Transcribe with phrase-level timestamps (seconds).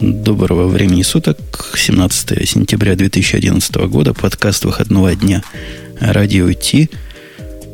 [0.00, 1.38] Доброго времени суток,
[1.74, 5.42] 17 сентября 2011 года, подкаст выходного дня
[5.98, 6.90] «Радио Ти»,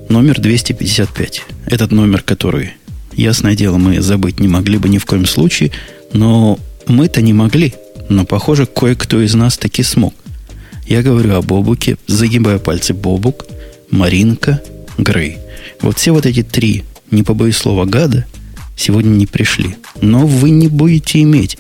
[0.09, 1.43] номер 255.
[1.67, 2.75] Этот номер, который,
[3.13, 5.73] ясное дело, мы забыть не могли бы ни в коем случае,
[6.13, 7.75] но мы-то не могли,
[8.09, 10.15] но, похоже, кое-кто из нас таки смог.
[10.87, 13.47] Я говорю о Бобуке, загибая пальцы Бобук,
[13.91, 14.63] Маринка,
[14.97, 15.39] Грей.
[15.81, 18.27] Вот все вот эти три, не побоюсь слова, гада,
[18.77, 19.75] сегодня не пришли.
[20.01, 21.59] Но вы не будете иметь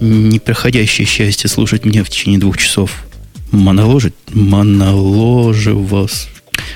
[0.00, 3.04] непроходящее счастье слушать меня в течение двух часов
[3.50, 6.28] моноложить, моноложи вас.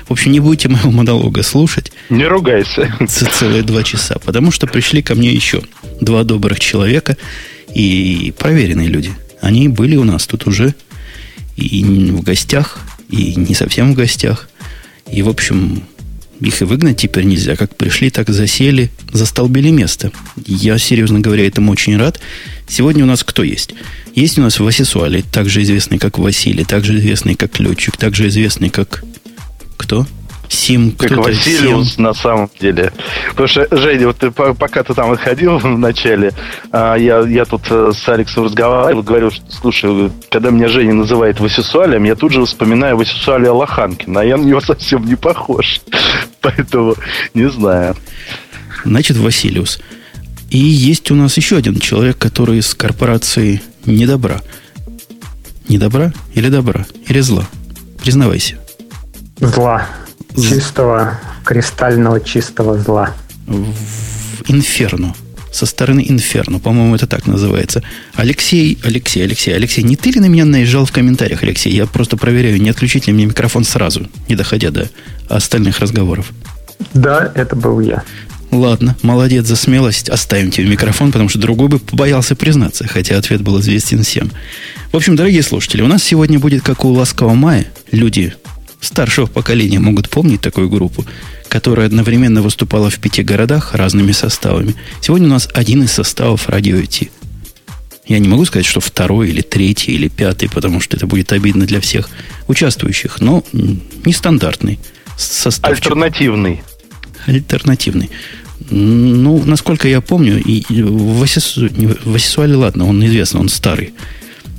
[0.07, 1.91] В общем, не будете моего монолога слушать.
[2.09, 2.93] Не ругайся.
[3.07, 4.17] Целые два часа.
[4.25, 5.61] Потому что пришли ко мне еще
[6.01, 7.17] два добрых человека
[7.73, 9.11] и проверенные люди.
[9.41, 10.73] Они были у нас тут уже
[11.55, 14.49] и в гостях, и не совсем в гостях.
[15.11, 15.83] И, в общем,
[16.39, 17.55] их и выгнать теперь нельзя.
[17.55, 20.11] Как пришли, так засели, застолбили место.
[20.45, 22.19] Я, серьезно говоря, этому очень рад.
[22.67, 23.73] Сегодня у нас кто есть?
[24.15, 29.03] Есть у нас Васисуали, также известный как Василий, также известный как летчик, также известный как...
[29.77, 30.07] Кто?
[30.53, 32.03] Сим, как Василиус Сим.
[32.03, 32.93] на самом деле.
[33.31, 36.31] Потому что, Женя, вот ты, пока ты там отходил в начале,
[36.71, 41.39] а, я, я тут э, с Алексом разговаривал, говорил, что, слушай, когда меня Женя называет
[41.39, 45.81] Васисуалем, я тут же вспоминаю Васисуалия Лоханкина, а я на него совсем не похож.
[46.41, 46.95] Поэтому
[47.33, 47.95] не знаю.
[48.85, 49.79] Значит, Василиус.
[50.49, 54.41] И есть у нас еще один человек, который из корпорации недобра.
[55.67, 56.85] Недобра или добра?
[57.07, 57.47] Или зла?
[58.03, 58.59] Признавайся.
[59.39, 59.87] Зла.
[60.35, 63.11] Чистого, кристального чистого зла.
[63.45, 65.13] В инферно.
[65.51, 66.59] Со стороны инферно.
[66.59, 67.83] По-моему, это так называется.
[68.15, 71.71] Алексей, Алексей, Алексей, Алексей, не ты ли на меня наезжал в комментариях, Алексей?
[71.71, 74.89] Я просто проверяю, не отключить ли мне микрофон сразу, не доходя до
[75.29, 76.31] остальных разговоров.
[76.95, 78.03] Да, это был я.
[78.53, 80.09] Ладно, молодец за смелость.
[80.09, 84.31] Оставим тебе микрофон, потому что другой бы побоялся признаться, хотя ответ был известен всем.
[84.91, 88.35] В общем, дорогие слушатели, у нас сегодня будет, как у Ласкового Мая, люди
[88.83, 91.05] старшего поколения могут помнить такую группу,
[91.47, 94.75] которая одновременно выступала в пяти городах разными составами.
[95.01, 97.09] Сегодня у нас один из составов радио IT.
[98.05, 101.65] Я не могу сказать, что второй или третий или пятый, потому что это будет обидно
[101.65, 102.09] для всех
[102.47, 104.79] участвующих, но нестандартный
[105.17, 105.71] состав.
[105.71, 106.61] Альтернативный.
[107.25, 108.09] Альтернативный.
[108.69, 113.93] Ну, насколько я помню, и в Васисуале, ладно, он известный, он старый.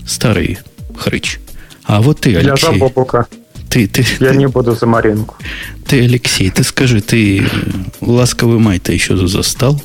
[0.07, 0.59] Старый
[0.97, 1.39] хрыч.
[1.85, 2.67] А вот ты, Алексей.
[2.67, 2.79] Я за
[3.75, 5.35] Ты, ты, я ты, не буду за Маринку.
[5.85, 7.45] Ты, Алексей, ты скажи, ты
[8.01, 9.83] ласковый май-то еще застал?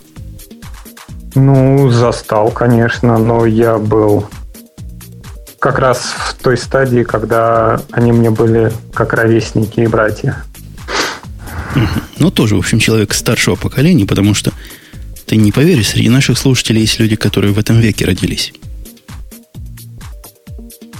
[1.33, 4.29] Ну, застал, конечно, но я был
[5.57, 10.43] как раз в той стадии, когда они мне были как ровесники и братья.
[12.19, 14.51] Ну, тоже, в общем, человек старшего поколения, потому что
[15.25, 18.53] ты не поверишь, среди наших слушателей есть люди, которые в этом веке родились.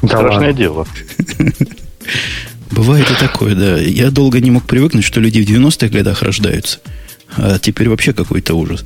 [0.04, 0.88] Страшное дело.
[2.72, 3.78] Бывает и такое, да.
[3.80, 6.80] Я долго не мог привыкнуть, что люди в 90-х годах рождаются.
[7.36, 8.84] А теперь вообще какой-то ужас.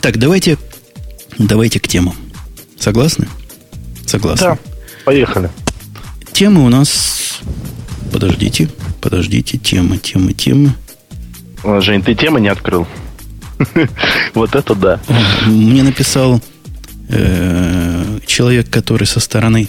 [0.00, 0.58] Так, давайте,
[1.38, 2.14] давайте к темам.
[2.78, 3.28] Согласны?
[4.06, 4.46] Согласны.
[4.46, 4.58] Да,
[5.04, 5.50] поехали.
[6.32, 7.40] Темы у нас...
[8.12, 8.68] Подождите,
[9.00, 9.56] подождите.
[9.58, 10.72] Темы, темы, темы.
[11.62, 12.86] Жень, ты темы не открыл.
[14.34, 15.00] Вот это да.
[15.46, 16.40] Мне написал
[17.08, 19.68] э, человек, который со стороны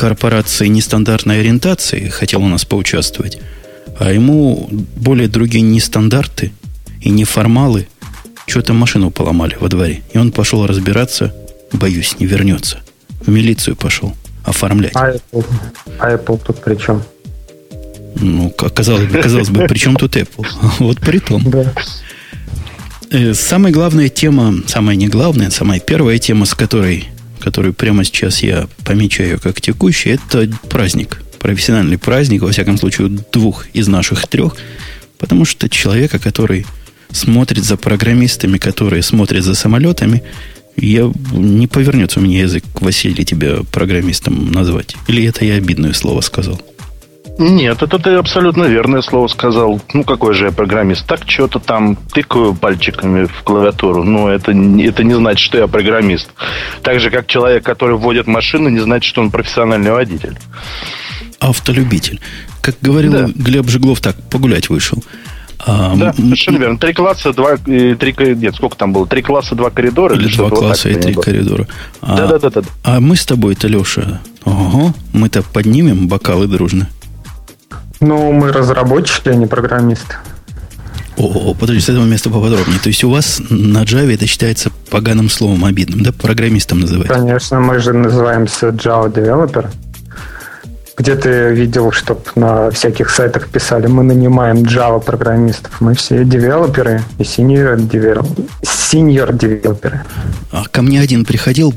[0.00, 3.38] корпорации нестандартной ориентации хотел у нас поучаствовать,
[3.98, 4.66] а ему
[4.96, 6.52] более другие нестандарты
[7.02, 7.86] и неформалы
[8.46, 10.00] что-то машину поломали во дворе.
[10.14, 11.34] И он пошел разбираться,
[11.74, 12.78] боюсь, не вернется.
[13.26, 14.92] В милицию пошел оформлять.
[14.94, 15.44] А Apple,
[15.98, 17.02] а Apple тут при чем?
[18.14, 20.46] Ну, казалось бы, казалось бы, при чем тут Apple?
[20.78, 21.42] Вот при том.
[21.50, 21.74] Да.
[23.10, 28.42] Э, самая главная тема, самая не главная, самая первая тема, с которой, которую прямо сейчас
[28.42, 31.22] я помечаю как текущий, это праздник.
[31.38, 34.56] Профессиональный праздник, во всяком случае, двух из наших трех.
[35.18, 36.66] Потому что человека, который
[37.10, 40.22] смотрит за программистами, которые смотрят за самолетами,
[40.76, 44.96] я не повернется у меня язык, Василий, тебя программистом назвать.
[45.08, 46.60] Или это я обидное слово сказал?
[47.38, 49.80] Нет, это ты абсолютно верное слово сказал.
[49.94, 51.06] Ну, какой же я программист?
[51.06, 54.04] Так что-то там тыкаю пальчиками в клавиатуру.
[54.04, 56.30] Но это, это не значит, что я программист.
[56.82, 60.36] Так же, как человек, который вводит машину, не значит, что он профессиональный водитель.
[61.38, 62.20] Автолюбитель.
[62.60, 63.28] Как говорил да.
[63.34, 65.02] Глеб Жиглов, так, погулять вышел.
[65.66, 66.78] А, да, совершенно верно.
[66.78, 69.06] Три класса, два, три, нет, сколько там было?
[69.06, 70.14] Три класса, два коридора?
[70.14, 71.66] Или, или два класса и три коридора.
[72.00, 72.68] А, да, да, да, да.
[72.82, 76.88] А мы с тобой-то, Леша, ого, мы-то поднимем бокалы дружно.
[78.00, 80.16] Ну, мы разработчики, а не программисты.
[81.16, 82.78] О, подожди, с этого места поподробнее.
[82.80, 86.12] То есть у вас на Java это считается поганым словом обидным, да?
[86.12, 87.08] Программистом называют?
[87.12, 89.68] Конечно, мы же называемся Java Developer.
[90.96, 95.80] Где ты видел, чтобы на всяких сайтах писали, мы нанимаем Java программистов.
[95.80, 98.46] Мы все девелоперы и senior, девелоперы.
[98.62, 100.02] senior девелоперы.
[100.52, 101.74] А ко мне один приходил,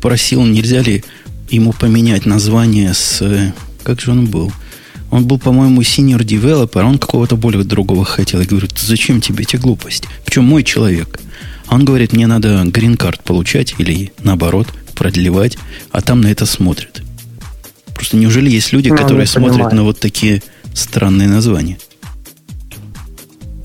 [0.00, 1.04] просил, нельзя ли
[1.48, 3.22] ему поменять название с...
[3.22, 3.52] Э,
[3.84, 4.52] как же он был?
[5.10, 8.40] Он был, по-моему, senior developer, а он какого-то более другого хотел.
[8.40, 10.08] Я говорю, зачем тебе эти глупости?
[10.24, 11.18] Причем мой человек.
[11.66, 15.58] А он говорит, мне надо грин-карт получать или наоборот продлевать,
[15.90, 17.02] а там на это смотрят.
[17.94, 19.76] Просто неужели есть люди, ну, которые смотрят понимаю.
[19.76, 20.42] на вот такие
[20.74, 21.78] странные названия?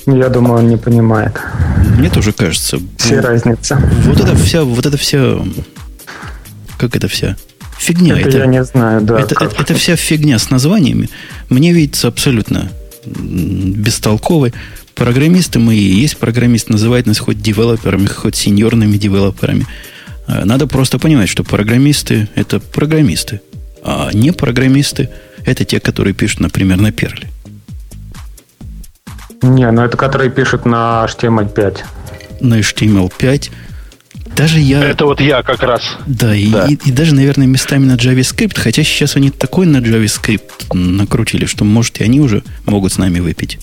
[0.08, 1.40] Я думаю, он не понимает.
[1.98, 2.80] Мне тоже кажется.
[2.98, 3.80] Все вот, разница.
[4.04, 5.40] Вот это вся, вот это вся,
[6.78, 7.38] как это вся
[7.78, 8.20] фигня.
[8.20, 9.20] Это, это я не знаю, да.
[9.20, 11.10] Это, это, это вся фигня с названиями.
[11.50, 12.72] Мне видится абсолютно
[13.06, 14.54] бестолковой.
[14.96, 19.66] Программисты мы и есть программист, называют нас хоть девелоперами, хоть сеньорными девелоперами.
[20.28, 23.42] А, надо просто понимать, что программисты– это программисты,
[23.84, 25.10] а не программисты–
[25.46, 27.30] это те, которые пишут, например, на Перле.
[29.42, 31.80] Не, ну это которые пишут на HTML5.
[32.40, 33.52] На HTML5
[34.36, 34.84] даже я...
[34.84, 35.82] Это вот я как раз.
[36.06, 36.68] Да, и, да.
[36.68, 41.64] И, и даже, наверное, местами на JavaScript, хотя сейчас они такой на JavaScript накрутили, что,
[41.64, 43.60] может, и они уже могут с нами выпить.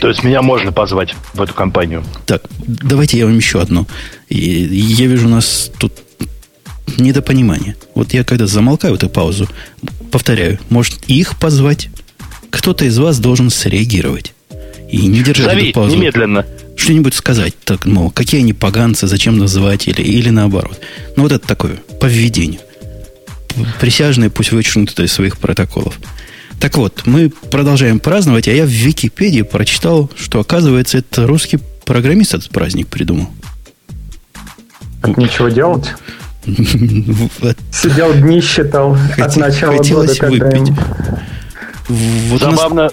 [0.00, 2.04] То есть меня можно позвать в эту компанию.
[2.26, 3.86] Так, давайте я вам еще одну.
[4.28, 5.92] И, я вижу у нас тут
[6.98, 7.76] недопонимание.
[7.94, 9.48] Вот я когда замолкаю эту паузу,
[10.10, 11.88] повторяю, может их позвать?
[12.50, 14.34] Кто-то из вас должен среагировать.
[14.90, 15.96] И не держать Зови, эту паузу.
[15.96, 16.44] немедленно
[16.76, 20.80] что-нибудь сказать, так, мол, какие они поганцы, зачем называть, или, или наоборот.
[21.16, 22.60] Ну, вот это такое, по введению.
[23.80, 25.98] Присяжные пусть вычеркнут это из своих протоколов.
[26.60, 32.34] Так вот, мы продолжаем праздновать, а я в Википедии прочитал, что, оказывается, это русский программист
[32.34, 33.28] этот праздник придумал.
[35.02, 35.94] От нечего делать?
[36.44, 40.72] Сидел дни считал от начала Хотелось года, выпить.
[41.88, 42.90] Вот Забавно,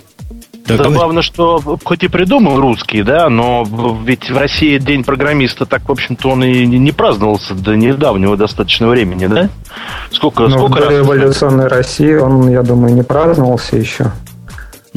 [0.78, 1.24] так, Забавно, давай.
[1.24, 3.68] что хоть и придумал русский, да, но
[4.04, 8.88] ведь в России День программиста так, в общем-то, он и не праздновался до недавнего достаточно
[8.88, 9.50] времени, да?
[10.12, 10.92] Сколько, ну, сколько в раз?
[10.92, 14.12] революционной России он, я думаю, не праздновался еще.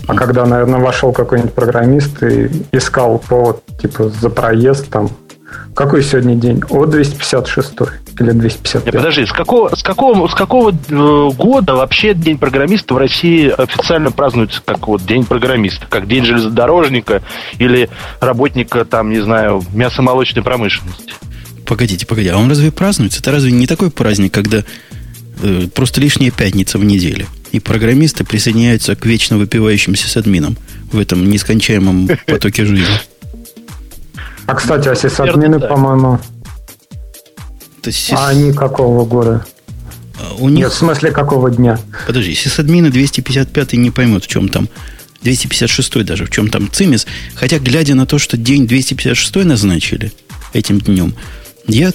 [0.06, 5.08] А когда, наверное, вошел какой-нибудь программист и искал повод, типа, за проезд там,
[5.74, 6.62] какой сегодня день?
[6.70, 7.72] О, 256
[8.20, 8.84] или 255.
[8.86, 13.48] Нет, подожди, с какого, с какого, с какого э, года вообще День программиста в России
[13.48, 17.22] официально празднуется как вот День программиста, как День железнодорожника
[17.58, 17.88] или
[18.20, 21.14] работника, там, не знаю, мясомолочной промышленности?
[21.66, 23.20] Погодите, погодите, а он разве празднуется?
[23.20, 24.62] Это разве не такой праздник, когда
[25.42, 30.56] э, просто лишняя пятница в неделе, и программисты присоединяются к вечно выпивающимся с админом
[30.92, 32.86] в этом нескончаемом потоке жизни?
[34.46, 36.18] А, кстати, а сисадмины, по-моему...
[38.12, 39.44] А они какого года?
[40.18, 40.60] А, у них...
[40.60, 41.78] Нет, в смысле, какого дня?
[42.06, 44.68] Подожди, сисадмины 255 не поймут, в чем там
[45.22, 47.06] 256 даже, в чем там цимис.
[47.34, 50.12] Хотя, глядя на то, что день 256 назначили
[50.52, 51.14] этим днем,
[51.66, 51.92] я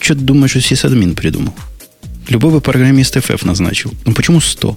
[0.00, 1.54] что-то думаю, что сисадмин придумал.
[2.28, 3.92] Любой бы программист FF назначил.
[4.04, 4.76] Ну почему 100?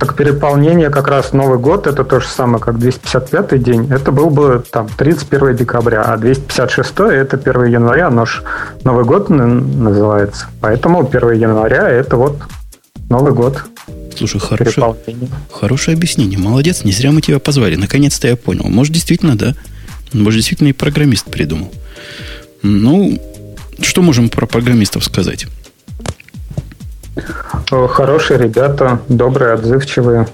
[0.00, 3.86] Так переполнение как раз Новый год, это то же самое, как 255-й день.
[3.92, 8.42] Это был бы там 31 декабря, а 256 это 1 января, ж
[8.82, 10.46] Новый год называется.
[10.62, 12.38] Поэтому 1 января это вот
[13.10, 13.62] Новый год.
[14.16, 14.96] Слушай, хорошее,
[15.52, 16.38] хорошее объяснение.
[16.38, 17.76] Молодец, не зря мы тебя позвали.
[17.76, 18.68] Наконец-то я понял.
[18.68, 19.54] Может, действительно, да.
[20.14, 21.70] Может, действительно и программист придумал.
[22.62, 23.20] Ну,
[23.82, 25.46] что можем про программистов сказать?
[27.68, 30.28] Хорошие ребята, добрые, отзывчивые,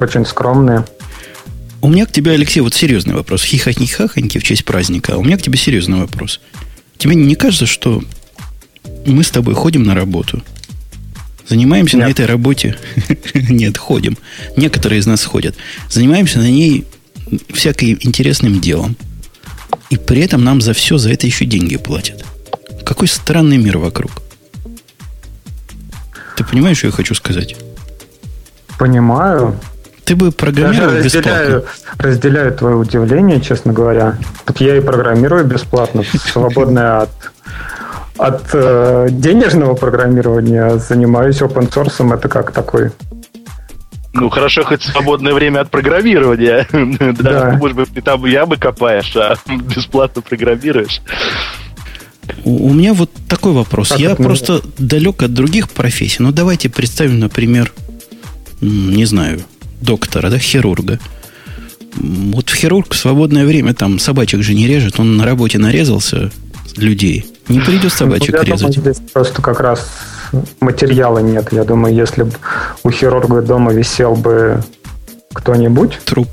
[0.00, 0.84] очень скромные.
[1.80, 3.44] У меня к тебе, Алексей, вот серьезный вопрос.
[3.44, 5.14] Хихоньки-хахоньки в честь праздника.
[5.14, 6.40] А у меня к тебе серьезный вопрос.
[6.96, 8.02] Тебе не кажется, что
[9.04, 10.42] мы с тобой ходим на работу,
[11.48, 12.06] занимаемся Нет.
[12.06, 12.78] на этой работе?
[13.34, 14.16] Нет, ходим.
[14.56, 15.56] Некоторые из нас ходят.
[15.88, 16.84] Занимаемся на ней
[17.52, 18.96] всяким интересным делом.
[19.90, 22.24] И при этом нам за все за это еще деньги платят.
[22.84, 24.12] Какой странный мир вокруг.
[26.36, 27.56] Ты понимаешь, что я хочу сказать?
[28.78, 29.56] Понимаю.
[30.04, 32.04] Ты бы программировал Даже разделяю, бесплатно.
[32.04, 34.18] Разделяю твое удивление, честно говоря.
[34.44, 37.10] Так я и программирую бесплатно, свободное от
[38.18, 42.14] от э, денежного программирования занимаюсь open source.
[42.14, 42.92] Это как такой
[44.14, 46.66] ну, хорошо, хоть свободное время от программирования.
[47.18, 49.36] да, может быть, ты там ямы копаешь, а
[49.74, 51.00] бесплатно программируешь.
[52.44, 53.88] У, меня вот такой вопрос.
[53.88, 54.70] Как Я просто можно?
[54.78, 56.22] далек от других профессий.
[56.22, 57.72] Но давайте представим, например,
[58.60, 59.42] не знаю,
[59.80, 60.98] доктора, да, хирурга.
[61.96, 66.30] Вот хирург в свободное время там собачек же не режет, он на работе нарезался
[66.76, 67.26] людей.
[67.48, 68.76] Не придет собачек ну, резать.
[68.76, 69.86] Думаю, здесь просто как раз
[70.60, 71.48] материала нет.
[71.52, 72.32] Я думаю, если бы
[72.84, 74.62] у хирурга дома висел бы
[75.34, 75.98] кто-нибудь...
[76.04, 76.28] Труп.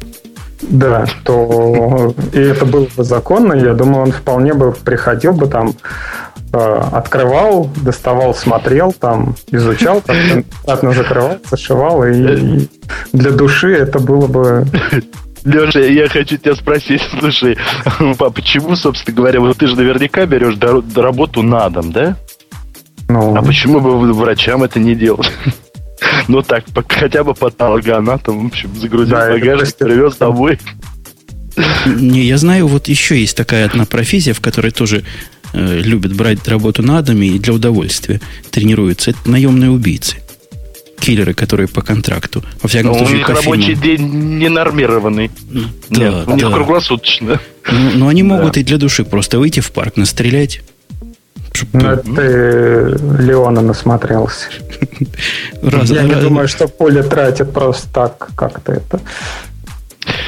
[0.61, 5.73] Да, то и это было бы законно, я думаю, он вполне бы приходил бы там,
[6.51, 12.69] э, открывал, доставал, смотрел, там, изучал, как закрывал, зашивал, и, и
[13.13, 14.67] для души это было бы
[15.45, 20.57] Леша, я хочу тебя спросить, слушай, а почему, собственно говоря, вот ты же наверняка берешь
[20.95, 22.17] работу на дом, да?
[23.07, 23.35] Ну.
[23.35, 25.31] А почему бы врачам это не делать?
[26.27, 30.59] Ну так, хотя бы патологоанатом, в общем, загрузил да, багажник, привез домой.
[31.85, 35.03] Не, я знаю, вот еще есть такая одна профессия, в которой тоже
[35.53, 38.21] э, любят брать работу на доме и для удовольствия
[38.51, 39.11] тренируются.
[39.11, 40.17] Это наемные убийцы
[40.99, 42.43] киллеры, которые по контракту.
[42.61, 45.31] Во всяком Но случае, у них рабочий день ненормированный.
[45.89, 47.39] Да, Нет, у них круглосуточно.
[47.71, 48.59] Ну, ну они могут да.
[48.59, 50.61] и для души просто выйти в парк, настрелять.
[51.73, 54.47] Ну, ты Леона насмотрелся.
[55.61, 56.05] Раз, Я раз...
[56.05, 58.99] не думаю, что поле тратит просто так как-то это.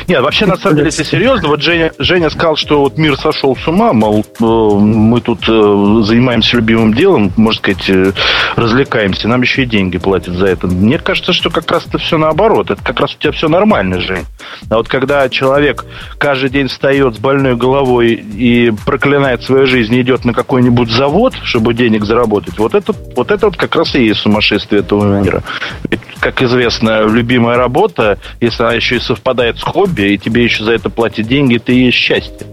[0.08, 3.56] Нет, вообще, на самом деле, если серьезно, вот Женя, Женя сказал, что вот мир сошел
[3.56, 8.12] с ума, мол, э, мы тут э, занимаемся любимым делом, можно сказать, э,
[8.56, 10.68] развлекаемся, нам еще и деньги платят за это.
[10.68, 12.72] Мне кажется, что как раз это все наоборот.
[12.72, 14.26] Это как раз у тебя все нормально, Жень.
[14.70, 15.86] А вот когда человек
[16.18, 21.34] каждый день встает с больной головой и проклинает свою жизнь, и идет на какой-нибудь завод,
[21.44, 25.44] чтобы денег заработать, вот это вот, это вот как раз и есть сумасшествие этого мира.
[25.90, 30.64] Ведь, как известно, любимая работа, если она еще и совпадает с хобби, и тебе еще
[30.64, 32.48] за это платят деньги, ты есть счастье.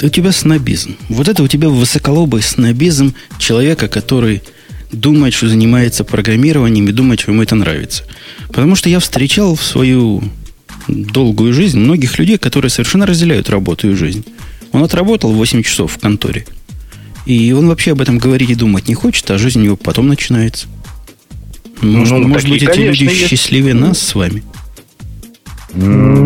[0.00, 0.96] У тебя снобизм.
[1.08, 4.42] Вот это у тебя высоколобый снобизм человека, который
[4.92, 8.04] думает, что занимается программированием и думает, что ему это нравится.
[8.48, 10.22] Потому что я встречал в свою
[10.86, 14.24] долгую жизнь многих людей, которые совершенно разделяют работу и жизнь.
[14.72, 16.46] Он отработал 8 часов в конторе.
[17.26, 20.08] И он вообще об этом говорить и думать не хочет, а жизнь у него потом
[20.08, 20.68] начинается.
[21.80, 23.28] Может, ну, может быть, эти люди есть.
[23.28, 24.42] счастливее нас с вами?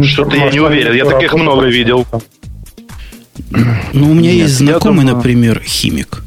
[0.04, 0.94] Что-то я не уверен.
[0.94, 2.06] Я таких много видел.
[3.92, 5.16] Ну, у меня Нет, есть знакомый, думаю...
[5.16, 6.22] например, химик.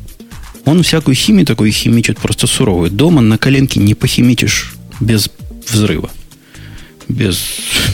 [0.65, 2.91] Он всякую химию такую химичит просто суровую.
[2.91, 5.29] Дома на коленке не похимичишь без
[5.67, 6.09] взрыва.
[7.07, 7.39] Без,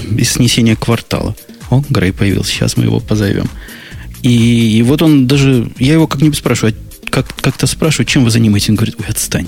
[0.09, 1.35] без снесения квартала.
[1.69, 2.51] О, Грей появился.
[2.51, 3.50] Сейчас мы его позовем.
[4.21, 5.69] И, и вот он даже...
[5.79, 8.69] Я его как-нибудь спрашиваю, а как, как-то спрашиваю, чем вы занимаетесь?
[8.69, 9.47] Он говорит, ой, отстань.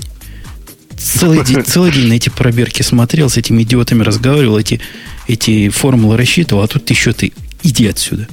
[0.98, 4.80] Целый день, целый день на эти пробирки смотрел, с этими идиотами разговаривал, эти,
[5.26, 7.32] эти формулы рассчитывал, а тут еще ты
[7.62, 8.28] иди отсюда.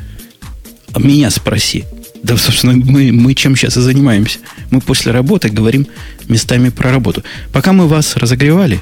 [0.94, 1.86] А меня спроси.
[2.24, 4.40] Да, собственно, мы, мы чем сейчас и занимаемся.
[4.70, 5.88] Мы после работы говорим
[6.28, 7.24] местами про работу.
[7.52, 8.80] Пока мы вас разогревали,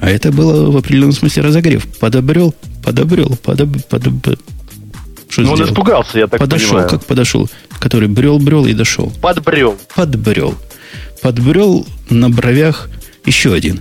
[0.00, 4.38] а это было в определенном смысле разогрев, подобрел, подобрел, подоб, подоб,
[5.28, 6.88] что ну, он испугался, я так подошел, понимаю.
[6.88, 7.50] как подошел?
[7.78, 9.12] Который брел-брел и дошел.
[9.20, 9.78] Подбрел.
[9.94, 10.54] Подбрел.
[11.20, 12.88] Подбрел на бровях
[13.28, 13.80] еще один.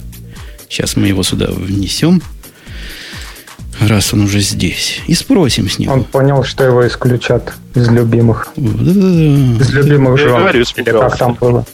[0.69, 2.21] Сейчас мы его сюда внесем,
[3.79, 5.01] раз он уже здесь.
[5.07, 5.93] И спросим с него.
[5.93, 8.49] Он понял, что его исключат из любимых.
[8.55, 9.63] Да-да-да.
[9.63, 10.39] Из любимых жен.
[10.39, 11.65] Говорю, Или как там было?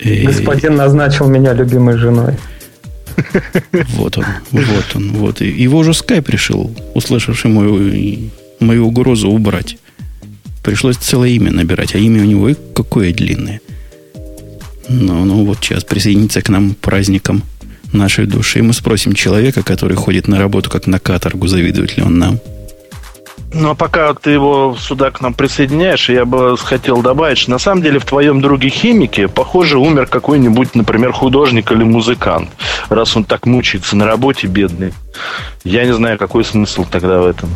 [0.00, 2.34] Господин назначил меня любимой женой.
[3.90, 5.40] Вот он, вот он, вот.
[5.42, 9.76] Его уже скайп решил, услышавший мою, мою угрозу, убрать.
[10.64, 13.60] Пришлось целое имя набирать, а имя у него какое длинное–
[14.92, 17.42] ну, ну вот сейчас присоединиться к нам праздникам
[17.92, 18.60] нашей души.
[18.60, 22.40] И мы спросим человека, который ходит на работу как на каторгу, завидует ли он нам.
[23.54, 27.58] Ну, а пока ты его сюда к нам присоединяешь, я бы хотел добавить, что на
[27.58, 32.48] самом деле в твоем друге химике, похоже, умер какой-нибудь, например, художник или музыкант,
[32.88, 34.94] раз он так мучается на работе, бедный.
[35.64, 37.50] Я не знаю, какой смысл тогда в этом.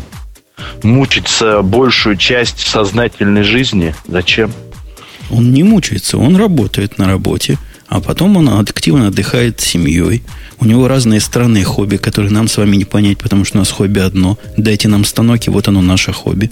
[0.83, 3.95] Мучиться большую часть сознательной жизни.
[4.07, 4.51] Зачем?
[5.31, 10.23] Он не мучается, он работает на работе, а потом он активно отдыхает с семьей.
[10.59, 13.71] У него разные странные хобби, которые нам с вами не понять, потому что у нас
[13.71, 14.39] хобби одно.
[14.57, 16.51] Дайте нам станок, и вот оно наше хобби.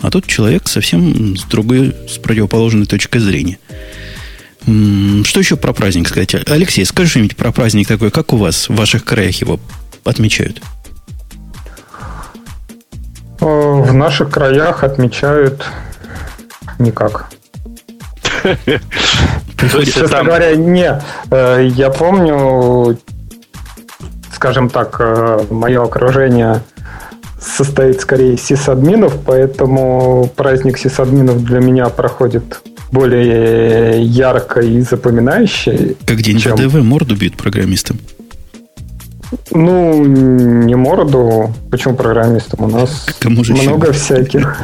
[0.00, 3.58] А тут человек совсем с другой, с противоположной точки зрения.
[4.62, 6.34] Что еще про праздник сказать?
[6.48, 9.60] Алексей, скажи что-нибудь про праздник такой, как у вас в ваших краях его
[10.04, 10.60] отмечают?
[13.40, 15.64] В наших краях отмечают
[16.78, 17.30] никак.
[19.84, 21.00] Честно говоря, не.
[21.30, 22.98] Э, я помню,
[24.32, 26.62] скажем так, э, мое окружение
[27.40, 32.60] состоит скорее из сисадминов, поэтому праздник сисадминов для меня проходит
[32.90, 35.96] более ярко и запоминающе.
[36.06, 36.56] Как день чем...
[36.56, 37.98] ВДВ морду бьют программистам.
[39.50, 41.54] Ну, не морду.
[41.70, 42.64] Почему программистам?
[42.64, 43.98] У нас Кому же много еще?
[43.98, 44.58] всяких.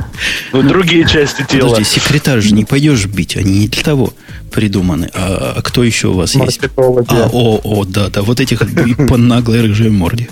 [0.52, 1.70] Ну, другие части тела.
[1.70, 3.36] Подожди, секретарь же не пойдешь бить.
[3.36, 4.12] Они не для того
[4.50, 5.10] придуманы.
[5.14, 6.60] А, а кто еще у вас есть?
[6.76, 8.22] А, о, о, да, да.
[8.22, 8.60] Вот этих
[9.08, 10.28] по наглой рыжей морде.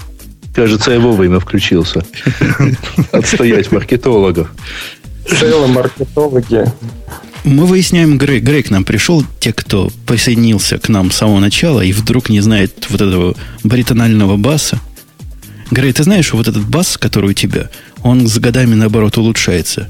[0.55, 2.05] Кажется, я вовремя включился.
[3.13, 4.53] Отстоять маркетологов.
[5.27, 6.65] Целые маркетологи.
[7.44, 11.80] Мы выясняем, Грей, Грей к нам пришел, те, кто присоединился к нам с самого начала
[11.80, 14.78] и вдруг не знает вот этого баритонального баса.
[15.70, 17.70] Грей, ты знаешь, вот этот бас, который у тебя,
[18.02, 19.88] он с годами, наоборот, улучшается.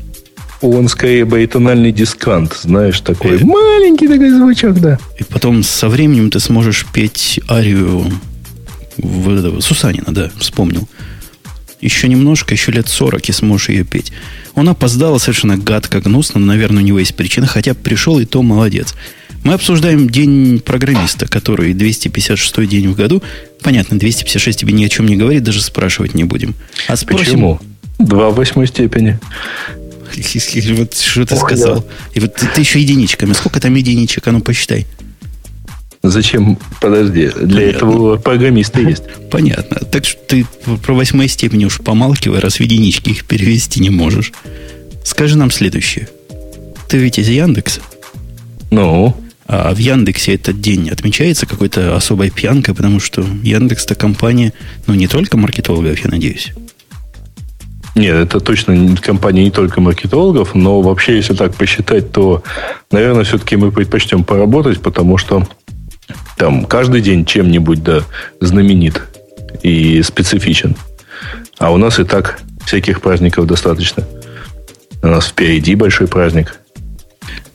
[0.61, 3.45] Он скорее баритональный дискант, знаешь, такой и...
[3.45, 4.99] маленький такой звучок, да.
[5.19, 8.13] И потом со временем ты сможешь петь арию
[8.99, 10.87] в этого, Сусанина, да, вспомнил.
[11.81, 14.13] Еще немножко, еще лет 40 и сможешь ее петь.
[14.55, 18.95] Он опоздал совершенно гадко, гнусно, наверное, у него есть причина, хотя пришел и то молодец.
[19.43, 23.23] Мы обсуждаем день программиста, который 256 день в году.
[23.63, 26.55] Понятно, 256 тебе ни о чем не говорит, даже спрашивать не будем.
[26.89, 27.25] А спросим...
[27.25, 27.61] Почему?
[27.99, 29.19] Два в восьмой степени.
[30.77, 31.77] Вот что ты Ох, сказал.
[31.77, 31.83] Я.
[32.15, 33.33] И вот ты, ты еще единичками.
[33.33, 34.27] Сколько там единичек?
[34.27, 34.87] А ну посчитай.
[36.03, 36.59] Зачем?
[36.81, 37.77] Подожди, для Понятно.
[37.77, 39.03] этого программисты есть.
[39.31, 39.81] Понятно.
[39.81, 40.47] Так что ты
[40.83, 44.33] про восьмой степени уж помалкивай, раз в единички их перевести не можешь.
[45.05, 46.09] Скажи нам следующее.
[46.89, 47.81] Ты ведь из Яндекса?
[48.71, 49.15] Ну?
[49.47, 54.53] А в Яндексе этот день отмечается какой-то особой пьянкой, потому что Яндекс-то компания,
[54.87, 56.53] ну, не только маркетологов, я надеюсь.
[57.97, 62.43] Нет, это точно компания не только маркетологов, но вообще, если так посчитать, то,
[62.93, 65.47] наверное, все-таки мы предпочтем поработать, потому что
[66.41, 68.03] там каждый день чем-нибудь да,
[68.41, 69.03] знаменит
[69.63, 70.75] и специфичен.
[71.59, 74.07] А у нас и так всяких праздников достаточно.
[75.03, 76.59] У нас впереди большой праздник.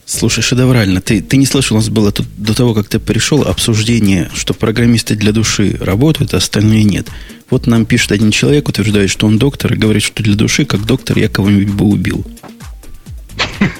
[0.04, 1.00] Слушай, шедеврально.
[1.00, 4.54] Ты, ты не слышал, у нас было тут до того, как ты пришел, обсуждение, что
[4.54, 7.08] программисты для души работают, а остальные нет.
[7.50, 10.86] Вот нам пишет один человек, утверждает, что он доктор, и говорит, что для души, как
[10.86, 12.24] доктор, я кого-нибудь бы убил.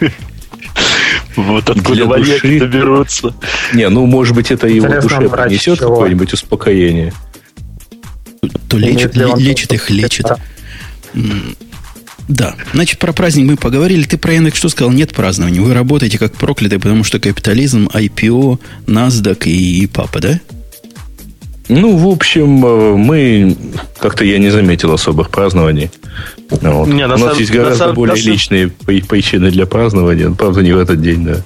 [1.37, 3.35] Вот откуда маньяки доберутся.
[3.75, 7.13] Не, ну, может быть, это его душе принесет какое-нибудь успокоение.
[8.69, 10.27] То лечит, лечит их, лечит.
[12.29, 12.57] Да.
[12.73, 14.03] Значит, про праздник мы поговорили.
[14.03, 14.93] Ты про Яндекс что сказал?
[14.93, 15.61] Нет празднования.
[15.61, 20.41] Вы работаете как проклятые, потому что капитализм, IPO, NASDAQ и, и папа, да?
[21.69, 23.57] Ну, в общем, э, мы
[23.99, 25.91] как-то я не заметил особых празднований.
[26.51, 26.89] Вот.
[26.89, 28.29] Не, У нас самом, есть гораздо самом, более на...
[28.29, 31.43] личные причины для празднования, правда, не в этот день, да.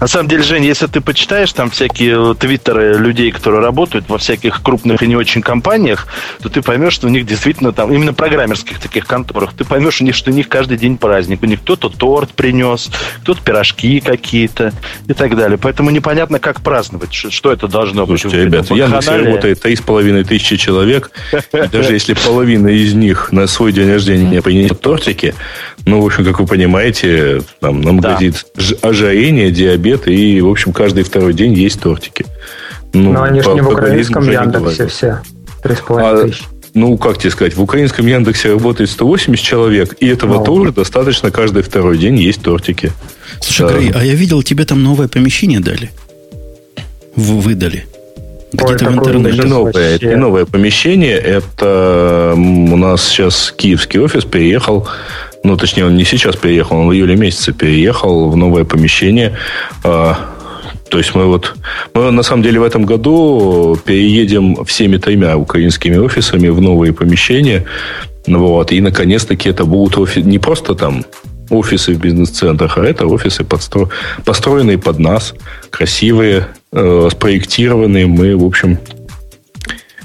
[0.00, 4.62] На самом деле, Жень, если ты почитаешь там всякие твиттеры людей, которые работают во всяких
[4.62, 6.06] крупных и не очень компаниях,
[6.42, 10.04] то ты поймешь, что у них действительно там, именно программерских таких конторах, ты поймешь у
[10.04, 11.42] них, что у них каждый день праздник.
[11.42, 12.90] У них кто-то торт принес,
[13.22, 14.72] кто-то пирожки какие-то
[15.06, 15.58] и так далее.
[15.58, 18.46] Поэтому непонятно, как праздновать, что это должно Слушайте, быть.
[18.46, 21.10] ребята, Яндексе работает три с половиной тысячи человек,
[21.52, 25.34] и даже если половина из них на свой день рождения принесет тортики,
[25.86, 28.12] ну, в общем, как вы понимаете, там нам да.
[28.12, 28.46] грозит
[28.82, 32.26] ожирение, диабет, и, в общем, каждый второй день есть тортики.
[32.92, 35.20] Ну, Но они же не в украинском Яндексе все.
[35.62, 36.44] Три с половиной а, тысячи.
[36.74, 41.30] Ну, как тебе сказать, в украинском Яндексе работает 180 человек, и этого ну, тоже достаточно
[41.30, 42.92] каждый второй день есть тортики.
[43.40, 43.74] Слушай, да.
[43.74, 45.90] Грей, а я видел, тебе там новое помещение дали.
[47.16, 47.86] В, выдали.
[48.52, 49.38] Где-то в интернете.
[49.38, 51.16] Это новое, это новое помещение.
[51.16, 54.88] Это у нас сейчас киевский офис переехал
[55.42, 59.36] ну, точнее, он не сейчас переехал, он в июле месяце переехал в новое помещение.
[59.84, 60.30] А,
[60.90, 61.54] то есть мы вот,
[61.94, 67.64] мы на самом деле в этом году переедем всеми тремя украинскими офисами в новые помещения.
[68.26, 71.04] Вот, и наконец-таки это будут офисы, не просто там
[71.48, 73.88] офисы в бизнес-центрах, а это офисы подстро...
[74.24, 75.34] построенные под нас,
[75.70, 78.06] красивые, э, спроектированные.
[78.06, 78.78] Мы, в общем,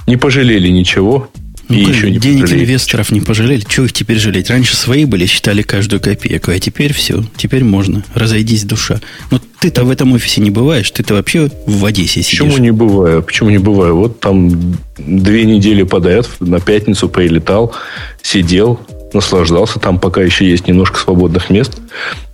[0.07, 1.29] не пожалели ничего.
[1.67, 2.63] Ну, и еще не денег пожалели.
[2.65, 3.63] инвесторов не пожалели.
[3.67, 4.49] Чего их теперь жалеть?
[4.49, 7.23] Раньше свои были, считали каждую копейку, а теперь все.
[7.38, 8.04] Теперь можно.
[8.13, 8.99] Разойдись душа.
[9.32, 10.89] Но ты-то в этом офисе не бываешь.
[10.91, 12.39] Ты-то вообще в Одессе сидишь.
[12.39, 13.23] Почему не бываю?
[13.23, 13.95] Почему не бываю?
[13.95, 17.73] Вот там две недели подряд на пятницу прилетал,
[18.21, 18.80] сидел,
[19.13, 19.80] наслаждался.
[19.80, 21.80] Там пока еще есть немножко свободных мест.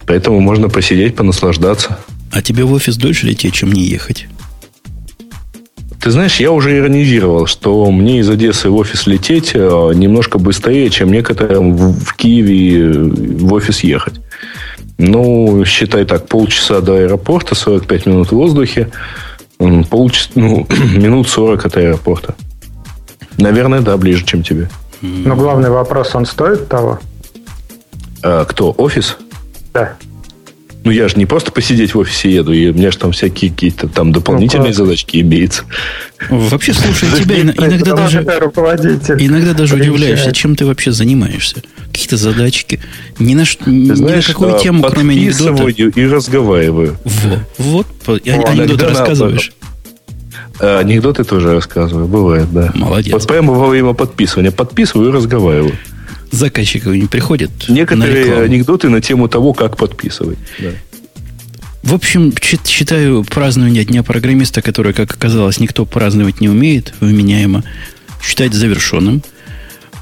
[0.05, 1.99] Поэтому можно посидеть, понаслаждаться.
[2.31, 4.27] А тебе в офис дольше лететь, чем не ехать?
[6.01, 9.59] Ты знаешь, я уже иронизировал, что мне из Одессы в офис лететь э,
[9.93, 14.15] немножко быстрее, чем некоторым в Киеве в офис ехать.
[14.97, 18.89] Ну, считай так, полчаса до аэропорта, 45 минут в воздухе,
[19.91, 22.35] полчаса, ну, минут 40 от аэропорта.
[23.37, 24.69] Наверное, да, ближе, чем тебе.
[25.01, 26.99] Но главный вопрос, он стоит того?
[28.23, 29.17] А, кто, офис?
[29.73, 29.93] Да.
[30.83, 33.51] Ну, я же не просто посидеть в офисе еду, и у меня же там всякие
[33.51, 35.63] какие-то там дополнительные ну, задачки имеются.
[36.29, 41.61] Вообще, слушай, тебя иногда даже, иногда даже удивляешься, чем ты вообще занимаешься.
[41.91, 42.79] Какие-то задачки.
[43.19, 45.67] Ни на, ни на какую а, тему, кроме анекдота.
[45.67, 46.97] и разговариваю.
[47.57, 48.27] Вот, вот.
[48.27, 49.51] анекдоты рассказываешь.
[50.59, 52.71] А, анекдоты тоже рассказываю, бывает, да.
[52.73, 53.13] Молодец.
[53.13, 55.75] Вот прямо во время подписывания подписываю и разговариваю.
[56.31, 57.51] Заказчиков не приходят.
[57.67, 60.37] Некоторые на анекдоты на тему того, как подписывать.
[60.59, 60.69] Да.
[61.83, 62.33] В общем,
[62.65, 67.63] считаю празднование Дня программиста, которое, как оказалось, никто праздновать не умеет, вменяемо,
[68.23, 69.23] считать завершенным.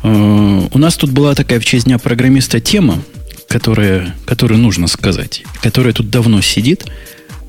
[0.04, 3.02] Э, у нас тут была такая в честь Дня программиста тема,
[3.48, 6.86] которая, которую нужно сказать, которая тут давно сидит,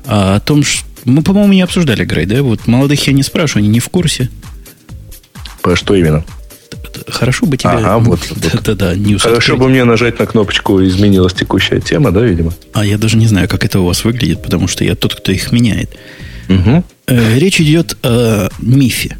[0.05, 2.41] а о том, что мы, по-моему, не обсуждали, Грей, да?
[2.41, 4.29] Вот молодых я не спрашиваю, они не в курсе.
[5.61, 6.23] Про что именно?
[7.07, 7.69] Хорошо бы тебе...
[7.69, 8.19] Ага, вот.
[8.35, 12.53] Да-да-да, news Хорошо бы мне нажать на кнопочку «Изменилась текущая тема», да, видимо?
[12.73, 15.31] А я даже не знаю, как это у вас выглядит, потому что я тот, кто
[15.31, 15.89] их меняет.
[16.49, 16.83] Угу.
[17.07, 19.17] Речь идет о мифе.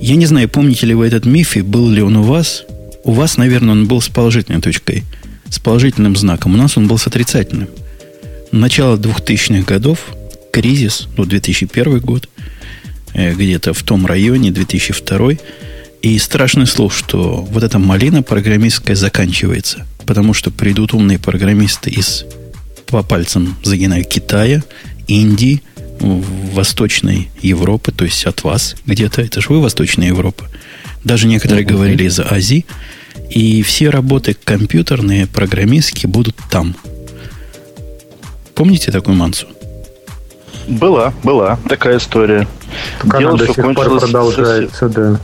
[0.00, 2.64] Я не знаю, помните ли вы этот миф, и был ли он у вас.
[3.04, 5.04] У вас, наверное, он был с положительной точкой,
[5.48, 6.54] с положительным знаком.
[6.54, 7.68] У нас он был с отрицательным.
[8.50, 9.98] Начало 2000-х годов,
[10.52, 12.28] кризис, ну, 2001 год,
[13.12, 15.32] э, где-то в том районе, 2002
[16.04, 19.86] и страшный слов, что вот эта малина программистская заканчивается.
[20.04, 22.26] Потому что придут умные программисты из,
[22.84, 24.62] по пальцам загинаю, Китая,
[25.06, 25.62] Индии,
[26.00, 29.22] Восточной Европы, то есть от вас где-то.
[29.22, 30.44] Это же вы Восточная Европа.
[31.04, 31.72] Даже некоторые mm-hmm.
[31.72, 32.66] говорили из Азии.
[33.30, 36.76] И все работы компьютерные, программистские будут там.
[38.54, 39.46] Помните такую мансу?
[40.68, 42.46] Была, была такая история.
[43.00, 45.20] Так Дело, она до сих пор продолжается, да.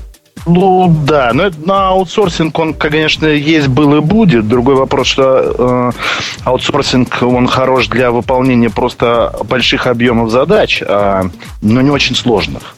[0.47, 4.49] Ну да, но на аутсорсинг он, конечно, есть, был и будет.
[4.49, 5.99] Другой вопрос, что э,
[6.45, 11.25] аутсорсинг он хорош для выполнения просто больших объемов задач, а,
[11.61, 12.77] но не очень сложных.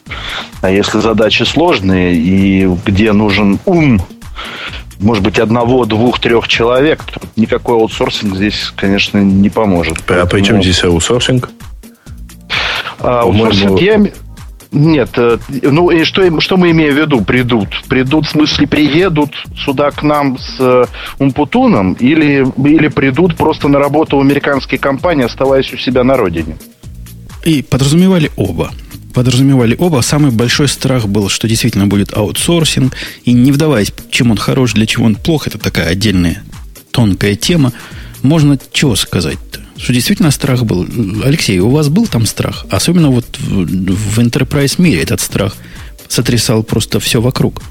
[0.61, 4.01] А если задачи сложные и где нужен ум,
[4.99, 9.97] может быть, одного, двух, трех человек, то никакой аутсорсинг здесь, конечно, не поможет.
[9.99, 10.29] А Поэтому...
[10.29, 11.49] при чем здесь аутсорсинг?
[12.99, 14.01] А, аутсорсинг, я,
[14.73, 17.21] нет, э, ну и что, что мы имеем в виду?
[17.21, 17.69] Придут.
[17.87, 20.85] Придут, в смысле, приедут сюда к нам с э,
[21.19, 26.57] Умпутуном или, или придут просто на работу в американские компании, оставаясь у себя на родине?
[27.45, 28.71] И подразумевали оба.
[29.13, 30.01] Подразумевали оба.
[30.01, 32.95] Самый большой страх был, что действительно будет аутсорсинг.
[33.25, 36.41] И не вдаваясь, чем он хорош, для чего он плох, это такая отдельная
[36.91, 37.73] тонкая тема.
[38.23, 39.62] Можно чего сказать-то?
[39.77, 40.85] Что действительно страх был.
[41.25, 42.65] Алексей, у вас был там страх?
[42.69, 45.55] Особенно вот в, в enterprise мире этот страх
[46.07, 47.61] сотрясал просто все вокруг.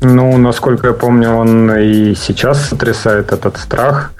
[0.00, 4.12] Ну, насколько я помню, он и сейчас сотрясает этот страх.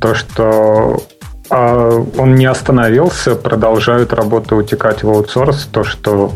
[0.00, 1.02] То, что
[1.50, 5.68] а, он не остановился, продолжают работы утекать в аутсорс.
[5.70, 6.32] То, что,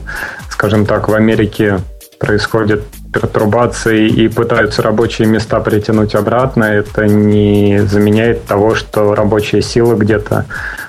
[0.51, 1.81] скажем так, в Америке
[2.21, 9.95] происходит пертурбации и пытаются рабочие места притянуть обратно, это не заменяет того, что рабочая сила
[9.95, 10.47] где-то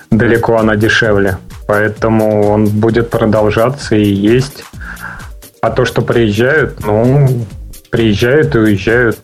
[0.09, 1.37] далеко она дешевле.
[1.67, 4.63] Поэтому он будет продолжаться и есть.
[5.61, 7.45] А то, что приезжают, ну,
[7.89, 9.17] приезжают и уезжают.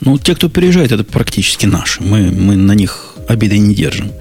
[0.00, 2.02] Ну, те, кто приезжает, это практически наши.
[2.02, 4.12] Мы, мы на них обиды не держим.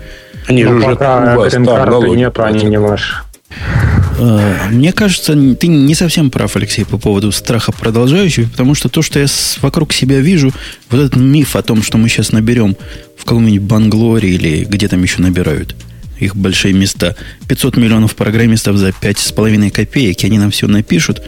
[0.48, 3.16] Они ну, же пока уже грин-карты нет, они не ваши.
[4.19, 9.02] Э, мне кажется, ты не совсем прав, Алексей, по поводу страха продолжающего, потому что то,
[9.02, 9.28] что я
[9.62, 10.54] вокруг себя вижу,
[10.89, 12.76] вот этот миф о том, что мы сейчас наберем
[13.17, 15.76] в каком-нибудь Банглоре или где там еще набирают
[16.19, 17.15] их большие места,
[17.47, 21.21] 500 миллионов программистов за 5,5 копеек, и они нам все напишут,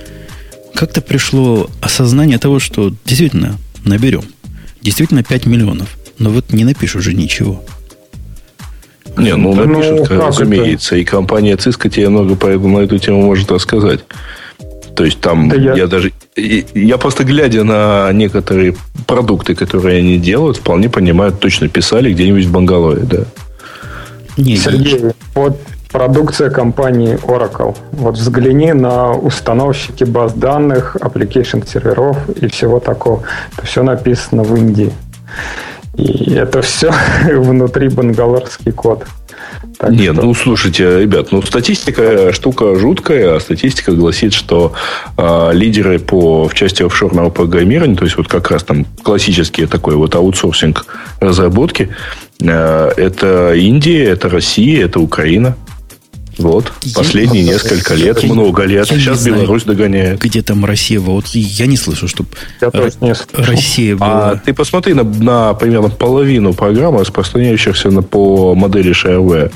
[0.74, 4.24] как-то пришло осознание того, что действительно наберем.
[4.82, 5.98] Действительно 5 миллионов.
[6.20, 7.64] Но вот не напишут же ничего.
[9.18, 10.96] Не, ну напишут, ну, разумеется.
[10.96, 11.02] Это?
[11.02, 12.36] И компания Cisco тебе много
[12.68, 14.02] на эту тему может рассказать.
[14.96, 15.74] То есть там да я...
[15.74, 16.12] я даже...
[16.36, 18.76] Я просто глядя на некоторые
[19.08, 23.20] продукты, которые они делают, вполне понимаю, точно писали где-нибудь в Бангалоре, да.
[24.38, 25.12] Не, Сергей, не...
[25.36, 25.60] вот
[25.92, 27.78] продукция компании Oracle.
[27.92, 33.24] Вот взгляни на установщики баз данных, application серверов и всего такого.
[33.56, 34.92] Это все написано в Индии.
[35.96, 36.92] И это все
[37.32, 39.06] внутри бангалорский код.
[39.78, 40.26] Так Нет, что...
[40.26, 44.74] ну слушайте, ребят, ну статистика штука жуткая, а статистика гласит, что
[45.18, 49.96] э, лидеры по в части офшорного программирования, то есть вот как раз там классический такой
[49.96, 50.86] вот аутсорсинг
[51.20, 51.90] разработки,
[52.42, 55.56] э, это Индия, это Россия, это Украина.
[56.38, 58.90] Вот, последние я, несколько лет, я, много лет.
[58.90, 60.20] Я Сейчас Беларусь догоняет.
[60.20, 61.00] Где там Россия?
[61.00, 62.30] Вот я не слышу, чтобы
[63.34, 64.32] Россия была.
[64.32, 69.52] А ты посмотри на, на примерно половину программ, распространяющихся на, по модели Shareware.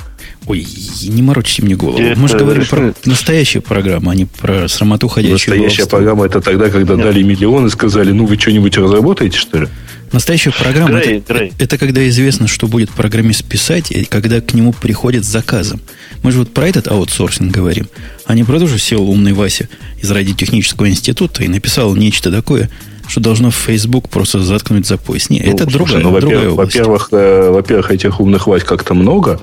[0.48, 0.66] Ой,
[1.04, 2.00] не морочите мне голову.
[2.00, 6.40] Это, Мы же говорим про настоящую программу, а не про срамоту ходячую Настоящая программа это
[6.40, 7.06] тогда, когда Нет.
[7.06, 9.68] дали миллион и сказали, ну вы что-нибудь разработаете, что ли?
[10.14, 11.54] Настоящая программа Грей, это, Грей.
[11.60, 15.82] это когда известно, что будет программист писать, и когда к нему приходят с заказом.
[16.24, 17.90] Мы же вот про этот аутсорсинг говорим.
[18.26, 19.68] А не про то, что сел умный Вася
[20.02, 22.70] из радиотехнического института и написал нечто такое,
[23.08, 25.30] что должно Facebook просто заткнуть за пояс.
[25.30, 26.76] Нет, ну, это слушай, другая, ну, другая область.
[26.76, 29.40] Во-первых, э, во-первых, этих умных Вась как-то много.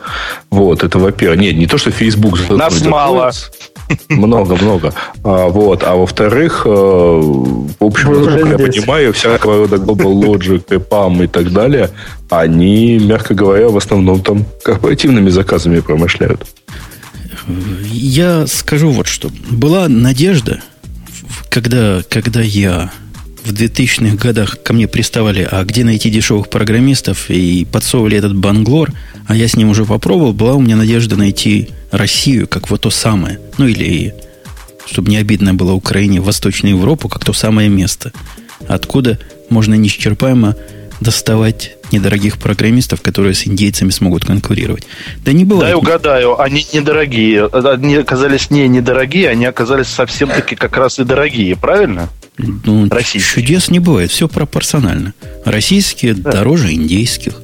[0.50, 1.40] Вот, это во-первых.
[1.40, 3.22] Нет, не то, что Facebook заткнуть Нас за мало.
[3.22, 3.50] Пояс.
[4.08, 4.94] Много-много.
[5.22, 5.82] А, вот.
[5.82, 11.52] А во-вторых, э, в общем, насколько я понимаю, всякого рода Global Logic, PAM и так
[11.52, 11.90] далее,
[12.30, 16.46] они, мягко говоря, в основном там корпоративными заказами промышляют.
[17.90, 19.30] Я скажу вот что.
[19.50, 20.60] Была надежда,
[21.50, 22.90] когда, когда я
[23.44, 28.90] в 2000-х годах ко мне приставали, а где найти дешевых программистов, и подсовывали этот банглор,
[29.26, 32.90] а я с ним уже попробовал, была у меня надежда найти Россию как вот то
[32.90, 33.38] самое.
[33.58, 34.14] Ну или,
[34.86, 38.12] чтобы не обидно было Украине, Восточную Европу, как то самое место,
[38.66, 39.18] откуда
[39.50, 40.56] можно неисчерпаемо
[41.00, 44.84] доставать недорогих программистов, которые с индейцами смогут конкурировать.
[45.24, 45.72] Да не бывает.
[45.72, 47.46] Дай угадаю, они недорогие.
[47.46, 52.08] Они оказались не недорогие, они оказались совсем-таки как раз и дорогие, правильно?
[52.36, 52.88] Ну.
[53.02, 55.14] Чудес не бывает, все пропорционально.
[55.44, 56.32] Российские да.
[56.32, 57.40] дороже индейских.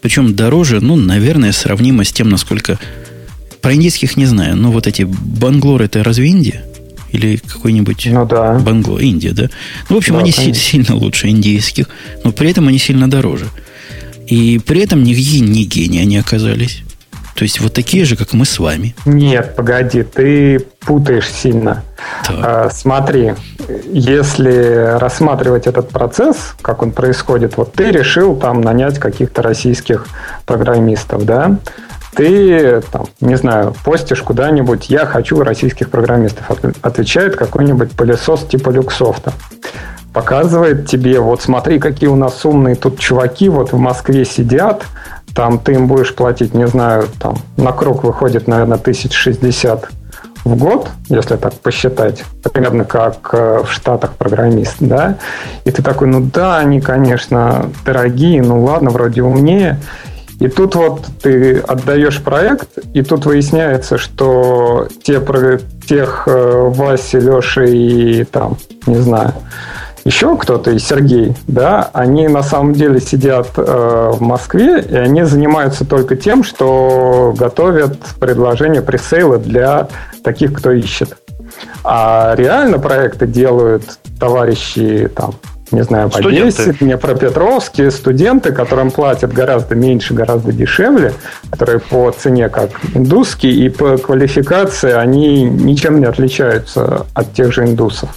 [0.00, 2.78] Причем дороже, ну, наверное, сравнимо с тем, насколько...
[3.60, 6.64] Про индийских не знаю, но вот эти банглоры, это разве Индия?
[7.12, 8.58] Или какой-нибудь ну, да.
[8.58, 9.50] Бангло, Индия, да?
[9.90, 10.62] Ну, в общем, да, они конечно.
[10.62, 11.86] сильно лучше индийских,
[12.24, 13.48] но при этом они сильно дороже.
[14.26, 16.82] И при этом нигде не гении они оказались.
[17.34, 18.94] То есть вот такие же, как мы с вами.
[19.04, 21.82] Нет, погоди, ты путаешь сильно.
[22.28, 23.34] А, смотри,
[23.86, 30.06] если рассматривать этот процесс, как он происходит, вот ты решил там нанять каких-то российских
[30.46, 31.58] программистов, да?
[32.14, 36.50] Ты, там, не знаю, постишь куда-нибудь, я хочу российских программистов,
[36.82, 39.32] отвечает какой-нибудь пылесос типа Люксофта
[40.12, 44.84] показывает тебе, вот смотри, какие у нас умные тут чуваки, вот в Москве сидят,
[45.34, 49.88] там ты им будешь платить, не знаю, там на круг выходит, наверное, 1060
[50.44, 55.18] в год, если так посчитать, примерно как э, в Штатах программист, да,
[55.64, 59.78] и ты такой, ну да, они, конечно, дорогие, ну ладно, вроде умнее,
[60.38, 65.20] и тут вот ты отдаешь проект, и тут выясняется, что те,
[65.86, 69.34] тех э, Васи, Леши и там, не знаю,
[70.04, 75.24] еще кто-то, и Сергей, да, они на самом деле сидят э, в Москве, и они
[75.24, 79.88] занимаются только тем, что готовят предложения пресейла для
[80.24, 81.16] таких, кто ищет.
[81.84, 83.84] А реально проекты делают
[84.18, 85.34] товарищи там,
[85.70, 91.12] не знаю, в Одессе, Днепропетровске, студенты, которым платят гораздо меньше, гораздо дешевле,
[91.50, 97.64] которые по цене как индусские, и по квалификации они ничем не отличаются от тех же
[97.64, 98.10] индусов.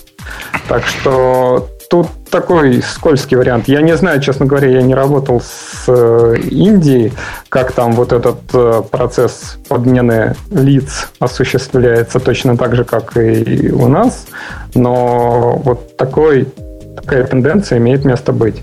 [0.67, 3.67] Так что тут такой скользкий вариант.
[3.67, 7.13] Я не знаю, честно говоря, я не работал с э, Индией,
[7.49, 13.87] как там вот этот э, процесс подмены лиц осуществляется точно так же, как и у
[13.87, 14.25] нас.
[14.73, 16.47] Но вот такой,
[16.95, 18.55] такая тенденция имеет место быть.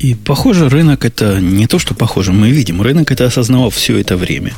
[0.00, 4.16] И похоже, рынок это не то, что похоже, мы видим, рынок это осознавал все это
[4.16, 4.54] время.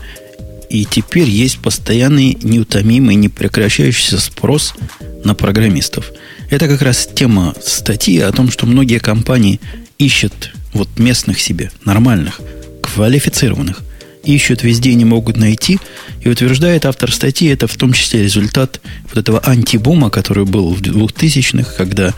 [0.70, 4.74] И теперь есть постоянный, неутомимый, непрекращающийся спрос
[5.24, 6.10] на программистов.
[6.50, 9.60] Это как раз тема статьи о том, что многие компании
[9.98, 12.40] ищут вот местных себе, нормальных,
[12.82, 13.82] квалифицированных,
[14.24, 15.78] ищут везде и не могут найти.
[16.22, 20.80] И утверждает автор статьи, это в том числе результат вот этого антибума, который был в
[20.80, 22.14] 2000-х, когда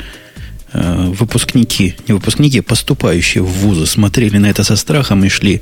[0.73, 5.61] э, выпускники, не выпускники, поступающие в вузы смотрели на это со страхом и шли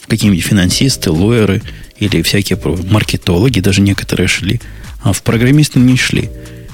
[0.00, 1.62] в какие-нибудь финансисты, лоеры
[1.98, 2.58] или всякие
[2.90, 4.60] маркетологи, даже некоторые шли,
[5.02, 6.30] а в программисты не шли.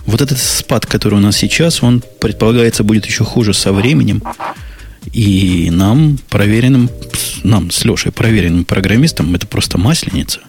[0.09, 4.23] Вот этот спад, который у нас сейчас, он, предполагается, будет еще хуже со временем.
[5.12, 6.88] И нам, проверенным,
[7.44, 10.40] нам с Лешей, проверенным программистам, это просто масленица.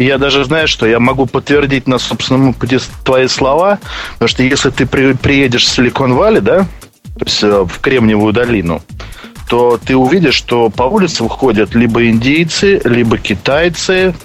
[0.00, 3.78] Я даже знаю, что я могу подтвердить на собственном опыте твои слова,
[4.14, 6.66] потому что если ты при, приедешь в Силикон-Валли, да,
[7.18, 8.82] то есть э, в Кремниевую долину,
[9.48, 14.16] то ты увидишь, что по улицам ходят либо индейцы, либо китайцы,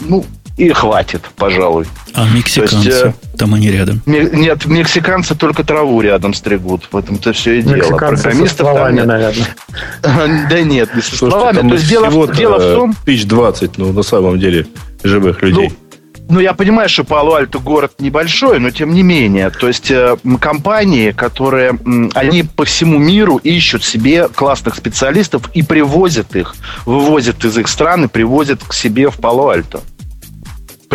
[0.00, 0.24] ну,
[0.56, 1.86] и хватит, пожалуй.
[2.14, 2.76] А мексиканцы?
[2.76, 4.00] есть, э, там они рядом?
[4.06, 6.88] Нет, мексиканцы только траву рядом стригут.
[6.90, 7.88] В этом-то все и дело.
[7.88, 9.56] Программистов со словами, там наверное.
[10.50, 11.68] Да нет, не со словами.
[11.68, 12.94] То есть дело, в том...
[13.04, 14.66] Тысяч двадцать, ну, на самом деле,
[15.02, 15.68] живых людей.
[15.68, 15.86] Ну,
[16.28, 19.50] ну, я понимаю, что Пало-Альто город небольшой, но тем не менее.
[19.50, 25.62] То есть э, компании, которые, э, они по всему миру ищут себе классных специалистов и
[25.62, 29.82] привозят их, вывозят из их стран и привозят к себе в Пало-Альто.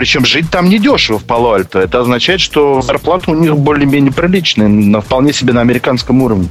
[0.02, 1.78] Причем жить там недешево в Пало-Альто.
[1.78, 6.50] Это означает, что зарплата у них более-менее приличная, на вполне себе на американском уровне.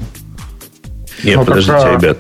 [1.25, 1.93] Нет, ну, подождите, пока...
[1.97, 2.19] ребят.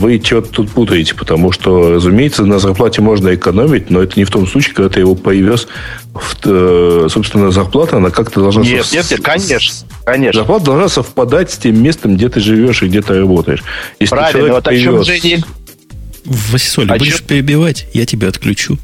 [0.00, 4.32] Вы что-то тут путаете, потому что, разумеется, на зарплате можно экономить, но это не в
[4.32, 5.68] том случае, когда ты его повез,
[6.12, 8.64] в, э, собственно, зарплата, она как-то должна...
[8.64, 8.92] Нет, сов...
[8.94, 10.40] нет, нет, конечно, конечно.
[10.40, 13.62] Зарплата должна совпадать с тем местом, где ты живешь и где ты работаешь.
[14.00, 14.82] Если Правильно, вот привез...
[14.82, 15.44] о чем же
[16.24, 17.26] Васисоль, будешь чем...
[17.28, 18.76] перебивать, я тебя отключу.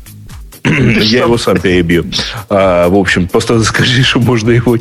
[0.67, 2.05] Я его сам перебью.
[2.49, 4.77] А, в общем, просто скажи, что можно его,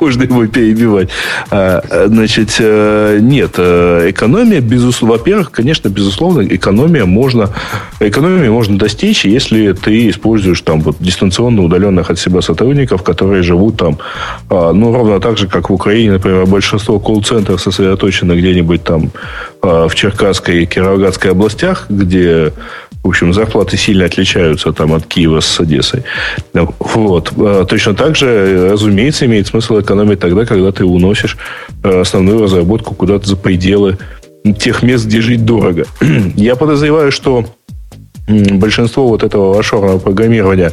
[0.00, 1.08] можно его перебивать.
[1.50, 7.50] А, значит, э, нет, э, экономия, безусловно, во-первых, конечно, безусловно, экономия можно,
[8.00, 13.76] экономии можно достичь, если ты используешь там вот дистанционно удаленных от себя сотрудников, которые живут
[13.76, 13.98] там,
[14.50, 19.10] а, ну, ровно так же, как в Украине, например, большинство колл-центров сосредоточено где-нибудь там
[19.62, 22.52] в Черкасской и Кировоградской областях, где
[23.06, 26.02] в общем, зарплаты сильно отличаются там от Киева с Одессой.
[26.52, 27.32] Вот.
[27.38, 31.36] А, точно так же, разумеется, имеет смысл экономить тогда, когда ты уносишь
[31.84, 33.98] а, основную разработку куда-то за пределы
[34.58, 35.86] тех мест, где жить дорого.
[36.34, 37.46] Я подозреваю, что
[38.26, 40.72] большинство вот этого офшорного программирования,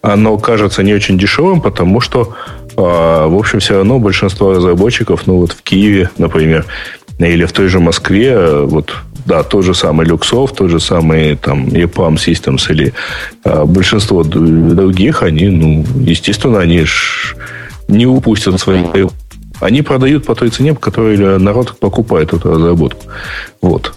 [0.00, 2.34] оно кажется не очень дешевым, потому что,
[2.78, 6.64] а, в общем, все равно большинство разработчиков, ну вот в Киеве, например,
[7.18, 11.68] или в той же Москве, вот да, тот же самый Luxoft, тот же самый там
[11.68, 12.92] EPAM Systems или
[13.44, 17.36] а, большинство других, они, ну, естественно, они ж
[17.88, 18.84] не упустят свои
[19.60, 23.06] они продают по той цене, по которой народ покупает эту разработку.
[23.62, 23.94] Вот.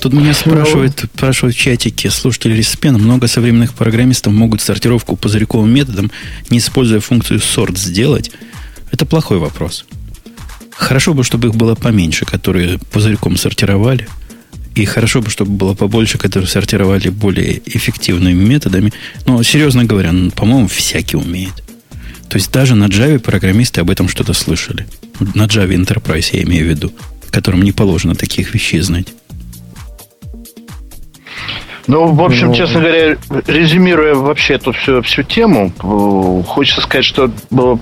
[0.00, 6.12] Тут меня спрашивают, спрашивают в чатике слушатели Респена, много современных программистов могут сортировку пузырьковым методом,
[6.50, 8.30] не используя функцию sort сделать.
[8.92, 9.84] Это плохой вопрос.
[10.70, 14.06] Хорошо бы, чтобы их было поменьше, которые пузырьком сортировали.
[14.78, 18.92] И хорошо бы, чтобы было побольше, которые сортировали более эффективными методами.
[19.26, 21.64] Но, серьезно говоря, ну, по-моему, всякий умеет.
[22.28, 24.86] То есть даже на Java программисты об этом что-то слышали.
[25.34, 26.92] На Java Enterprise я имею в виду,
[27.30, 29.08] которым не положено таких вещей знать.
[31.88, 37.06] Ну, в общем, ну, честно говоря, резюмируя вообще эту всю, всю тему, э, хочется сказать,
[37.06, 37.76] что э,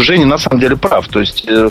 [0.00, 1.06] Женя на самом деле прав.
[1.06, 1.68] То есть, э,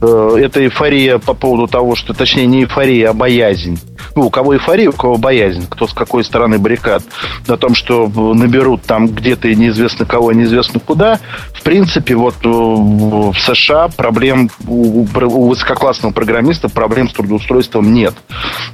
[0.00, 3.80] э, это эйфория по поводу того, что, точнее, не эйфория, а боязнь.
[4.14, 7.02] Ну, у кого эйфория, у кого боязнь, кто с какой стороны баррикад.
[7.46, 11.20] О том, что наберут там где-то неизвестно кого, неизвестно куда.
[11.52, 18.14] В принципе, вот в США проблем у, у высококлассного программиста проблем с трудоустройством нет.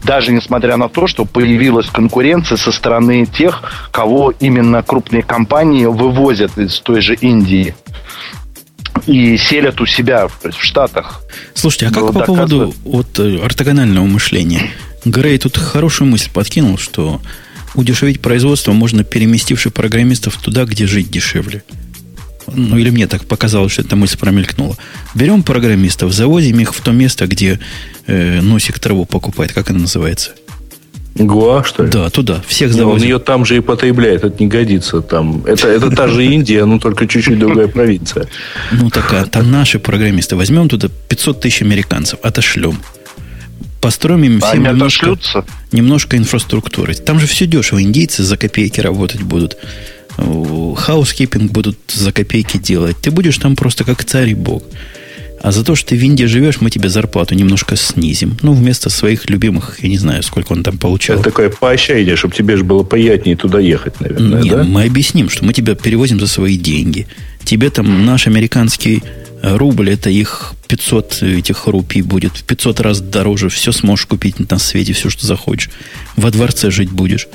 [0.03, 6.59] Даже несмотря на то, что появилась конкуренция со стороны тех, кого именно крупные компании вывозят
[6.59, 7.75] из той же Индии
[9.07, 11.23] и селят у себя в Штатах.
[11.55, 14.71] Слушайте, а как по поводу вот, э, ортогонального мышления?
[15.05, 17.21] Грей тут хорошую мысль подкинул, что
[17.75, 21.63] удешевить производство можно, переместивши программистов туда, где жить дешевле.
[22.53, 24.77] Ну, или мне так показалось, что эта мысль промелькнула.
[25.15, 27.61] Берем программистов, завозим их в то место, где
[28.07, 29.53] э, носик траву покупает.
[29.53, 30.33] Как она называется?
[31.15, 31.91] Гуа, что ли?
[31.91, 32.43] Да, туда.
[32.47, 33.03] Всех завозим.
[33.03, 34.25] Он ее там же и потребляет.
[34.25, 35.01] Это не годится.
[35.01, 35.45] Там.
[35.45, 38.27] Это, это та же Индия, но только чуть-чуть другая провинция.
[38.73, 39.27] Ну, такая.
[39.27, 40.37] Там наши программисты.
[40.37, 42.19] Возьмем туда 500 тысяч американцев.
[42.23, 42.79] Отошлем.
[43.81, 45.17] Построим им всем немножко,
[45.73, 46.95] немножко инфраструктуры.
[46.95, 47.83] Там же все дешево.
[47.83, 49.57] Индийцы за копейки работать будут.
[50.17, 52.97] Хаускипинг будут за копейки делать.
[53.01, 54.63] Ты будешь там просто как царь и бог.
[55.43, 58.37] А за то, что ты в Индии живешь, мы тебе зарплату немножко снизим.
[58.43, 61.17] Ну, вместо своих любимых, я не знаю, сколько он там получал.
[61.17, 64.65] Это такое поощрение, чтобы тебе же было приятнее туда ехать, наверное, Нет, да?
[64.65, 67.07] мы объясним, что мы тебя перевозим за свои деньги.
[67.43, 69.03] Тебе там наш американский
[69.43, 72.33] рубль, это их 500 этих рупий будет.
[72.37, 73.49] В 500 раз дороже.
[73.49, 75.71] Все сможешь купить на свете, все, что захочешь.
[76.17, 77.29] Во дворце жить будешь.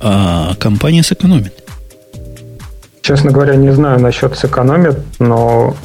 [0.00, 1.54] А компания сэкономит.
[3.02, 5.76] Честно говоря, не знаю насчет сэкономит, но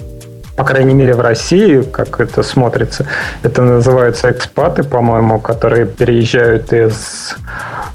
[0.56, 3.06] по крайней мере в России, как это смотрится,
[3.44, 7.36] это называются экспаты, по-моему, которые переезжают из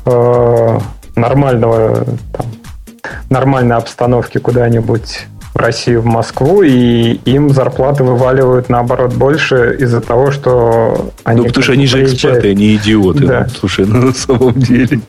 [0.07, 0.79] э,
[1.15, 2.47] нормального там,
[3.29, 10.33] нормальной обстановки куда-нибудь в Россию, в Москву, и им зарплаты вываливают, наоборот, больше из-за того,
[10.33, 11.43] что они...
[11.43, 13.25] Ну, потому что они же экспаты, они идиоты.
[13.25, 13.47] Да.
[13.61, 15.01] Слушай, ну, на самом деле.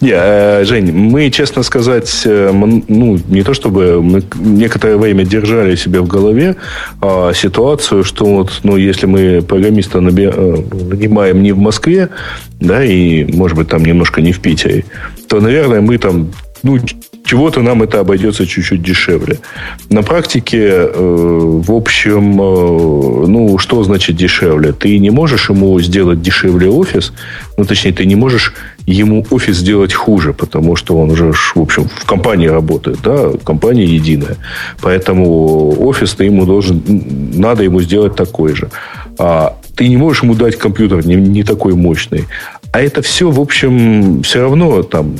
[0.00, 5.74] Не, э, Жень, мы, честно сказать, э, ну, не то чтобы мы некоторое время держали
[5.74, 6.56] себе в голове
[7.00, 12.10] а, ситуацию, что вот, ну, если мы программиста э, нанимаем не в Москве,
[12.60, 14.84] да, и, может быть, там немножко не в Питере,
[15.28, 16.30] то, наверное, мы там
[16.62, 16.78] ну,
[17.26, 19.38] чего-то нам это обойдется чуть-чуть дешевле.
[19.90, 24.72] На практике, э, в общем, э, ну, что значит дешевле?
[24.72, 27.12] Ты не можешь ему сделать дешевле офис,
[27.58, 28.54] ну, точнее, ты не можешь
[28.86, 33.84] ему офис сделать хуже, потому что он уже, в общем, в компании работает, да, компания
[33.84, 34.36] единая.
[34.80, 36.80] Поэтому офис ты ему должен,
[37.34, 38.70] надо ему сделать такой же.
[39.18, 42.24] А ты не можешь ему дать компьютер не, не такой мощный.
[42.72, 45.16] А это все, в общем, все равно там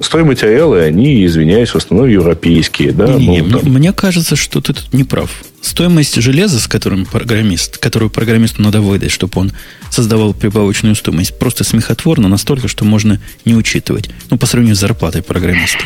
[0.00, 2.92] стройматериалы, они, извиняюсь, в основном европейские.
[2.92, 3.06] Да?
[3.14, 3.72] Не, не, ну, там...
[3.72, 5.30] Мне кажется, что ты тут не прав.
[5.60, 9.52] Стоимость железа, с которым программист, которую программисту надо выдать, чтобы он
[9.90, 14.10] создавал прибавочную стоимость, просто смехотворно настолько, что можно не учитывать.
[14.30, 15.84] Ну, по сравнению с зарплатой программиста.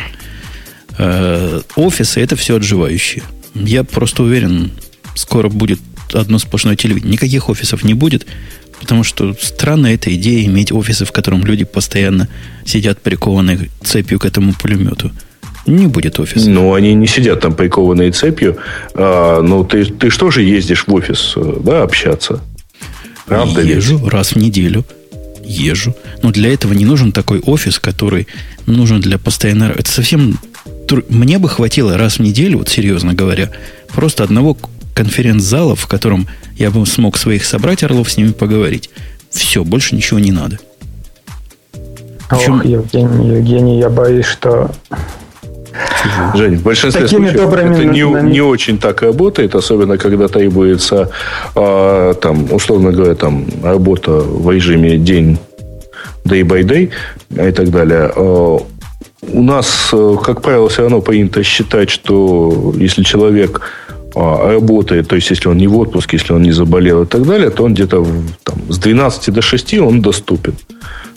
[0.97, 3.23] Э, офисы это все отживающие.
[3.55, 4.71] Я просто уверен,
[5.15, 5.79] скоро будет
[6.13, 7.13] одно сплошное телевидение.
[7.13, 8.25] Никаких офисов не будет.
[8.81, 12.27] Потому что странная эта идея иметь офисы, в котором люди постоянно
[12.65, 15.11] сидят прикованные цепью к этому пулемету.
[15.67, 16.49] Не будет офиса.
[16.49, 18.57] Ну, они не сидят там прикованные цепью.
[18.95, 22.41] А, ну, ты, ты что же ездишь в офис, да, общаться?
[23.27, 24.07] Правда Езжу ведь?
[24.07, 24.83] раз в неделю.
[25.43, 25.95] Езжу.
[26.23, 28.27] Но для этого не нужен такой офис, который
[28.65, 29.73] нужен для постоянного...
[29.73, 30.39] Это совсем...
[31.07, 33.51] Мне бы хватило раз в неделю, вот серьезно говоря,
[33.93, 34.57] просто одного
[34.93, 38.89] конференц-зала, в котором я бы смог своих собрать орлов с ними поговорить.
[39.29, 40.59] Все, больше ничего не надо.
[42.29, 42.59] Причем...
[42.59, 44.71] Ох, Евгений, Евгений, я боюсь, что
[46.35, 51.09] Жень, в большинстве Такими случаев это не, не очень так работает, особенно когда требуется,
[51.55, 55.37] э, там, условно говоря, там, работа в режиме день
[56.25, 56.91] day by day
[57.29, 58.11] и так далее.
[58.15, 58.57] Э,
[59.33, 63.61] у нас, э, как правило, все равно принято считать, что если человек
[64.13, 67.49] работает, то есть если он не в отпуске, если он не заболел и так далее,
[67.49, 68.05] то он где-то
[68.43, 70.55] там, с 12 до 6 он доступен.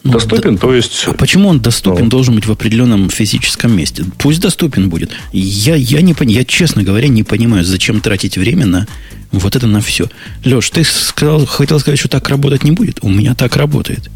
[0.05, 1.05] Ну, доступен, да, то есть...
[1.07, 4.05] А почему он доступен, ну, должен быть в определенном физическом месте?
[4.19, 5.11] Пусть доступен будет.
[5.33, 8.87] Я, я, не, я, честно говоря, не понимаю, зачем тратить время на
[9.33, 10.09] вот это на все.
[10.45, 12.99] Леш, ты сказал, хотел сказать, что так работать не будет?
[13.03, 14.11] У меня так работает.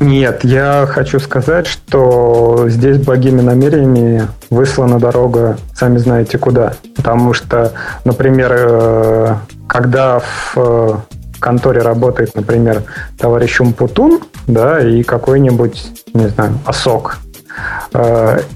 [0.00, 6.72] Нет, я хочу сказать, что здесь благими намерениями выслана дорога, сами знаете куда.
[6.96, 7.72] Потому что,
[8.06, 9.34] например, э,
[9.68, 10.94] когда в э,
[11.38, 12.82] конторе работает, например,
[13.18, 17.18] товарищ Умпутун, да, и какой-нибудь, не знаю, осок,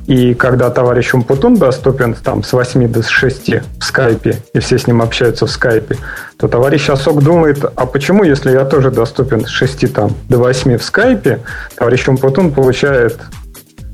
[0.06, 3.50] и когда товарищ Умпутун доступен там с 8 до 6
[3.80, 5.96] в скайпе, и все с ним общаются в скайпе,
[6.36, 10.78] то товарищ Осок думает, а почему, если я тоже доступен с 6 там, до 8
[10.78, 11.40] в скайпе,
[11.76, 13.18] товарищ Умпутун получает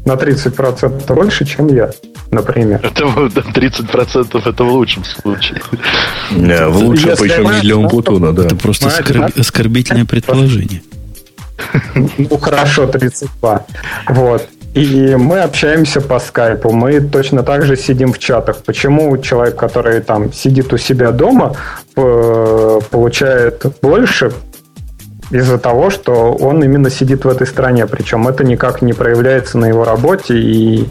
[0.04, 1.90] на 30% больше, чем я,
[2.30, 2.80] например.
[2.82, 5.60] Это 30% это в лучшем случае.
[6.30, 8.44] Не, в лучшем, причем не для Умпутуна, да.
[8.44, 8.88] Это просто
[9.36, 10.82] оскорбительное предположение.
[11.94, 13.66] Ну, хорошо, 32.
[14.08, 14.48] Вот.
[14.74, 16.70] И мы общаемся по скайпу.
[16.70, 18.62] Мы точно так же сидим в чатах.
[18.64, 21.56] Почему человек, который там сидит у себя дома,
[21.94, 24.32] получает больше
[25.32, 27.86] из-за того, что он именно сидит в этой стране.
[27.86, 30.88] Причем это никак не проявляется на его работе и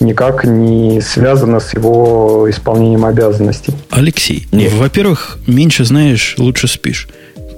[0.00, 3.74] никак не связано с его исполнением обязанностей.
[3.90, 7.08] Алексей, во-первых, меньше знаешь, лучше спишь.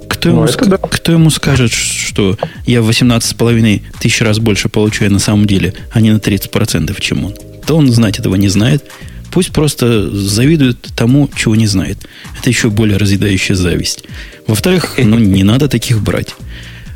[0.09, 0.64] Кто ему, ну, ск...
[0.66, 0.78] да.
[0.78, 2.36] кто ему скажет, что
[2.66, 7.24] я в 18,5 тысяч раз больше получаю на самом деле, а не на 30%, чем
[7.24, 7.34] он?
[7.66, 8.84] То он знать этого не знает.
[9.30, 11.98] Пусть просто завидует тому, чего не знает.
[12.38, 14.05] Это еще более разъедающая зависть.
[14.46, 16.34] Во-вторых, ну, не надо таких брать.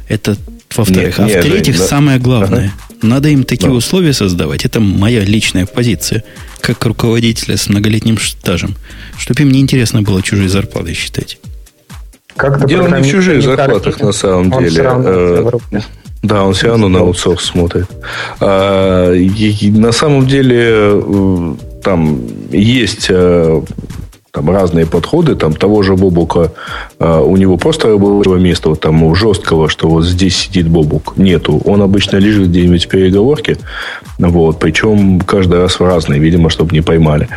[0.08, 0.36] Это
[0.74, 1.18] во-вторых.
[1.18, 1.86] а в-третьих, да.
[1.86, 3.74] самое главное, надо им такие да.
[3.74, 4.64] условия создавать.
[4.64, 6.24] Это моя личная позиция,
[6.60, 8.76] как руководителя с многолетним стажем,
[9.18, 11.38] чтобы им не интересно было чужие зарплаты считать.
[12.38, 14.82] Как Дело не в чужих зарплатах, на самом деле.
[14.86, 15.50] Э,
[16.22, 17.86] да, он все равно на аутсорс смотрит.
[18.40, 22.20] А, на самом деле э, там
[22.50, 23.62] есть э,
[24.30, 26.52] там разные подходы, там того же Бобука,
[27.00, 31.60] у него просто рабочего места, вот там жесткого, что вот здесь сидит Бобук, нету.
[31.64, 33.56] Он обычно лежит где-нибудь в переговорке,
[34.18, 37.28] вот, причем каждый раз в разные, видимо, чтобы не поймали.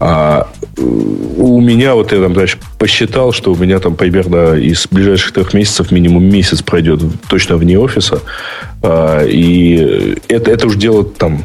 [0.00, 0.48] А
[0.78, 5.54] у меня, вот я там дальше посчитал, что у меня там примерно из ближайших трех
[5.54, 8.20] месяцев минимум месяц пройдет точно вне офиса.
[8.82, 11.44] А, и это, это уже дело там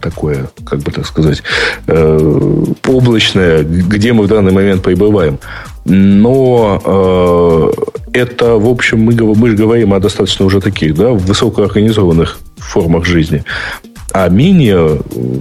[0.00, 1.42] такое, как бы так сказать,
[1.86, 5.38] э, облачное, где мы в данный момент пребываем.
[5.84, 7.70] Но
[8.12, 13.44] это, в общем, мы, мы же говорим о достаточно уже таких, да, высокоорганизованных формах жизни.
[14.12, 15.00] А менее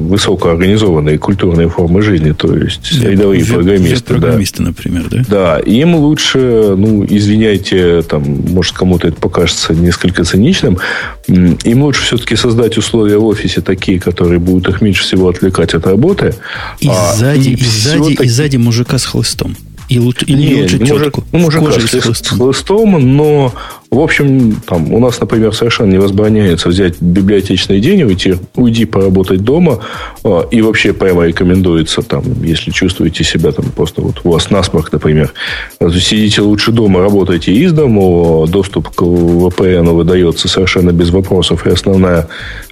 [0.09, 4.05] высокоорганизованные культурные формы жизни, то есть рядовые веб, программисты.
[4.05, 5.23] Программисты, да, например, да?
[5.27, 10.79] Да, им лучше, ну, извиняйте, там, может, кому-то это покажется несколько циничным,
[11.27, 15.85] им лучше все-таки создать условия в офисе такие, которые будут их меньше всего отвлекать от
[15.85, 16.33] работы.
[16.79, 19.55] И а, сзади, и, и сзади, и сзади мужика с хлыстом.
[19.89, 23.53] И лучше, или не, лучше тетку ну, мужик, ну, с, с, с хлыстом, но,
[23.91, 29.43] в общем, там, у нас, например, совершенно не возбраняется взять библиотечный день, уйти, уйди поработать
[29.43, 29.79] дома,
[30.23, 34.91] а, и вообще прямо рекомендуется, там, если чувствуете себя там просто вот у вас насморк,
[34.91, 35.33] например,
[35.79, 42.27] сидите лучше дома, работайте из дома, доступ к VPN выдается совершенно без вопросов, и основная,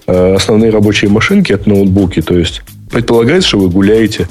[0.05, 2.61] а, основные рабочие машинки это ноутбуки, то есть
[2.91, 4.28] предполагается, что вы гуляете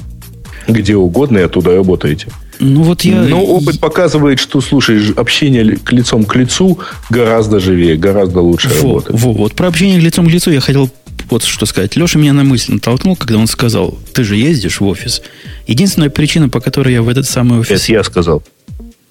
[0.67, 2.27] где угодно и оттуда работаете.
[2.59, 3.21] Ну, вот я...
[3.21, 6.79] Но опыт показывает, что, слушай, общение к лицом к лицу
[7.09, 9.19] гораздо живее, гораздо лучше во, работает.
[9.19, 10.89] Во, вот про общение лицом к лицу я хотел
[11.29, 11.95] вот что сказать.
[11.95, 15.21] Леша меня на мысль натолкнул, когда он сказал, ты же ездишь в офис.
[15.67, 17.83] Единственная причина, по которой я в этот самый офис...
[17.83, 18.43] Это я сказал.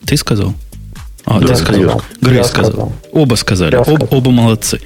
[0.04, 0.54] Ты сказал?
[1.24, 2.02] А, да, ты сказал.
[2.20, 2.70] Грей сказал.
[2.70, 2.92] сказал.
[3.12, 3.74] Оба сказали.
[3.74, 4.80] Об, оба молодцы.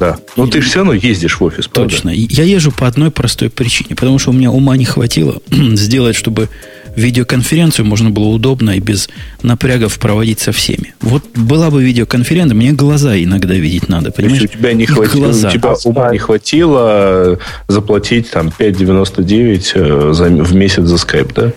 [0.00, 0.18] Да.
[0.36, 2.10] Но ты же все равно ездишь в офис, Точно.
[2.10, 2.34] Правда?
[2.34, 3.94] Я езжу по одной простой причине.
[3.94, 6.48] Потому что у меня ума не хватило сделать, чтобы
[6.96, 9.08] видеоконференцию можно было удобно и без
[9.42, 10.94] напрягов проводить со всеми.
[11.00, 14.42] Вот была бы видеоконференция, мне глаза иногда видеть надо, понимаешь?
[14.42, 15.48] Если у тебя не хватило, глаза.
[15.48, 17.38] у тебя ума не хватило
[17.68, 21.52] заплатить там 5,99 э, за, в месяц за скайп, да?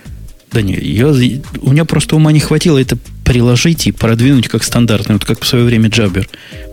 [0.51, 5.15] Да нет, я, у меня просто ума не хватило это приложить и продвинуть как стандартный.
[5.15, 6.27] Вот как в свое время Jabber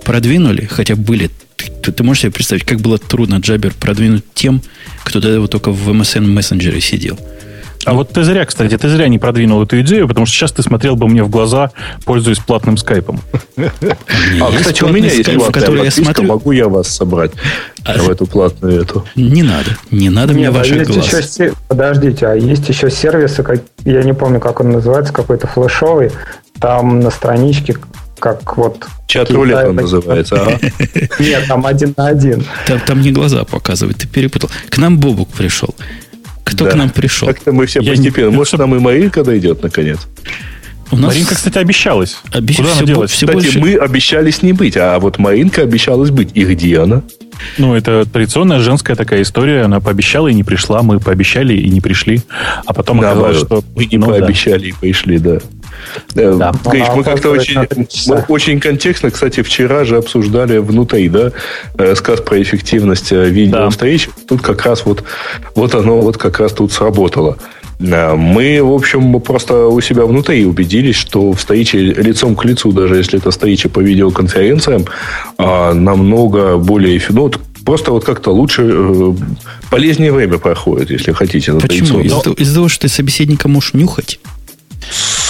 [0.05, 1.31] продвинули, хотя были...
[1.83, 4.63] Ты, ты можешь себе представить, как было трудно Jabber продвинуть тем,
[5.03, 7.19] кто до этого только в MSN мессенджере сидел.
[7.85, 10.63] А вот ты зря, кстати, ты зря не продвинул эту идею, потому что сейчас ты
[10.63, 11.73] смотрел бы мне в глаза,
[12.05, 13.21] пользуясь платным скайпом.
[13.57, 17.33] А, кстати, у меня есть платная подписка, могу я вас собрать
[17.85, 19.05] а в эту платную эту?
[19.17, 21.39] Не надо, не надо мне ваших глаз.
[21.69, 23.45] Подождите, а есть еще сервисы,
[23.85, 26.13] я не помню, как он называется, какой-то флешовый,
[26.61, 27.77] там на страничке
[28.19, 28.87] как вот...
[29.09, 30.59] Чат-рулет он называется, ага.
[31.19, 32.47] Нет, там один на один.
[32.67, 34.49] Там, там не глаза показывают, ты перепутал.
[34.69, 35.75] К нам Бобук пришел.
[36.45, 36.73] Кто да.
[36.73, 37.29] к нам пришел?
[37.29, 38.31] Как-то мы все Я постепенно.
[38.31, 38.37] Не...
[38.37, 40.01] Может, нам и Маринка дойдет, наконец.
[40.91, 41.13] У нас...
[41.13, 42.19] Маринка, кстати, обещалась.
[42.33, 42.57] Обещ...
[42.59, 43.11] Куда все, она делась?
[43.11, 43.59] Все кстати, больше...
[43.59, 46.31] мы обещались не быть, а вот Маринка обещалась быть.
[46.35, 47.03] И где она?
[47.57, 49.63] Ну, это традиционная женская такая история.
[49.63, 50.83] Она пообещала и не пришла.
[50.83, 52.21] Мы пообещали и не пришли.
[52.67, 53.65] А потом оказалось, что...
[53.75, 54.67] Мы не ну, пообещали да.
[54.69, 55.39] и пришли, да.
[56.15, 56.53] Э, да.
[56.65, 57.61] Гриш, мы как-то очень,
[58.07, 61.33] мы очень контекстно, кстати, вчера же обсуждали внутри, да,
[61.79, 64.07] э, сказ про эффективность э, видеовстреч.
[64.07, 64.13] Да.
[64.29, 65.05] Тут как раз вот,
[65.55, 67.39] вот оно вот как раз тут сработало.
[67.79, 73.19] Мы, в общем, просто у себя внутри убедились, что встречи лицом к лицу, даже если
[73.19, 74.85] это встреча по видеоконференциям,
[75.37, 77.03] а, намного более...
[77.09, 77.33] Ну,
[77.65, 79.15] просто вот как-то лучше,
[79.71, 81.53] полезнее время проходит, если хотите.
[81.55, 82.01] Почему?
[82.01, 84.21] Из-за из того, что ты собеседника можешь нюхать?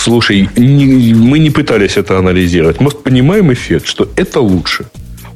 [0.05, 2.81] Слушай, не, мы не пытались это анализировать.
[2.81, 4.87] Мы понимаем эффект, что это лучше.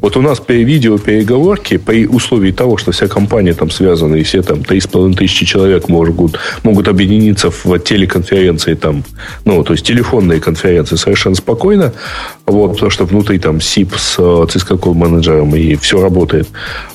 [0.07, 4.41] Вот у нас при видеопереговорке, при условии того, что вся компания там связана, и все
[4.41, 9.03] там 3,5 тысячи человек могут, могут объединиться в телеконференции, там,
[9.45, 11.93] ну, то есть телефонные конференции совершенно спокойно,
[12.47, 16.47] вот, потому что внутри там СИП с Cisco менеджером и все работает.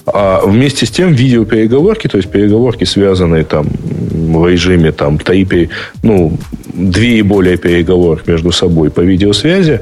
[0.05, 5.69] А вместе с тем видеопереговорки, то есть переговорки, связанные там в режиме там три,
[6.01, 6.37] ну,
[6.73, 9.81] две и более переговорок между собой по видеосвязи,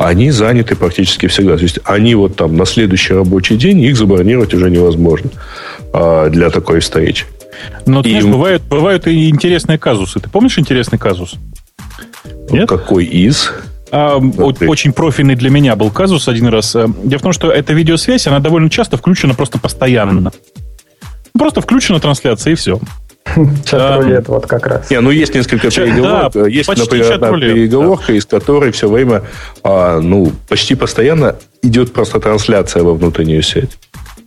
[0.00, 1.56] они заняты практически всегда.
[1.56, 5.30] То есть они вот там на следующий рабочий день их забронировать уже невозможно
[5.92, 7.26] а, для такой встречи.
[7.84, 8.08] Но, и...
[8.08, 10.18] знаешь, бывают, бывают и интересные казусы.
[10.18, 11.34] Ты помнишь интересный казус?
[12.50, 12.66] Нет?
[12.66, 13.52] Какой из?
[13.92, 16.74] А, очень профильный для меня был казус один раз.
[16.74, 20.32] Э, дело в том, что эта видеосвязь, она довольно часто включена просто постоянно.
[21.38, 22.80] Просто включена трансляция, и все.
[23.64, 24.90] Чат-рулет, вот как раз.
[24.90, 26.32] Не, ну есть несколько переговорок.
[26.32, 28.14] Да, есть, например, одна переговорка, да.
[28.14, 29.22] из которой все время,
[29.62, 33.78] а, ну, почти постоянно идет просто трансляция во внутреннюю сеть.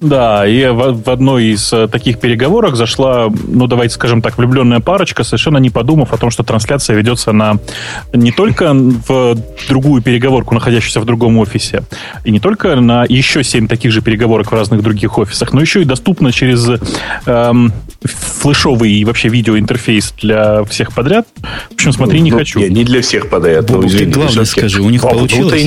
[0.03, 4.81] Да, и в, в одной из э, таких переговорок зашла, ну, давайте скажем так, влюбленная
[4.81, 7.55] парочка, совершенно не подумав о том, что трансляция ведется на
[8.11, 9.37] не только в
[9.69, 11.83] другую переговорку, находящуюся в другом офисе,
[12.25, 15.81] и не только на еще семь таких же переговорок в разных других офисах, но еще
[15.81, 16.67] и доступно через
[17.25, 17.71] эм,
[18.03, 21.27] флешовый и вообще видеоинтерфейс для всех подряд.
[21.69, 22.59] В общем, смотри, не ну, хочу.
[22.59, 23.67] Не, не для всех подряд.
[23.67, 25.63] Бог, ну, ты главное скажи, у них получилось.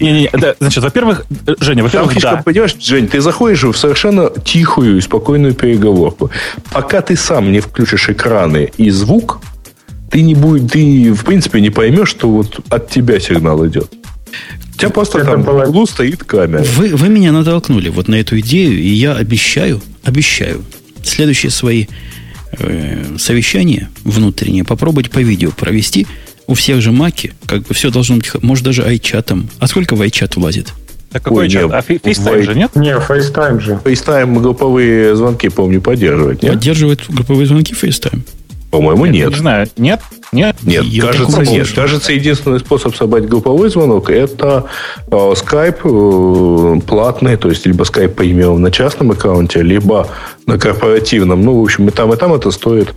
[0.00, 1.26] Не, не, не, да, значит, во-первых,
[1.60, 2.42] Женя, во-первых, да.
[2.44, 6.30] Понимаешь, Жень, ты заходишь в совершенно тихую и спокойную переговорку.
[6.70, 9.40] Пока ты сам не включишь экраны и звук,
[10.10, 13.92] ты не будешь, ты в принципе не поймешь, что вот от тебя сигнал идет.
[14.74, 15.64] У тебя просто Это там было...
[15.64, 16.62] в углу стоит камера.
[16.76, 20.64] Вы, вы меня натолкнули вот на эту идею, и я обещаю, обещаю,
[21.02, 21.86] следующие свои
[22.52, 26.06] э, совещания внутренние попробовать по видео провести.
[26.46, 29.50] У всех же маки, как бы все должно быть, может даже айчатом.
[29.58, 30.72] А сколько в айчат влазит?
[31.10, 31.72] Так какой Ой, чат?
[31.72, 32.76] А FaceTime же нет?
[32.76, 33.80] Не, FaceTime же.
[33.82, 36.52] FaceTime групповые звонки, помню, поддерживает, нет?
[36.52, 38.22] Поддерживает групповые звонки FaceTime.
[38.70, 39.14] По-моему, нет.
[39.14, 39.30] нет.
[39.30, 39.68] Не знаю.
[39.78, 40.00] Нет?
[40.30, 40.56] Нет?
[40.62, 41.72] Нет, Я кажется, нет.
[41.74, 44.66] Кажется, единственный способ собрать групповой звонок это
[45.06, 50.08] э, Skype э, платный, то есть либо Skype премиум на частном аккаунте, либо
[50.44, 51.42] на корпоративном.
[51.42, 52.92] Ну, в общем, и там, и там это стоит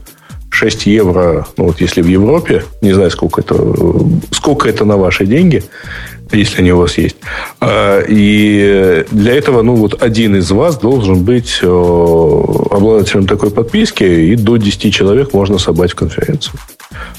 [0.50, 3.56] 6 евро, ну вот если в Европе, не знаю, сколько это,
[4.32, 5.64] сколько это на ваши деньги,
[6.38, 7.18] если они у вас есть.
[7.60, 14.04] А, и для этого, ну, вот один из вас должен быть э, обладателем такой подписки,
[14.04, 16.60] и до 10 человек можно собрать в конференцию.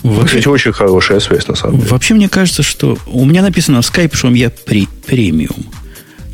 [0.02, 1.88] Вообще, Кстати, очень хорошая связь, на самом деле.
[1.90, 5.66] Вообще, мне кажется, что у меня написано в Skype, что я при, премиум.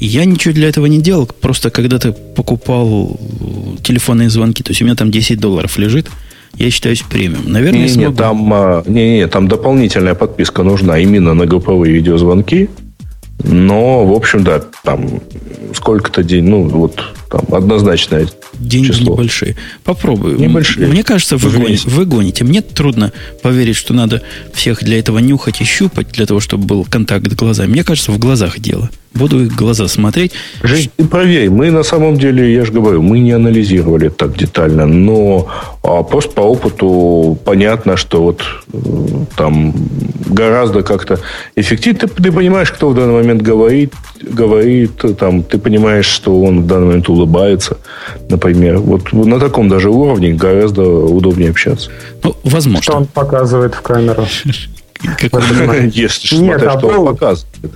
[0.00, 3.18] Я ничего для этого не делал, просто когда-то покупал
[3.82, 6.08] телефонные звонки, то есть у меня там 10 долларов лежит,
[6.58, 7.50] я считаюсь премиум.
[7.50, 12.68] Наверное, не, не, там, а, не, не, там дополнительная подписка нужна именно на групповые видеозвонки.
[13.44, 15.20] Но, в общем, да, там
[15.72, 17.00] сколько-то день, ну, вот
[17.30, 18.26] там однозначное
[18.58, 19.12] Деньги число.
[19.12, 19.56] небольшие.
[19.84, 20.38] Попробую.
[20.38, 20.88] Небольшие.
[20.88, 22.44] Мне кажется, вы, гоните, вы гоните.
[22.44, 26.84] Мне трудно поверить, что надо всех для этого нюхать и щупать, для того, чтобы был
[26.84, 27.70] контакт глазами.
[27.70, 28.90] Мне кажется, в глазах дело.
[29.14, 30.32] Буду их глаза смотреть.
[30.62, 31.50] Жень, ты проверь.
[31.50, 35.48] Мы на самом деле, я же говорю, мы не анализировали так детально, но
[35.82, 38.42] а, просто по опыту понятно, что вот
[38.72, 38.78] э,
[39.36, 39.74] там
[40.26, 41.18] гораздо как-то
[41.56, 42.00] эффективно.
[42.00, 43.92] Ты, ты понимаешь, кто в данный момент говорит,
[44.22, 47.78] говорит, там, ты понимаешь, что он в данный момент улыбается,
[48.28, 48.78] например.
[48.78, 51.90] Вот на таком даже уровне гораздо удобнее общаться.
[52.22, 52.82] Ну, возможно.
[52.82, 54.26] Что он показывает в камеру?
[55.02, 57.72] Если Нет, смотря, а что был, показывает.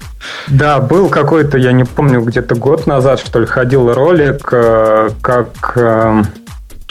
[0.49, 5.73] Да, был какой-то, я не помню, где-то год назад, что ли, ходил ролик, э, как
[5.77, 6.23] э,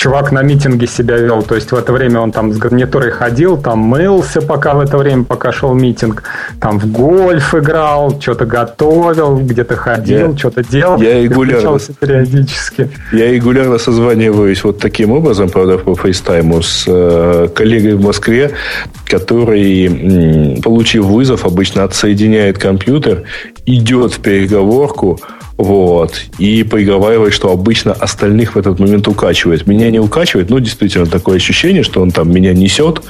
[0.01, 1.43] чувак на митинге себя вел.
[1.43, 4.97] То есть в это время он там с гарнитурой ходил, там мылся пока в это
[4.97, 6.23] время, пока шел митинг.
[6.59, 10.99] Там в гольф играл, что-то готовил, где-то ходил, я, что-то делал.
[11.01, 12.89] Я регулярно, периодически.
[13.11, 18.51] Я регулярно созваниваюсь вот таким образом, правда, по фейстайму с э, коллегой в Москве,
[19.05, 23.23] который, получив вызов, обычно отсоединяет компьютер,
[23.67, 25.19] идет в переговорку,
[25.61, 26.25] вот.
[26.39, 29.67] И приговаривает, что обычно остальных в этот момент укачивает.
[29.67, 33.03] Меня не укачивает, но действительно такое ощущение, что он там меня несет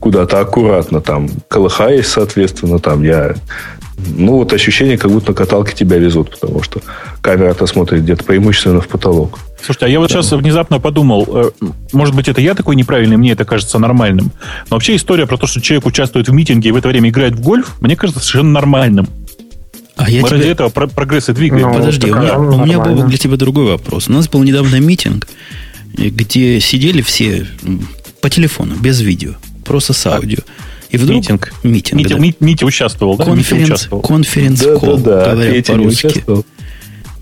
[0.00, 3.36] куда-то аккуратно, там, колыхаясь, соответственно, там я...
[4.16, 6.80] Ну, вот ощущение, как будто на каталке тебя везут, потому что
[7.20, 9.38] камера-то смотрит где-то преимущественно в потолок.
[9.64, 10.14] Слушайте, а я вот да.
[10.14, 11.50] сейчас внезапно подумал, э,
[11.92, 14.32] может быть, это я такой неправильный, мне это кажется нормальным.
[14.70, 17.34] Но вообще история про то, что человек участвует в митинге и в это время играет
[17.34, 19.06] в гольф, мне кажется совершенно нормальным.
[19.96, 20.38] А я Мы тебе...
[20.38, 21.70] ради этого прогресса двигаем.
[21.70, 24.08] Ну, Подожди, у меня, у меня был для тебя другой вопрос.
[24.08, 25.28] У нас был недавно митинг,
[25.94, 27.46] где сидели все
[28.20, 29.32] по телефону, без видео,
[29.64, 30.40] просто с аудио.
[30.90, 31.22] И вдруг...
[31.22, 31.52] Митинг.
[31.62, 32.44] Митинг, Митя, да.
[32.44, 33.24] Митя участвовал, да?
[33.24, 34.02] Конференц, участвовал.
[34.02, 35.32] конференц-колл, да, да, да.
[35.34, 36.24] говоря по-русски.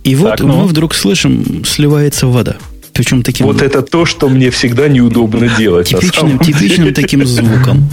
[0.03, 0.57] И вот так, ну.
[0.57, 2.57] мы вдруг слышим, сливается вода.
[2.93, 3.47] Причем таким...
[3.47, 5.89] Вот это то, что мне всегда неудобно делать.
[5.89, 7.89] Типичным, типичным таким звуком.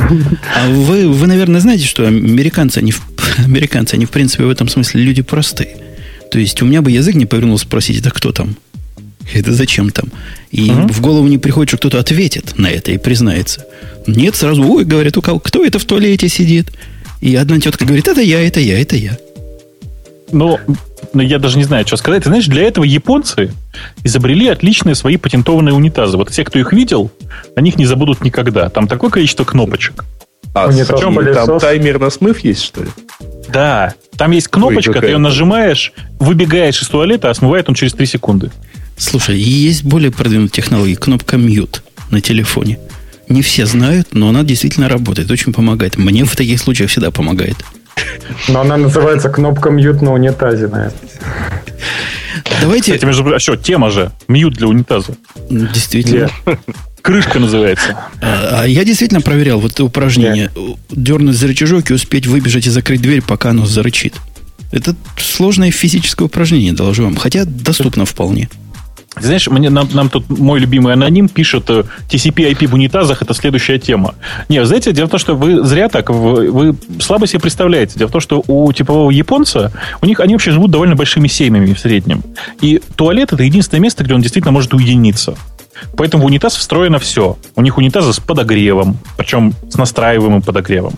[0.56, 2.94] А вы, вы, наверное, знаете, что американцы, они,
[3.38, 5.78] американцы, они, в принципе, в этом смысле люди простые.
[6.32, 8.58] То есть, у меня бы язык не повернулся спросить, это кто там?
[9.34, 10.10] Это зачем там?
[10.52, 13.66] И uh в голову не приходит, что кто-то ответит на это и признается.
[14.06, 16.72] Нет, сразу, ой, говорят, у кого, кто это в туалете сидит?
[17.20, 19.18] И одна тетка говорит, это я, это я, это я.
[20.32, 20.60] Ну,
[21.14, 22.24] ну, я даже не знаю, что сказать.
[22.24, 23.52] Ты знаешь, для этого японцы
[24.04, 26.18] изобрели отличные свои патентованные унитазы.
[26.18, 27.12] Вот те, кто их видел,
[27.56, 28.70] о них не забудут никогда.
[28.70, 30.06] Там такое количество кнопочек.
[30.54, 32.90] А, причем там таймер на смыв есть, что ли?
[33.52, 37.94] Да, там есть кнопочка, Ой, ты ее нажимаешь, выбегаешь из туалета, а смывает он через
[37.94, 38.52] 3 секунды.
[38.98, 40.96] Слушай, есть более продвинутые технологии.
[40.96, 42.80] Кнопка mute на телефоне.
[43.30, 45.98] Не все знают, но она действительно работает, очень помогает.
[45.98, 47.58] Мне в таких случаях всегда помогает.
[48.48, 50.94] Но она называется кнопка мьют на унитазе, наверное.
[52.62, 52.94] Давайте...
[52.94, 54.12] Кстати, между прочим, а что, тема же.
[54.28, 55.16] Мьют для унитаза.
[55.50, 56.30] Действительно.
[57.08, 57.98] Крышка называется.
[58.22, 60.52] А, а я действительно проверял вот это упражнение.
[60.54, 60.78] Нет.
[60.90, 64.16] Дернуть за рычажок и успеть выбежать и закрыть дверь, пока оно зарычит.
[64.74, 67.16] Это сложное физическое упражнение, доложу вам.
[67.16, 68.50] Хотя доступно вполне.
[69.22, 73.80] Знаешь, мне, нам, нам тут мой любимый аноним пишет, э, TCP-IP в унитазах– это следующая
[73.80, 74.16] тема.
[74.50, 77.98] Не, знаете, дело в том, что вы зря так, вы, вы слабо себе представляете.
[77.98, 81.74] Дело в том, что у типового японца, у них они вообще живут довольно большими семьями
[81.74, 82.22] в среднем.
[82.60, 85.38] И туалет– это единственное место, где он действительно может уединиться.
[85.96, 87.38] Поэтому в унитаз встроено все.
[87.56, 90.94] У них унитазы с подогревом, причем с настраиваемым подогревом.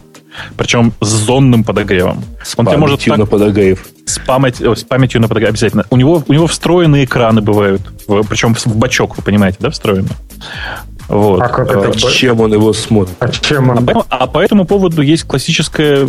[0.57, 2.23] Причем с зонным подогревом.
[2.43, 3.85] С Он памятью может так, на подогрев.
[4.05, 5.85] С, память, с памятью на подогрев, обязательно.
[5.89, 7.81] У него, у него встроенные экраны бывают.
[8.29, 10.09] Причем в бачок, вы понимаете, да, встроены?
[11.07, 11.41] Вот.
[11.41, 11.89] А как это?
[11.89, 13.15] А чем он его смотрит?
[13.19, 13.89] А, чем он...
[13.89, 16.07] а, а по этому поводу есть классическая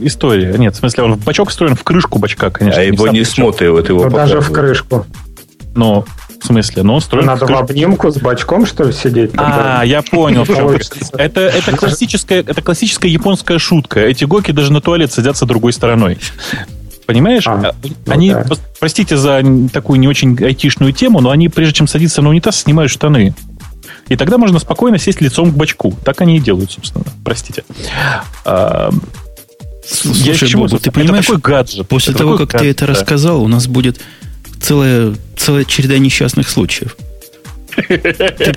[0.00, 0.56] история.
[0.56, 2.80] Нет, в смысле, он в бачок встроен в крышку бачка, конечно.
[2.80, 5.04] А его не смотрит, вот его даже в крышку.
[5.74, 6.06] Но
[6.40, 7.26] в смысле, но строен...
[7.26, 9.32] Надо в, в обнимку с бачком, что ли, сидеть?
[9.36, 10.42] А, я понял.
[11.18, 14.00] это, это, классическая, это классическая японская шутка.
[14.00, 16.18] Эти гоки даже на туалет садятся другой стороной.
[17.06, 17.46] Понимаешь?
[17.46, 18.44] А, ну они, да.
[18.80, 22.90] простите за такую не очень айтишную тему, но они, прежде чем садиться на унитаз, снимают
[22.90, 23.34] штаны.
[24.08, 25.94] И тогда можно спокойно сесть лицом к бачку.
[26.04, 27.04] Так они и делают, собственно.
[27.24, 27.64] Простите.
[28.44, 28.90] А,
[29.88, 31.88] Слушай, Бобу, ты понимаешь, такой гаджет.
[31.88, 32.92] после это того, как гаджет, ты это да.
[32.92, 34.00] рассказал, у нас будет
[34.60, 36.96] целая, целая череда несчастных случаев.
[37.76, 37.92] Ты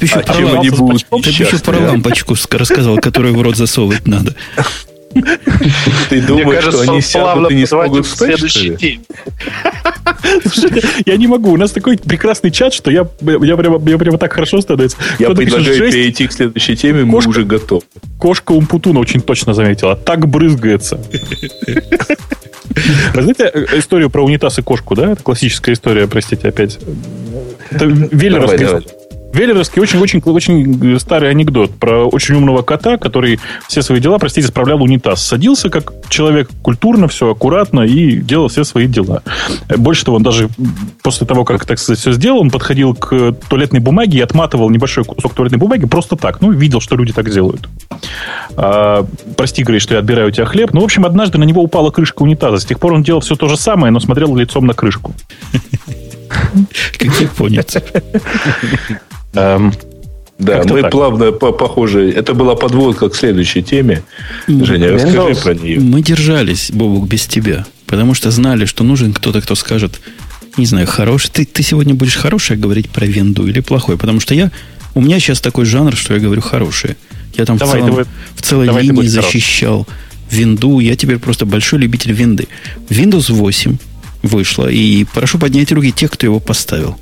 [0.02, 4.36] еще, а про, лампочку, ты еще про лампочку рассказал, которую в рот засовывать надо.
[6.10, 9.02] Ты думаешь, что они сядут и не смогут встать, следующий
[10.46, 11.52] Слушайте, я не могу.
[11.52, 14.98] У нас такой прекрасный чат, что я, я, прямо, я прямо так хорошо становится.
[15.18, 17.84] Я предлагаю перейти к следующей теме, мы уже готовы.
[18.20, 19.96] Кошка Умпутуна очень точно заметила.
[19.96, 21.00] Так брызгается.
[23.14, 25.12] Вы знаете э, историю про унитаз и кошку, да?
[25.12, 26.80] Это классическая история, простите, опять.
[27.72, 28.82] Это Веллеровская
[29.34, 34.82] Веллеровский очень-очень очень старый анекдот про очень умного кота, который все свои дела, простите, справлял
[34.82, 35.26] унитаз.
[35.26, 39.22] Садился как человек культурно, все аккуратно и делал все свои дела.
[39.78, 40.50] Больше того, он даже
[41.04, 45.04] после того, как, так сказать, все сделал, он подходил к туалетной бумаге и отматывал небольшой
[45.04, 46.42] кусок туалетной бумаги просто так.
[46.42, 47.70] Ну, видел, что люди так делают.
[48.56, 49.06] А,
[49.38, 50.74] прости, говорит, что я отбираю у тебя хлеб.
[50.74, 52.58] Ну, в общем, однажды на него упала крышка унитаза.
[52.58, 55.14] С тех пор он делал все то же самое, но смотрел лицом на крышку.
[56.98, 57.78] Как японец.
[59.34, 59.74] Эм,
[60.40, 60.92] да, мы так.
[60.92, 62.12] плавно по похоже.
[62.12, 64.04] Это была подводка к следующей теме.
[64.48, 65.80] Женя, расскажи про нее.
[65.80, 67.66] Мы держались, Бобук, без тебя.
[67.86, 70.00] Потому что знали, что нужен кто-то, кто скажет,
[70.58, 71.30] не знаю, хороший.
[71.32, 73.98] Ты, ты сегодня будешь хорошее говорить про винду или плохой?
[73.98, 74.52] Потому что я...
[74.96, 76.96] У меня сейчас такой жанр, что я говорю хорошее.
[77.36, 78.06] Я там давай, в, целом, давай,
[78.36, 79.98] в целой давай линии защищал хорош.
[80.32, 80.80] винду.
[80.80, 82.48] Я теперь просто большой любитель винды.
[82.90, 83.78] Windows 8
[84.24, 84.68] вышла.
[84.68, 86.98] И прошу поднять руки тех, кто его поставил.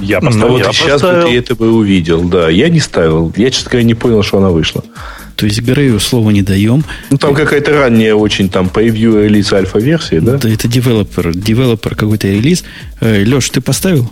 [0.00, 0.48] Я ну, поставил.
[0.48, 1.22] Ну, вот я сейчас поставил.
[1.22, 2.48] бы ты это бы увидел, да.
[2.48, 3.32] Я не ставил.
[3.36, 4.84] Я, честно говоря, не понял, что она вышла.
[5.36, 6.82] То есть Грею слова не даем.
[7.10, 10.38] Ну, там какая-то ранняя очень там превью релиз альфа-версии, да?
[10.38, 12.64] Да, это developer, developer какой-то релиз.
[13.00, 14.10] Э, Леш, ты поставил?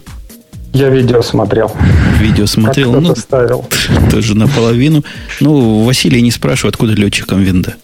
[0.75, 1.73] Я видео смотрел.
[2.21, 2.93] Видео смотрел.
[2.93, 3.65] Как ну, ставил.
[4.11, 5.05] Тоже наполовину.
[5.41, 7.77] Ну, Василий не спрашивает, откуда летчикам винда.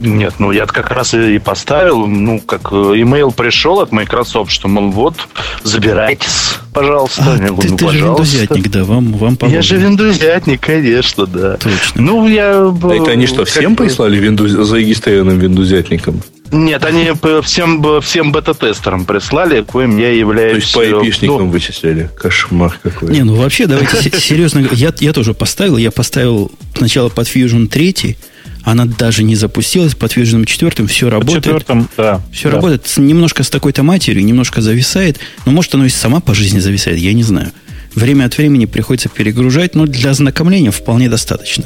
[0.00, 4.90] Нет, ну я как раз и поставил, ну, как имейл пришел от Microsoft, что, мол,
[4.90, 5.14] вот,
[5.62, 7.22] забирайтесь, пожалуйста.
[7.24, 8.24] А, я говорю, ты, ну, ты пожалуйста.
[8.24, 9.56] же виндузятник, да, вам, вам положено.
[9.56, 11.56] Я же виндузятник, конечно, да.
[11.58, 12.02] Точно.
[12.02, 12.54] Ну, я...
[12.54, 13.86] А это они что, всем как...
[13.86, 14.50] прислали виндуз...
[14.50, 16.22] зарегистрированным виндузятникам?
[16.50, 20.72] Нет, они всем, всем бета-тестерам прислали, коим я являюсь...
[20.72, 22.10] То есть по айпишникам ну, вычислили.
[22.16, 23.10] Кошмар какой.
[23.10, 24.68] Не, ну вообще, давайте серьезно.
[24.72, 25.76] Я, я тоже поставил.
[25.76, 28.16] Я поставил сначала под Fusion 3,
[28.64, 31.44] она даже не запустилась, под Fusion 4 все работает.
[31.44, 32.20] Четвертом, да.
[32.32, 32.56] Все да.
[32.56, 32.90] работает.
[32.96, 35.20] Немножко с такой-то матерью, немножко зависает.
[35.44, 37.52] Но может оно и сама по жизни зависает, я не знаю.
[37.94, 41.64] Время от времени приходится перегружать, но для ознакомления вполне достаточно.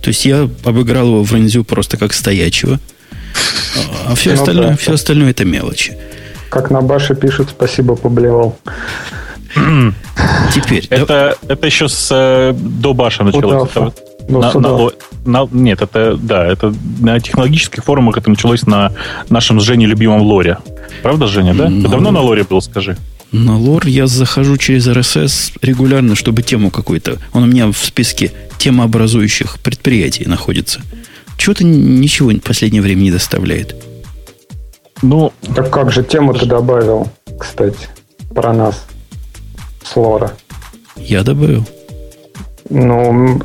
[0.00, 2.78] То есть я обыграл его в Рензю просто как стоячего.
[4.06, 4.76] А все, ну, остальное, да.
[4.76, 5.98] все остальное это мелочи.
[6.48, 8.56] Как на Баше пишут, спасибо, поблевал.
[10.54, 10.86] Теперь.
[10.90, 11.52] Это, да.
[11.52, 13.70] это еще с, э, до Баша началось.
[14.28, 14.90] Ну, на, на,
[15.26, 18.92] на, нет, это да, это на технологических форумах это началось на
[19.28, 20.58] нашем с Женей любимом лоре.
[21.02, 21.68] Правда, Женя, да?
[21.68, 22.96] На Ты давно на лоре был, скажи?
[23.32, 27.18] На лор я захожу через RSS регулярно, чтобы тему какую-то.
[27.32, 30.80] Он у меня в списке темообразующих предприятий находится.
[31.36, 33.76] Чего-то ничего в последнее время не доставляет.
[35.02, 37.08] Ну, так как же тему ты добавил,
[37.38, 37.88] кстати,
[38.34, 38.86] про нас
[39.84, 40.32] с лора?
[40.96, 41.66] Я добавил.
[42.70, 43.42] Ну,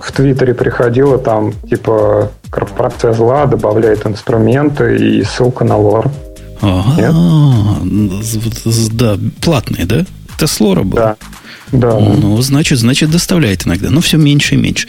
[0.00, 6.10] в Твиттере приходило там, типа, корпорация зла добавляет инструменты и ссылка на лор.
[6.60, 7.12] Ага,
[8.92, 10.04] да, платные, да?
[10.36, 11.00] Это с лора было?
[11.00, 11.16] Да.
[11.72, 11.98] Да.
[11.98, 13.90] Ну, значит, значит, доставляет иногда.
[13.90, 14.88] Но все меньше и меньше.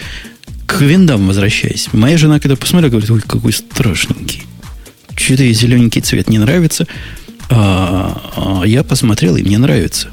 [0.66, 1.89] К виндам возвращаясь.
[1.93, 4.43] Моя жена, когда посмотрела, говорит, ой, какой страшненький.
[5.16, 6.88] Что-то ей зелененький цвет не нравится.
[7.49, 10.07] А, а я посмотрел, и мне нравится.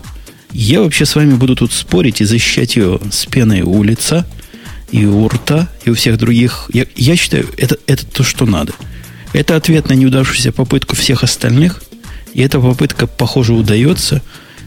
[0.53, 4.27] Я вообще с вами буду тут спорить и защищать ее с пеной у лица–
[4.91, 6.71] и у рта, и у всех других.
[6.73, 8.73] Я, я считаю, это, это то, что надо.
[9.33, 11.83] Это ответ на неудавшуюся попытку всех остальных.
[12.35, 14.23] И эта попытка, похоже, удается.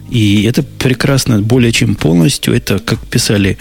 [0.10, 2.54] И это прекрасно, более чем полностью.
[2.54, 3.58] Это, как писали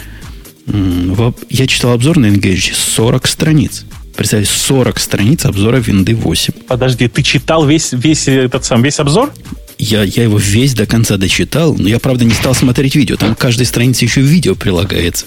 [0.66, 3.84] Я читал обзор на Engage 40 страниц.
[4.16, 6.52] Представьте, 40 страниц обзора винды 8.
[6.66, 9.32] Подожди, ты читал весь, весь этот сам, весь обзор?
[9.78, 13.16] Я, я его весь до конца дочитал, но я, правда, не стал смотреть видео.
[13.16, 15.24] Там к каждой странице еще видео прилагается.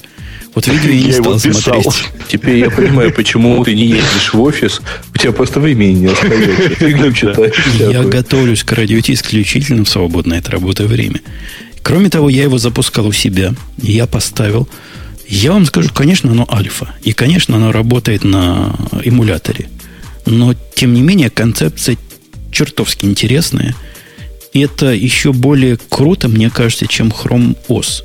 [0.56, 2.04] Вот видео я не я стал смотреть.
[2.28, 4.82] Теперь я понимаю, почему ты не ездишь в офис.
[5.14, 6.76] У тебя просто времени не остается.
[6.76, 7.64] Фигню читаешь.
[7.80, 11.22] Я готовлюсь к радио исключительно в свободное от работы время.
[11.82, 13.54] Кроме того, я его запускал у себя.
[13.78, 14.70] Я поставил.
[15.28, 16.94] Я вам скажу, конечно, оно альфа.
[17.02, 19.70] И, конечно, оно работает на эмуляторе.
[20.26, 21.98] Но, тем не менее, концепция
[22.52, 23.76] чертовски интересная.
[24.54, 28.04] И это еще более круто, мне кажется, чем Chrome OS.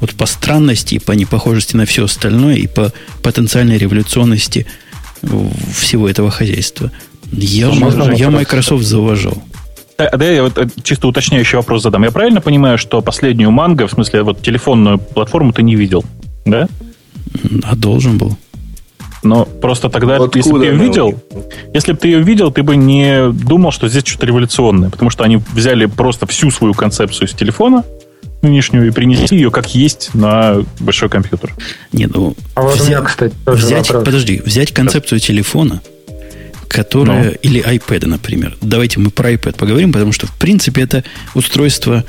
[0.00, 2.92] Вот по странности, и по непохожести на все остальное, и по
[3.22, 4.66] потенциальной революционности
[5.74, 6.90] всего этого хозяйства.
[7.32, 9.42] Я, Слушай, я Microsoft зауважал.
[9.98, 12.04] Да, да, я вот э, чисто уточняющий вопрос задам.
[12.04, 16.04] Я правильно понимаю, что последнюю манго, в смысле вот телефонную платформу ты не видел,
[16.44, 16.68] да?
[17.64, 18.36] А должен был.
[19.24, 21.14] Но просто тогда, Откуда если бы ты ее видел,
[21.74, 25.24] если бы ты ее видел, ты бы не думал, что здесь что-то революционное, потому что
[25.24, 27.84] они взяли просто всю свою концепцию с телефона,
[28.42, 31.54] нынешнюю и принести ее как есть на большой компьютер.
[31.92, 34.04] Не, ну, а вот взять, меня, кстати, тоже взять, вопрос.
[34.04, 35.82] подожди, взять концепцию телефона,
[36.68, 37.36] которая, ну.
[37.42, 38.56] или iPad, например.
[38.60, 42.04] Давайте мы про iPad поговорим, потому что, в принципе, это устройство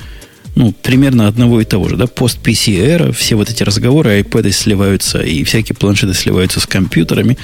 [0.56, 5.22] ну, примерно одного и того же, да, пост-PC эра, все вот эти разговоры, iPad сливаются,
[5.22, 7.38] и всякие планшеты сливаются с компьютерами.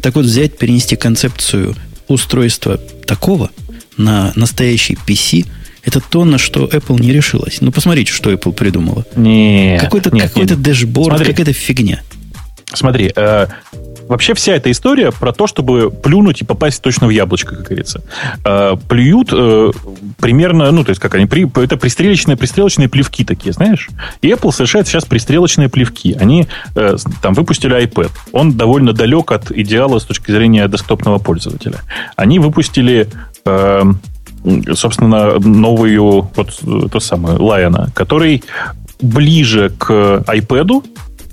[0.00, 1.76] Так вот, взять, перенести концепцию
[2.08, 3.50] устройства такого
[3.96, 5.46] на настоящий PC–
[5.84, 7.58] это то, на что Apple не решилась.
[7.60, 9.04] Ну, посмотрите, что Apple придумала.
[9.16, 9.80] Нет.
[9.80, 12.00] Какой-то какой дэшборд, какая-то фигня.
[12.72, 13.46] Смотри, э,
[14.08, 18.02] вообще вся эта история про то, чтобы плюнуть и попасть точно в яблочко, как говорится.
[18.44, 19.70] Э, плюют э,
[20.18, 23.90] примерно, ну, то есть, как они, при, это пристрелочные, пристрелочные плевки такие, знаешь?
[24.22, 26.16] И Apple совершает сейчас пристрелочные плевки.
[26.18, 28.10] Они э, там выпустили iPad.
[28.32, 31.80] Он довольно далек от идеала с точки зрения десктопного пользователя.
[32.16, 33.08] Они выпустили...
[33.44, 33.82] Э,
[34.74, 38.42] собственно, новую, вот то самое, Lion, который
[39.00, 40.84] ближе к iPad,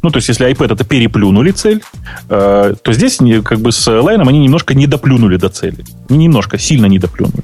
[0.03, 1.81] ну, то есть, если iPad это переплюнули цель,
[2.27, 5.85] э, то здесь как бы с Lion они немножко не доплюнули до цели.
[6.09, 7.43] Не немножко, сильно не доплюнули.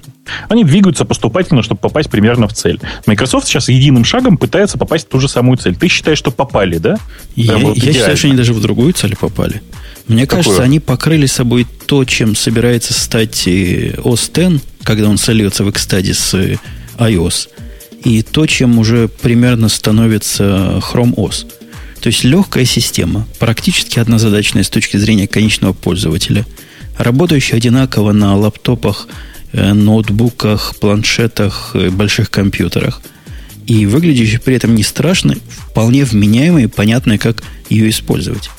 [0.49, 2.79] Они двигаются поступательно, чтобы попасть примерно в цель.
[3.05, 5.75] Microsoft сейчас единым шагом пытается попасть в ту же самую цель.
[5.75, 6.97] Ты считаешь, что попали, да?
[7.35, 9.61] Я, вот я считаю, что они даже в другую цель попали.
[10.07, 10.43] Мне Какую?
[10.43, 16.13] кажется, они покрыли собой то, чем собирается стать OS X, когда он сольется в экстаде
[16.13, 16.33] с
[16.97, 17.49] iOS,
[18.03, 21.45] и то, чем уже примерно становится Chrome OS.
[21.99, 26.45] То есть легкая система, практически однозадачная с точки зрения конечного пользователя,
[26.97, 29.07] работающая одинаково на лаптопах,
[29.51, 33.01] э, ноутбуках, планшетах, э, больших компьютерах.
[33.65, 38.49] И выглядящая при этом не страшно, вполне вменяемая и понятная, как ее использовать.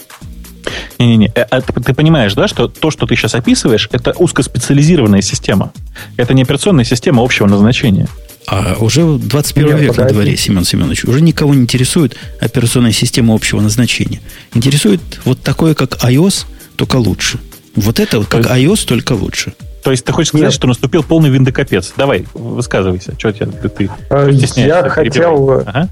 [0.98, 5.72] Не-не-не, э, а ты понимаешь, да, что то, что ты сейчас описываешь, это узкоспециализированная система.
[6.16, 8.08] Это не операционная система общего назначения.
[8.46, 10.06] А уже 21 Нет, век погоди.
[10.06, 11.04] на дворе, Семен Семенович.
[11.04, 14.20] Уже никого не интересует операционная система общего назначения.
[14.54, 16.46] Интересует вот такое, как iOS,
[16.76, 17.38] только лучше.
[17.74, 19.52] Вот это вот как iOS, только лучше.
[19.84, 20.54] То есть ты хочешь сказать, Нет.
[20.54, 21.92] что наступил полный виндокапец?
[21.96, 23.14] Давай, высказывайся.
[23.18, 25.62] Что тебя, ты, ты э, Я хотел...
[25.66, 25.88] Ага.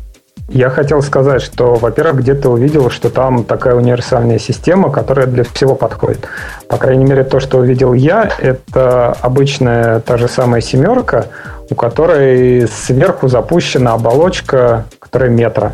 [0.48, 5.74] Я хотел сказать, что, во-первых, где-то увидел, что там такая универсальная система, которая для всего
[5.74, 6.28] подходит.
[6.68, 11.26] По крайней мере, то, что увидел я, это обычная та же самая семерка,
[11.68, 15.72] у которой сверху запущена оболочка, которая метра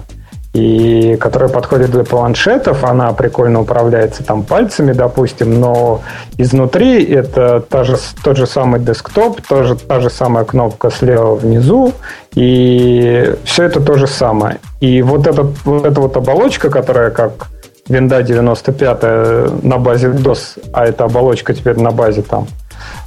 [0.52, 6.02] и которая подходит для планшетов, она прикольно управляется там пальцами, допустим, но
[6.36, 11.92] изнутри это та же, тот же самый десктоп, тоже та же самая кнопка слева внизу,
[12.34, 14.58] и все это то же самое.
[14.80, 17.48] И вот, этот, вот эта вот оболочка, которая как
[17.88, 22.46] винда 95 на базе DOS, а эта оболочка теперь на базе там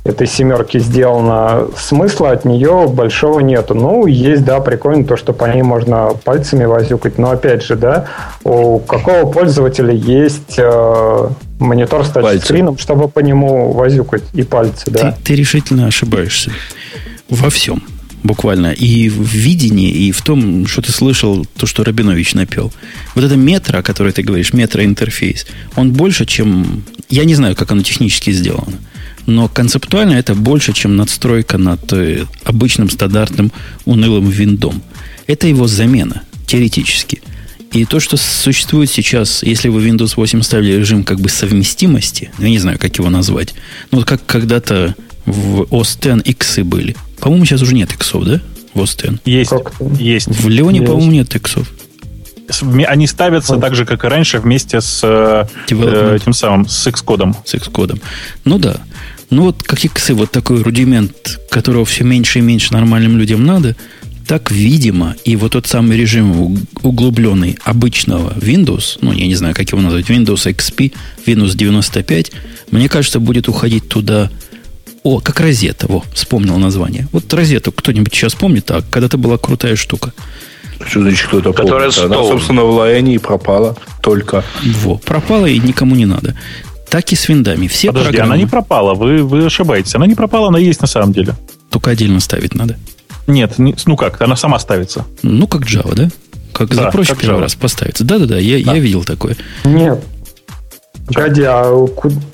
[0.05, 3.73] этой семерки сделано, смысла от нее большого нету.
[3.73, 8.05] Ну, есть, да, прикольно то, что по ней можно пальцами возюкать, но опять же, да,
[8.43, 11.29] у какого пользователя есть э,
[11.59, 15.11] монитор с тачскрином, чтобы по нему возюкать и пальцы, да?
[15.11, 16.51] Ты, ты решительно ошибаешься
[17.27, 17.81] во всем
[18.21, 18.73] буквально.
[18.73, 22.71] И в видении, и в том, что ты слышал, то, что Рабинович напел.
[23.13, 25.45] Вот это метро, о которой ты говоришь, метро-интерфейс,
[25.75, 26.83] он больше, чем...
[27.09, 28.77] Я не знаю, как оно технически сделано.
[29.25, 33.51] Но концептуально это больше, чем надстройка над э, обычным стандартным
[33.85, 34.81] унылым виндом.
[35.27, 37.21] Это его замена, теоретически.
[37.71, 42.49] И то, что существует сейчас, если вы Windows 8 ставили режим как бы совместимости, я
[42.49, 43.53] не знаю, как его назвать,
[43.91, 44.95] ну, вот как когда-то
[45.25, 46.95] в OS X иксы были.
[47.19, 48.39] По-моему, сейчас уже нет иксов, да?
[48.73, 49.19] В OS X.
[49.25, 49.51] Есть.
[49.99, 50.27] Есть.
[50.27, 51.69] В Леоне, по-моему, нет иксов.
[52.87, 57.35] они ставятся так же, как и раньше, вместе с э, тем самым, с Xcode.
[57.43, 57.99] С Xcode.
[58.45, 58.77] Ну да.
[59.29, 63.75] Ну вот как иксы, вот такой рудимент, которого все меньше и меньше нормальным людям надо,
[64.27, 69.69] так, видимо, и вот тот самый режим углубленный обычного Windows, ну, я не знаю, как
[69.69, 70.93] его назвать, Windows XP,
[71.27, 72.31] Windows 95,
[72.71, 74.31] мне кажется, будет уходить туда
[75.03, 75.85] о, как розета.
[75.87, 77.07] Во, вспомнил название.
[77.11, 78.65] Вот розету кто-нибудь сейчас помнит?
[78.65, 80.11] Так, когда-то была крутая штука.
[80.87, 82.11] Что значит кто-то Которая помнит?
[82.11, 84.43] Она, собственно, в Лайоне и пропала только.
[84.63, 86.35] Во, пропала и никому не надо.
[86.89, 87.67] Так и с виндами.
[87.67, 88.33] Все Подожди, программы...
[88.33, 88.93] она не пропала.
[88.93, 89.95] Вы, вы ошибаетесь.
[89.95, 91.33] Она не пропала, она есть на самом деле.
[91.69, 92.77] Только отдельно ставить надо.
[93.27, 95.05] Нет, не, ну как, она сама ставится.
[95.23, 96.09] Ну, как Java, да?
[96.53, 97.41] Как да, запросишь как первый Java.
[97.41, 98.03] раз поставится.
[98.03, 98.73] Да-да-да, я, да.
[98.73, 99.35] я видел такое.
[99.63, 99.99] Нет,
[101.13, 101.87] Погоди, а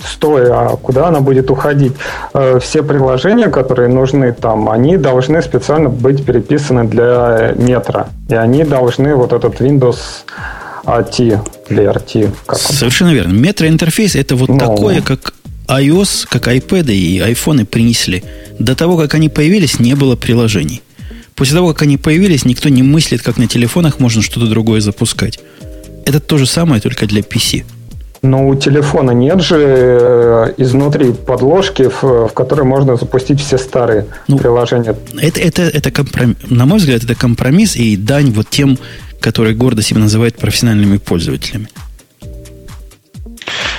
[0.06, 1.93] стой, а куда она будет уходить?
[2.34, 8.08] Э, все приложения, которые нужны там, они должны специально быть переписаны для метра.
[8.30, 9.97] И они должны вот этот Windows
[10.84, 12.30] RT или RT.
[12.46, 13.34] Как Совершенно верно.
[13.34, 14.58] Metro-интерфейс это вот ну.
[14.58, 15.34] такое, как
[15.68, 18.24] iOS, как iPad и iPhone принесли.
[18.60, 20.82] До того, как они появились, не было приложений.
[21.36, 25.40] После того, как они появились, никто не мыслит, как на телефонах можно что-то другое запускать.
[26.06, 27.64] Это то же самое, только для PC.
[28.22, 34.06] Но у телефона нет же э, изнутри подложки, в, в которой можно запустить все старые
[34.28, 34.96] ну, приложения.
[35.20, 38.78] Это, это, это компромисс, на мой взгляд, это компромисс и дань вот тем,
[39.22, 41.69] которые гордо себя называют профессиональными пользователями.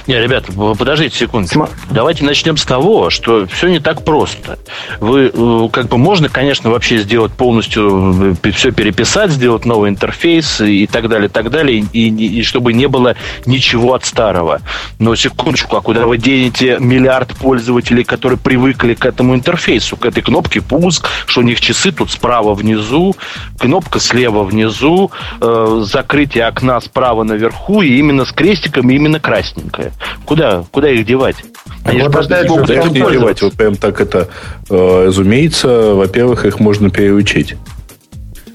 [0.07, 1.49] Не, ребята, подождите секунду.
[1.91, 4.59] Давайте начнем с того, что все не так просто.
[5.01, 10.61] Вы, э, как бы, можно, конечно, вообще сделать полностью, э, все переписать, сделать новый интерфейс
[10.61, 13.15] и так далее, и так далее, и, и, и чтобы не было
[13.47, 14.61] ничего от старого.
[14.99, 20.23] Но секундочку, а куда вы денете миллиард пользователей, которые привыкли к этому интерфейсу, к этой
[20.23, 23.15] кнопке пуск, что у них часы тут справа внизу,
[23.59, 29.92] кнопка слева внизу, э, закрытие окна справа наверху, и именно с крестиком, и именно красненькое.
[30.25, 31.37] Куда, куда их девать?
[31.85, 33.43] Они вот же могут их не девать.
[33.43, 34.29] Вот прям так это,
[34.71, 37.57] э, разумеется, во-первых, их можно переучить.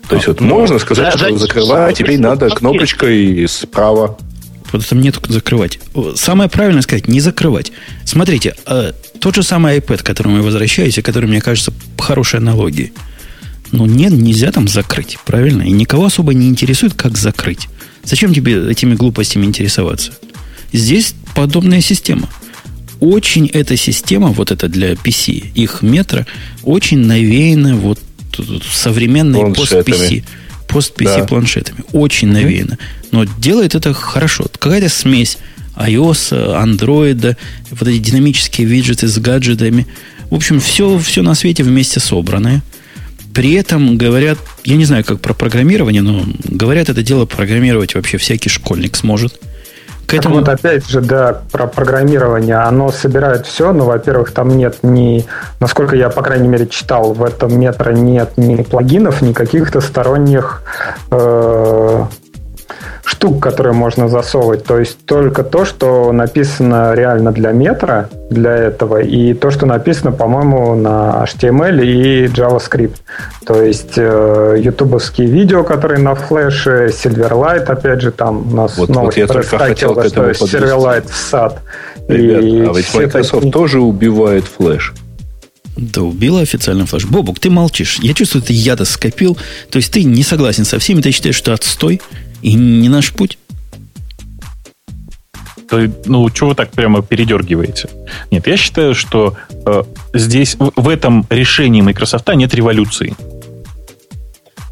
[0.09, 4.17] То есть, вот ну, можно сказать, да, что закрывать, а теперь надо кнопочкой справа.
[4.71, 5.79] Вот там нет закрывать.
[6.15, 7.71] Самое правильное сказать, не закрывать.
[8.05, 12.39] Смотрите, э, тот же самый iPad, к которому я возвращаюсь, и который, мне кажется, хорошей
[12.39, 12.93] аналогией.
[13.71, 15.63] Ну, нет, нельзя там закрыть, правильно?
[15.63, 17.67] И никого особо не интересует, как закрыть.
[18.03, 20.13] Зачем тебе этими глупостями интересоваться?
[20.71, 22.29] Здесь подобная система.
[22.99, 26.25] Очень эта система, вот это для PC, их метро,
[26.63, 27.99] очень навеяна вот
[28.71, 30.23] современной пост-PC.
[30.67, 31.23] Пост-PC да.
[31.25, 31.79] планшетами.
[31.93, 32.77] Очень навеяно.
[33.11, 34.47] Но делает это хорошо.
[34.59, 35.37] Какая-то смесь
[35.77, 36.31] iOS,
[36.63, 37.37] Android,
[37.71, 39.87] вот эти динамические виджеты с гаджетами.
[40.29, 42.61] В общем, все, все на свете вместе собранное.
[43.33, 48.17] При этом говорят, я не знаю, как про программирование, но говорят, это дело программировать вообще
[48.17, 49.39] всякий школьник сможет.
[50.07, 50.41] К этому...
[50.41, 52.55] Так вот, опять же, да, про программирование.
[52.55, 55.25] Оно собирает все, но, во-первых, там нет ни,
[55.59, 60.63] насколько я, по крайней мере, читал, в этом метро нет ни плагинов, ни каких-то сторонних
[61.11, 62.05] э,
[63.07, 64.65] штук, которые можно засовывать.
[64.65, 70.11] То есть только то, что написано реально для метра, для этого, и то, что написано,
[70.11, 72.97] по-моему, на HTML и JavaScript.
[73.45, 78.89] То есть э, ютубовские видео, которые на флеше, Silverlight, опять же, там у нас вот,
[78.89, 81.61] новость вот я только хотел к этому что Silverlight в сад.
[82.09, 83.51] Ребят, и а ведь Microsoft такие...
[83.53, 84.93] тоже убивает флеш.
[85.77, 87.05] Да убила официально флеш.
[87.05, 87.99] Бобук, ты молчишь.
[88.01, 89.37] Я чувствую, ты яда скопил.
[89.69, 92.01] То есть ты не согласен со всеми, ты считаешь, что отстой
[92.41, 93.37] и не наш путь?
[95.69, 97.89] То, ну, чего вы так прямо передергиваете?
[98.31, 103.15] Нет, я считаю, что э, здесь, в, в этом решении Microsoft нет революции.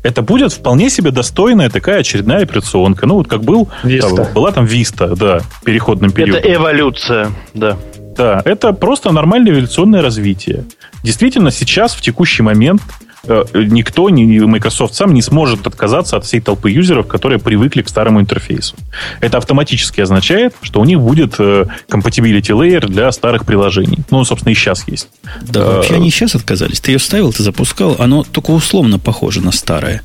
[0.04, 3.08] Это будет вполне себе достойная такая очередная операционка.
[3.08, 4.32] Ну, вот как был, Vista.
[4.34, 6.42] была там Vista, да, переходным периодом.
[6.42, 7.78] Это эволюция, да.
[8.16, 10.66] Да, это просто нормальное эволюционное развитие.
[11.04, 12.82] Действительно, сейчас, в текущий момент,
[13.28, 17.90] Э, никто, ни Microsoft сам не сможет отказаться от всей толпы юзеров, которые привыкли к
[17.90, 18.76] старому интерфейсу.
[19.20, 24.00] Это автоматически означает, что у них будет э, compatibility layer для старых приложений.
[24.12, 25.08] Ну, собственно, и сейчас есть.
[25.42, 26.80] Да, а, вообще они сейчас отказались.
[26.80, 30.04] Ты ее ставил, ты запускал, оно только условно похоже на старое.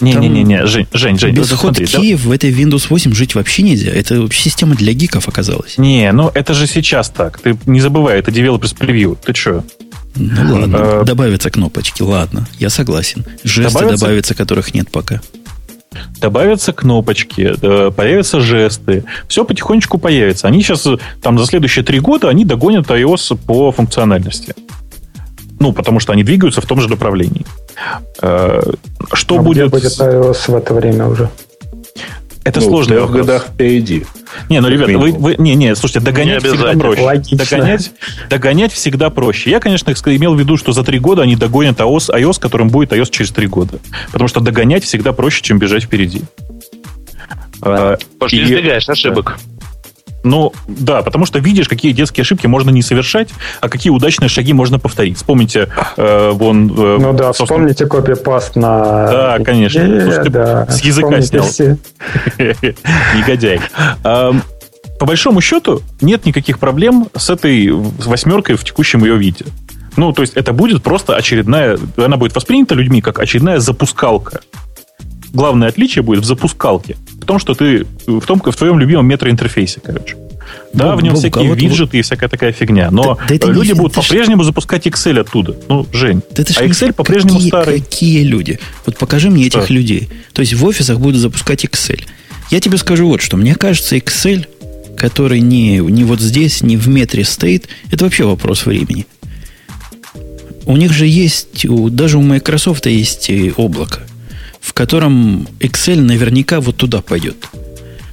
[0.00, 1.34] Не-не-не, Жень, Жень, Жень.
[1.34, 2.22] Без хоткей да...
[2.22, 3.90] в этой Windows 8 жить вообще нельзя.
[3.90, 5.78] Это вообще система для гиков оказалась.
[5.78, 7.40] Не, ну это же сейчас так.
[7.40, 9.16] Ты не забывай, это Developers Preview.
[9.22, 9.64] Ты что?
[10.16, 13.24] Ну ладно, э, добавятся кнопочки, ладно, я согласен.
[13.44, 15.20] Жесты добавятся, добавятся, которых нет пока.
[16.20, 20.48] Добавятся кнопочки, э, появятся жесты, все потихонечку появится.
[20.48, 20.86] Они сейчас,
[21.22, 24.54] там, за следующие три года, они догонят iOS по функциональности.
[25.60, 27.44] Ну, потому что они двигаются в том же направлении.
[28.22, 28.62] Э,
[29.12, 29.68] что а будет...
[29.68, 31.28] Где будет iOS в это время уже?
[32.42, 32.94] Это ну, сложно.
[32.94, 34.06] В трех годах впереди.
[34.48, 37.36] Не, ну, ребят, вы, вы, не, не, слушайте, догонять не всегда проще.
[37.36, 37.92] Догонять,
[38.30, 39.50] догонять всегда проще.
[39.50, 42.92] Я, конечно, имел в виду, что за три года они догонят iOS, iOS, которым будет
[42.92, 43.78] iOS через три года.
[44.10, 46.22] Потому что догонять всегда проще, чем бежать впереди.
[47.60, 49.38] Потому что не избегаешь ошибок.
[50.22, 54.52] Ну, да, потому что видишь, какие детские ошибки можно не совершать, а какие удачные шаги
[54.52, 55.16] можно повторить.
[55.16, 56.70] Вспомните, э, вон...
[56.70, 57.46] Э, ну да, собственно...
[57.46, 59.06] вспомните копипаст на...
[59.10, 59.80] Да, конечно.
[59.80, 61.46] Слушай, да, с языка снял.
[62.38, 63.60] Негодяй.
[64.02, 69.46] По большому счету, нет никаких проблем с этой восьмеркой в текущем ее виде.
[69.96, 71.78] Ну, то есть это будет просто очередная...
[71.96, 74.40] Она будет воспринята людьми как очередная запускалка
[75.32, 76.96] главное отличие будет в запускалке.
[77.20, 80.16] В том, что ты в, том, в твоем любимом метроинтерфейсе, короче.
[80.72, 82.90] Да, Бог, в нем Бог, всякие а вот виджеты и всякая такая фигня.
[82.90, 84.46] Но да, да люди не, будут по-прежнему ж...
[84.46, 85.56] запускать Excel оттуда.
[85.68, 87.80] Ну, Жень, да а Excel по-прежнему какие, старый.
[87.80, 88.58] Какие люди?
[88.86, 89.74] Вот покажи мне этих да.
[89.74, 90.08] людей.
[90.32, 92.02] То есть в офисах будут запускать Excel.
[92.50, 93.36] Я тебе скажу вот что.
[93.36, 94.46] Мне кажется, Excel,
[94.96, 99.06] который не, не вот здесь, не в метре стоит, это вообще вопрос времени.
[100.66, 104.00] У них же есть, даже у Microsoft есть облако
[104.60, 107.40] в котором Excel наверняка вот туда пойдет.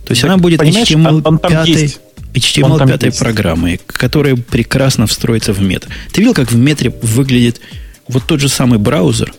[0.05, 1.99] То есть так, она будет HTML5, он, он есть.
[2.33, 5.89] HTML 5 программой, которая прекрасно встроится в метр.
[6.11, 7.59] Ты видел, как в метре выглядит
[8.07, 9.33] вот тот же самый браузер,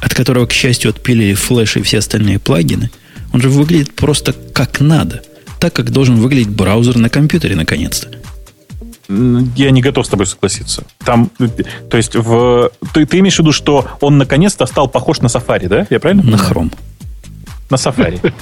[0.00, 2.90] от которого, к счастью, отпилили флеш и все остальные плагины?
[3.32, 5.22] Он же выглядит просто как надо.
[5.58, 8.08] Так, как должен выглядеть браузер на компьютере, наконец-то
[9.08, 10.84] я не готов с тобой согласиться.
[11.04, 11.30] Там,
[11.90, 15.68] то есть, в, ты, ты имеешь в виду, что он наконец-то стал похож на Safari,
[15.68, 15.86] да?
[15.90, 16.22] Я правильно?
[16.22, 16.72] На Chrome.
[17.70, 18.32] На Safari.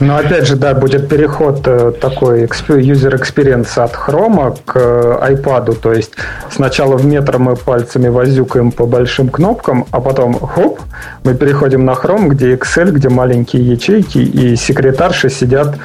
[0.00, 5.76] Но опять же, да, будет переход э, такой user experience от Chrome к э, iPad.
[5.76, 6.12] То есть
[6.50, 10.80] сначала в метро мы пальцами возюкаем по большим кнопкам, а потом хоп,
[11.22, 15.76] мы переходим на Chrome, где Excel, где маленькие ячейки, и секретарши сидят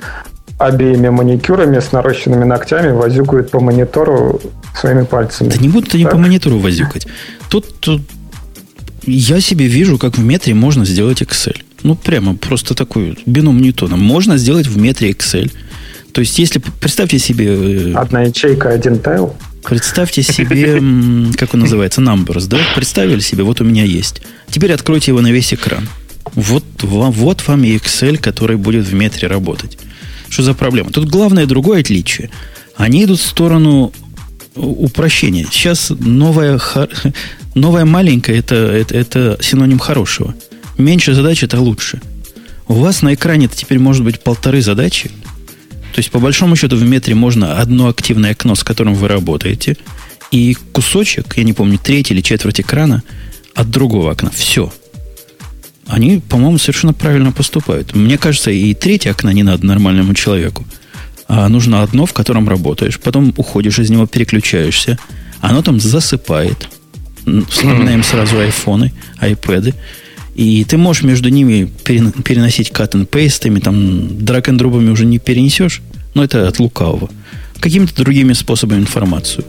[0.60, 4.42] обеими маникюрами с нарощенными ногтями возюкают по монитору
[4.76, 5.50] своими пальцами.
[5.50, 6.12] Да не будут они так?
[6.12, 7.08] по монитору возюкать.
[7.50, 8.02] Тут, тут
[9.06, 11.56] я себе вижу, как в метре можно сделать Excel.
[11.84, 13.96] Ну, прямо просто такой бином Ньютона.
[13.96, 15.50] Можно сделать в метре Excel.
[16.12, 17.92] То есть, если представьте себе...
[17.92, 19.36] Э, Одна ячейка, один тайл.
[19.64, 20.82] Представьте себе,
[21.38, 22.58] как он называется, Numbers, да?
[22.76, 24.22] Представили себе, вот у меня есть.
[24.50, 25.88] Теперь откройте его на весь экран.
[26.34, 29.78] Вот, вот вам и Excel, который будет в метре работать.
[30.30, 30.92] Что за проблема?
[30.92, 32.30] Тут главное другое отличие.
[32.76, 33.92] Они идут в сторону
[34.56, 35.46] упрощения.
[35.52, 36.60] Сейчас новая,
[37.56, 40.36] новая маленькая это, это, это синоним хорошего.
[40.78, 42.02] Меньше задач это лучше.
[42.68, 45.10] У вас на экране теперь может быть полторы задачи.
[45.94, 49.76] То есть, по большому счету, в метре можно одно активное окно, с которым вы работаете,
[50.32, 53.02] и кусочек, я не помню, треть или четверть экрана
[53.56, 54.30] от другого окна.
[54.30, 54.72] Все
[55.90, 57.96] они, по-моему, совершенно правильно поступают.
[57.96, 60.66] Мне кажется, и третье окна не надо нормальному человеку.
[61.28, 63.00] А нужно одно, в котором работаешь.
[63.00, 65.00] Потом уходишь из него, переключаешься.
[65.42, 66.70] Оно там засыпает.
[67.50, 69.74] Вспоминаем сразу айфоны, айпэды.
[70.36, 75.82] И ты можешь между ними переносить cut and paste, там драг дробами уже не перенесешь,
[76.14, 77.10] но это от лукавого.
[77.60, 79.44] Какими-то другими способами информацию.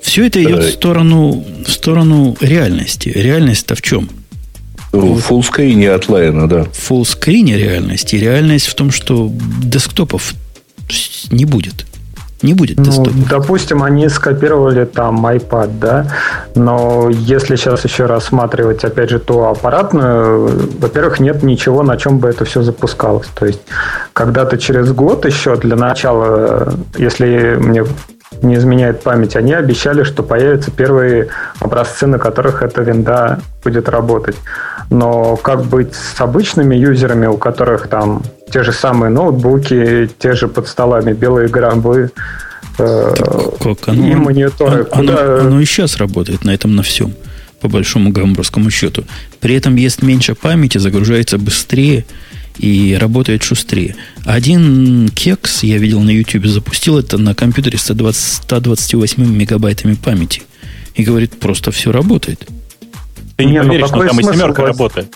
[0.00, 3.10] Все это идет в сторону, в сторону реальности.
[3.14, 4.08] Реальность-то в чем?
[4.92, 6.64] В фуллскрине от Лайна, да.
[6.64, 8.16] В фуллскрине реальности.
[8.16, 9.30] Реальность в том, что
[9.62, 10.34] десктопов
[11.30, 11.86] не будет.
[12.42, 13.28] Не будет ну, десктопов.
[13.28, 16.06] Допустим, они скопировали там iPad, да,
[16.54, 20.48] но если сейчас еще рассматривать, опять же, ту аппаратную,
[20.80, 23.26] во-первых, нет ничего, на чем бы это все запускалось.
[23.34, 23.60] То есть,
[24.14, 27.84] когда-то через год еще для начала, если мне
[28.42, 31.28] не изменяет память, они обещали, что появятся первые
[31.58, 34.36] образцы, на которых эта винда будет работать.
[34.90, 38.22] Но как быть с обычными юзерами, у которых там
[38.52, 42.10] те же самые ноутбуки, те же под столами белые гробы,
[42.78, 43.14] э,
[43.62, 43.88] как?
[43.88, 44.80] Оно, и мониторы?
[44.80, 45.22] Оно, куда...
[45.22, 47.14] оно, оно и сейчас работает на этом на всем,
[47.60, 49.04] по большому гамбургскому счету.
[49.40, 52.04] При этом ест меньше памяти, загружается быстрее–
[52.60, 53.96] и работает шустрее.
[54.26, 60.42] Один кекс, я видел на YouTube, запустил это на компьютере с 120, 128 мегабайтами памяти.
[60.94, 62.46] И говорит, просто все работает.
[63.36, 64.68] Ты не, не поверишь, ну, что там и семерка воз...
[64.70, 65.14] работает.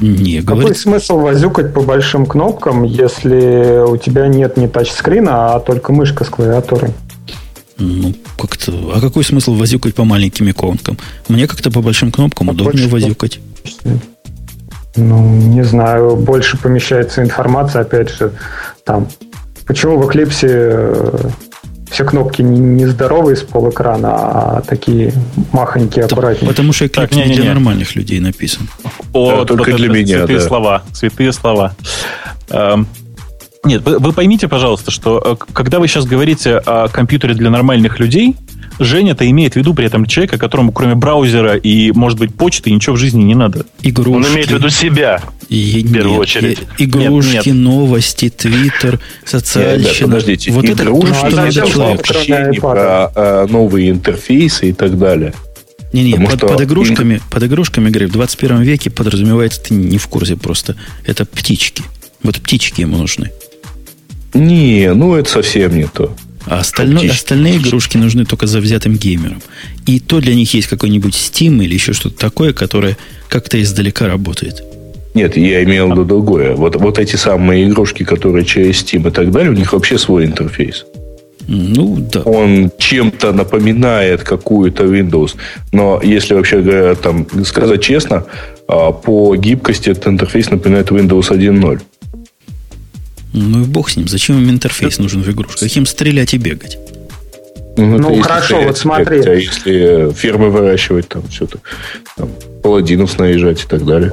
[0.00, 0.78] Не, Какой говорит...
[0.78, 6.28] смысл возюкать по большим кнопкам, если у тебя нет не тачскрина, а только мышка с
[6.28, 6.90] клавиатурой?
[7.78, 8.92] Ну, как-то...
[8.94, 10.98] А какой смысл возюкать по маленьким иконкам?
[11.28, 13.40] Мне как-то по большим кнопкам а удобнее возюкать.
[14.96, 18.32] Ну, не знаю, больше помещается информация, опять же,
[18.84, 19.08] там.
[19.66, 21.32] Почему в Eclipse
[21.90, 25.12] все кнопки не здоровые с полэкрана, а такие
[25.52, 26.48] махонькие, аккуратненькие.
[26.48, 28.68] Потому что Eclipse так, не, не, не для нормальных людей написан.
[29.12, 30.44] О, да, только вот для меня, святые да.
[30.44, 30.82] слова.
[30.92, 31.74] Святые слова.
[32.50, 32.88] Эм,
[33.64, 37.98] нет, вы, вы поймите, пожалуйста, что э, когда вы сейчас говорите о компьютере для нормальных
[37.98, 38.36] людей,
[38.78, 42.96] Женя-то имеет в виду при этом человека, которому кроме браузера и, может быть, почты ничего
[42.96, 43.66] в жизни не надо.
[43.82, 44.26] Игрушки.
[44.28, 45.22] Он имеет в виду себя.
[45.48, 46.58] И, в первую нет, очередь.
[46.78, 47.54] И, игрушки, нет, нет.
[47.54, 49.88] новости, твиттер, социальщина.
[49.88, 52.60] Нет, подождите, вот игрушки, это то, что надо человек.
[52.60, 55.34] Про э, новые интерфейсы и так далее.
[55.92, 56.48] Не-не, под, что...
[56.48, 60.76] под, игрушками, под игрушками, говорю, в 21 веке подразумевается, ты не в курсе просто.
[61.06, 61.84] Это птички.
[62.24, 63.30] Вот птички ему нужны.
[64.32, 66.16] Не, ну это совсем не то.
[66.46, 69.42] А остальное, остальные игрушки нужны только за взятым геймером.
[69.86, 72.96] И то для них есть какой-нибудь Steam или еще что-то такое, которое
[73.28, 74.62] как-то издалека работает.
[75.14, 76.54] Нет, я имел в виду другое.
[76.54, 80.24] Вот, вот эти самые игрушки, которые через Steam и так далее, у них вообще свой
[80.26, 80.84] интерфейс.
[81.46, 82.20] Ну, да.
[82.22, 85.36] Он чем-то напоминает какую-то Windows.
[85.72, 88.24] Но если вообще говоря, там, сказать честно,
[88.66, 91.80] а, по гибкости этот интерфейс напоминает Windows 1.0.
[93.34, 94.06] Ну и бог с ним.
[94.06, 95.58] Зачем им интерфейс нужен в игрушку?
[95.58, 96.78] Каким стрелять и бегать?
[97.76, 99.20] Ну, ну хорошо, вот смотри.
[99.26, 101.58] А если фермы выращивать, там все-то,
[102.16, 102.30] там,
[102.62, 104.12] паладинов снаряжать и так далее.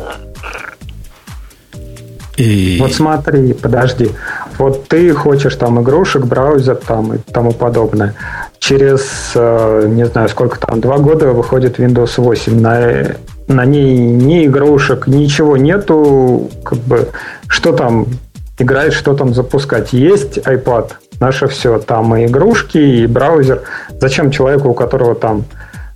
[2.38, 2.78] И...
[2.80, 4.10] Вот смотри, подожди.
[4.58, 8.16] Вот ты хочешь там игрушек, браузер там и тому подобное.
[8.58, 12.60] Через, э, не знаю, сколько там, два года выходит Windows 8.
[12.60, 13.16] На,
[13.48, 16.50] на ней ни игрушек, ничего нету.
[16.64, 17.10] Как бы,
[17.48, 18.08] что там
[18.62, 19.94] играть, что там запускать.
[19.94, 21.80] Есть iPad, наше все.
[21.80, 23.62] Там и игрушки, и браузер.
[24.00, 25.46] Зачем человеку, у которого там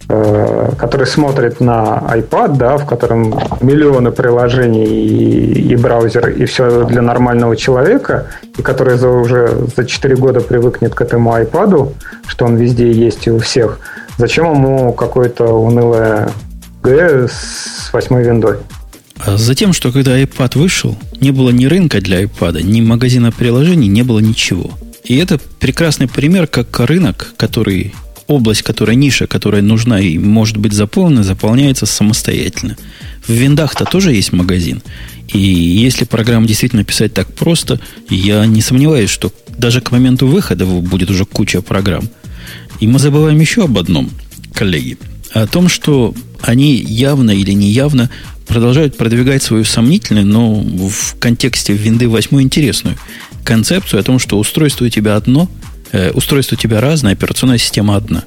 [0.10, 6.86] э, который смотрит на iPad, да, в котором миллионы приложений и, и браузер, и все
[6.86, 8.28] для нормального человека,
[8.58, 11.94] и который за, уже за 4 года привыкнет к этому iPad,
[12.28, 13.80] что он везде есть и у всех,
[14.18, 16.30] зачем ему какое-то унылое
[16.84, 18.58] Г с восьмой виндой?
[19.26, 23.88] А затем, что когда iPad вышел, не было ни рынка для iPad, ни магазина приложений,
[23.88, 24.78] не было ничего.
[25.04, 27.96] И это прекрасный пример, как рынок, который,
[28.28, 32.78] область, которая ниша, которая нужна и может быть заполнена, заполняется самостоятельно.
[33.28, 34.84] В виндах-то тоже есть магазин.
[35.34, 37.80] И если программу действительно писать так просто,
[38.12, 42.08] я не сомневаюсь, что даже к моменту выхода будет уже куча программ.
[42.80, 44.12] И мы забываем еще об одном,
[44.54, 45.00] коллеги.
[45.34, 48.12] О том, что они явно или неявно
[48.48, 52.96] продолжают продвигать свою сомнительную, но в контексте винды 8 интересную
[53.44, 55.48] концепцию о том, что устройство у тебя одно,
[55.92, 58.24] э, устройство у тебя разное, операционная система одна.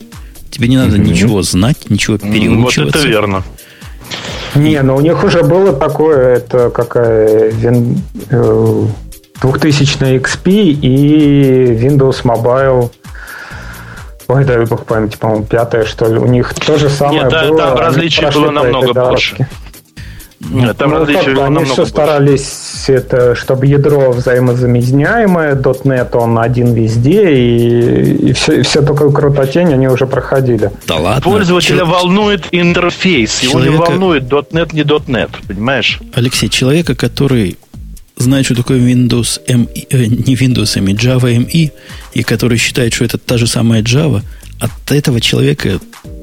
[0.50, 1.04] Тебе не надо mm-hmm.
[1.04, 2.84] ничего знать, ничего переучиваться.
[2.84, 3.44] Вот это верно.
[4.54, 8.00] Не, но ну у них уже было такое, это какая вин,
[8.30, 8.86] э,
[9.42, 12.90] 2000 XP и Windows Mobile
[14.28, 16.18] Ой, дай бог памяти, по-моему, пятое, что ли.
[16.18, 17.58] У них то же самое Нет, да, было.
[17.58, 19.48] Там различий было намного больше.
[20.40, 21.90] Ну, там ну, различия как они все больше.
[21.90, 29.10] старались, это, чтобы ядро взаимозаменяемое, .NET он один везде, и, и, все, и все такое
[29.10, 30.70] крутотень они уже проходили.
[30.86, 31.22] Да ладно.
[31.22, 31.86] Пользователя Чел...
[31.86, 33.64] волнует интерфейс, человека...
[33.64, 36.00] его не волнует .NET, не .NET, понимаешь?
[36.14, 37.58] Алексей, человека, который
[38.16, 41.72] знает, что такое Windows ME, э, не Windows ME, Java ME,
[42.12, 44.22] и который считает, что это та же самая Java,
[44.60, 45.80] от этого человека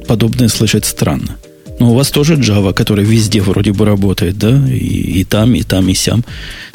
[0.07, 1.37] подобное слышать странно.
[1.79, 4.65] Но у вас тоже Java, которая везде вроде бы работает, да?
[4.69, 6.23] И, и там, и там, и сям.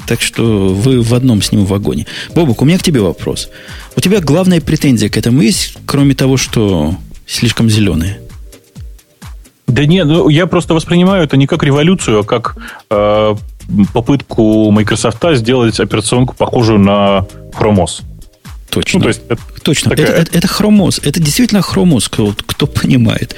[0.06, 2.06] Так что вы в одном с ним вагоне.
[2.34, 3.48] Бобук, у меня к тебе вопрос.
[3.96, 6.96] У тебя главная претензия к этому есть, кроме того, что
[7.26, 8.20] слишком зеленые?
[9.66, 12.56] Да нет, ну, я просто воспринимаю это не как революцию, а как
[12.90, 13.34] э,
[13.92, 18.02] попытку Microsoft сделать операционку похожую на Chrome OS.
[18.70, 18.98] Точно.
[18.98, 19.90] Ну, то есть, это Точно.
[19.90, 20.06] Такая...
[20.06, 23.34] Это, это, это Chrome Это действительно Chrome кто, кто понимает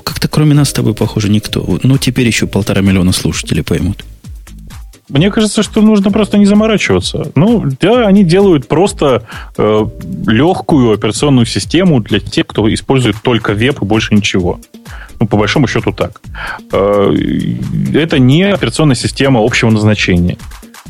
[0.00, 1.78] как-то кроме нас с тобой, похоже, никто.
[1.82, 4.04] Ну, теперь еще полтора миллиона слушателей поймут.
[5.10, 7.32] Мне кажется, что нужно просто не заморачиваться.
[7.34, 9.24] Ну, да, они делают просто
[9.58, 9.86] э,
[10.26, 14.60] легкую операционную систему для тех, кто использует только веб и больше ничего.
[15.18, 16.20] Ну, по большому счету так.
[16.72, 17.12] Э,
[17.92, 20.36] это не операционная система общего назначения.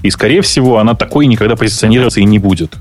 [0.02, 2.76] И, скорее всего, она такой никогда позиционироваться и не будет.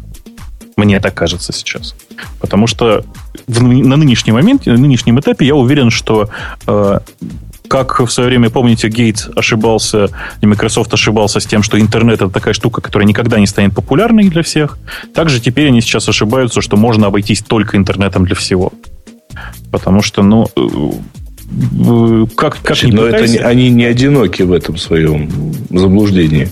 [0.80, 1.94] Мне так кажется сейчас.
[2.40, 3.04] Потому что
[3.48, 6.30] в, на нынешний момент, на нынешнем этапе я уверен, что
[6.68, 7.00] э,
[7.68, 10.10] как в свое время, помните, Гейтс ошибался,
[10.42, 14.30] и Microsoft ошибался с тем, что интернет это такая штука, которая никогда не станет популярной
[14.30, 14.78] для всех.
[15.14, 18.72] Также теперь они сейчас ошибаются, что можно обойтись только интернетом для всего.
[19.72, 23.38] Потому что, ну, э, как, как Значит, Но пытайся...
[23.40, 25.30] это, они не одиноки в этом своем
[25.70, 26.50] заблуждении.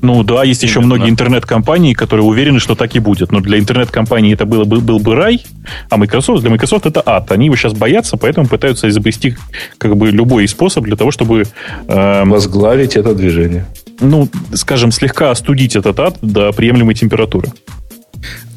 [0.00, 3.32] Ну да, есть еще многие интернет-компании, которые уверены, что так и будет.
[3.32, 5.44] Но для интернет-компании это было, был, был бы рай,
[5.90, 7.32] а Microsoft, для Microsoft это ад.
[7.32, 9.36] Они его сейчас боятся, поэтому пытаются изобрести
[9.78, 11.44] как бы любой способ для того, чтобы...
[11.88, 13.66] Э, Возглавить это движение.
[14.00, 17.48] ну, скажем, слегка остудить этот ад до приемлемой температуры.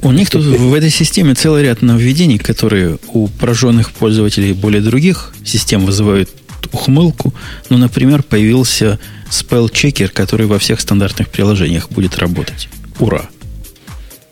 [0.03, 5.33] У них тут в этой системе целый ряд нововведений, которые у пораженных пользователей более других
[5.43, 6.29] систем вызывают
[6.71, 7.33] ухмылку.
[7.69, 12.69] Ну, например, появился spell-checker, который во всех стандартных приложениях будет работать.
[12.99, 13.23] Ура!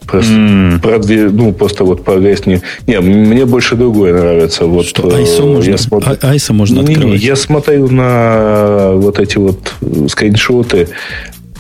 [0.06, 0.82] Просто, mm.
[0.82, 2.62] правда, ну, просто вот поясни.
[2.88, 4.66] Не, мне больше другое нравится.
[4.66, 7.20] Вот, что ISO э, можно, смотрю, а, ISO можно не, открывать?
[7.20, 9.76] Не, я смотрю на вот эти вот
[10.10, 10.88] скриншоты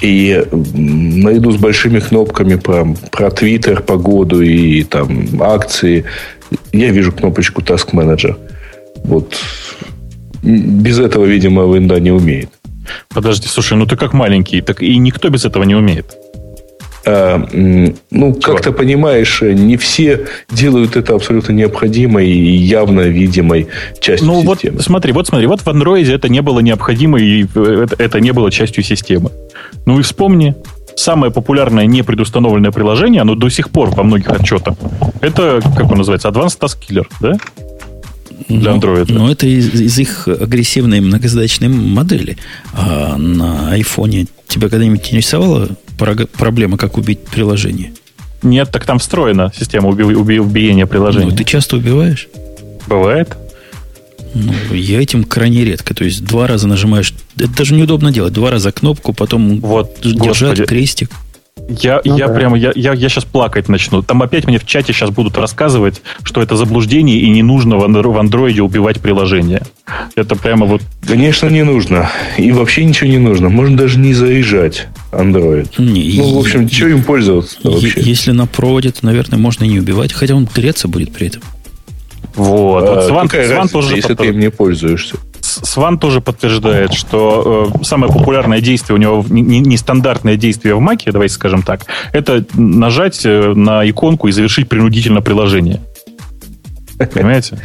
[0.02, 6.06] и наряду с большими кнопками про, про Twitter, погоду и там акции,
[6.72, 8.36] я вижу кнопочку Task Manager.
[9.04, 9.36] Вот
[10.41, 12.49] без этого, видимо, винда не умеет.
[13.14, 16.18] Подожди, слушай, ну ты как маленький, так и никто без этого не умеет.
[17.06, 17.44] А,
[18.11, 23.68] ну, как ты понимаешь, не все делают это абсолютно необходимой и явно видимой
[23.99, 24.76] частью ну, системы.
[24.76, 28.32] Вот, смотри, вот смотри, вот в Android это не было необходимо, и это, это не
[28.32, 29.32] было частью системы.
[29.86, 30.56] Ну и вспомни,
[30.95, 34.76] самое популярное непредустановленное приложение, оно до сих пор во многих отчетах,
[35.22, 37.34] это, как он называется, Advanced Task Killer, да?
[38.48, 39.11] Для Android.
[39.11, 42.38] Но, но это из, из их агрессивной многозадачной модели.
[42.74, 47.91] А на айфоне тебя когда-нибудь интересовала проблема, как убить приложение?
[48.41, 51.28] Нет, так там встроена система уби- уби- убиения приложения.
[51.28, 52.30] Ну, ты часто убиваешь?
[52.88, 53.36] Бывает.
[54.34, 55.94] Ну, я этим крайне редко.
[55.94, 57.14] То есть два раза нажимаешь.
[57.36, 58.32] Это даже неудобно делать.
[58.34, 60.66] Два раза кнопку, потом вот, держать господи.
[60.66, 61.10] крестик.
[61.70, 62.34] Я, ну, я да.
[62.34, 64.02] прямо, я, я, я сейчас плакать начну.
[64.02, 67.88] Там опять мне в чате сейчас будут рассказывать, что это заблуждение и не нужно в,
[67.88, 69.62] в андроиде убивать приложение.
[70.16, 70.82] Это прямо вот...
[71.08, 72.10] Конечно, не нужно.
[72.38, 73.50] И вообще ничего не нужно.
[73.50, 75.70] Можно даже не заезжать Android.
[75.78, 77.94] Не, ну, в общем, что им пользоваться вообще?
[77.98, 81.44] Если на проводе, то, наверное, можно и не убивать, хотя он греться будет при этом.
[82.36, 82.84] Вот.
[82.84, 84.26] А, вот Сван, Сван тоже если потом...
[84.26, 85.18] ты им не пользуешься.
[85.49, 90.80] Сван тоже подтверждает, что э, самое популярное действие у него, нестандартное не, не действие в
[90.80, 95.81] Маке, давайте скажем так, это нажать э, на иконку и завершить принудительно приложение.
[97.13, 97.59] Понимаете?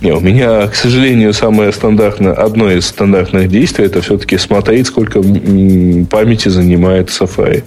[0.00, 5.20] Не, у меня, к сожалению, самое стандартное, одно из стандартных действий это все-таки смотреть, сколько
[5.20, 7.64] памяти занимает Safari.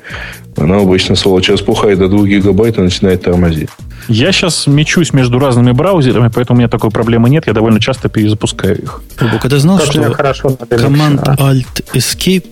[0.56, 3.70] Она обычно, сволочь, распухает до 2 гигабайт и начинает тормозить.
[4.12, 7.48] Я сейчас мечусь между разными браузерами, поэтому у меня такой проблемы нет.
[7.48, 9.02] Я довольно часто перезапускаю их.
[9.20, 12.46] Бобок, а ты знал, как что команд Alt-Escape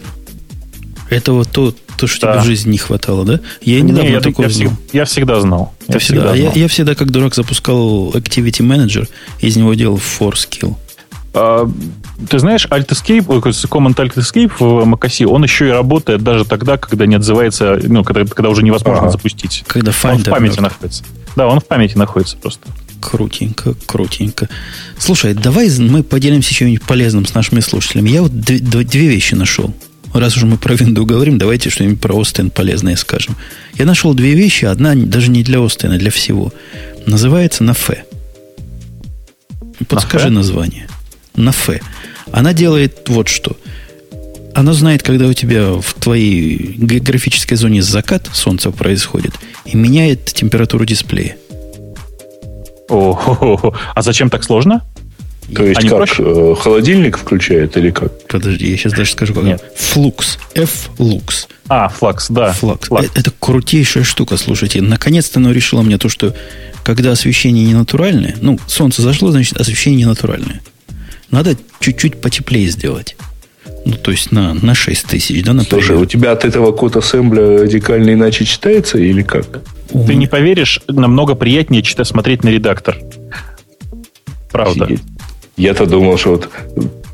[1.09, 2.33] это вот то, то что да.
[2.33, 3.39] тебе в жизни не хватало, да?
[3.61, 4.73] Я недавно не, я, такое я, знал.
[4.93, 5.73] Я всегда знал.
[5.87, 6.53] Ты я всегда, всегда знал.
[6.55, 9.09] Я, я всегда, как дурак, запускал Activity Manager,
[9.39, 10.75] из него делал ForSkill.
[11.33, 11.69] А,
[12.29, 16.77] ты знаешь, Alt Escape, Command Alt Escape в macOS, он еще и работает даже тогда,
[16.77, 19.11] когда не отзывается, ну, когда, когда уже невозможно ага.
[19.11, 19.63] запустить.
[19.67, 20.61] Когда Finder он в памяти мертв.
[20.61, 21.03] находится.
[21.39, 22.67] Да, он в памяти находится просто.
[22.99, 24.49] Крутенько, крутенько.
[24.97, 28.09] Слушай, давай мы поделимся чем-нибудь полезным с нашими слушателями.
[28.09, 29.73] Я вот две, две вещи нашел.
[30.13, 33.37] Раз уж мы про винду говорим, давайте что-нибудь про Остен полезное скажем.
[33.75, 36.51] Я нашел две вещи, одна даже не для Остена, для всего.
[37.05, 38.03] Называется на Фе.
[39.87, 40.89] Подскажи на название
[41.35, 41.69] на Ф.
[42.33, 43.55] Она делает вот что.
[44.59, 49.31] Она знает, когда у тебя в твоей географической зоне закат солнца происходит,
[49.63, 51.37] и меняет температуру дисплея.
[52.89, 54.81] О, а зачем так сложно?
[55.55, 55.99] То есть Они как?
[55.99, 56.23] Проще?
[56.25, 58.27] Э, холодильник включает или как?
[58.27, 59.45] Подожди, я сейчас даже скажу, как.
[59.45, 59.63] Нет.
[59.77, 60.37] Флукс.
[60.53, 61.47] F-лукс.
[61.69, 62.51] А, флакс, да.
[62.51, 62.89] Флакс.
[62.89, 63.05] флакс.
[63.05, 64.81] Это, это крутейшая штука, слушайте.
[64.81, 66.35] Наконец-то оно решило мне то, что
[66.83, 70.59] когда освещение не натуральное, ну, солнце зашло, значит, освещение не натуральное.
[71.31, 73.15] Надо чуть-чуть потеплее сделать.
[73.85, 75.83] Ну, то есть на, на 6 тысяч, да, например.
[75.83, 79.61] Слушай, у тебя от этого код ассембля радикально иначе читается или как?
[79.91, 82.97] Ты не поверишь, намного приятнее читать, смотреть на редактор.
[84.51, 84.87] Правда.
[85.57, 86.49] Я-то думал, что вот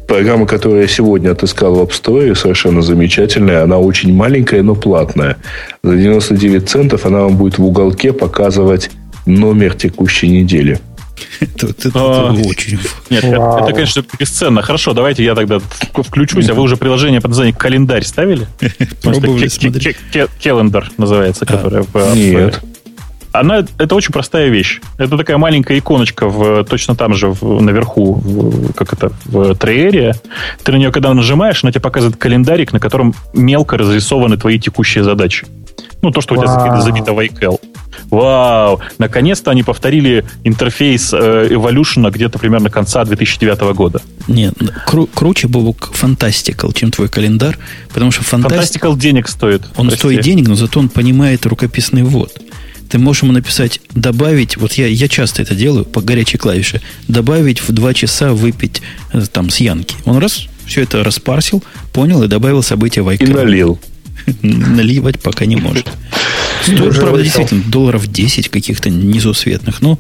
[0.08, 3.64] программа, которую я сегодня отыскал в App Store, совершенно замечательная.
[3.64, 5.38] Она очень маленькая, но платная.
[5.84, 8.92] За 99 центов она вам будет в уголке показывать
[9.26, 10.80] номер текущей недели.
[11.40, 12.80] Это, это, а, очень...
[13.10, 14.62] Нет, это, это, конечно, бесценно.
[14.62, 15.60] Хорошо, давайте я тогда
[15.94, 16.50] включусь.
[16.50, 18.48] А вы уже приложение под названием «Календарь» ставили?
[20.44, 21.86] Календар называется, которое...
[22.16, 22.62] Нет.
[23.32, 24.80] Она, это очень простая вещь.
[24.98, 30.16] Это такая маленькая иконочка в, точно там же в, наверху, в, как это, в триере.
[30.64, 35.04] Ты на нее, когда нажимаешь, она тебе показывает календарик, на котором мелко разрисованы твои текущие
[35.04, 35.46] задачи.
[36.02, 37.60] Ну, то, что у тебя забито в iCal.
[38.10, 38.80] Вау!
[38.98, 44.02] Наконец-то они повторили интерфейс э, Evolution где-то примерно конца 2009 года.
[44.28, 44.54] Нет,
[44.88, 47.58] кру- круче был Fantastical, чем твой календарь,
[47.94, 49.64] потому что Fantastical, Fantastical денег стоит.
[49.76, 50.00] Он прости.
[50.00, 52.32] стоит денег, но зато он понимает рукописный ввод.
[52.90, 57.60] Ты можешь ему написать, добавить, вот я, я часто это делаю по горячей клавише, добавить
[57.68, 58.82] в два часа выпить
[59.12, 59.96] э, там с Янки.
[60.06, 61.64] Он раз, все это распарсил,
[61.94, 63.24] понял и добавил события в iCloud.
[63.30, 63.80] И налил.
[64.42, 65.90] Наливать пока не может.
[66.64, 69.82] Стоит, правда, действительно, долларов 10 каких-то несусветных.
[69.82, 70.00] Но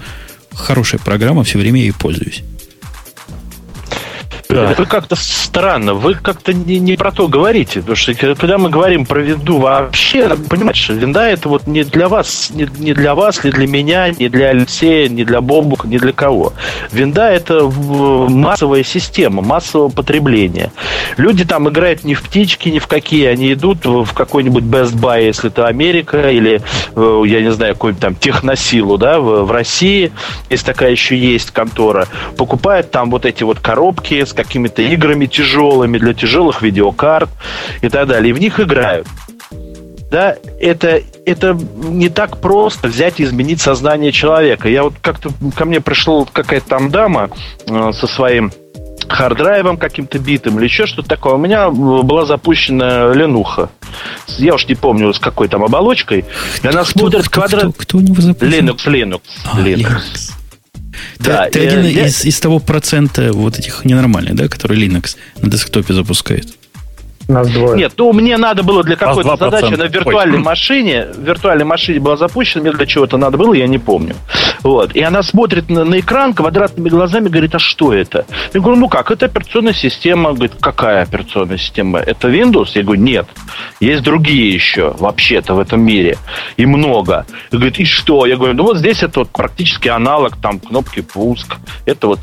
[0.53, 2.43] хорошая программа, все время ей пользуюсь.
[4.49, 4.71] Да.
[4.71, 5.93] Это как-то странно.
[5.93, 7.79] Вы как-то не, не про то говорите.
[7.79, 10.29] Потому что когда мы говорим про винду вообще,
[10.73, 14.29] что винда это вот не для вас, не, не для вас, не для меня, не
[14.29, 16.53] для Алексея, не для Бомбука, не для кого.
[16.91, 20.71] Винда это массовая система, массового потребления.
[21.17, 23.25] Люди там играют не в птички, ни в какие.
[23.25, 26.61] Они идут в какой-нибудь Best Buy, если это Америка, или,
[26.95, 30.11] э, я не знаю, какой-нибудь там техносилу, да, в, в России,
[30.49, 32.07] если такая еще есть контора,
[32.37, 37.29] покупают там вот эти вот коробки с какими-то играми тяжелыми для тяжелых видеокарт
[37.81, 38.29] и так далее.
[38.29, 39.07] И в них играют.
[40.11, 44.69] Да, это, это не так просто взять и изменить сознание человека.
[44.69, 47.29] Я вот как-то ко мне пришла какая-то там дама
[47.67, 48.51] э, со своим
[49.07, 51.33] харддрайвом каким-то битым или еще что-то такое.
[51.33, 53.69] У меня была запущена Ленуха.
[54.37, 56.25] Я уж не помню, с какой там оболочкой.
[56.63, 57.63] И она кто, смотрит кто, квадрат...
[57.73, 58.69] Кто, кто у него запущен?
[58.69, 59.21] Linux, Linux.
[59.51, 59.77] А, Linux.
[59.77, 60.31] Linux.
[61.19, 62.07] Да, ты, ты один я...
[62.07, 66.47] из, из того процента вот этих ненормальных, да, который Linux на десктопе запускает.
[67.27, 67.77] Нас двое.
[67.77, 70.43] Нет, ну мне надо было для какой-то задачи на виртуальной Ой.
[70.43, 71.07] машине.
[71.13, 74.15] В виртуальной машине была запущена, мне для чего-то надо было, я не помню.
[74.61, 74.95] Вот.
[74.95, 78.25] И она смотрит на, на экран квадратными глазами, говорит, а что это?
[78.53, 80.33] Я говорю, ну как, это операционная система.
[80.33, 81.99] Говорит, какая операционная система?
[81.99, 82.69] Это Windows?
[82.75, 83.27] Я говорю, нет.
[83.79, 86.17] Есть другие еще, вообще-то, в этом мире.
[86.57, 87.25] И много.
[87.51, 88.25] И говорит, и что?
[88.25, 91.57] Я говорю, ну вот здесь это вот практически аналог, там, кнопки пуск.
[91.85, 92.19] Это вот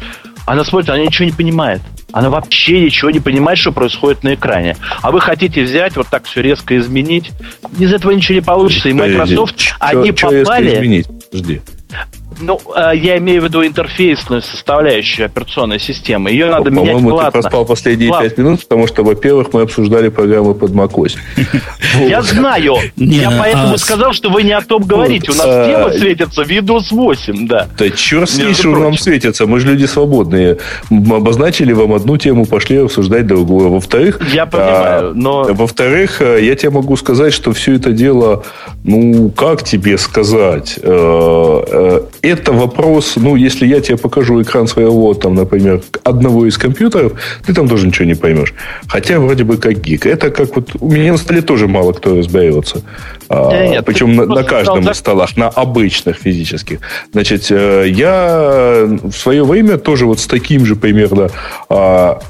[0.46, 1.80] она смотрит, она ничего не понимает.
[2.12, 4.76] Она вообще ничего не понимает, что происходит на экране.
[5.00, 7.32] А вы хотите взять, вот так все резко изменить?
[7.78, 8.88] Из этого ничего не получится.
[8.88, 10.74] И Microsoft, что, они что попали...
[10.74, 11.06] изменить?
[11.32, 11.62] Жди.
[12.42, 16.30] Ну, э, я имею в виду интерфейсную составляющую операционной системы.
[16.30, 17.26] Ее надо По менять платно.
[17.26, 21.16] ты проспал последние пять минут, потому что, во-первых, мы обсуждали программу под macOS.
[22.00, 22.76] Я знаю.
[22.96, 25.30] Я поэтому а сказал, что вы не о том говорите.
[25.30, 27.68] У нас тема светится Windows 8, да.
[27.78, 29.46] Да черт с ней, что нам светится.
[29.46, 30.58] Мы же люди свободные.
[30.90, 33.70] Мы обозначили вам одну тему, пошли обсуждать другую.
[33.70, 34.20] Во-вторых...
[34.32, 35.44] Я понимаю, а, но...
[35.44, 38.44] Во-вторых, э, я тебе могу сказать, что все это дело,
[38.84, 42.00] ну, как тебе сказать, э,
[42.32, 47.12] это вопрос, ну, если я тебе покажу экран своего, там, например, одного из компьютеров,
[47.46, 48.54] ты там тоже ничего не поймешь.
[48.88, 50.06] Хотя вроде бы как гик.
[50.06, 52.82] Это как вот у меня на столе тоже мало кто разберется.
[53.28, 56.78] А, нет, причем на, на каждом из столах, на обычных физических.
[57.12, 61.30] Значит, э, я в свое время тоже вот с таким же примерно
[61.68, 62.20] а,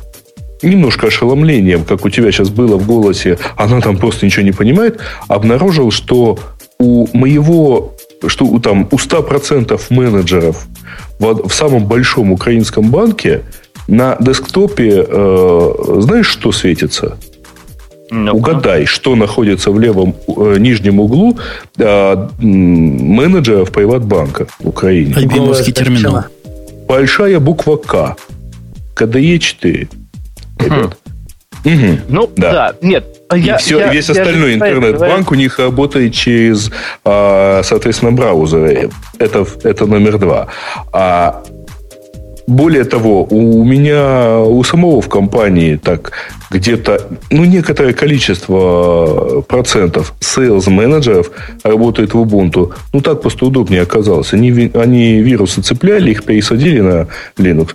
[0.62, 5.00] немножко ошеломлением, как у тебя сейчас было в голосе, она там просто ничего не понимает,
[5.28, 6.38] обнаружил, что
[6.78, 7.94] у моего
[8.27, 10.66] что у, там, у 100% менеджеров
[11.19, 13.43] в, в самом большом украинском банке
[13.89, 17.19] на десктопе, э, знаешь, что светится?
[18.11, 21.39] Ну, Угадай, что находится в левом э, нижнем углу
[21.78, 25.15] э, менеджеров Приватбанка в Украине.
[25.16, 26.24] Альбиновский терминал.
[26.86, 28.16] Большая буква К.
[28.94, 29.89] КДЕ 4.
[30.59, 30.99] Ребят.
[31.65, 31.99] Угу.
[32.09, 32.53] Ну, да.
[32.53, 32.74] да.
[32.82, 36.70] Нет, и я, все, я, весь я остальной интернет-банк у них работает через,
[37.04, 38.90] а, соответственно, браузеры.
[39.18, 40.48] Это, это номер два.
[40.92, 41.42] А
[42.46, 46.12] более того, у меня у самого в компании так
[46.50, 47.00] где-то,
[47.30, 51.30] ну, некоторое количество процентов sales менеджеров
[51.62, 52.72] работает в Ubuntu.
[52.92, 54.34] Ну, так просто удобнее оказалось.
[54.34, 57.70] Они, они вирусы цепляли, их пересадили на Linux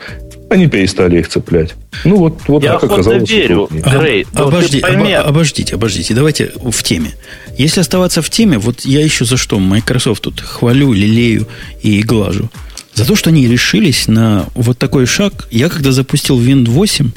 [0.49, 1.76] они перестали их цеплять.
[2.06, 3.30] Ну, вот, вот Я так оказалось.
[3.30, 4.26] верю, Грей.
[4.34, 6.14] А, обожди, об, обождите, обождите.
[6.14, 7.14] Давайте в теме.
[7.57, 11.48] Если оставаться в теме, вот я еще за что Microsoft тут хвалю, лелею
[11.82, 12.49] и глажу.
[12.94, 15.48] За то, что они решились на вот такой шаг.
[15.52, 17.11] Я когда запустил Win 8,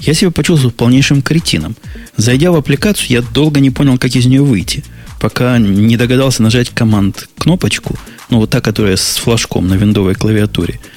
[0.00, 1.76] я себя почувствовал полнейшим кретином.
[2.16, 4.84] Зайдя в аппликацию, я долго не понял, как из нее выйти.
[5.20, 7.96] Пока не догадался нажать команд кнопочку,
[8.28, 10.80] ну вот та, которая с флажком на виндовой клавиатуре–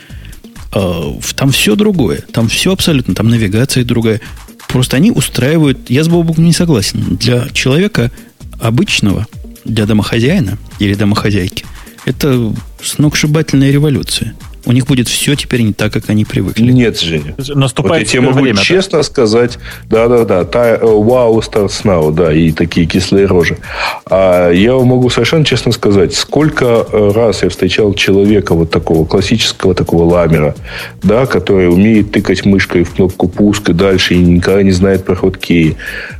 [0.71, 2.23] там все другое.
[2.31, 3.15] Там все абсолютно.
[3.15, 4.21] Там навигация другая.
[4.67, 5.89] Просто они устраивают...
[5.89, 7.15] Я с Бобуком не согласен.
[7.15, 8.11] Для человека
[8.59, 9.27] обычного,
[9.63, 11.65] для домохозяина или домохозяйки,
[12.05, 14.33] это сногсшибательная революция.
[14.67, 16.69] У них будет все теперь не так, как они привыкли.
[16.73, 17.35] Нет, Женя.
[17.55, 19.03] Наступает вот я тебе могу время, честно да?
[19.03, 19.57] сказать,
[19.89, 23.57] да-да-да, wow starts now, да, и такие кислые рожи.
[24.05, 29.73] А я могу совершенно честно сказать, сколько э, раз я встречал человека вот такого классического
[29.73, 30.53] такого ламера,
[31.01, 35.15] да, который умеет тыкать мышкой в кнопку пуск и дальше и никогда не знает про
[35.15, 35.77] хоткеи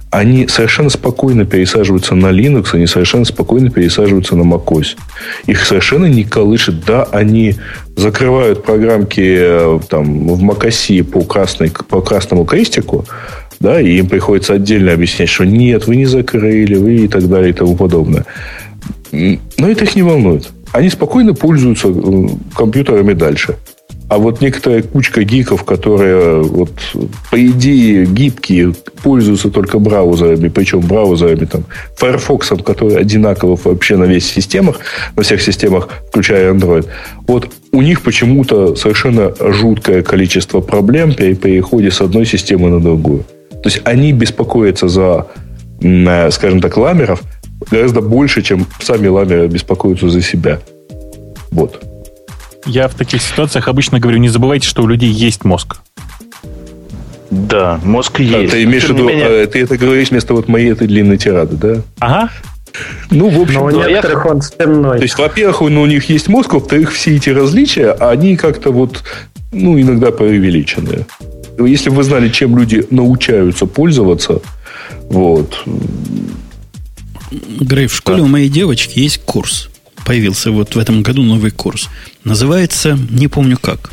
[0.10, 4.96] они совершенно спокойно пересаживаются на Linux, они совершенно спокойно пересаживаются на macOS.
[5.48, 6.86] Их совершенно не колышет.
[6.86, 7.56] Да, они
[7.96, 13.06] закрывают программки э, там, в macOS по, красной, по красному крестику,
[13.60, 17.50] Да, и им приходится отдельно объяснять, что нет, вы не закрыли, вы и так далее
[17.50, 18.26] и тому подобное.
[19.12, 20.50] Но это их не волнует.
[20.72, 23.58] Они спокойно пользуются э, компьютерами дальше.
[24.10, 26.72] А вот некоторая кучка гиков, которые, вот,
[27.30, 28.74] по идее, гибкие,
[29.04, 31.66] пользуются только браузерами, причем браузерами, там,
[31.98, 34.80] Firefox, который одинаково вообще на весь системах,
[35.16, 36.86] на всех системах, включая Android,
[37.28, 43.26] вот у них почему-то совершенно жуткое количество проблем при переходе с одной системы на другую.
[43.50, 45.28] То есть они беспокоятся за,
[45.82, 47.22] э, скажем так, ламеров
[47.70, 50.60] гораздо больше, чем сами ламеры беспокоятся за себя.
[51.52, 51.84] Вот.
[52.68, 55.78] Я в таких ситуациях обычно говорю, не забывайте, что у людей есть мозг.
[57.32, 58.54] Да, мозг есть.
[58.54, 59.44] А, ты имеешь в виду, менее...
[59.44, 61.82] А, ты это говоришь вместо вот моей этой длинной тирады, да?
[62.00, 62.30] Ага.
[63.10, 64.98] Ну, в общем, Но у некоторых он стенной.
[64.98, 69.04] То есть, во-первых, ну, у них есть мозг, во-вторых, все эти различия, они как-то вот,
[69.52, 71.06] ну, иногда преувеличенные.
[71.58, 74.42] Если бы вы знали, чем люди научаются пользоваться,
[75.10, 75.64] вот.
[77.32, 78.24] Грей, в школе да.
[78.24, 79.70] у моей девочки есть курс
[80.06, 81.90] появился вот в этом году новый курс.
[82.24, 83.92] Называется, не помню как.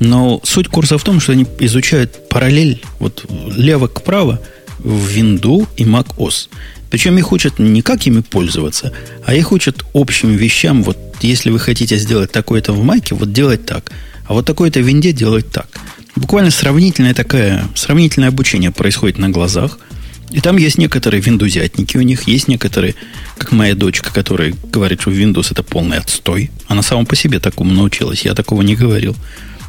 [0.00, 3.24] Но суть курса в том, что они изучают параллель вот
[3.56, 4.40] лево к право
[4.78, 6.48] в Windows и Mac OS.
[6.90, 8.92] Причем их учат не как ими пользоваться,
[9.24, 10.82] а их учат общим вещам.
[10.82, 13.90] Вот если вы хотите сделать такое-то в Mac, вот делать так.
[14.26, 15.68] А вот такое-то в Винде делать так.
[16.16, 19.78] Буквально сравнительное такое, сравнительное обучение происходит на глазах–
[20.30, 22.94] и там есть некоторые виндузятники у них, есть некоторые,
[23.38, 26.50] как моя дочка, которая говорит, что Windows это полный отстой.
[26.66, 29.16] Она сама по себе такому научилась, я такого не говорил.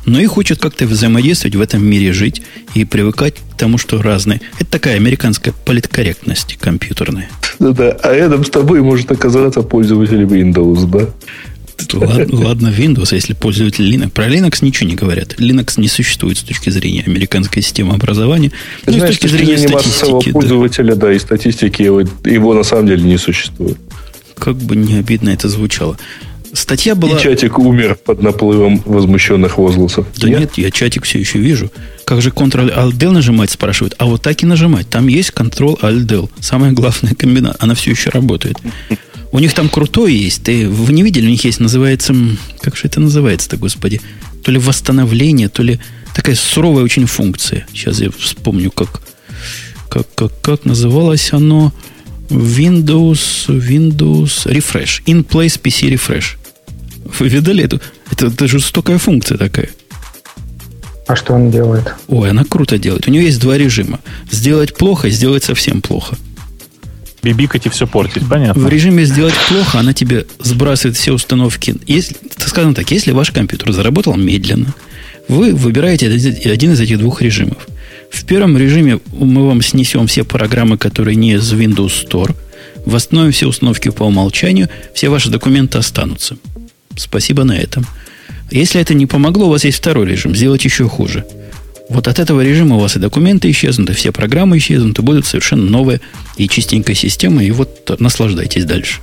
[0.05, 2.43] Но и хочет как-то взаимодействовать в этом мире жить
[2.75, 4.39] и привыкать к тому, что разные.
[4.59, 7.29] Это такая американская политкорректность компьютерная.
[7.57, 11.09] Ну да, а рядом с тобой может оказаться пользователь Windows, да?
[11.93, 14.09] Ладно, ладно, Windows, а если пользователь Linux.
[14.09, 15.35] Про Linux ничего не говорят.
[15.39, 18.51] Linux не существует с точки зрения американской системы образования.
[18.85, 20.31] Ну, и с точки зрения статистики.
[20.31, 21.07] пользователя, да.
[21.07, 23.77] да, и статистики его, его на самом деле не существует.
[24.37, 25.97] Как бы не обидно это звучало.
[26.55, 27.17] Статья была...
[27.17, 30.07] И чатик умер под наплывом возмущенных возгласов.
[30.17, 31.69] Да нет, нет я чатик все еще вижу.
[32.05, 33.95] Как же Ctrl-Alt-Del нажимать, спрашивают.
[33.97, 34.87] А вот так и нажимать.
[34.89, 36.29] Там есть Ctrl-Alt-Del.
[36.39, 37.61] Самая главная комбинация.
[37.61, 38.57] Она все еще работает.
[39.35, 40.43] У них там крутой есть.
[40.43, 42.15] Ты, вы не видели, у них есть, называется...
[42.61, 43.99] Как же это называется-то, господи?
[44.45, 45.77] То ли восстановление, то ли
[46.15, 47.67] такая суровая очень функция.
[47.73, 49.01] Сейчас я вспомню, как,
[49.89, 51.73] как, как, как называлось оно.
[52.29, 55.03] Windows, Windows Refresh.
[55.05, 56.37] In Place PC Refresh.
[57.19, 57.81] Вы видали эту?
[58.09, 59.67] Это, это жестокая функция такая.
[61.07, 61.93] А что он делает?
[62.07, 63.05] Ой, она круто делает.
[63.05, 63.99] У нее есть два режима.
[64.31, 66.17] Сделать плохо сделать совсем плохо
[67.25, 68.61] бибикать и все портить, понятно.
[68.61, 71.75] В режиме сделать плохо, она тебе сбрасывает все установки.
[71.87, 74.73] Если, скажем так, если ваш компьютер заработал медленно,
[75.27, 77.67] вы выбираете один из этих двух режимов.
[78.11, 82.35] В первом режиме мы вам снесем все программы, которые не из Windows Store,
[82.85, 86.37] восстановим все установки по умолчанию, все ваши документы останутся.
[86.95, 87.85] Спасибо на этом.
[88.51, 91.25] Если это не помогло, у вас есть второй режим, сделать еще хуже–
[91.89, 95.25] вот от этого режима у вас и документы исчезнут, и все программы исчезнут, и будет
[95.25, 96.01] совершенно новая
[96.35, 99.01] и чистенькая система, и вот наслаждайтесь дальше.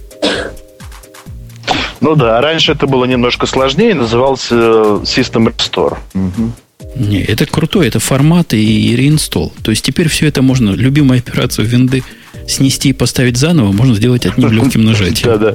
[2.00, 5.96] Ну да, раньше это было немножко сложнее, назывался э, System Restore.
[6.14, 6.52] Угу.
[6.96, 9.52] Не, это крутой, это формат и реинсталл.
[9.62, 12.02] То есть теперь все это можно, любимую операцию винды
[12.48, 15.28] снести и поставить заново, можно сделать одним легким нажатием.
[15.38, 15.54] Да-да.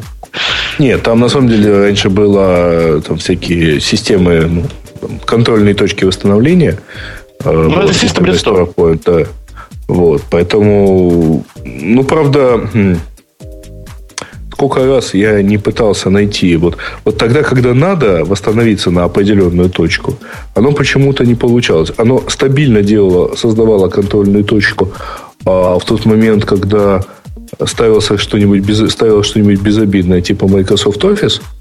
[0.80, 7.17] Нет, там на самом деле раньше было там всякие системы, ну, контрольные точки восстановления, Э,
[7.44, 8.74] ну, вот, это System Restore.
[8.74, 9.28] Point, да.
[9.88, 12.98] Вот, поэтому, ну, правда, хм,
[14.52, 16.58] сколько раз я не пытался найти.
[16.58, 20.16] Вот, вот тогда, когда надо восстановиться на определенную точку,
[20.56, 21.92] оно почему-то не получалось.
[21.98, 24.92] Оно стабильно делало, создавало контрольную точку,
[25.46, 27.02] а в тот момент, когда
[27.66, 31.42] ставился что-нибудь, без, ставилось что-нибудь безобидное, типа Microsoft Office–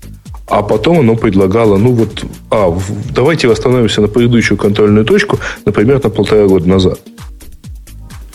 [0.49, 2.79] а потом оно предлагало, ну вот, а,
[3.11, 7.01] давайте восстановимся на предыдущую контрольную точку, например, на полтора года назад.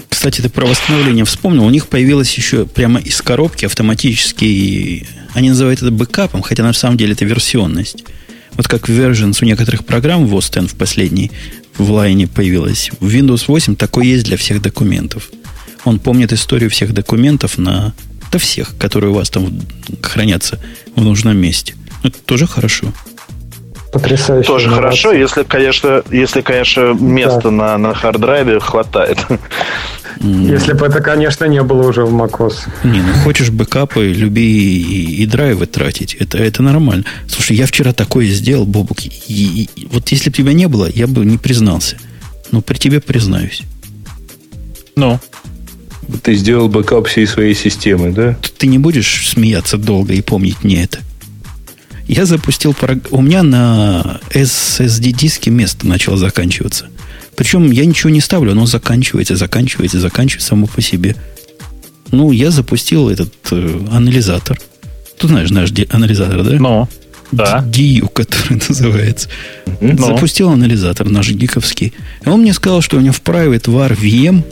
[0.10, 1.66] Кстати, ты про восстановление вспомнил.
[1.66, 5.08] У них появилось еще прямо из коробки автоматический...
[5.34, 8.04] Они называют это бэкапом, хотя на самом деле это версионность.
[8.52, 11.32] Вот как versions у некоторых программ в OS X в последней
[11.78, 12.92] в лайне появилась.
[13.00, 15.32] В Windows 8 такой есть для всех документов.
[15.86, 17.94] Он помнит историю всех документов на...
[18.32, 19.60] Да всех, которые у вас там
[20.04, 20.60] хранятся
[20.96, 21.74] в нужном месте.
[22.03, 22.94] Это тоже хорошо.
[23.91, 24.48] Потрясающе.
[24.48, 24.84] Тоже инновация.
[24.84, 27.52] хорошо, если, конечно, если, конечно, места да.
[27.52, 29.18] на, на харддрайве хватает.
[30.23, 32.60] Если бы это, конечно, не было уже в macOS.
[32.84, 36.14] Не, ну хочешь бэкапы, люби и, и драйвы тратить.
[36.14, 37.06] Это, это нормально.
[37.28, 38.99] Слушай, я вчера такое сделал, Бобук.
[39.03, 41.98] И, и, вот если бы тебя не было, я бы не признался.
[42.52, 43.64] Но при тебе признаюсь.
[44.95, 45.19] Ну?
[46.22, 48.38] Ты сделал бэкап всей своей системы, да?
[48.57, 50.99] Ты не будешь смеяться долго и помнить мне это.
[52.07, 52.76] Я запустил...
[53.11, 56.88] У меня на SSD-диске место начало заканчиваться.
[57.36, 61.15] Причем я ничего не ставлю, оно заканчивается, заканчивается, заканчивается само по себе.
[62.11, 64.60] Ну, я запустил этот э, анализатор.
[65.18, 66.52] Ты знаешь наш анализатор, да?
[66.52, 66.90] Ну,
[67.32, 67.65] да.
[67.66, 69.30] du, который называется.
[69.80, 69.94] Но.
[69.94, 70.07] Ну.
[70.07, 71.94] Запустил анализатор наш гиковский.
[72.26, 74.44] И он мне сказал, что у него в private var VM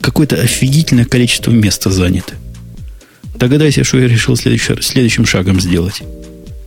[0.00, 2.34] какое-то офигительное количество места занято.
[3.36, 6.02] Догадайся, что я решил следующим шагом сделать.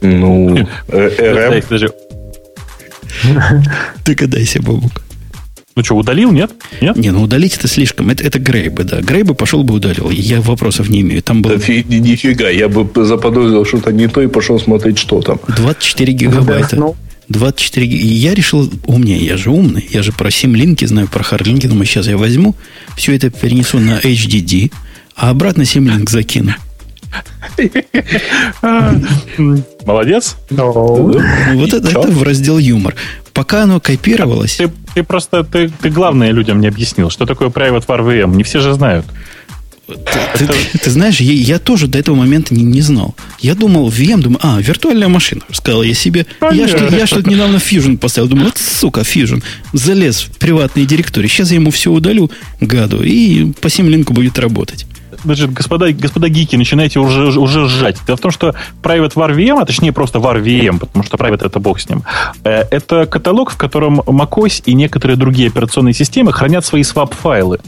[0.01, 1.91] Ну, э, РМ.
[4.05, 5.01] Догадайся, Бабук.
[5.77, 6.51] Ну что, удалил, нет?
[6.81, 6.95] Нет?
[6.95, 8.09] Не, ну удалить это слишком.
[8.09, 8.99] Это, это Грейбы, да.
[8.99, 10.09] Грейбы пошел бы удалил.
[10.09, 11.21] Я вопросов не имею.
[11.21, 11.57] Там было...
[11.57, 15.39] Да, нифига, я бы заподозрил что-то не то и пошел смотреть, что там.
[15.47, 16.95] 24 гигабайта.
[17.29, 18.01] 24 гиг...
[18.01, 19.87] И я решил умнее, я же умный.
[19.91, 21.67] Я же про симлинки знаю, про харлинки.
[21.67, 22.55] Думаю, сейчас я возьму,
[22.95, 24.71] все это перенесу на HDD,
[25.15, 26.55] а обратно симлинк закину.
[29.85, 30.37] Молодец.
[30.49, 32.95] Вот это, в раздел юмор.
[33.33, 34.59] Пока оно копировалось...
[34.93, 38.35] Ты, просто, ты, главное людям не объяснил, что такое Private War VM.
[38.35, 39.05] Не все же знают.
[39.87, 43.15] Ты, ты, ты знаешь, я, я тоже до этого момента не, не знал.
[43.39, 45.43] Я думал, VM, думаю, а, виртуальная машина.
[45.51, 46.25] Сказал я себе.
[46.51, 48.27] Я что, я что-то недавно Fusion поставил.
[48.27, 49.41] Думаю, вот сука, Fusion.
[49.71, 51.29] Залез в приватные директории.
[51.29, 52.29] Сейчас я ему все удалю,
[52.59, 54.85] гаду, и по симлинку будет работать
[55.35, 57.97] значит, господа, господа гики, начинаете уже, уже сжать.
[58.05, 61.45] Дело в том, что Private War VM, а точнее просто War VM, потому что Private
[61.45, 62.03] это бог с ним,
[62.43, 67.59] э, это каталог, в котором macOS и некоторые другие операционные системы хранят свои swap-файлы.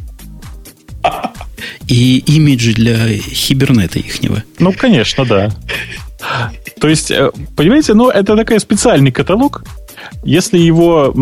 [1.87, 4.43] И имиджи для хибернета ихнего.
[4.59, 5.49] Ну, конечно, да.
[6.79, 9.63] То есть, э, понимаете, ну, это такой специальный каталог.
[10.23, 11.13] Если его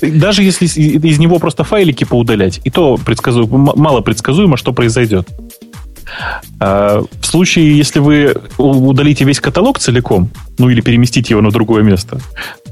[0.00, 5.28] даже если из него просто файлики поудалять, и то предсказуемо, мало предсказуемо, что произойдет.
[6.60, 11.82] А, в случае, если вы удалите весь каталог целиком, ну или переместите его на другое
[11.82, 12.20] место,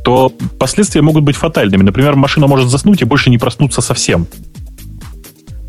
[0.04, 1.82] то последствия могут быть фатальными.
[1.82, 4.26] Например, машина может заснуть и больше не проснуться совсем.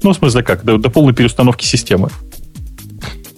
[0.03, 0.63] Ну, в смысле как?
[0.63, 2.09] До, до полной переустановки системы.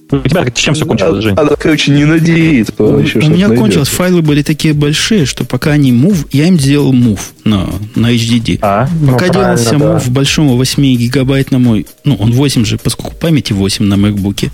[0.09, 1.35] У тебя чем все кончилось, Жень?
[1.37, 2.73] Она, короче, не надеется.
[2.77, 3.89] У, у меня кончилось.
[3.89, 8.59] Файлы были такие большие, что пока они move, я им делал move на, на HDD.
[8.61, 8.87] А?
[9.05, 9.77] Пока ну, делался да.
[9.77, 14.49] move большому 8 гигабайтному, ну, он 8 же, поскольку памяти 8 на MacBook,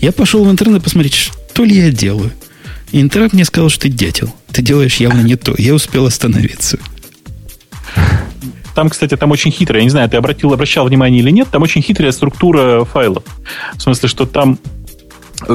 [0.00, 2.32] я пошел в интернет посмотреть, что ли я делаю.
[2.92, 4.34] И интернет мне сказал, что ты дятел.
[4.52, 5.54] Ты делаешь явно не то.
[5.56, 6.78] Я успел остановиться.
[8.74, 11.62] Там, кстати, там очень хитрая, я не знаю, ты обратил, обращал внимание или нет, там
[11.62, 13.24] очень хитрая структура файлов.
[13.76, 14.58] В смысле, что там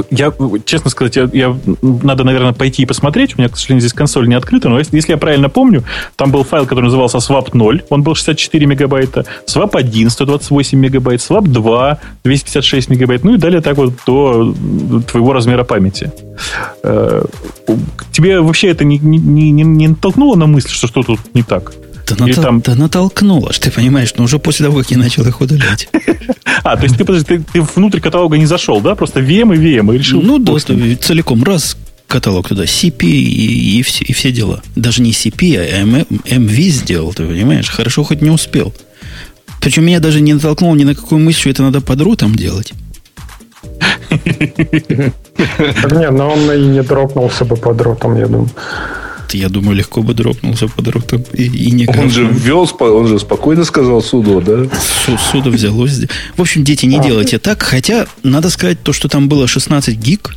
[0.09, 0.33] я,
[0.65, 3.35] честно сказать, я, я, надо, наверное, пойти и посмотреть.
[3.35, 5.83] У меня, к сожалению, здесь консоль не открыта, но если, если я правильно помню,
[6.15, 11.19] там был файл, который назывался swap 0, он был 64 мегабайта, swap 1, 128 мегабайт,
[11.19, 14.53] swap 2, 256 мегабайт, ну и далее так вот до
[15.07, 16.11] твоего размера памяти.
[16.83, 17.23] Э,
[18.11, 19.17] тебе вообще это не, не,
[19.51, 21.73] не, не натолкнуло на мысль, что что тут не так?
[22.07, 22.43] Да, натол...
[22.43, 22.61] там...
[22.61, 25.89] да натолкнуло, ты понимаешь, но уже после того, как я начал их удалять.
[26.63, 28.95] А, то есть ты, подожди, ты, ты внутрь каталога не зашел, да?
[28.95, 30.21] Просто VM и VM и решил...
[30.21, 31.75] Ну да, целиком раз
[32.07, 34.61] каталог туда, CP и, и, все, и все дела.
[34.75, 37.69] Даже не CP, а MV сделал, ты понимаешь?
[37.69, 38.73] Хорошо хоть не успел.
[39.59, 42.71] Причем меня даже не натолкнуло ни на какую мысль, что это надо под рутом делать.
[44.13, 48.49] Не, но он и не дропнулся бы под рутом, я думаю
[49.37, 51.23] я думаю, легко бы дропнулся под ротом.
[51.33, 54.67] И, и не он же ввел, он же спокойно сказал суду, да?
[55.31, 56.01] Суду взялось.
[56.35, 57.03] В общем, дети, не а.
[57.03, 57.61] делайте так.
[57.61, 60.35] Хотя, надо сказать, то, что там было 16 гиг,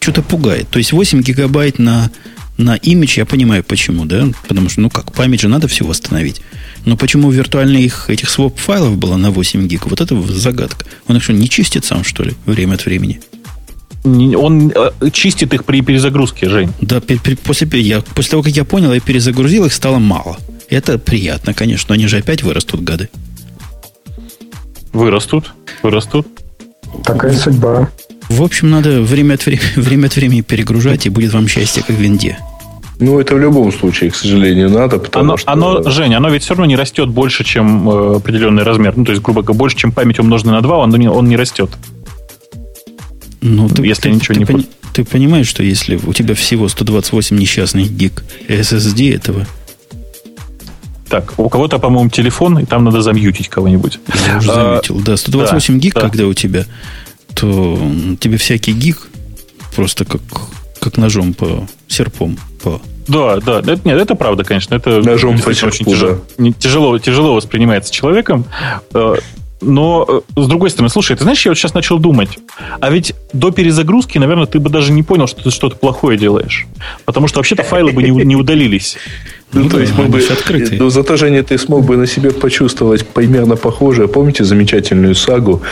[0.00, 0.68] что-то пугает.
[0.68, 2.10] То есть 8 гигабайт на,
[2.58, 4.28] на имидж, я понимаю, почему, да?
[4.48, 6.42] Потому что, ну как, память же надо все восстановить.
[6.84, 9.86] Но почему виртуальных этих своп файлов было на 8 гиг?
[9.86, 10.84] Вот это загадка.
[11.06, 13.20] Он их что, не чистит сам, что ли, время от времени?
[14.04, 16.72] Он э, чистит их при перезагрузке, Жень.
[16.80, 17.00] Да,
[17.44, 20.36] после, я, после того, как я понял, я перезагрузил, их стало мало.
[20.68, 23.08] Это приятно, конечно, но они же опять вырастут, гады.
[24.92, 25.52] Вырастут,
[25.82, 26.26] вырастут.
[27.04, 27.90] Такая судьба.
[28.28, 31.96] В общем, надо время от, времени, время от времени перегружать, и будет вам счастье, как
[31.96, 32.38] в винде.
[32.98, 35.50] Ну, это в любом случае, к сожалению, надо, потому оно, что...
[35.50, 38.94] Оно, Жень, оно ведь все равно не растет больше, чем э, определенный размер.
[38.96, 41.36] Ну, то есть, грубо говоря, больше, чем память умноженная на 2, он не, он не
[41.36, 41.70] растет.
[43.42, 44.46] Ну, ты, если ты, ничего ты, не...
[44.46, 49.46] Пони, ты понимаешь, что если у тебя всего 128 несчастных гиг SSD этого...
[51.08, 53.98] Так, у кого-то, по-моему, телефон, и там надо замьютить кого-нибудь.
[54.26, 55.00] Я уже а, заметил.
[55.00, 56.00] Да, 128 да, гиг, да.
[56.00, 56.64] когда у тебя,
[57.34, 57.78] то
[58.18, 59.08] тебе всякий гиг
[59.74, 60.22] просто как
[60.80, 64.76] как ножом по серпом по да, да, это, нет, это правда, конечно.
[64.76, 66.20] Это Ножом очень тяжело,
[66.58, 68.44] тяжело, тяжело воспринимается человеком.
[69.62, 72.38] Но, э, с другой стороны, слушай, ты знаешь, я вот сейчас начал думать,
[72.80, 76.66] а ведь до перезагрузки, наверное, ты бы даже не понял, что ты что-то плохое делаешь.
[77.04, 78.98] Потому что вообще-то файлы бы не, не удалились.
[79.52, 80.80] Ну, ну то есть, мы бы, открытые.
[80.80, 84.08] но зато, Женя, ты смог бы на себе почувствовать примерно похожее.
[84.08, 85.62] Помните замечательную сагу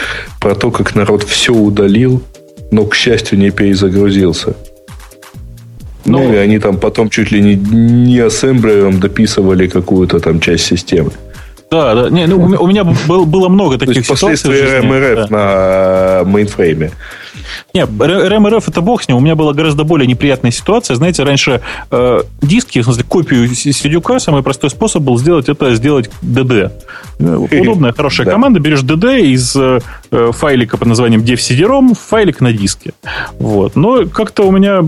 [0.40, 2.22] про то, как народ все удалил,
[2.70, 4.54] но, к счастью, не перезагрузился?
[6.04, 10.66] Ну, ну и они там потом чуть ли не, не ассемблером дописывали какую-то там часть
[10.66, 11.12] системы.
[11.70, 12.10] Да, да.
[12.10, 14.48] Не, ну, у меня был, было много таких То есть ситуаций.
[14.48, 16.24] Последствия rm -rf да.
[16.24, 16.90] на мейнфрейме.
[17.72, 19.18] Нет, rm -rf это бог с ним.
[19.18, 20.96] У меня была гораздо более неприятная ситуация.
[20.96, 21.60] Знаете, раньше
[21.90, 26.72] э, диски, в смысле, копию сидюка, самый простой способ был сделать это сделать dd.
[27.20, 28.58] Э, удобная, хорошая команда.
[28.58, 29.80] Берешь dd из э,
[30.32, 32.92] файлика под названием dev файлик на диске.
[33.38, 33.76] Вот.
[33.76, 34.82] Но как-то у меня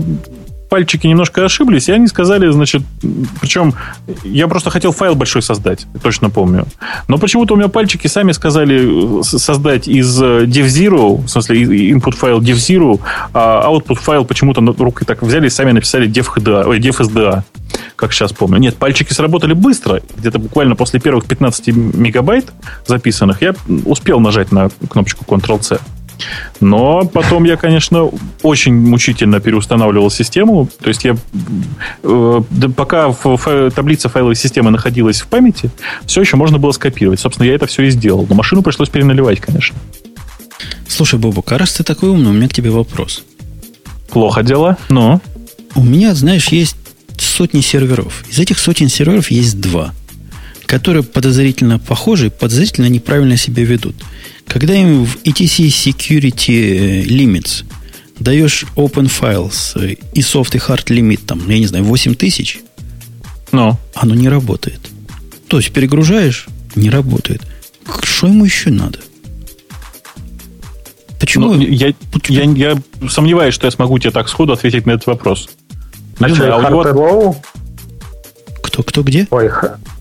[0.73, 2.81] пальчики немножко ошиблись, и они сказали, значит,
[3.39, 3.75] причем
[4.23, 6.65] я просто хотел файл большой создать, точно помню.
[7.07, 12.15] Но почему-то у меня пальчики сами сказали э, создать из э, dev0, в смысле input
[12.15, 12.99] файл dev0,
[13.35, 17.43] а output файл почему-то рукой так взяли и сами написали dev-hda, ой, dev-sda
[17.95, 18.57] как сейчас помню.
[18.57, 20.01] Нет, пальчики сработали быстро.
[20.17, 22.51] Где-то буквально после первых 15 мегабайт
[22.87, 23.53] записанных я
[23.85, 25.79] успел нажать на кнопочку Ctrl-C.
[26.59, 28.09] Но потом я, конечно,
[28.41, 30.69] очень мучительно переустанавливал систему.
[30.81, 31.15] То есть я
[32.03, 32.41] э,
[32.75, 35.71] пока в, таблица файловой системы находилась в памяти,
[36.05, 37.19] все еще можно было скопировать.
[37.19, 38.25] Собственно, я это все и сделал.
[38.29, 39.75] Но машину пришлось переналивать, конечно.
[40.87, 43.23] Слушай, Бобок, а раз ты такой умный, у меня к тебе вопрос.
[44.09, 45.21] Плохо дело, но...
[45.75, 46.77] У меня, знаешь, есть
[47.17, 48.23] сотни серверов.
[48.29, 49.91] Из этих сотен серверов есть два,
[50.67, 53.95] которые подозрительно похожи, подозрительно неправильно себя ведут–
[54.47, 57.65] когда им в ETC Security Limits
[58.19, 62.59] даешь open files и soft и hard limit, там, я не знаю, 8000,
[63.51, 63.79] Но.
[63.95, 64.79] оно не работает.
[65.47, 67.41] То есть перегружаешь, не работает.
[68.03, 68.99] Что ему еще надо?
[71.19, 71.53] Почему?
[71.53, 71.93] Ну, я,
[72.27, 75.49] я, я сомневаюсь, что я смогу тебе так сходу ответить на этот вопрос.
[76.17, 77.35] Значит, а у него...
[78.61, 79.27] Кто, кто, где?
[79.29, 79.49] Ой,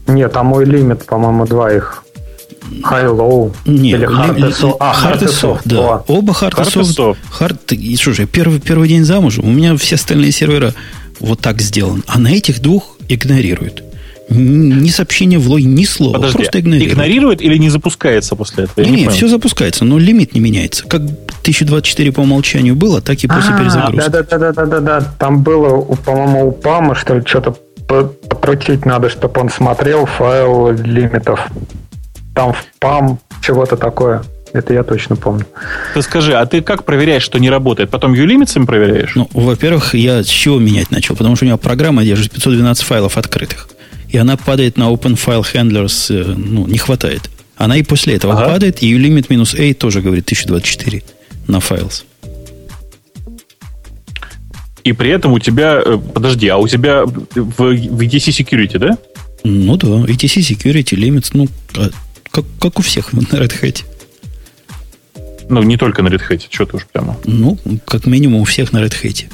[0.06, 2.04] нет, а мой лимит, по-моему, два их
[2.82, 3.54] High-Low.
[3.66, 5.60] Нет, или Hard, ли, ли, а, hard, hard Soft.
[5.64, 5.78] Да.
[5.78, 6.04] О.
[6.08, 6.96] Оба Hard, hard Soft.
[6.96, 7.16] Soft.
[7.40, 10.74] Hard, и, слушай, первый, первый день замужем, у меня все остальные сервера
[11.20, 12.02] вот так сделаны.
[12.06, 13.82] А на этих двух игнорируют.
[14.28, 16.14] Ни сообщения в лой, ни слова.
[16.14, 16.92] Подожди, просто игнорирует.
[16.92, 18.84] Игнорирует или не запускается после этого?
[18.84, 20.84] Я не, не все запускается, но лимит не меняется.
[20.84, 24.10] Как 1024 по умолчанию было, так и после а, перезагрузки.
[24.10, 25.14] Да, да, да, да, да, да.
[25.18, 27.56] Там было, по-моему, у Пама, что ли, что-то
[27.86, 31.46] покрутить надо, чтобы он смотрел файл лимитов
[32.34, 34.22] там в PAM чего-то такое.
[34.52, 35.46] Это я точно помню.
[35.94, 37.90] Ты скажи, а ты как проверяешь, что не работает?
[37.90, 39.14] Потом юлимитсами проверяешь?
[39.14, 41.16] Ну, во-первых, я с чего менять начал?
[41.16, 43.68] Потому что у меня программа держит 512 файлов открытых.
[44.10, 47.30] И она падает на Open File Handlers, э, ну, не хватает.
[47.56, 48.48] Она и после этого ага.
[48.48, 51.02] падает, и юлимит минус A тоже говорит 1024
[51.46, 52.04] на files.
[54.84, 58.98] И при этом у тебя, э, подожди, а у тебя в, в ETC Security, да?
[59.44, 61.90] Ну да, ETC Security Limits, ну, а
[62.32, 63.84] как, как у всех на Red Hat.
[65.48, 67.16] Ну, не только на Red Hat, что ты уж прямо.
[67.24, 69.26] Ну, как минимум у всех на Red Hat.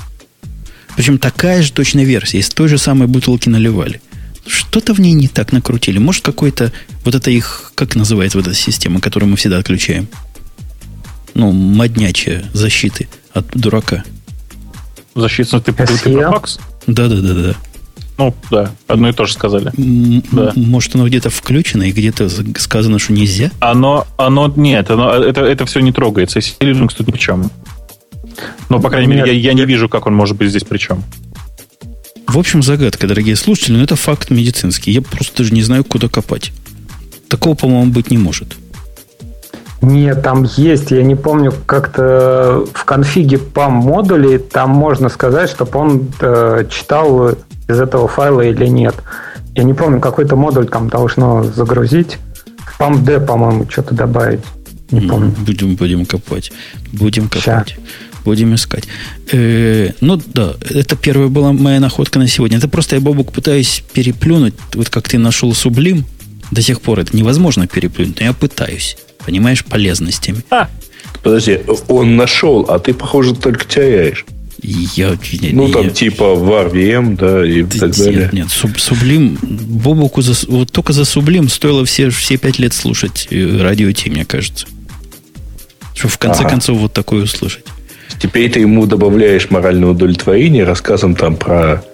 [0.96, 2.38] Причем такая же точная версия.
[2.38, 4.00] Из той же самой бутылки наливали.
[4.46, 5.98] Что-то в ней не так накрутили.
[5.98, 6.72] Может, какой-то...
[7.04, 7.72] Вот это их...
[7.76, 10.08] Как называется вот эта система, которую мы всегда отключаем?
[11.34, 14.02] Ну, моднячая защиты от дурака.
[15.14, 16.58] Защита, ты, ты, ты про факс?
[16.88, 17.54] Да-да-да-да.
[18.18, 19.70] Ну, да, одно и то же сказали.
[20.32, 20.52] да.
[20.56, 22.28] Может, оно где-то включено и где-то
[22.58, 23.52] сказано, что нельзя?
[23.60, 26.40] Оно, оно нет, оно, это, это все не трогается.
[26.40, 27.50] Linux тут ни при чем.
[28.68, 30.78] Но, по крайней нет, мере, я, я не вижу, как он может быть здесь при
[30.78, 31.04] чем.
[32.26, 34.90] В общем, загадка, дорогие слушатели, но это факт медицинский.
[34.90, 36.52] Я просто даже не знаю, куда копать.
[37.28, 38.56] Такого, по-моему, быть не может.
[39.80, 45.78] Нет, там есть, я не помню, как-то в конфиге PAM модулей там можно сказать, чтобы
[45.78, 47.36] он э, читал
[47.68, 48.94] из этого файла или нет.
[49.54, 52.18] Я не помню, какой-то модуль там должно загрузить.
[52.78, 54.40] PAMD, по-моему, что-то добавить.
[54.90, 55.34] Не помню.
[55.38, 56.52] Будем, будем копать.
[56.92, 57.68] Будем копать.
[57.68, 57.76] Ща.
[58.24, 58.84] Будем искать.
[59.32, 62.58] Э, ну да, это первая была моя находка на сегодня.
[62.58, 64.54] Это просто я, Бобук, пытаюсь переплюнуть.
[64.74, 66.04] Вот как ты нашел сублим,
[66.50, 68.96] до сих пор это невозможно переплюнуть, но я пытаюсь.
[69.24, 70.42] Понимаешь, полезностями.
[70.50, 70.68] А,
[71.22, 74.24] подожди, он нашел, а ты, похоже, только теряешь.
[74.60, 75.16] Я,
[75.52, 78.22] ну, там я, типа VarVM, да, и да, так далее.
[78.22, 82.72] Нет, нет суб, Сублим, Бобуку за, вот только за Сублим стоило все, все пять лет
[82.72, 84.66] слушать э, радио Ти, мне кажется.
[85.94, 86.50] Чтобы в конце ага.
[86.50, 87.64] концов вот такое услышать.
[88.20, 91.84] Теперь ты ему добавляешь моральное удовлетворение рассказом там про,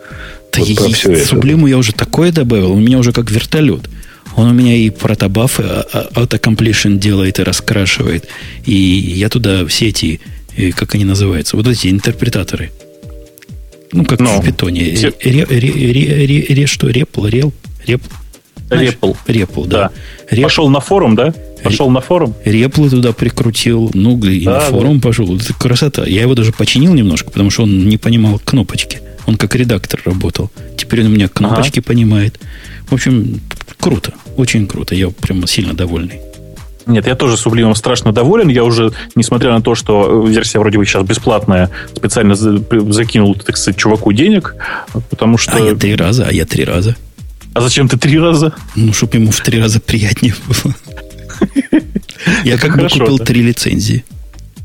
[0.52, 1.26] да вот про все это.
[1.26, 3.90] Сублиму я уже такое добавил, у меня уже как вертолет.
[4.36, 8.26] Он у меня и протобафы автокомплишн делает и раскрашивает.
[8.64, 10.20] И я туда все эти,
[10.56, 12.70] э, как они называются, вот эти интерпретаторы.
[13.93, 14.40] Ну, как Но.
[14.40, 14.94] в питоне.
[14.94, 16.89] Ре, ре, ре, ре, ре, что?
[16.89, 17.52] Репл, рел,
[17.86, 18.09] репл.
[18.70, 19.12] Репл.
[19.26, 19.78] Репл, да.
[19.78, 19.90] да.
[20.31, 20.43] Репл.
[20.43, 21.32] Пошел на форум, да?
[21.62, 22.35] Пошел на форум?
[22.44, 25.09] Реплы туда прикрутил, ну, и да, на форум да.
[25.09, 25.35] пошел.
[25.36, 26.05] Это красота.
[26.05, 29.01] Я его даже починил немножко, потому что он не понимал кнопочки.
[29.26, 30.51] Он как редактор работал.
[30.76, 31.86] Теперь он у меня кнопочки ага.
[31.86, 32.39] понимает.
[32.86, 33.40] В общем,
[33.78, 34.12] круто.
[34.36, 34.94] Очень круто.
[34.94, 36.20] Я прямо сильно довольный.
[36.86, 38.48] Нет, я тоже Сублимом страшно доволен.
[38.48, 43.78] Я уже, несмотря на то, что версия вроде бы сейчас бесплатная, специально закинул, так сказать,
[43.78, 44.55] чуваку денег,
[45.11, 45.56] потому что...
[45.56, 46.97] А я три раза, а я три раза.
[47.55, 48.52] А зачем ты три раза?
[48.74, 50.74] Ну, чтобы ему в три раза приятнее было.
[52.44, 54.05] Я как бы купил три лицензии.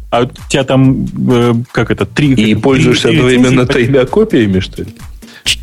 [0.10, 2.34] А у тебя там, э, как это, три...
[2.34, 4.88] И пользуешься одновременно тремя копиями, что ли?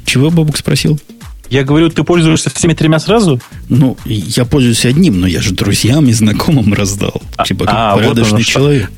[0.04, 1.00] Чего Бабук спросил?
[1.48, 3.40] Я говорю, ты пользуешься всеми тремя сразу?
[3.68, 7.22] Ну, я пользуюсь одним, но я же друзьям и знакомым раздал.
[7.36, 8.90] А, типа, как а, порядочный вот человек.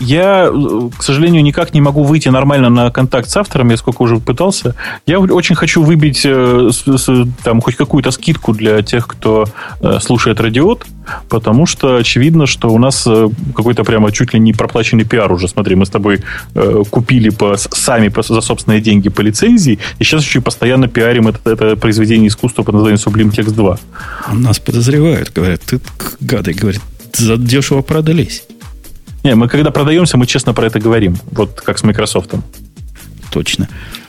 [0.00, 0.50] Я,
[0.98, 4.74] к сожалению, никак не могу выйти нормально на контакт с автором, я сколько уже пытался.
[5.06, 6.70] Я очень хочу выбить э,
[7.42, 9.46] там хоть какую-то скидку для тех, кто
[9.80, 10.86] э, слушает радиот,
[11.28, 15.48] потому что очевидно, что у нас э, какой-то прямо чуть ли не проплаченный пиар уже.
[15.48, 16.22] Смотри, мы с тобой
[16.90, 21.50] купили по, сами по, за собственные деньги по лицензии, и сейчас еще постоянно пиарим это,
[21.50, 23.78] это произведение искусства под названием Sublime Text 2.
[24.32, 25.80] Нас подозревают, говорят, ты
[26.20, 26.82] гады, говорят,
[27.14, 28.44] за дешево продались.
[29.24, 31.16] Не, мы когда продаемся, мы честно про это говорим.
[31.32, 32.34] Вот как с Microsoft.
[33.32, 33.68] Точно.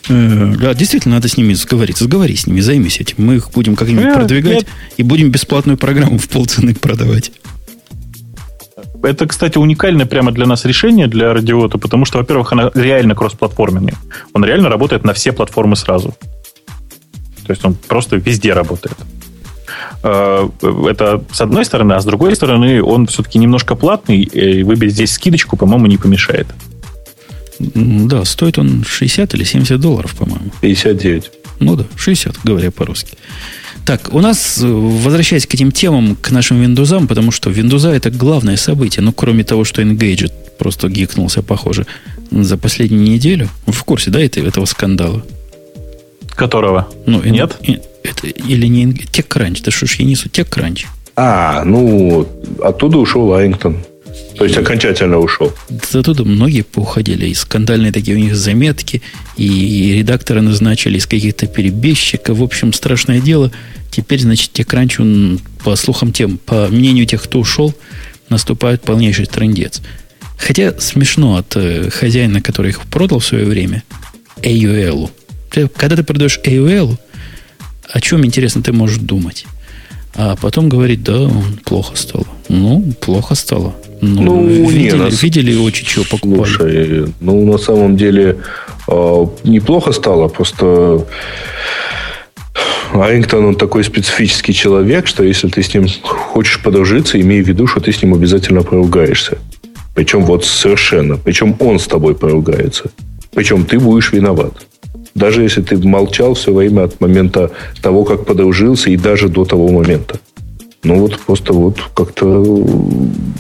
[0.09, 2.03] Э, да, действительно, надо с ними сговориться.
[2.03, 3.15] Сговори с ними, займись этим.
[3.17, 4.67] Мы их будем как-нибудь нет, продвигать нет.
[4.97, 7.31] и будем бесплатную программу в полцены продавать.
[9.01, 13.93] Это, кстати, уникальное прямо для нас решение, для радиота, потому что, во-первых, она реально кроссплатформенный.
[14.33, 16.13] Он реально работает на все платформы сразу.
[17.45, 18.97] То есть он просто везде работает.
[20.03, 20.49] Э,
[20.89, 25.11] это с одной стороны, а с другой стороны, он все-таки немножко платный, и выбить здесь
[25.11, 26.47] скидочку, по-моему, не помешает.
[27.59, 30.51] Да, стоит он 60 или 70 долларов, по-моему.
[30.61, 31.31] 59.
[31.59, 33.17] Ну да, 60, говоря по-русски.
[33.85, 38.09] Так, у нас, э, возвращаясь к этим темам, к нашим Windows, потому что Windows это
[38.09, 41.85] главное событие, ну, кроме того, что Engadget просто гикнулся, похоже,
[42.31, 43.49] за последнюю неделю.
[43.67, 45.23] В курсе, да, этого скандала?
[46.35, 46.87] Которого?
[47.05, 47.57] Ну, Нет?
[48.03, 50.85] Это, или не TechCrunch, да что ж я несу, TechCrunch.
[51.15, 52.27] А, ну,
[52.61, 53.77] оттуда ушел Лайнгтон.
[54.37, 55.53] То есть окончательно ушел.
[55.93, 57.27] Оттуда многие поуходили.
[57.27, 59.01] И скандальные такие у них заметки,
[59.37, 62.37] и редакторы назначили из каких-то перебежчиков.
[62.37, 63.51] В общем, страшное дело.
[63.91, 67.73] Теперь, значит, TechCrunch, он, по слухам тем, по мнению тех, кто ушел,
[68.29, 69.81] наступает полнейший трендец.
[70.37, 73.83] Хотя смешно от э, хозяина, который их продал в свое время,
[74.41, 75.09] AUL.
[75.55, 76.97] Ты, когда ты продаешь AOL,
[77.89, 79.45] о чем, интересно, ты можешь думать?
[80.13, 81.31] А потом говорить, да,
[81.63, 82.27] плохо стало.
[82.49, 83.73] Ну, плохо стало.
[84.01, 86.49] Ну, ну видели, не, видели очень чего покупали.
[86.49, 88.39] Слушай, ну, на самом деле,
[88.89, 91.05] э, неплохо стало, просто
[92.91, 97.65] Арингтон, он такой специфический человек, что если ты с ним хочешь подружиться, имей в виду,
[97.65, 99.37] что ты с ним обязательно поругаешься.
[99.93, 101.15] Причем вот совершенно.
[101.15, 102.91] Причем он с тобой поругается.
[103.33, 104.67] Причем ты будешь виноват.
[105.15, 107.51] Даже если ты молчал все время от момента
[107.81, 110.19] того, как подружился, и даже до того момента.
[110.83, 112.43] Ну, вот просто вот как-то,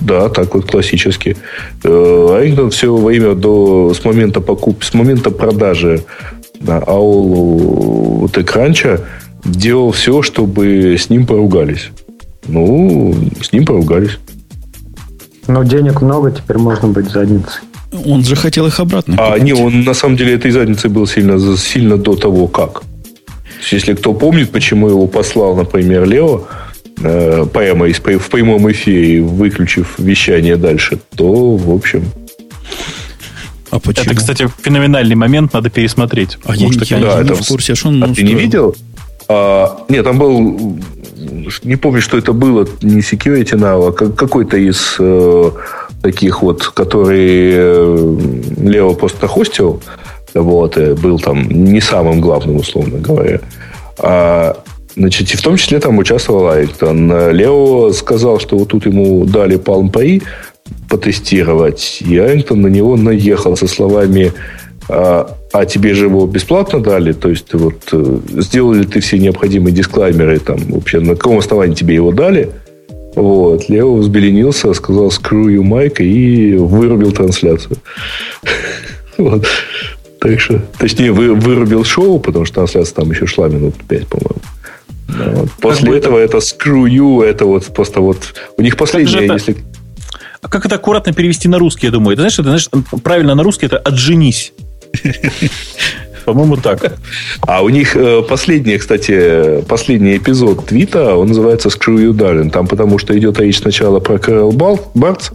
[0.01, 1.37] да, так вот классически.
[1.83, 6.03] Арингтон все время до, с момента покупки, с момента продажи
[6.59, 9.01] да, Аулу вот экранча
[9.43, 11.91] делал все, чтобы с ним поругались.
[12.47, 14.17] Ну, с ним поругались.
[15.47, 17.61] Но денег много, теперь можно быть задницей.
[18.05, 19.15] Он же хотел их обратно.
[19.17, 22.83] А, не, он на самом деле этой задницей был сильно, сильно до того, как.
[23.71, 26.43] Если кто помнит, почему его послал, например, Лео,
[27.01, 32.03] э, прямо из, в прямом эфире, выключив вещание дальше, то, в общем...
[33.71, 34.05] А почему?
[34.05, 36.37] Это, кстати, феноменальный момент, надо пересмотреть.
[36.45, 38.35] А я, что, я да, не это, в курсе, а что он А ты не
[38.35, 38.75] видел?
[39.27, 40.79] А, нет, там был...
[41.63, 45.51] Не помню, что это было, не Security Now, а какой-то из э,
[46.01, 48.17] таких вот, который э,
[48.57, 49.81] Лео просто хостил,
[50.33, 53.39] вот, и был там не самым главным, условно говоря.
[53.97, 54.57] А,
[54.95, 57.31] значит, и в том числе там участвовал Айктон.
[57.31, 60.21] Лео сказал, что вот тут ему дали Palm Pre
[60.89, 64.33] потестировать, и Айктон на него наехал со словами
[64.89, 69.73] а, а тебе же его бесплатно дали, то есть вот э, сделали ты все необходимые
[69.73, 72.49] дисклаймеры, там вообще на каком основании тебе его дали–
[73.15, 73.69] Вот.
[73.69, 77.77] Лео взбеленился, сказал screw you, Майк, и вырубил трансляцию.
[79.17, 79.45] Вот.
[80.19, 84.41] Так что, точнее, вы, вырубил шоу, потому что трансляция там еще шла минут пять, по-моему.
[85.07, 85.51] Вот.
[85.61, 88.17] После как этого это screw you, это вот просто вот...
[88.57, 89.55] У них последнее, если...
[90.41, 92.13] А как это аккуратно перевести на русский, я думаю?
[92.13, 92.69] Это, знаешь, это, знаешь,
[93.03, 94.51] правильно на русский это «отженись».
[96.25, 96.97] По-моему, так.
[97.41, 102.49] А у них э, последний, кстати, последний эпизод твита, он называется Screw You Darling.
[102.49, 105.29] Там потому что идет речь сначала про Кэрол Бартс,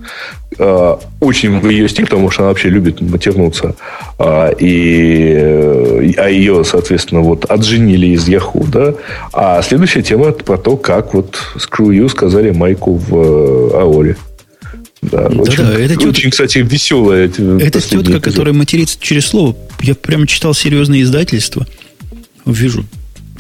[0.59, 3.77] э, очень в ее стиль, потому что она вообще любит матернуться.
[4.19, 8.95] А, и, а ее, соответственно, вот отженили из Яху, да.
[9.33, 14.17] А следующая тема про то, как вот Screw You сказали Майку в э, Аоре.
[15.03, 17.29] Да, да, очень, да, это очень, тетка, кстати, веселая.
[17.29, 18.23] Это тетка, эпизод.
[18.23, 19.57] которая матерится через слово.
[19.81, 21.67] Я прямо читал серьезные издательства.
[22.45, 22.85] Вижу.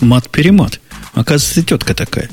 [0.00, 0.80] Мат-перемат.
[1.12, 2.30] Оказывается, тетка такая.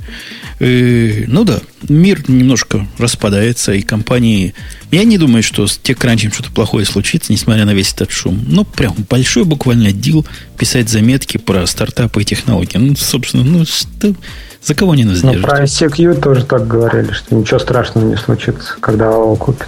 [0.59, 4.55] Э, ну да, мир немножко распадается, и компании...
[4.91, 8.43] Я не думаю, что с TechCrunch что-то плохое случится, несмотря на весь этот шум.
[8.47, 10.25] Ну, прям большой буквально дел
[10.57, 12.77] писать заметки про стартапы и технологии.
[12.77, 14.15] Ну, собственно, ну, что...
[14.63, 18.17] За кого не нас Но ну, про ICQ тоже так говорили, что ничего страшного не
[18.17, 19.67] случится, когда его купит.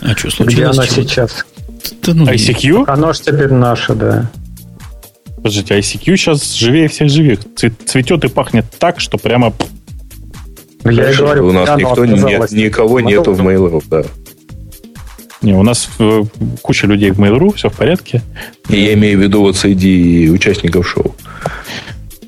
[0.00, 0.54] А что случилось?
[0.54, 1.46] Где она сейчас?
[2.02, 2.84] Да, ну, ICQ?
[2.88, 4.30] Оно же теперь наше, да.
[5.36, 7.40] Подождите, ICQ сейчас живее всех живых.
[7.56, 9.52] Цветет и пахнет так, что прямо...
[10.84, 14.02] Ну, я и говорю, у нас никто, нет, никого Мотор, нету в Mail.ru, да.
[15.42, 16.22] Не, у нас э,
[16.62, 18.22] куча людей в Mail.ru, все в порядке.
[18.68, 21.14] И я имею в виду вот среди участников шоу.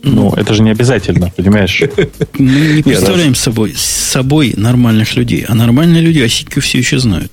[0.03, 1.83] Ну, это же не обязательно, понимаешь?
[2.39, 5.45] Мы не представляем собой, с собой нормальных людей.
[5.49, 7.33] А нормальные люди ICQ все еще знают.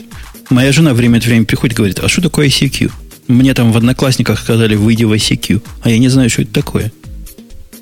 [0.49, 2.91] Моя жена время от времени приходит и говорит, а что такое ICQ?
[3.27, 5.61] Мне там в Одноклассниках сказали, выйди в ICQ.
[5.83, 6.91] А я не знаю, что это такое.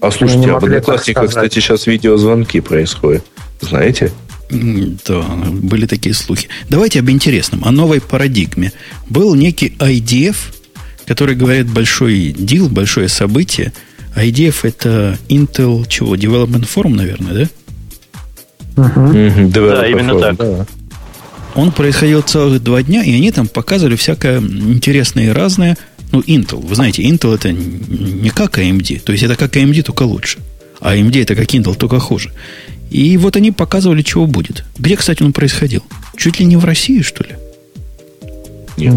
[0.02, 3.24] А слушайте, а в Одноклассниках, кстати, сейчас видеозвонки происходят.
[3.62, 4.12] Знаете?
[4.50, 5.22] Да,
[5.52, 6.48] были такие слухи.
[6.70, 8.72] Давайте об интересном, о новой парадигме.
[9.08, 10.38] Был некий IDF,
[11.06, 13.74] который говорит большой дел, большое событие–
[14.16, 16.16] IDF это Intel чего?
[16.16, 17.50] Development Forum, наверное, да?
[18.76, 19.52] Uh-huh.
[19.52, 20.38] Да, именно Forum, так.
[20.38, 20.66] Да.
[21.56, 25.78] Он происходил целых два дня, и они там показывали всякое интересное и разное.
[26.12, 30.04] Ну, Intel, вы знаете, Intel это не как AMD, то есть это как AMD, только
[30.04, 30.40] лучше.
[30.80, 32.32] А AMD это как Intel, только хуже.
[32.90, 34.64] И вот они показывали, чего будет.
[34.78, 35.84] Где, кстати, он происходил?
[36.18, 37.36] Чуть ли не в России, что ли?
[38.78, 38.88] Не,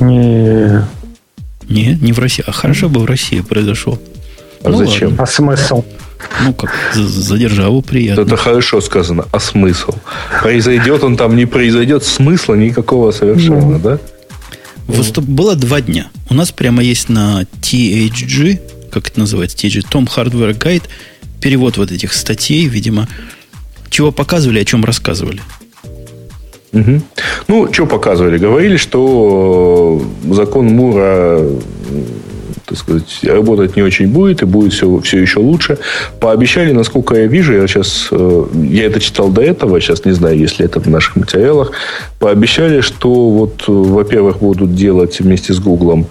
[0.00, 0.84] не,
[1.68, 2.42] не, не в России.
[2.46, 4.00] А хорошо бы в России произошел.
[4.64, 5.10] А ну, зачем?
[5.10, 5.22] Ладно.
[5.22, 5.84] А смысл?
[6.44, 8.22] Ну, как за, за державу приятно.
[8.22, 9.26] Это хорошо сказано.
[9.32, 9.92] А смысл?
[10.42, 13.98] Произойдет он там, не произойдет, смысла никакого совершенно, да?
[14.86, 15.24] Выступ...
[15.24, 16.08] Было два дня.
[16.28, 20.84] У нас прямо есть на THG, как это называется, THG, Tom Hardware Guide,
[21.40, 23.08] перевод вот этих статей, видимо,
[23.90, 25.40] чего показывали, о чем рассказывали.
[26.72, 27.02] Угу.
[27.48, 28.38] Ну, что показывали?
[28.38, 31.46] Говорили, что закон Мура
[32.72, 35.78] так сказать, работать не очень будет, и будет все, все еще лучше.
[36.20, 40.38] Пообещали, насколько я вижу, я сейчас, э, я это читал до этого, сейчас не знаю,
[40.38, 41.72] если это в наших материалах,
[42.18, 46.06] пообещали, что вот, во-первых, будут делать вместе с Гуглом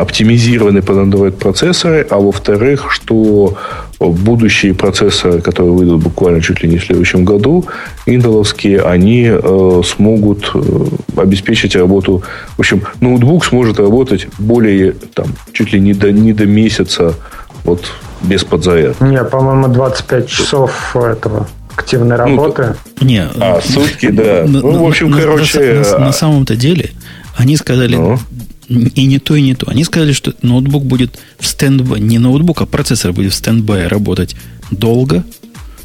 [0.00, 3.56] оптимизированы под Android процессоры, а во-вторых, что
[3.98, 7.64] будущие процессоры, которые выйдут буквально чуть ли не в следующем году,
[8.06, 12.22] интеловские, они э, смогут э, обеспечить работу.
[12.56, 17.14] В общем, ноутбук сможет работать более там чуть ли не до не до месяца
[17.64, 17.84] вот
[18.22, 19.02] без подзарядки.
[19.02, 21.46] Не, по-моему, 25 часов этого
[21.76, 22.76] активной ну, работы.
[23.00, 24.44] Ну, не, а, сутки, да.
[24.46, 25.82] На, ну, в общем, на, короче...
[25.84, 26.90] На, на, на самом-то деле,
[27.36, 28.18] они сказали, ну?
[28.68, 29.70] И не то, и не то.
[29.70, 34.34] Они сказали, что ноутбук будет в standby, не ноутбук, а процессор будет в standby работать
[34.70, 35.24] долго,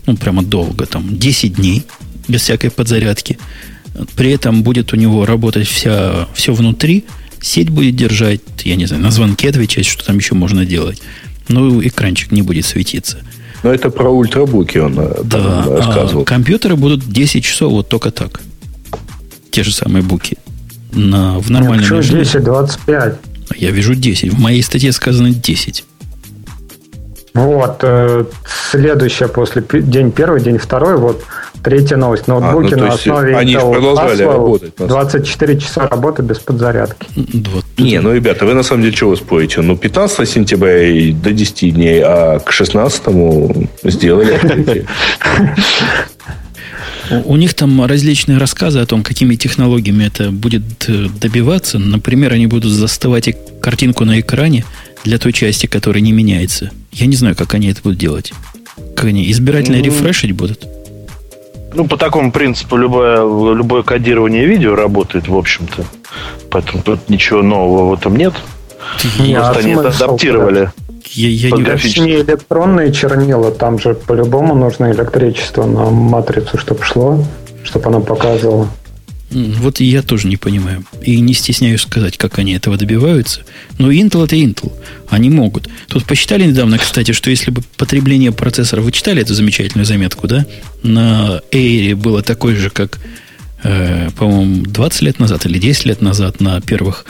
[0.08, 1.84] ну, прямо долго, там, 10 дней,
[2.28, 3.38] без всякой подзарядки.
[4.16, 7.06] При этом будет у него работать вся, все внутри,
[7.40, 11.02] сеть будет держать, я не знаю, на звонке отвечать, что там еще можно делать.
[11.50, 13.20] Ну, экранчик не будет светиться.
[13.62, 16.24] Но это про ультрабуки он э, да, рассказывал.
[16.24, 18.42] А компьютеры будут 10 часов вот только так.
[19.52, 20.38] Те же самые буки
[20.94, 22.24] на, в нормальном Нет, режиме.
[22.24, 23.16] 10, 25.
[23.56, 24.34] Я вижу 10.
[24.34, 25.86] В моей статье сказано 10.
[27.34, 27.78] Вот.
[27.82, 28.26] Э,
[28.72, 31.24] следующая после день первый, день второй, вот
[31.64, 32.28] третья новость.
[32.28, 34.74] Ноутбуки а, ну, на основе они Intel продолжали Haswell, работать.
[34.78, 37.08] 24 часа работы без подзарядки.
[37.16, 37.66] Вот.
[37.78, 39.62] Не, ну, ребята, вы на самом деле чего спорите?
[39.62, 43.04] Ну, 15 сентября до 10 дней, а к 16
[43.84, 44.40] сделали
[47.26, 51.78] У, них там различные рассказы о том, какими технологиями это будет э, добиваться.
[51.78, 54.64] Например, они будут заставать картинку на экране
[55.04, 56.72] для той части, которая не меняется.
[56.92, 58.34] Я не знаю, как они это будут делать.
[58.96, 60.66] Как они избирательно ну, рефрешить будут?
[61.74, 63.18] Ну, по такому принципу любое,
[63.54, 65.86] любое кодирование видео работает, в общем-то.
[66.50, 68.34] Поэтому тут ничего нового в этом нет.
[69.20, 70.72] Не, Просто они это адаптировали.
[71.14, 77.26] Я, я не, не электронные чернила, там же по-любому нужно электричество на матрицу, чтобы шло,
[77.64, 78.70] чтобы она показывала.
[79.32, 80.84] Вот я тоже не понимаю.
[81.02, 83.42] И не стесняюсь сказать, как они этого добиваются.
[83.78, 84.72] Но Intel это Intel.
[85.10, 85.70] Они могут.
[85.88, 88.82] Тут посчитали недавно, кстати, что если бы потребление процессора...
[88.82, 90.46] Вы читали эту замечательную заметку, да?
[90.84, 93.00] На Air было такое же, как,
[93.64, 97.06] э, по-моему, 20 лет назад или 10 лет назад на первых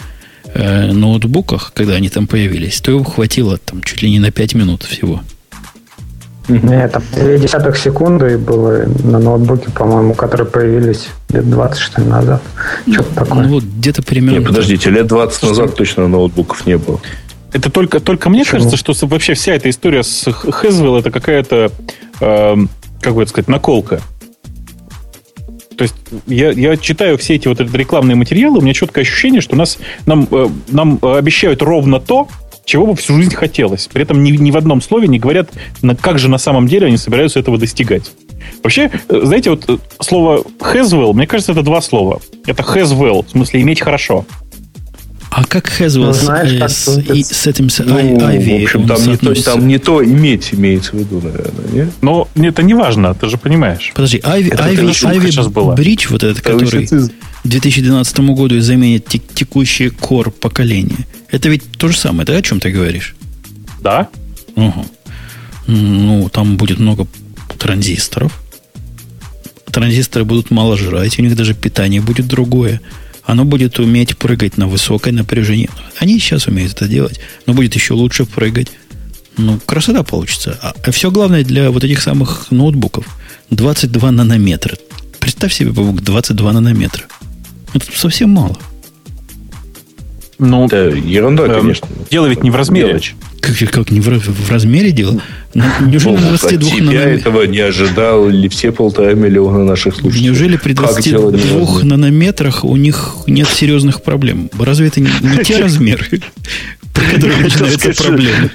[0.54, 4.56] э, ноутбуках, когда они там появились, то его хватило там чуть ли не на 5
[4.56, 5.22] минут всего.
[6.48, 12.08] Нет, там 2 десятых секунды было на ноутбуке, по-моему, которые появились лет 20, что ли,
[12.08, 12.42] назад.
[12.92, 13.44] Что-то такое.
[13.44, 14.40] Ну, вот где-то примерно...
[14.40, 17.00] Нет, подождите, лет 20 назад точно ноутбуков не было.
[17.54, 18.60] Это только, только мне Почему?
[18.60, 21.72] кажется, что вообще вся эта история с Haswell это какая-то,
[22.22, 22.56] э,
[23.02, 24.02] как бы это сказать, наколка.
[25.78, 25.96] То есть
[26.28, 30.28] я, я читаю все эти вот рекламные материалы, у меня четкое ощущение, что нас, нам,
[30.30, 32.28] э, нам обещают ровно то,
[32.66, 33.88] чего бы всю жизнь хотелось.
[33.88, 35.50] При этом ни, ни в одном слове не говорят,
[36.02, 38.12] как же на самом деле они собираются этого достигать.
[38.64, 42.22] Вообще, э, знаете, вот э, слово well, мне кажется, это два слова.
[42.46, 44.26] Это well, в смысле иметь хорошо.
[45.32, 48.60] А как Haswell ну, знаешь, как с, и, с этим с ну, Ivy?
[48.60, 51.90] В общем, там не, то, там не то иметь имеется в виду, наверное, нет?
[52.02, 53.94] Но это не важно, ты же понимаешь.
[53.96, 57.12] Подожди, Ivy, это Ivy, Ivy Bridge, вот этот, который к
[57.46, 62.70] 2012 году заменит текущее core поколение, это ведь то же самое, да, о чем ты
[62.70, 63.16] говоришь?
[63.80, 64.10] Да.
[64.58, 64.86] Угу.
[65.68, 67.08] Ну, там будет много
[67.58, 68.38] транзисторов.
[69.72, 72.82] Транзисторы будут мало жрать, у них даже питание будет другое
[73.24, 75.70] оно будет уметь прыгать на высокое напряжение.
[76.00, 78.72] Они сейчас умеют это делать, но будет еще лучше прыгать.
[79.38, 80.60] Ну, красота получится.
[80.62, 83.06] А, а все главное для вот этих самых ноутбуков.
[83.50, 84.78] 22 нанометра.
[85.20, 87.06] Представь себе, Бабук, 22 нанометра.
[87.74, 88.58] Это совсем мало.
[90.40, 91.88] Ну, да, ерунда, э, конечно.
[92.10, 92.88] Дело ведь не в размере.
[92.88, 93.16] Мелочь.
[93.42, 95.20] Как, как не в, в размере дело?
[95.54, 99.96] Ну, неужели ну, на 22 от тебя этого не ожидал ли все полтора миллиона наших
[99.96, 100.28] слушателей?
[100.28, 104.50] Неужели при 22 нанометрах у них нет серьезных проблем?
[104.60, 106.06] Разве это не, не те размеры?
[106.94, 108.52] при которых начинаются проблемы.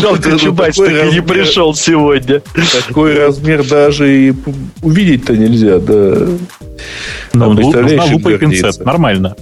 [0.00, 2.42] Жалко, Чубайс так и не пришел сегодня.
[2.86, 4.34] Такой размер даже и
[4.82, 6.28] увидеть-то нельзя, да.
[7.32, 9.36] Ну, нужна лупа и пинцет, нормально.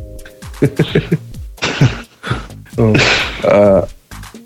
[3.45, 3.87] А,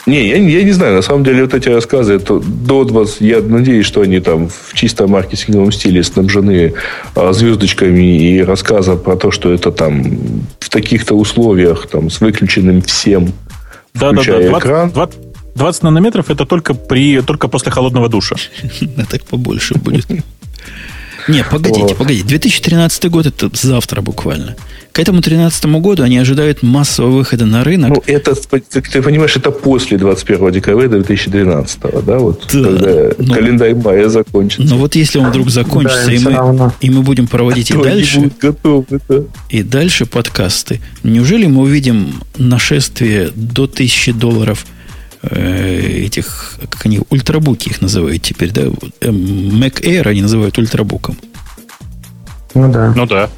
[0.07, 0.95] не, я, я не знаю.
[0.95, 4.75] На самом деле, вот эти рассказы, это до 20, я надеюсь, что они там в
[4.75, 6.75] чисто маркетинговом стиле снабжены
[7.15, 10.19] а, звездочками и рассказом про то, что это там
[10.61, 13.33] в таких-то условиях там с выключенным всем,
[13.95, 14.51] да, включая да, да.
[14.51, 14.91] 20, экран.
[14.91, 15.19] 20,
[15.55, 18.37] 20 нанометров это только, при, только после холодного душа.
[18.97, 20.07] А так побольше будет.
[21.29, 21.97] Не, погодите, вот.
[21.97, 22.27] погодите.
[22.27, 24.57] 2013 год это завтра буквально.
[24.93, 27.91] К этому 2013 году они ожидают массового выхода на рынок.
[27.91, 32.19] Ну, это, как ты понимаешь, это после 21 декабря 2012, да?
[32.19, 34.69] Вот, да, когда но, календарь мая закончится.
[34.69, 37.85] Но вот если он вдруг закончится, да, и, мы, и мы будем проводить Кто и
[37.85, 39.23] дальше, готовы, да?
[39.51, 44.67] и дальше подкасты, неужели мы увидим нашествие до 1000 долларов
[45.23, 48.63] этих, как они, ультрабуки их называют теперь, да?
[49.01, 51.17] Эм, Mac Air они называют ультрабуком.
[52.55, 52.93] Ну да.
[52.95, 53.29] Ну да.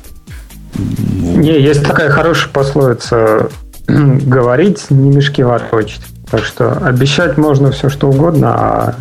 [0.77, 3.49] Не, есть такая хорошая пословица
[3.89, 6.03] говорить, не мешки ворочать.
[6.31, 8.95] Так что обещать можно все, что угодно, а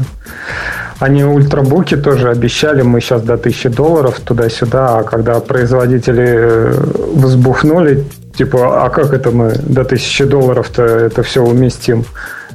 [1.00, 6.74] они ультрабуки тоже обещали, мы сейчас до 1000 долларов туда-сюда, а когда производители э,
[7.14, 8.04] взбухнули,
[8.36, 12.04] типа, а как это мы до 1000 долларов-то это все уместим?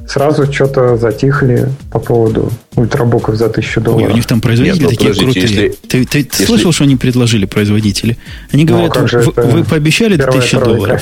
[0.07, 4.07] Сразу что-то затихли по поводу ультрабуков за тысячу долларов.
[4.07, 5.41] Ой, у них там производители Нет, ну, такие крутые.
[5.41, 6.45] Если, ты ты если...
[6.45, 8.17] слышал, что они предложили производители?
[8.51, 11.01] Они ну, говорят, ну, вы, вы пообещали до тысячи долларов,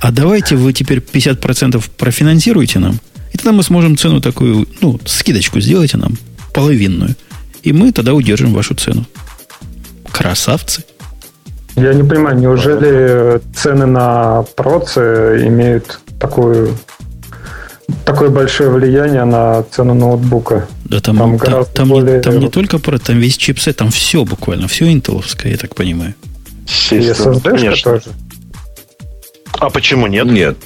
[0.00, 2.98] а давайте вы теперь 50% профинансируете нам,
[3.32, 6.14] и тогда мы сможем цену такую, ну, скидочку сделайте нам,
[6.54, 7.14] половинную.
[7.62, 9.04] И мы тогда удержим вашу цену.
[10.10, 10.84] Красавцы.
[11.76, 16.74] Я не понимаю, неужели цены на процы имеют такую
[18.08, 20.66] такое большое влияние на цену ноутбука.
[20.84, 22.16] Да там, там, там, там, более...
[22.16, 25.74] не, там не только про, там весь чипсет, там все буквально, все интеловское, я так
[25.74, 26.14] понимаю.
[26.90, 28.02] И SSD тоже.
[29.58, 30.26] А почему нет?
[30.26, 30.56] Нет.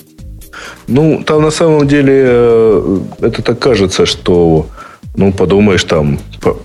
[0.86, 4.68] Ну, там на самом деле э, это так кажется, что
[5.16, 6.18] ну, подумаешь, там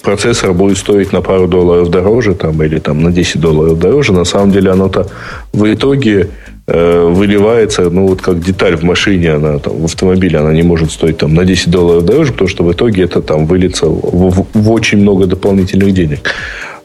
[0.04, 4.14] процессор будет стоить на пару долларов дороже, там, или там на 10 долларов дороже.
[4.14, 5.08] На самом деле оно-то
[5.54, 6.30] в итоге
[6.68, 11.18] выливается, ну, вот как деталь в машине, она там, в автомобиле, она не может стоить
[11.18, 14.72] там на 10 долларов дороже, потому что в итоге это там выльется в, в, в
[14.72, 16.20] очень много дополнительных денег.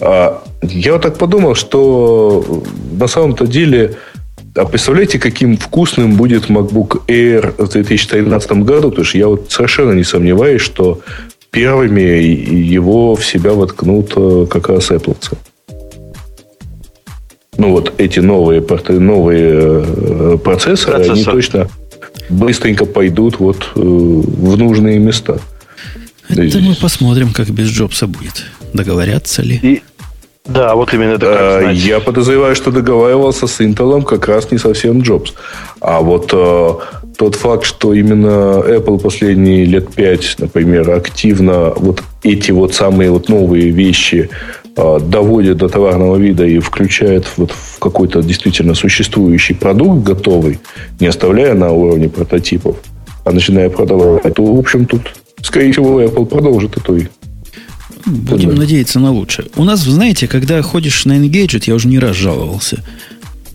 [0.00, 3.96] А Я вот так подумал, что на самом-то деле
[4.54, 8.90] а представляете, каким вкусным будет MacBook Air в 2013 году?
[8.90, 11.00] Потому что я вот совершенно не сомневаюсь, что
[11.50, 15.16] первыми его в себя воткнут э, как раз Apple.
[17.58, 21.12] Ну вот эти новые, новые э, процессоры, Процессор.
[21.14, 21.68] они точно
[22.30, 25.38] быстренько пойдут вот э, в нужные места.
[26.28, 28.46] Это мы посмотрим, как без Джобса будет.
[28.72, 29.60] Договорятся ли?
[29.62, 29.82] И,
[30.46, 34.56] да, вот именно это как э, Я подозреваю, что договаривался с Intel как раз не
[34.56, 35.34] совсем Джобс.
[35.80, 36.70] А вот э,
[37.18, 43.28] тот факт, что именно Apple последние лет пять, например, активно вот эти вот самые вот
[43.28, 44.30] новые вещи
[44.76, 50.58] доводит до товарного вида и включает вот в какой-то действительно существующий продукт готовый,
[51.00, 52.76] не оставляя на уровне прототипов,
[53.24, 55.02] а начиная продавать, то, в общем, тут,
[55.42, 57.00] скорее всего, Apple продолжит эту
[58.04, 58.56] Будем да.
[58.56, 59.48] надеяться на лучшее.
[59.56, 62.82] У нас, знаете, когда ходишь на Engadget, я уже не раз жаловался,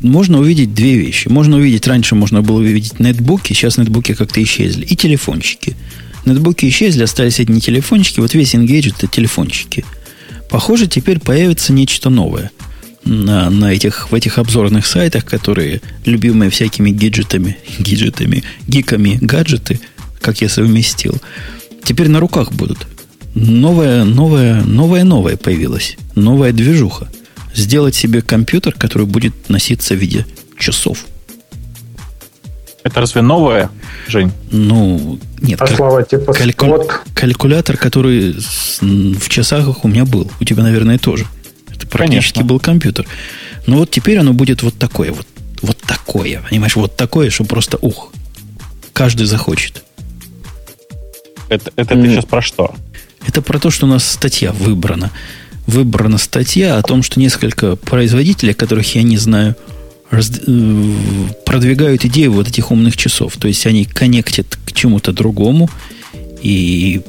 [0.02, 1.28] можно увидеть две вещи.
[1.28, 5.76] Можно увидеть, раньше можно было увидеть нетбуки, сейчас нетбуки как-то исчезли, и телефончики.
[6.26, 9.84] Нетбуки исчезли, остались одни телефончики, вот весь Engadget это телефончики.
[10.50, 12.52] Похоже, теперь появится нечто новое
[13.04, 19.80] на, на этих, в этих обзорных сайтах, которые любимые всякими гаджетами, гаджетами, гиками, гаджеты,
[20.22, 21.16] как я совместил,
[21.84, 22.88] теперь на руках будут
[23.38, 25.98] новая, новая, новая, новая появилась.
[26.16, 27.08] Новая движуха.
[27.54, 30.26] Сделать себе компьютер, который будет носиться в виде
[30.58, 31.06] часов.
[32.88, 33.70] Это разве новое,
[34.08, 34.32] Жень?
[34.50, 35.62] Ну, нет.
[35.62, 36.86] А слова типа кальку...
[37.14, 38.34] Калькулятор, который
[38.80, 40.32] в часах у меня был.
[40.40, 41.26] У тебя, наверное, тоже.
[41.70, 42.48] Это практически Конечно.
[42.48, 43.06] был компьютер.
[43.66, 45.12] Но вот теперь оно будет вот такое.
[45.12, 45.28] Вот,
[45.62, 46.42] вот такое.
[46.50, 48.14] Понимаешь, вот такое, что просто ух.
[48.94, 49.84] Каждый захочет.
[51.50, 52.02] Это, это mm.
[52.04, 52.74] ты сейчас про что?
[53.28, 55.12] Это про то, что у нас статья выбрана.
[55.66, 59.58] Выбрана статья о том, что несколько производителей, которых я не знаю,
[60.10, 63.38] продвигают идею вот этих умных часов.
[63.38, 65.70] То есть они коннектят к чему-то другому.
[66.42, 67.02] И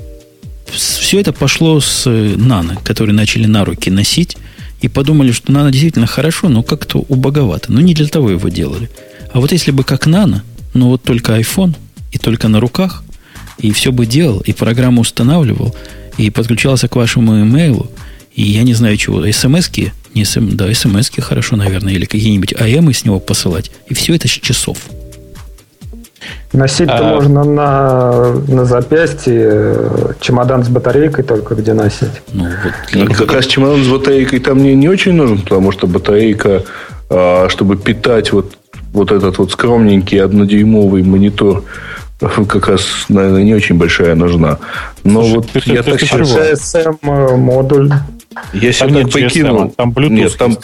[0.67, 4.37] все это пошло с нано, которые начали на руки носить.
[4.81, 7.73] И подумали, что нано действительно хорошо, но как-то убоговато.
[7.73, 8.91] Но не для того его делали.
[9.33, 10.45] А вот если бы как нано,
[10.75, 11.75] но вот только iPhone
[12.13, 13.03] и только на руках,
[13.59, 15.75] и все бы делал, и программу устанавливал–
[16.19, 17.91] и подключался к вашему имейлу,
[18.35, 22.93] и я не знаю чего, смс-ки, не см, да, смс-ки хорошо, наверное, или какие-нибудь АМы
[22.93, 24.79] с него посылать, и все это с часов.
[26.53, 27.15] Носить-то а...
[27.15, 32.23] можно на, на запястье э, чемодан с батарейкой только где носить.
[32.33, 35.87] Ну, вот, ну, как раз чемодан с батарейкой там мне не очень нужен, потому что
[35.87, 36.65] батарейка,
[37.11, 38.57] а, чтобы питать вот,
[38.93, 41.65] вот этот вот скромненький однодюймовый монитор
[42.49, 44.59] как раз, наверное, не очень большая нужна.
[45.05, 47.93] Но Слушай, вот ты, я ты, так CSM э, модуль.
[48.53, 49.71] Я себе так прикинул.
[49.71, 50.59] Там Bluetooth Нет, там,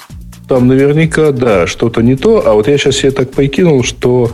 [0.49, 2.43] там наверняка, да, что-то не то.
[2.47, 4.33] А вот я сейчас себе так прикинул, что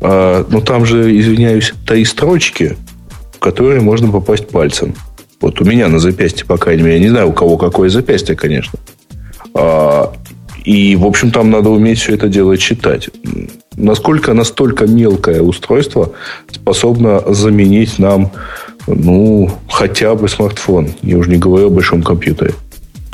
[0.00, 2.76] э, ну там же, извиняюсь, три строчки,
[3.32, 4.94] в которые можно попасть пальцем.
[5.40, 8.36] Вот у меня на запястье, по крайней мере, я не знаю, у кого какое запястье,
[8.36, 8.78] конечно.
[9.54, 10.12] А,
[10.64, 13.08] и, в общем, там надо уметь все это дело читать.
[13.76, 16.12] Насколько настолько мелкое устройство
[16.50, 18.30] способно заменить нам,
[18.86, 20.90] ну, хотя бы смартфон.
[21.02, 22.52] Я уже не говорю о большом компьютере.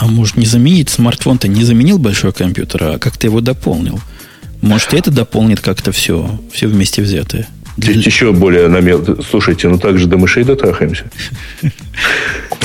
[0.07, 3.99] А может, не заменить смартфон-то не заменил большой компьютер, а как-то его дополнил?
[4.63, 7.49] Может, это дополнит как-то все, все вместе взятое?
[7.77, 7.93] Для...
[7.93, 9.05] Еще более намел...
[9.29, 11.11] Слушайте, ну так же до мышей дотрахаемся.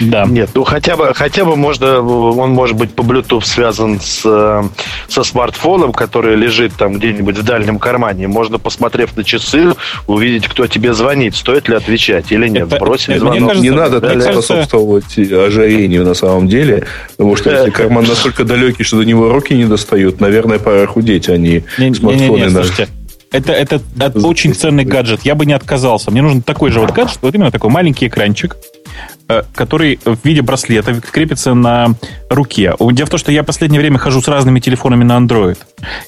[0.00, 0.26] Да.
[0.26, 4.62] Нет, ну хотя бы, хотя бы можно, он может быть по Bluetooth связан с, э,
[5.08, 8.28] со смартфоном, который лежит там где-нибудь в дальнем кармане.
[8.28, 9.74] Можно, посмотрев на часы,
[10.06, 12.68] увидеть, кто тебе звонит, стоит ли отвечать или нет.
[12.68, 13.48] Это, Бросить это, звонок.
[13.48, 14.32] Кажется, не надо так кажется...
[14.32, 16.86] способствовать ожирению на самом деле,
[17.16, 21.28] потому что если карман настолько далекий, что до него руки не достают, наверное, пора худеть,
[21.28, 22.14] а не, не смартфоны.
[22.14, 22.88] Не, не, не, слушайте,
[23.32, 25.22] это, это, это очень ценный гаджет.
[25.24, 26.10] Я бы не отказался.
[26.10, 28.56] Мне нужен такой же вот гаджет, вот именно такой маленький экранчик,
[28.96, 29.15] Э,
[29.54, 31.94] который в виде браслета крепится на
[32.30, 32.74] руке.
[32.78, 35.58] Дело в том, что я в последнее время хожу с разными телефонами на Android.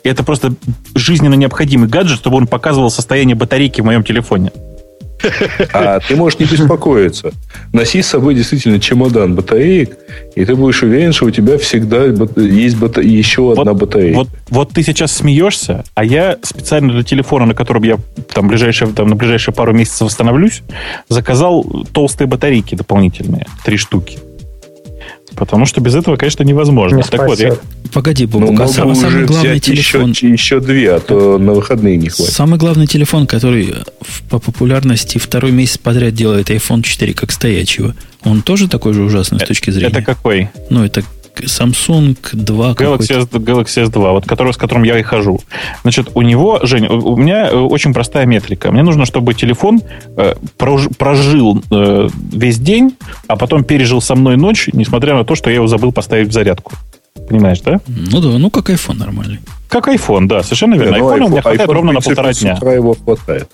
[0.05, 0.55] И это просто
[0.95, 4.53] жизненно необходимый гаджет, чтобы он показывал состояние батарейки в моем телефоне.
[5.73, 7.33] А ты можешь не беспокоиться.
[7.73, 9.97] Носи с собой действительно чемодан батареек,
[10.35, 12.05] и ты будешь уверен, что у тебя всегда
[12.37, 13.01] есть бата...
[13.01, 14.19] еще вот, одна батарейка.
[14.19, 17.99] Вот, вот ты сейчас смеешься, а я специально для телефона, на котором я
[18.33, 20.63] там, ближайшие, там, на ближайшие пару месяцев восстановлюсь,
[21.09, 24.19] заказал толстые батарейки дополнительные, три штуки.
[25.39, 26.97] Потому что без этого, конечно, невозможно.
[26.97, 27.55] Не так вот, я...
[27.93, 30.11] Погоди, Бубук, ну, а самый, самый главный телефон...
[30.11, 32.35] Еще, еще две, а то на выходные не хватит.
[32.35, 33.75] Самый главный телефон, который
[34.29, 37.95] по популярности второй месяц подряд делает iPhone 4 как стоячего,
[38.25, 39.89] Он тоже такой же ужасный с точки зрения?
[39.89, 40.51] Это какой?
[40.71, 41.03] Ну, это
[41.45, 45.41] Samsung 2 Galaxy, S, Galaxy S2, вот который, с которым я и хожу.
[45.83, 48.71] Значит, у него, Жень, у меня э, очень простая метрика.
[48.71, 49.81] Мне нужно, чтобы телефон
[50.17, 52.97] э, прожил э, весь день,
[53.27, 56.33] а потом пережил со мной ночь, несмотря на то, что я его забыл поставить в
[56.33, 56.73] зарядку.
[57.29, 57.81] Понимаешь, да?
[57.87, 59.41] Ну да, ну как iPhone нормальный.
[59.69, 60.93] Как iPhone, да, совершенно верно.
[60.93, 62.59] Да, iPhone, iPhone у меня хватает iPhone, ровно на полтора дня.
[62.75, 63.49] его хватает.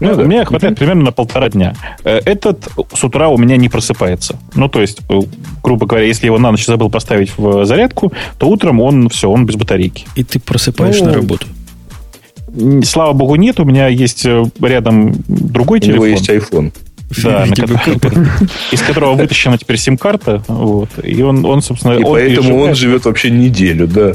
[0.00, 0.24] Ну, да.
[0.24, 1.74] Мне хватает примерно на полтора дня.
[2.04, 4.38] Э, этот с утра у меня не просыпается.
[4.54, 5.20] Ну, то есть, э,
[5.62, 9.46] грубо говоря, если его на ночь забыл поставить в зарядку, то утром он все, он
[9.46, 10.06] без батарейки.
[10.16, 11.46] И ты просыпаешь ну, на работу?
[12.82, 13.60] Слава богу, нет.
[13.60, 16.02] У меня есть э, рядом другой у телефон.
[16.02, 16.72] У него есть iPhone.
[17.22, 17.44] Да,
[18.72, 20.42] из которого вытащена теперь сим-карта.
[20.46, 21.94] Вот, и он, он, собственно...
[21.94, 24.12] И он поэтому он живет вообще неделю, да.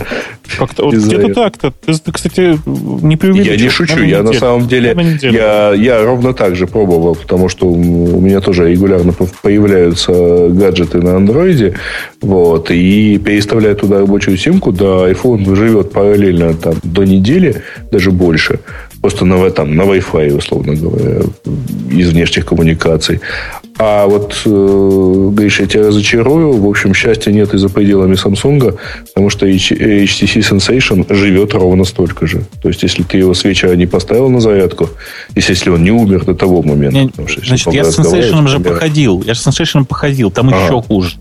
[0.57, 1.71] Как-то вот где-то так-то.
[1.71, 3.59] Ты, кстати, не преувеличиваешь.
[3.59, 4.03] Я не шучу.
[4.03, 4.95] Я на самом деле...
[5.21, 11.17] Я, я ровно так же пробовал, потому что у меня тоже регулярно появляются гаджеты на
[11.17, 11.75] андроиде.
[12.21, 17.61] Вот, и переставляя туда рабочую симку, да, iPhone живет параллельно там, до недели,
[17.91, 18.59] даже больше.
[19.05, 21.21] Просто на, там, на Wi-Fi, условно говоря,
[21.91, 23.19] из внешних коммуникаций.
[23.77, 26.53] А вот, э, Гриша, я тебя разочарую.
[26.53, 28.79] В общем, счастья нет и за пределами Samsung,
[29.13, 32.45] потому что HTC Sensation живет ровно столько же.
[32.63, 34.89] То есть, если ты его с вечера не поставил на зарядку,
[35.35, 36.97] если он не умер до того момента.
[36.97, 39.21] Не, потому, что, значит, я с Sensation же походил.
[39.21, 40.31] Я с Sensation походил.
[40.31, 40.65] Там а.
[40.65, 41.17] еще хуже.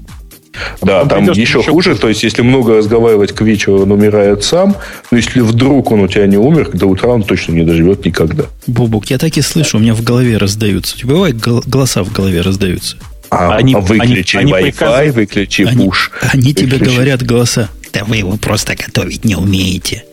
[0.82, 1.70] Да, он там еще хуже.
[1.70, 1.94] хуже.
[1.96, 4.76] То есть, если много разговаривать к вечеру, он умирает сам.
[5.10, 8.44] Но если вдруг он у тебя не умер, до утра он точно не доживет никогда.
[8.66, 10.96] Бубук, я так и слышу, у меня в голове раздаются.
[10.96, 12.96] У тебя бывает голоса в голове раздаются?
[13.30, 16.10] А, они, выключи они, Wi-Fi, они выключи они, push.
[16.32, 16.66] Они выключи.
[16.66, 17.68] тебе говорят голоса.
[17.92, 20.04] Да вы его просто готовить не умеете.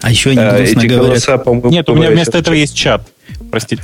[0.00, 1.24] А еще они а, грустно говорят...
[1.24, 3.08] Голоса, Нет, у меня вместо этого есть чат.
[3.50, 3.82] Простите.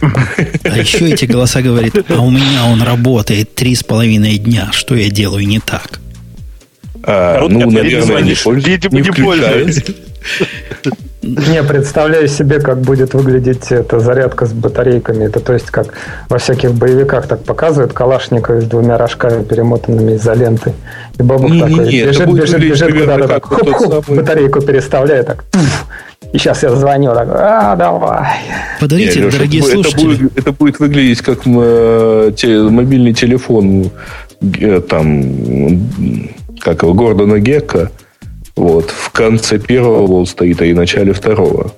[0.65, 4.71] А еще эти голоса говорят, а у меня он работает три с половиной дня.
[4.73, 6.01] Что я делаю не так?
[7.07, 8.35] А, ну, наверное, не, видимо, не,
[9.25, 9.85] пользуюсь.
[11.23, 15.25] Не, представляю себе, как будет выглядеть эта зарядка с батарейками.
[15.25, 15.95] Это то есть, как
[16.29, 20.75] во всяких боевиках так показывают, Калашников с двумя рожками, перемотанными изолентой.
[21.19, 24.21] И бабук не, такой не, бежит, бежит, бежит куда-то так, хоп, хоп, самый...
[24.21, 25.45] батарейку переставляет так.
[26.33, 28.27] И сейчас я звоню, так, а, давай.
[28.81, 30.15] Подарите, не, Леша, дорогие это, слушатели.
[30.15, 33.91] Это будет, это будет выглядеть как э, мобильный телефон
[34.61, 35.23] э, там
[36.65, 37.93] как его, Гордона Гекка,
[38.57, 41.73] вот, в конце первого вот стоит, а и в начале второго.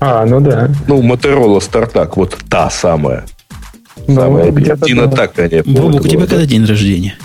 [0.00, 0.70] А, ну да.
[0.86, 3.24] Ну, Моторола Стартак, вот та самая.
[4.06, 4.46] Ну, самая
[4.86, 5.60] Именно так они.
[5.62, 7.16] Бобук, у тебя когда день рождения?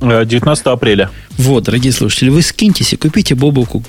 [0.00, 1.10] 19 э, апреля.
[1.36, 3.82] Вот, дорогие слушатели, вы скиньтесь и купите Бобуку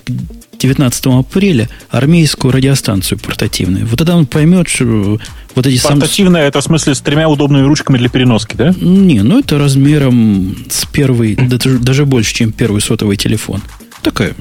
[0.60, 3.86] 19 апреля армейскую радиостанцию портативную.
[3.88, 5.19] Вот тогда он поймет, что
[5.56, 8.73] вот эти Портативная, это в смысле с тремя удобными ручками для переноски, да?
[8.80, 13.61] Не, ну это размером с первый, даже, даже больше, чем первый сотовый телефон.
[14.02, 14.34] Такая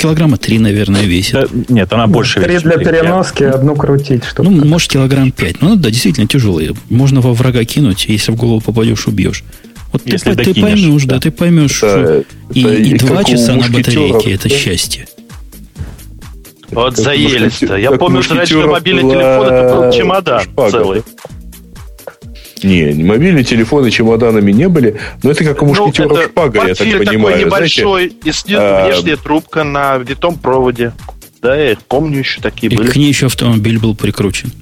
[0.00, 1.32] килограмма три, наверное, весит.
[1.32, 3.50] Да, нет, она больше Три для переноски, я...
[3.50, 4.24] одну крутить.
[4.24, 5.60] Что ну, может, килограмм пять.
[5.60, 6.74] Ну, да, действительно тяжелые.
[6.88, 9.44] Можно во врага кинуть, если в голову попадешь, убьешь.
[9.92, 13.24] Вот если ты, ты поймешь, да, да ты поймешь, это, что это и, и два
[13.24, 15.06] часа на батарейке это счастье.
[16.70, 17.76] Вот заелись-то.
[17.76, 20.70] Я помню, что раньше мобильный телефон это был чемодан шпага.
[20.70, 21.02] целый.
[22.62, 26.86] Не, мобильные телефоны чемоданами не были, но это как у мушкетеров ну, шпага, я так
[26.86, 27.06] понимаю.
[27.06, 28.86] такой небольшой, знаете, и снизу а...
[28.86, 30.92] внешняя трубка на витом проводе.
[31.40, 32.90] Да, я помню еще такие и были.
[32.90, 34.52] к ней еще автомобиль был прикручен.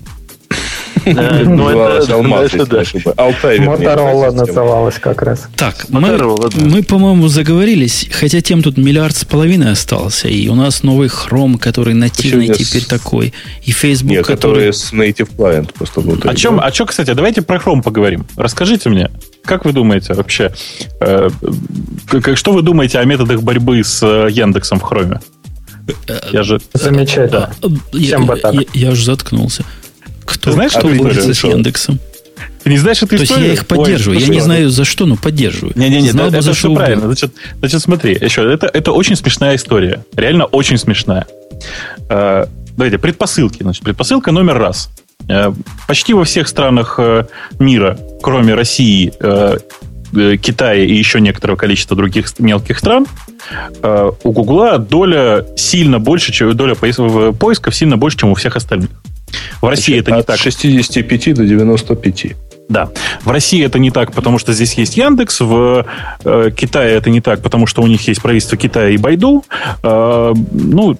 [1.04, 3.58] Ну, это Алтай.
[3.60, 5.48] Моторола называлась как раз.
[5.56, 11.08] Так, мы, по-моему, заговорились, хотя тем тут миллиард с половиной остался, и у нас новый
[11.08, 13.32] Chrome, который нативный теперь такой,
[13.64, 14.72] и Facebook, который...
[14.72, 16.26] с Native Client просто будет.
[16.26, 18.26] О чем, о чем, кстати, давайте про Chrome поговорим.
[18.36, 19.10] Расскажите мне,
[19.44, 20.52] как вы думаете вообще,
[21.00, 21.28] э,
[22.34, 25.20] что вы думаете о методах борьбы с э, Яндексом в Chrome?
[26.32, 26.60] Я же...
[26.74, 27.50] Замечательно.
[27.62, 27.68] Да.
[27.98, 29.64] Всем я, я, я уже заткнулся.
[30.48, 32.00] Ты знаешь, что борется с Яндексом?
[32.62, 33.50] Ты не знаешь эту То историю?
[33.50, 34.18] есть я их поддерживаю.
[34.18, 35.72] Ой, я не знаю за что, но поддерживаю.
[35.76, 37.06] Не-не-не, это, это все правильно.
[37.06, 40.04] Значит, значит, смотри, еще, это, это очень смешная история.
[40.16, 41.26] Реально очень смешная.
[42.08, 42.46] Э,
[42.76, 43.62] давайте, предпосылки.
[43.62, 44.90] Значит, предпосылка номер раз.
[45.28, 45.52] Э,
[45.86, 47.24] почти во всех странах э,
[47.58, 49.58] мира, кроме России, э,
[50.14, 53.06] э Китая и еще некоторого количества других мелких стран,
[53.82, 58.90] э, у Гугла доля сильно больше, чем доля поисков сильно больше, чем у всех остальных.
[59.60, 60.36] В России это не так.
[60.36, 62.26] От 65 до 95.
[62.68, 62.90] Да.
[63.24, 65.40] В России это не так, потому что здесь есть Яндекс.
[65.40, 65.86] В
[66.24, 69.42] э, Китае это не так, потому что у них есть правительство Китая и Байду.
[69.82, 70.96] Э, ну,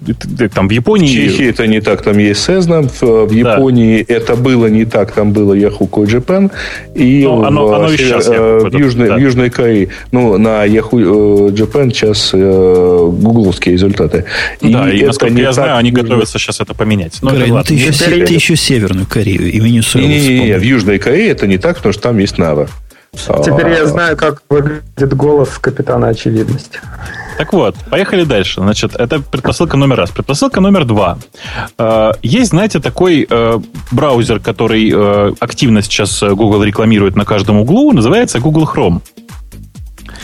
[0.53, 1.07] там в Японии...
[1.07, 2.81] В Чехии это не так, там есть Сезна.
[2.81, 4.15] В, в Японии да.
[4.15, 6.51] это было не так, там было Yahoo Code Japan.
[6.95, 9.15] И ну, оно, в, оно сейчас, э, в, Южной, да.
[9.15, 9.89] в Южной Корее.
[10.11, 14.25] Ну, на Yahoo э, Japan сейчас э, гугловские результаты.
[14.61, 17.19] И да, и, насколько я знаю, они готовятся сейчас это поменять.
[17.21, 20.63] Но Корей, ну, ты, еще, ты еще Северную Корею и Венесуэлу не, не, не, в
[20.63, 22.67] Южной Корее это не так, потому что там есть Нава.
[23.13, 26.79] Теперь я знаю, как выглядит голос капитана очевидности.
[27.37, 28.61] Так вот, поехали дальше.
[28.61, 30.11] Значит, это предпосылка номер раз.
[30.11, 31.17] Предпосылка номер два.
[31.77, 33.59] Э, есть, знаете, такой э,
[33.91, 39.01] браузер, который э, активно сейчас Google рекламирует на каждом углу, называется Google Chrome.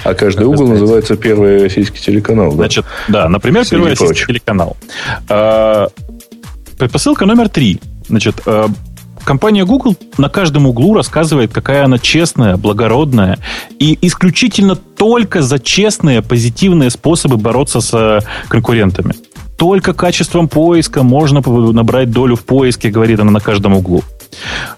[0.04, 2.58] А каждый как угол называется первый российский телеканал, да?
[2.58, 4.10] Значит, да, например, Среди первый прочих.
[4.10, 4.78] российский телеканал.
[6.78, 7.80] Предпосылка номер три.
[8.08, 8.36] Значит,
[9.26, 13.40] Компания Google на каждом углу рассказывает, какая она честная, благородная,
[13.80, 19.16] и исключительно только за честные, позитивные способы бороться с э, конкурентами.
[19.58, 21.42] Только качеством поиска можно
[21.72, 24.04] набрать долю в поиске, говорит она на каждом углу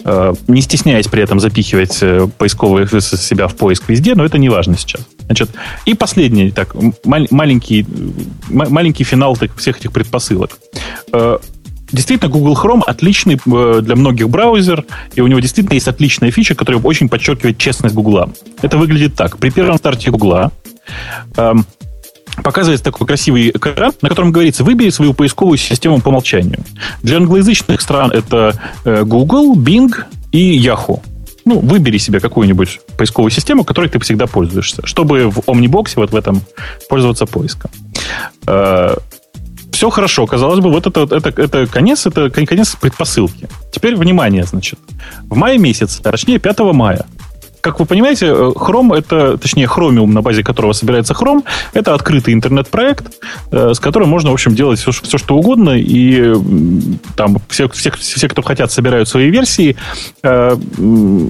[0.05, 4.49] э, не стесняясь при этом запихивать э, поисковые себя в поиск везде, но это не
[4.49, 5.01] важно сейчас.
[5.25, 5.49] Значит,
[5.85, 7.85] и последний, так, маленький,
[8.49, 10.57] маленький финал всех этих предпосылок.
[11.91, 14.84] Действительно, Google Chrome отличный э, для многих браузер,
[15.15, 18.30] и у него действительно есть отличная фича, которая очень подчеркивает честность Гугла.
[18.61, 19.38] Это выглядит так.
[19.38, 20.51] При первом старте Гугла
[21.38, 21.65] эм,
[22.43, 26.59] показывается такой красивый экран, на котором говорится, выбери свою поисковую систему по умолчанию.
[27.03, 29.93] Для англоязычных стран это э, Google, Bing
[30.31, 31.01] и Yahoo.
[31.45, 36.15] Ну, выбери себе какую-нибудь поисковую систему, которой ты всегда пользуешься, чтобы в Omnibox вот в
[36.15, 36.41] этом
[36.89, 37.72] пользоваться поиском.
[39.77, 40.25] Все хорошо.
[40.25, 43.47] Казалось бы, вот это, это, это конец, это конец предпосылки.
[43.71, 44.79] Теперь внимание, значит.
[45.29, 47.05] В мае месяце, а точнее 5 мая,
[47.61, 51.43] как вы понимаете, э, Chrome это, точнее, Chromium, на базе которого собирается Chrome,
[51.73, 53.19] это открытый интернет-проект,
[53.51, 56.33] э, с которым можно, в общем, делать все, все что угодно, и
[57.15, 59.75] там все, все, все, кто хотят, собирают свои версии.
[60.23, 60.57] Э,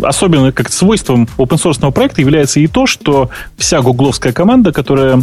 [0.03, 5.21] особенно как свойством open-source проекта является и то, что вся гугловская команда, которая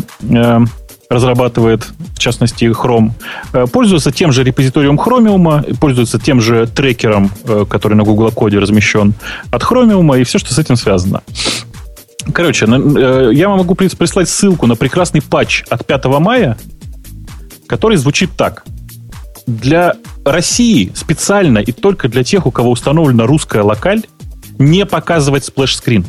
[1.11, 3.11] разрабатывает, в частности, Chrome,
[3.53, 8.59] э, пользуется тем же репозиторием Chromium, пользуется тем же трекером, э, который на Google Коде
[8.59, 9.15] размещен
[9.51, 11.23] от Chromium и все, что с этим связано.
[12.33, 16.57] Короче, э, я вам могу прислать ссылку на прекрасный патч от 5 мая,
[17.67, 18.65] который звучит так.
[19.47, 19.95] Для
[20.25, 24.03] России специально и только для тех, у кого установлена русская локаль,
[24.59, 26.07] не показывать splash screen.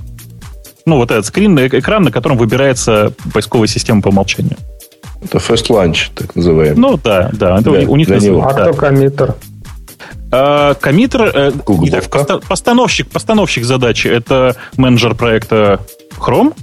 [0.85, 4.55] Ну, вот этот screen, экран, на котором выбирается поисковая система по умолчанию.
[5.23, 6.77] Это First Launch, так называемый.
[6.77, 7.59] Ну да, да.
[7.59, 8.47] Это для, у них для него.
[8.47, 8.63] А да.
[8.63, 9.35] кто коммитер?
[10.31, 11.51] А, коммитер, э,
[12.47, 15.79] постановщик, постановщик задачи это менеджер проекта
[16.17, 16.53] Chrome.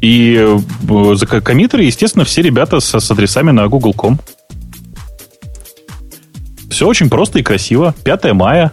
[0.00, 4.18] И э, за коммитеры, естественно, все ребята с, с адресами на google.com.
[6.70, 7.94] Все очень просто и красиво.
[8.04, 8.72] 5 мая.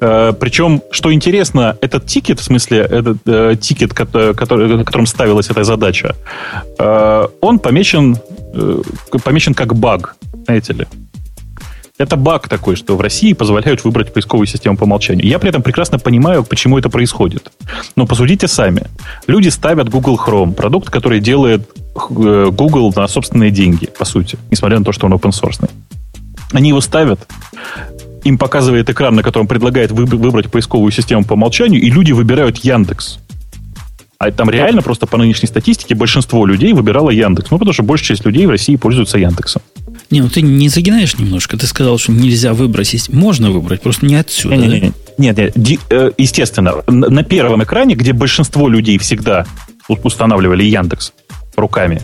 [0.00, 5.50] Э, причем, что интересно, этот тикет, в смысле, этот э, тикет, который, на котором ставилась
[5.50, 6.14] эта задача,
[6.78, 8.16] э, он помечен,
[8.54, 8.82] э,
[9.24, 10.86] помечен как баг, знаете ли.
[11.98, 15.26] Это баг такой, что в России позволяют выбрать поисковую систему по умолчанию.
[15.26, 17.50] Я при этом прекрасно понимаю, почему это происходит.
[17.96, 18.82] Но посудите сами.
[19.26, 21.62] Люди ставят Google Chrome, продукт, который делает
[21.94, 25.70] э, Google на собственные деньги, по сути, несмотря на то, что он open source.
[26.52, 27.26] Они его ставят,
[28.26, 33.18] им показывает экран, на котором предлагает выбрать поисковую систему по умолчанию, и люди выбирают Яндекс.
[34.18, 37.50] А там реально просто по нынешней статистике большинство людей выбирало Яндекс.
[37.50, 39.62] Ну, потому что большая часть людей в России пользуются Яндексом.
[40.10, 41.58] Не, ну ты не загинаешь немножко.
[41.58, 43.08] Ты сказал, что нельзя выбрать.
[43.10, 44.56] Можно выбрать, просто не отсюда.
[44.56, 44.92] Не, не, не.
[45.18, 49.46] Нет, нет, ди, э, естественно, на первом экране, где большинство людей всегда
[49.88, 51.12] устанавливали Яндекс
[51.56, 52.02] руками,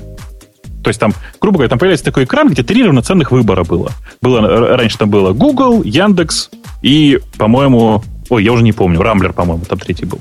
[0.82, 3.90] то есть там, грубо говоря, там появляется такой экран, где три равноценных выбора было.
[4.20, 6.50] было раньше там было Google, Яндекс
[6.82, 10.20] и, по-моему, ой, я уже не помню, Рамблер, по-моему, там третий был.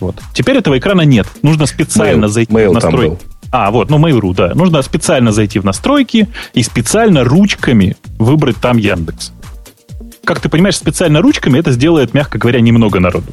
[0.00, 0.16] Вот.
[0.34, 1.26] Теперь этого экрана нет.
[1.42, 3.18] Нужно специально Mail, зайти Mail в настройки.
[3.50, 4.54] А, вот, ну Mail.ru, да.
[4.54, 9.32] Нужно специально зайти в настройки и специально ручками выбрать там Яндекс.
[10.24, 13.32] Как ты понимаешь, специально ручками это сделает, мягко говоря, немного народу.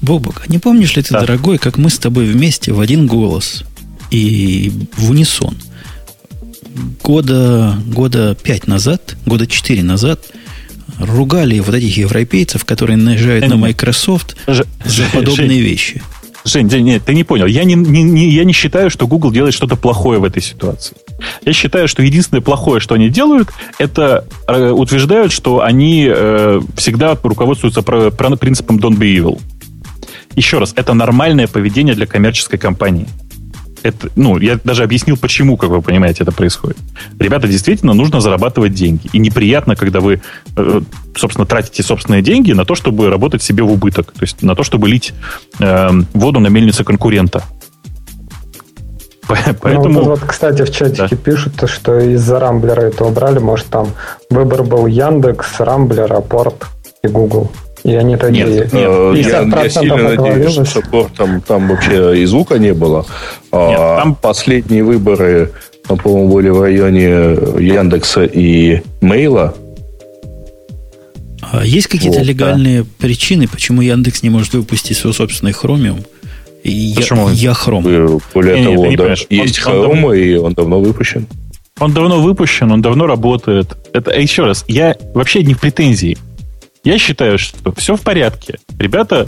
[0.00, 1.20] Бобок, а не помнишь ли ты, да.
[1.20, 3.64] дорогой, как мы с тобой вместе в один голос
[4.10, 5.56] и в унисон.
[7.02, 10.20] Года, года пять назад, года четыре назад
[10.98, 16.02] ругали вот этих европейцев, которые наезжают на Microsoft Ж, за подобные Жень, вещи.
[16.44, 17.46] Жень, нет, ты не понял.
[17.46, 20.96] Я не, не, не, я не считаю, что Google делает что-то плохое в этой ситуации.
[21.44, 27.18] Я считаю, что единственное плохое, что они делают, это э, утверждают, что они э, всегда
[27.22, 29.40] руководствуются про, про принципом don't be evil.
[30.36, 33.06] Еще раз, это нормальное поведение для коммерческой компании.
[33.82, 36.78] Это, ну, я даже объяснил, почему, как вы понимаете, это происходит.
[37.18, 39.08] Ребята, действительно, нужно зарабатывать деньги.
[39.12, 40.20] И неприятно, когда вы,
[40.56, 40.80] э,
[41.16, 44.12] собственно, тратите собственные деньги на то, чтобы работать себе в убыток.
[44.12, 45.14] То есть на то, чтобы лить
[45.58, 47.42] э, воду на мельнице конкурента.
[49.60, 50.00] Поэтому...
[50.00, 51.16] Ну, вот, кстати, в чатике да.
[51.16, 53.38] пишут, что из-за Рамблера это убрали.
[53.38, 53.88] Может, там
[54.28, 56.66] выбор был Яндекс, Рамблер, Апорт
[57.02, 57.50] и Google.
[57.84, 58.44] И они такие...
[58.44, 59.26] Нет, нет.
[59.26, 63.06] Я, я сильно надеюсь, что там, там вообще и звука не было.
[63.52, 64.14] А нет, там...
[64.14, 65.52] Последние выборы,
[65.86, 67.08] там, по-моему, были в районе
[67.58, 69.54] Яндекса и Мейла.
[71.52, 72.88] А есть какие-то вот, легальные да.
[72.98, 76.04] причины, почему Яндекс не может выпустить свой собственный Chromium?
[76.62, 77.28] Почему?
[77.30, 78.22] Я, я Chrome.
[78.34, 81.26] Более не, того, не да, есть он, Chrome, он и он давно выпущен.
[81.78, 83.74] Он давно выпущен, он давно работает.
[83.94, 86.18] Это еще раз, я вообще не в претензии.
[86.82, 88.58] Я считаю, что все в порядке.
[88.78, 89.26] Ребята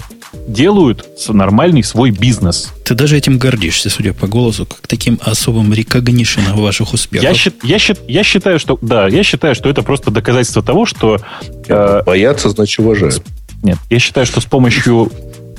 [0.48, 2.72] делают нормальный свой бизнес.
[2.84, 7.30] Ты даже этим гордишься, судя по голосу, как таким особым рекогнишеном ваших успехов.
[7.62, 11.20] Я, я, я считаю, что да, я считаю, что это просто доказательство того, что
[11.68, 13.22] э, боятся, значит уважают.
[13.62, 15.12] Нет, я считаю, что с помощью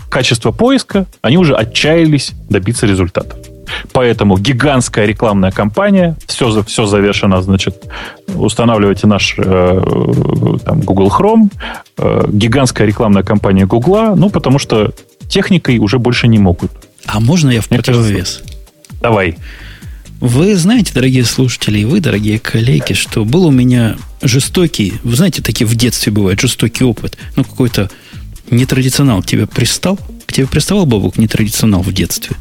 [0.09, 3.37] качества поиска они уже отчаялись добиться результатов.
[3.91, 7.83] Поэтому гигантская рекламная кампания, все, все завершено, значит,
[8.35, 9.81] устанавливайте наш э,
[10.65, 11.51] там, Google Chrome,
[11.97, 14.93] э, гигантская рекламная кампания Google, ну, потому что
[15.27, 16.71] техникой уже больше не могут.
[17.05, 18.43] А можно я в противовес?
[19.01, 19.37] Давай.
[20.19, 25.41] Вы знаете, дорогие слушатели, и вы, дорогие коллеги, что был у меня жестокий, вы знаете,
[25.41, 27.89] такие в детстве бывает, жестокий опыт, ну, какой-то
[28.49, 29.97] нетрадиционал к тебе пристал?
[30.25, 32.37] К тебе приставал, Бобук, нетрадиционал в детстве?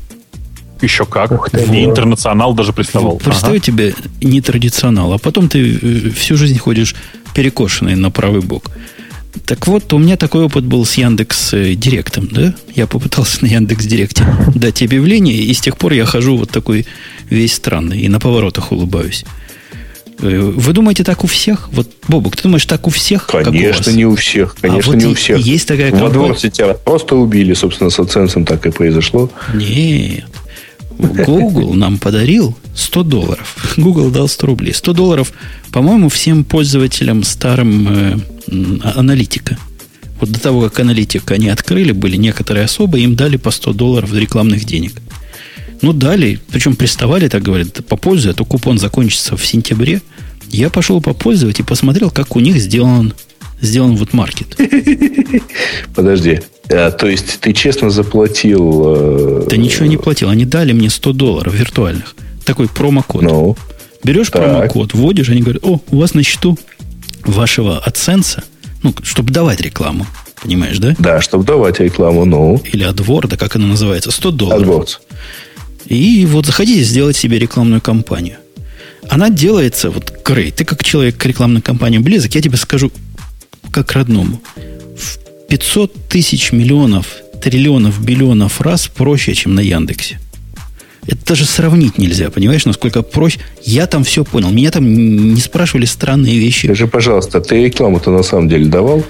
[0.83, 1.31] Еще как.
[1.31, 3.17] Ух ты, не интернационал даже приставал.
[3.17, 3.61] Представь ага.
[3.61, 6.95] тебе нетрадиционал, а потом ты э, всю жизнь ходишь
[7.35, 8.71] перекошенный на правый бок.
[9.47, 12.55] Так вот, у меня такой опыт был с Яндекс э, Директом, да?
[12.75, 16.87] Я попытался на Яндекс Директе дать объявление, и с тех пор я хожу вот такой
[17.31, 19.25] весь странный и на поворотах улыбаюсь.
[20.21, 21.69] Э, вы думаете, так у всех?
[21.73, 23.27] Вот, Бобук, ты думаешь, так у всех?
[23.27, 24.57] Конечно, у не у всех.
[24.59, 25.39] А Конечно, а вот не у всех.
[25.39, 26.09] Есть такая компания.
[26.09, 29.31] Во двор просто убили, собственно, с AdSense так и произошло.
[29.55, 30.27] Нет.
[30.98, 33.74] Google нам подарил 100 долларов.
[33.77, 34.74] Google дал 100 рублей.
[34.74, 35.32] 100 долларов,
[35.73, 38.19] по-моему, всем пользователям старым э,
[38.94, 39.59] аналитика.
[40.20, 44.14] Вот до того, как аналитика они открыли, были некоторые особо, им дали по 100 долларов
[44.14, 44.93] рекламных денег.
[45.81, 50.01] Ну, дали, причем приставали, так говорят, попользуй, а то купон закончится в сентябре.
[50.48, 53.14] Я пошел попользовать и посмотрел, как у них сделан,
[53.60, 54.56] сделан вот маркет.
[55.94, 56.40] Подожди,
[56.90, 58.82] то есть ты честно заплатил...
[58.86, 60.28] Э, да ничего не платил.
[60.28, 62.15] Они дали мне 100 долларов виртуальных.
[62.44, 63.23] Такой промокод.
[63.23, 63.57] Ну,
[64.05, 64.43] Берешь так.
[64.43, 66.59] промокод, вводишь, они говорят, о, у вас на счету
[67.24, 68.43] вашего AdSense,
[68.82, 70.07] ну, чтобы давать рекламу.
[70.43, 70.97] Понимаешь, да?
[70.99, 72.61] Да, чтобы давать рекламу, ну.
[72.73, 74.69] Или AdWord, как она называется, 100 долларов.
[74.69, 74.99] AdWords.
[75.86, 78.36] И вот заходите сделать себе рекламную кампанию.
[79.09, 82.90] Она делается, вот, Грей, ты как человек к рекламной кампании близок, я тебе скажу
[83.70, 84.40] как родному.
[85.53, 90.19] 500 тысяч миллионов, триллионов, биллионов раз проще, чем на Яндексе.
[91.07, 93.39] Это даже сравнить нельзя, понимаешь, насколько проще.
[93.62, 94.49] Я там все понял.
[94.49, 96.65] Меня там не спрашивали странные вещи.
[96.65, 99.05] Скажи, пожалуйста, ты рекламу-то на самом деле давал?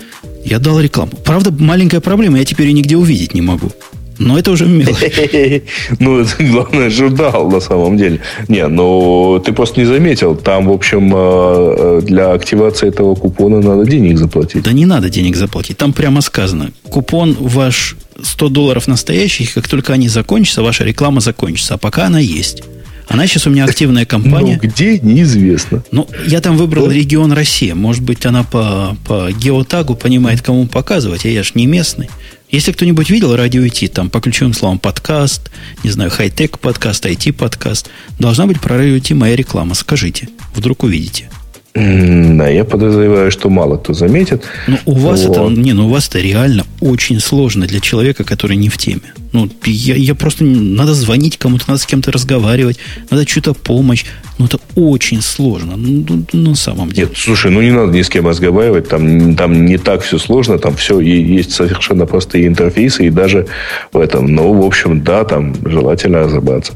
[0.45, 1.13] Я дал рекламу.
[1.25, 3.71] Правда, маленькая проблема, я теперь ее нигде увидеть не могу.
[4.19, 4.97] Но это уже мелочь.
[5.99, 8.21] Ну, это главное, ждал на самом деле.
[8.49, 10.37] Не, ну, ты просто не заметил.
[10.37, 14.63] Там, в общем, э, э, для активации этого купона надо денег заплатить.
[14.63, 15.77] Да не надо денег заплатить.
[15.77, 16.71] Там прямо сказано.
[16.89, 21.75] Купон ваш 100 долларов настоящих, как только они закончатся, ваша реклама закончится.
[21.75, 22.63] А пока она есть.
[23.09, 24.59] Она сейчас у меня активная компания.
[24.63, 25.83] Ну, где, неизвестно.
[25.91, 26.95] Ну, я там выбрал да?
[26.95, 27.75] регион Россия.
[27.75, 32.09] Может быть, она по, по геотагу понимает, кому показывать, а я же не местный.
[32.53, 35.51] Если кто-нибудь видел радио IT, там по ключевым словам подкаст,
[35.85, 37.89] не знаю, хай-тек подкаст, IT-подкаст,
[38.19, 39.75] должна быть про радио IT моя реклама.
[39.75, 41.31] Скажите, вдруг увидите.
[41.75, 44.45] Да, я подозреваю, что мало кто заметит.
[44.67, 45.37] Ну, у вас вот.
[45.37, 49.15] это, не, ну у вас это реально очень сложно для человека, который не в теме.
[49.33, 52.79] Ну, я, я просто надо звонить кому-то, надо с кем-то разговаривать,
[53.11, 54.05] надо что-то помощь.
[54.37, 55.77] Ну, это очень сложно.
[55.77, 57.09] Ну, ну, ну, на самом деле.
[57.09, 60.59] Нет, слушай, ну не надо ни с кем разговаривать, там, там не так все сложно,
[60.59, 63.47] там все есть совершенно простые интерфейсы, и даже
[63.93, 66.75] в этом, ну, в общем, да, там желательно разобраться.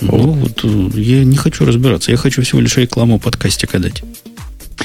[0.00, 2.10] Ну, вот э, я не хочу разбираться.
[2.10, 4.02] Я хочу всего лишь рекламу подкастика дать.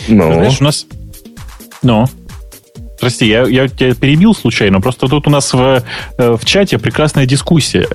[0.08, 0.34] Ну.
[0.34, 0.86] Знаешь, у нас...
[1.82, 2.08] Ну.
[3.00, 5.84] Прости, я, я тебя перебил случайно, просто тут у нас в,
[6.18, 7.88] э, в чате прекрасная дискуссия.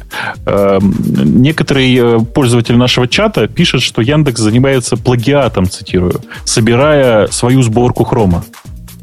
[0.47, 0.95] Эм,
[1.43, 8.45] некоторый э, пользователь нашего чата пишет, что Яндекс занимается плагиатом, цитирую, собирая свою сборку хрома.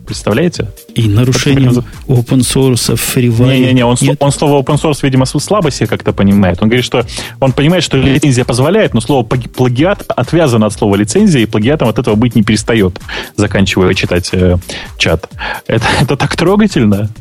[0.10, 0.72] Представляете?
[0.96, 3.60] И нарушением open source, FreeWire.
[3.60, 6.64] Не-не-не, он, он слово open source, видимо, слабо себе как-то понимает.
[6.64, 7.06] Он говорит, что
[7.40, 12.00] он понимает, что лицензия позволяет, но слово плагиат отвязано от слова лицензия, и плагиатом от
[12.00, 13.00] этого быть не перестает,
[13.36, 14.58] заканчивая читать э,
[14.98, 15.30] чат.
[15.68, 17.12] Это, это так трогательно.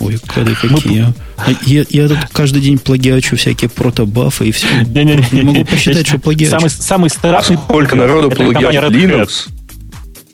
[0.00, 1.02] Ой, коды какие.
[1.02, 1.14] Мы...
[1.36, 4.66] А я, я тут каждый день плагиачу всякие протобафы и все.
[4.86, 6.52] Не, не, не, не могу посчитать, что плагиачу.
[6.52, 7.58] Самый, самый страшный...
[7.58, 9.50] Сколько народу плагиат Linux?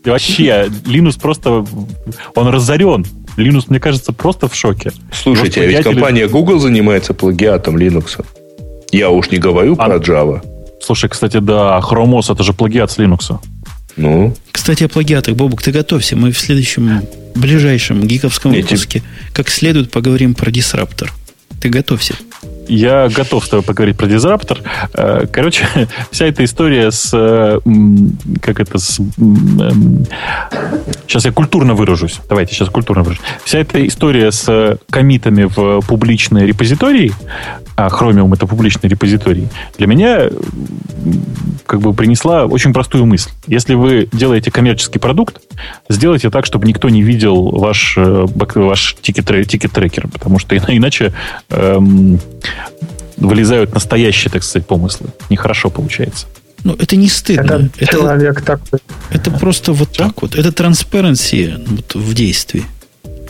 [0.04, 1.64] Вообще, Linux просто...
[2.34, 3.04] Он разорен.
[3.36, 4.92] Linux, мне кажется, просто в шоке.
[5.12, 8.24] Слушайте, а ведь компания Google занимается плагиатом Linux.
[8.92, 9.86] Я уж не говорю а...
[9.86, 10.42] про Java.
[10.80, 13.38] Слушай, кстати, да, Chrome OS это же плагиат с Linux.
[13.96, 14.34] Ну?
[14.50, 15.36] Кстати, о плагиатах.
[15.36, 16.16] Бобук, ты готовься.
[16.16, 17.02] Мы в следующем,
[17.34, 19.02] ближайшем гиковском выпуске
[19.32, 21.12] как следует поговорим про дисраптор.
[21.60, 22.14] Ты готовься.
[22.70, 24.60] Я готов с тобой поговорить про дизраптор.
[24.94, 25.66] Э, короче,
[26.12, 27.10] вся эта история с...
[27.12, 27.58] Э,
[28.40, 28.78] как это?
[28.78, 29.00] С,
[31.08, 32.20] сейчас я культурно выражусь.
[32.28, 33.24] Давайте сейчас культурно выражусь.
[33.42, 37.12] Вся эта история с комитами в публичные репозитории,
[37.74, 40.28] а Chromium это публичный репозиторий, для меня
[41.66, 43.30] как бы принесла очень простую мысль.
[43.46, 45.40] Если вы делаете коммерческий продукт,
[45.88, 51.12] сделайте так, чтобы никто не видел ваш, э, ваш тикет-трекер, потому что иначе
[51.48, 52.20] эм,
[53.16, 55.08] вылезают настоящие, так сказать, помыслы.
[55.28, 56.26] Нехорошо получается.
[56.64, 57.70] Ну, это не стыдно.
[57.78, 58.80] Это, человек такой.
[59.10, 60.04] Это просто вот Что?
[60.04, 60.34] так вот.
[60.34, 62.64] Это transparency вот, в действии.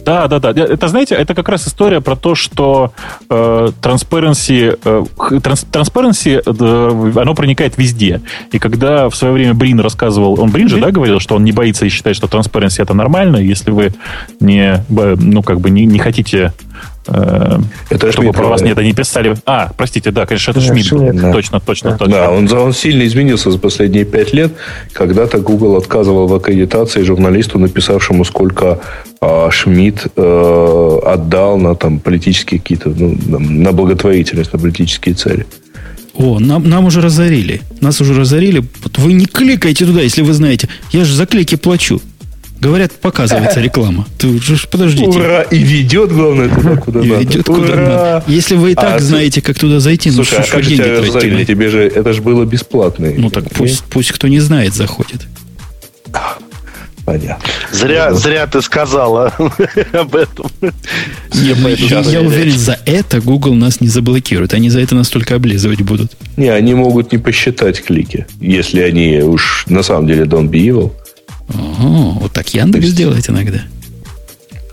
[0.05, 0.51] Да, да, да.
[0.51, 2.93] Это, знаете, это как раз история про то, что
[3.28, 8.23] э, transparency, э, transparency э, оно проникает везде.
[8.51, 10.81] И когда в свое время Брин рассказывал, он Брин же, mm-hmm.
[10.81, 13.93] да, говорил, что он не боится и считает, что transparency это нормально, если вы
[14.40, 16.55] не, ну, как бы не, не хотите
[16.99, 19.34] Э, это чтобы Шмидт, про вас нет, они писали.
[19.46, 20.90] А, простите, да, конечно, это Шмидт.
[20.90, 21.32] Да.
[21.32, 22.14] Точно, точно, точно.
[22.14, 24.52] Да, он, он сильно изменился за последние пять лет.
[24.92, 28.80] Когда-то Google отказывал в аккредитации журналисту, написавшему, сколько
[29.20, 35.46] а, Шмидт э, отдал на там политические какие-то, ну, на благотворительность, на политические цели.
[36.14, 37.62] О, нам, нам уже разорили.
[37.80, 38.64] Нас уже разорили.
[38.96, 40.68] Вы не кликайте туда, если вы знаете.
[40.92, 42.00] Я же за клики плачу.
[42.60, 44.06] Говорят, показывается реклама.
[44.18, 45.18] Ты уже подождите.
[45.18, 45.42] Ура!
[45.42, 47.20] И ведет, главное, туда, куда и надо.
[47.20, 47.60] Ведет Ура!
[47.60, 48.24] куда надо.
[48.26, 49.46] Если вы и так а знаете, ты...
[49.46, 51.46] как туда зайти, ну Слушай, ну что а как деньги тебя тратить?
[51.46, 53.10] Тебе же это же было бесплатно.
[53.16, 55.26] Ну так пусть, пусть кто не знает, заходит.
[57.06, 57.44] Понятно.
[57.72, 59.32] Зря, зря ты сказала
[59.92, 60.46] об этом.
[60.60, 64.54] Не, мы, я, я уверен, за это Google нас не заблокирует.
[64.54, 66.12] Они за это нас только облизывать будут.
[66.36, 70.92] Не, они могут не посчитать клики, если они уж на самом деле don't be evil.
[71.55, 72.97] Ого, вот так Яндекс есть...
[72.97, 73.62] делает иногда.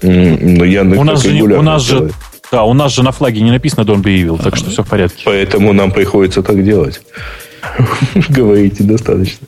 [0.01, 2.11] Ну, Яндекс у нас же, у нас же,
[2.51, 4.87] да, у нас же на флаге не написано Don't be evil, так что все в
[4.87, 5.23] порядке.
[5.25, 7.01] Поэтому нам приходится так делать.
[8.29, 9.47] Говорите достаточно.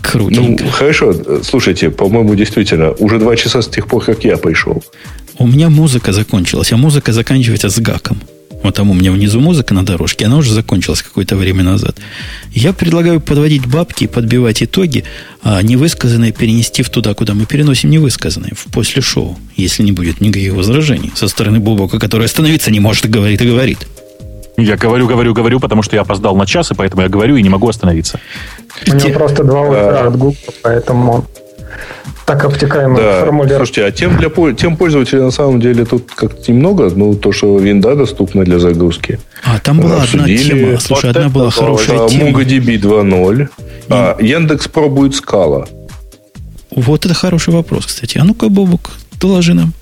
[0.00, 0.64] Крутенько.
[0.64, 1.14] Ну, хорошо.
[1.42, 4.82] Слушайте, по-моему, действительно, уже два часа с тех пор, как я пришел.
[5.38, 8.18] У меня музыка закончилась, а музыка заканчивается с гаком.
[8.62, 11.96] Вот там у меня внизу музыка на дорожке, она уже закончилась какое-то время назад.
[12.52, 15.04] Я предлагаю подводить бабки, подбивать итоги,
[15.42, 20.20] а невысказанные перенести в туда, куда мы переносим невысказанные, в после шоу, если не будет
[20.20, 23.78] никаких возражений со стороны Бобока, который остановиться не может, и говорит и говорит.
[24.58, 27.42] Я говорю, говорю, говорю, потому что я опоздал на час, и поэтому я говорю и
[27.42, 28.20] не могу остановиться.
[28.86, 31.26] У него просто два утра от Google, поэтому
[32.26, 33.20] так обтекаемый да.
[33.20, 33.56] формуляр.
[33.56, 36.90] Слушайте, а тем, для, тем пользователей на самом деле тут как-то немного.
[36.94, 39.18] Ну, то, что винда доступна для загрузки.
[39.44, 40.78] А, там была одна тема.
[40.78, 42.30] Слушай, вот одна была хорошая тема.
[42.30, 43.48] MongoDB 2.0.
[43.88, 45.66] А, Яндекс пробует скала.
[46.70, 48.18] Вот это хороший вопрос, кстати.
[48.18, 49.72] А ну-ка, Бобук, доложи нам.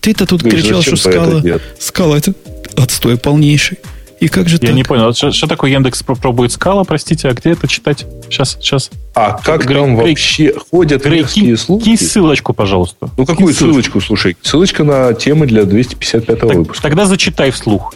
[0.00, 2.34] Ты-то тут Говоришь, кричал, что скала, это скала это
[2.76, 3.78] отстой полнейший.
[4.24, 4.74] И как же Я так?
[4.74, 8.06] не понял, что, что такое Яндекс пробует скала, простите, а где это читать?
[8.30, 8.90] Сейчас, сейчас.
[9.14, 11.26] А как Грей, там Грей, вообще ходят Грей,
[11.58, 11.84] слухи?
[11.84, 13.10] Кинь ссылочку, пожалуйста.
[13.18, 14.38] Ну, какую кинь ссылочку, слушай?
[14.40, 16.82] Ссылочка на темы для 255 так, выпуска.
[16.82, 17.94] Тогда зачитай вслух.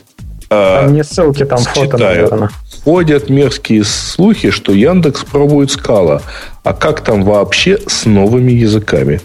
[0.50, 2.50] А, там не ссылки, там фото, наверное.
[2.84, 6.20] Ходят мерзкие слухи, что Яндекс пробует скала.
[6.62, 9.22] А как там вообще с новыми языками?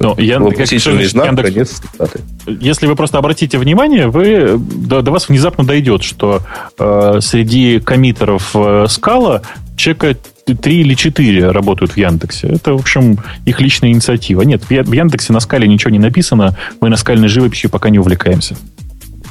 [0.00, 0.70] Ну, Яндекс,
[1.12, 2.20] знак, Яндекс, конец цитаты.
[2.46, 6.42] Если вы просто обратите внимание, вы, до, до вас внезапно дойдет, что
[6.78, 9.42] э, среди коммитеров э, скала
[9.76, 10.16] человека
[10.54, 12.48] три или четыре работают в Яндексе.
[12.48, 14.42] Это, в общем, их личная инициатива.
[14.42, 16.56] Нет, в Яндексе на скале ничего не написано.
[16.80, 18.56] Мы на скальной живописью пока не увлекаемся.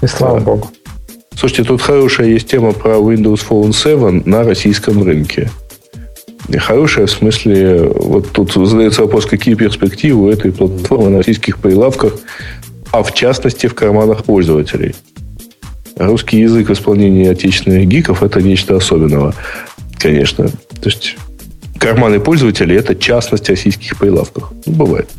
[0.01, 0.69] И слава богу.
[1.35, 5.49] Слушайте, тут хорошая есть тема про Windows Phone 7 на российском рынке.
[6.53, 12.13] Хорошая в смысле, вот тут задается вопрос, какие перспективы у этой платформы на российских прилавках,
[12.99, 14.95] а в частности в карманах пользователей.
[15.97, 19.33] Русский язык в исполнении отечественных гиков– это нечто особенного,
[19.97, 20.49] конечно.
[20.49, 21.15] То есть,
[21.77, 24.51] карманы пользователей– это частность российских прилавках.
[24.65, 25.09] Ну, бывает.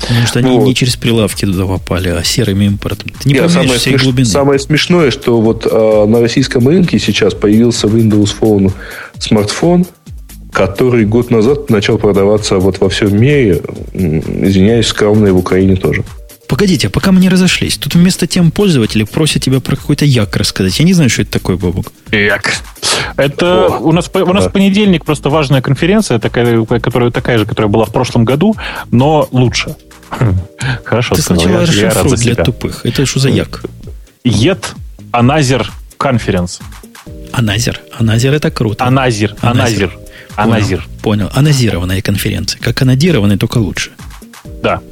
[0.00, 0.66] Потому что они вот.
[0.66, 3.12] не через прилавки туда попали, а серым импортом.
[3.20, 4.02] Ты не понимаешь самое всей смеш...
[4.02, 4.26] глубины.
[4.26, 8.72] Самое смешное, что вот э, на российском рынке сейчас появился Windows Phone
[9.18, 9.86] смартфон,
[10.52, 13.62] который год назад начал продаваться вот во всем мире,
[13.94, 16.02] извиняюсь, скромно и в Украине тоже.
[16.52, 20.36] Погодите, а пока мы не разошлись, тут вместо тем пользователей просят тебя про какой-то як
[20.36, 20.78] рассказать.
[20.78, 21.90] Я не знаю, что это такое, Бобок.
[22.10, 22.56] Як.
[23.16, 24.50] Это О, у нас, у нас да.
[24.50, 28.54] понедельник просто важная конференция, такая, которая такая же, которая была в прошлом году,
[28.90, 29.76] но лучше.
[30.84, 32.84] Хорошо Ты сначала я, я для тупых.
[32.84, 33.62] Это что за як?
[34.22, 34.74] ЕТ
[35.10, 36.60] Аназер Конференс.
[37.32, 37.80] Аназер.
[37.98, 38.84] Аназер это круто.
[38.84, 39.36] Аназер.
[39.40, 39.98] Аназер.
[40.36, 40.86] Аназир.
[41.00, 41.30] Понял.
[41.32, 42.60] Аназированная конференция.
[42.60, 43.92] Как анодированная, только лучше.
[44.62, 44.82] Да.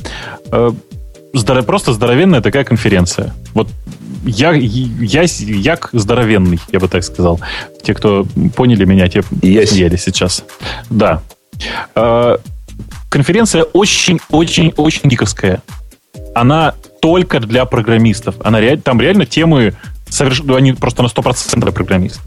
[1.33, 3.33] Здоров, просто здоровенная такая конференция.
[3.55, 3.69] Вот
[4.25, 7.41] я, я, як здоровенный, я бы так сказал.
[7.83, 8.27] Те, кто
[8.57, 9.67] поняли меня, те yes.
[9.67, 10.45] съели сейчас.
[10.91, 11.23] Да.
[11.95, 12.37] Э,
[13.09, 15.63] конференция очень-очень-очень гиковская.
[16.35, 18.35] Она только для программистов.
[18.43, 19.75] Она реаль, там реально темы
[20.09, 22.23] совершенно, они просто на 100% для программистов.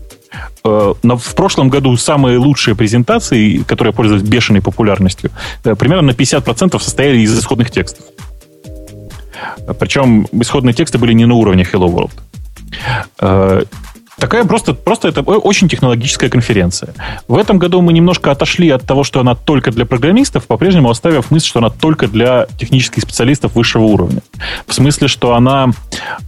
[0.66, 5.32] Э, но в прошлом году самые лучшие презентации, которые пользовались бешеной популярностью,
[5.64, 8.06] э, примерно на 50% состояли из исходных текстов.
[9.80, 12.12] Причем исходные тексты были не на уровне Hello World.
[13.20, 13.64] Э,
[14.18, 16.94] такая просто, просто это очень технологическая конференция.
[17.28, 21.32] В этом году мы немножко отошли от того, что она только для программистов, по-прежнему оставив
[21.32, 24.22] мысль, что она только для технических специалистов высшего уровня.
[24.68, 25.70] В смысле, что она...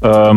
[0.02, 0.34] Э,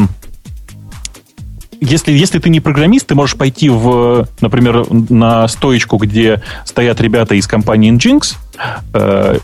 [1.80, 7.36] если, если ты не программист, ты можешь пойти в, например, на стоечку, где стоят ребята
[7.36, 8.34] из компании Nginx,
[8.94, 9.38] э,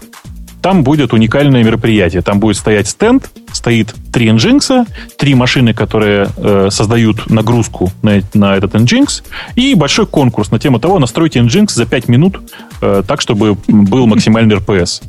[0.65, 2.23] там будет уникальное мероприятие.
[2.23, 8.57] Там будет стоять стенд, стоит три Nginx, три машины, которые э, создают нагрузку на, на
[8.57, 9.25] этот Nginx,
[9.57, 12.41] и большой конкурс на тему того, настройте Nginx за 5 минут
[12.81, 15.03] э, так, чтобы был максимальный RPS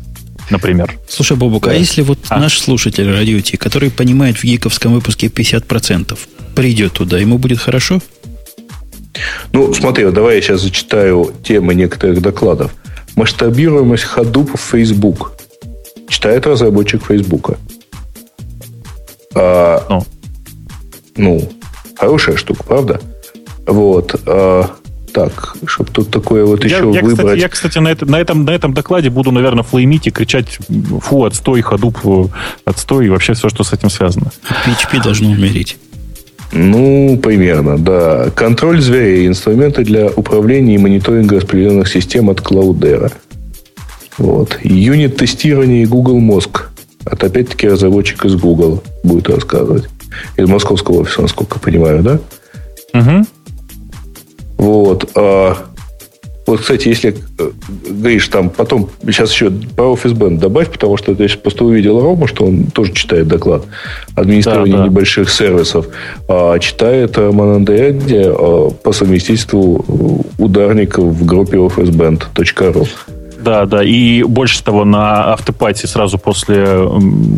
[0.50, 0.93] например.
[1.08, 1.75] Слушай, Бобук, а да.
[1.77, 2.38] а если вот а?
[2.38, 6.19] наш слушатель радио Ти, который понимает в гиковском выпуске 50%,
[6.53, 8.01] придет туда, ему будет хорошо?
[9.53, 12.75] Ну, смотри, давай я сейчас зачитаю темы некоторых докладов.
[13.16, 15.35] Масштабируемость ходупов в Facebook
[16.08, 17.58] читает разработчик Фейсбука.
[19.34, 20.06] А, ну.
[21.17, 21.51] ну,
[21.98, 23.01] хорошая штука, правда?
[23.67, 24.19] Вот.
[24.25, 24.69] А,
[25.14, 27.17] так, чтобы тут такое вот я, еще я, выбрать.
[27.17, 30.59] Кстати, я, кстати, на, это, на, этом, на этом докладе буду, наверное, флеймить и кричать
[31.01, 31.98] фу, отстой, ходуп,
[32.66, 34.32] отстой и вообще все, что с этим связано.
[34.66, 35.77] PHP должно умереть.
[36.51, 38.30] Ну, примерно, да.
[38.35, 39.27] Контроль зверей.
[39.27, 43.11] Инструменты для управления и мониторинга распределенных систем от Cloudera.
[44.18, 44.58] Вот.
[44.64, 46.69] Юнит-тестирование и Google Мозг.
[47.06, 49.85] Это опять-таки разработчик из Google будет рассказывать.
[50.38, 52.19] Из московского офиса, насколько я понимаю, да?
[53.00, 53.26] Угу.
[54.58, 55.11] Вот.
[55.16, 55.58] А
[56.48, 57.52] вот, кстати, если э,
[57.90, 62.27] говоришь, там потом, сейчас еще про Office Band добавь, потому что я просто увидел Рома,
[62.27, 63.64] что он тоже читает доклад
[64.16, 64.90] администрирования да, да.
[64.90, 65.88] небольших сервисов,
[66.27, 72.88] а читает Монандеяде а, по совместительству ударников в группе offaceband.ru.
[73.45, 73.83] Да, да.
[73.83, 76.65] И больше того, на автопате сразу после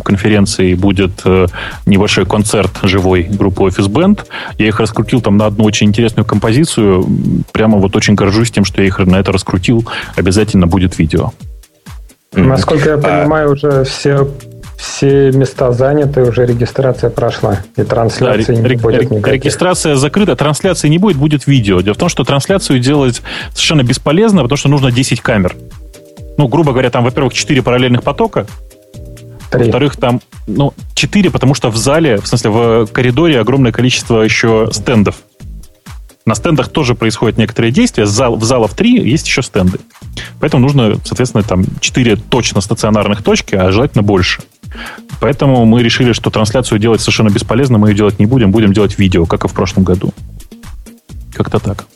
[0.02, 1.46] конференции будет э,
[1.84, 4.24] небольшой концерт живой группы Office Band.
[4.56, 7.06] Я их раскрутил там на одну очень интересную композицию.
[7.52, 9.86] Прямо вот очень горжусь тем, что я их на это раскрутил.
[10.16, 11.32] Обязательно будет видео.
[12.32, 13.52] Насколько я а понимаю, а...
[13.52, 14.26] уже все
[14.78, 19.44] все места заняты, уже регистрация прошла, и трансляции да, не будет никаких.
[19.44, 21.80] Регистрация закрыта, трансляции не будет, будет видео.
[21.80, 23.20] Дело в том, что трансляцию делать
[23.50, 25.56] совершенно бесполезно, потому что нужно 10 камер
[26.38, 28.46] ну, грубо говоря, там, во-первых, 4 параллельных потока,
[29.52, 34.68] во-вторых, там, ну, 4, потому что в зале, в смысле, в коридоре огромное количество еще
[34.72, 35.16] стендов.
[36.24, 38.04] На стендах тоже происходят некоторые действия.
[38.04, 39.78] Зал, в залов 3 есть еще стенды.
[40.40, 44.42] Поэтому нужно, соответственно, там 4 точно стационарных точки, а желательно больше.
[45.20, 48.98] Поэтому мы решили, что трансляцию делать совершенно бесполезно, мы ее делать не будем, будем делать
[48.98, 50.12] видео, как и в прошлом году.
[51.32, 51.86] Как-то так.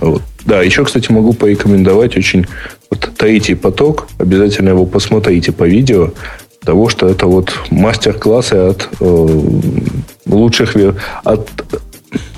[0.00, 0.22] Вот.
[0.44, 2.46] Да, еще, кстати, могу порекомендовать очень
[2.90, 4.08] вот третий поток.
[4.18, 6.10] Обязательно его посмотрите по видео.
[6.64, 9.40] Того, что это вот мастер-классы от э,
[10.26, 10.76] лучших
[11.24, 11.48] от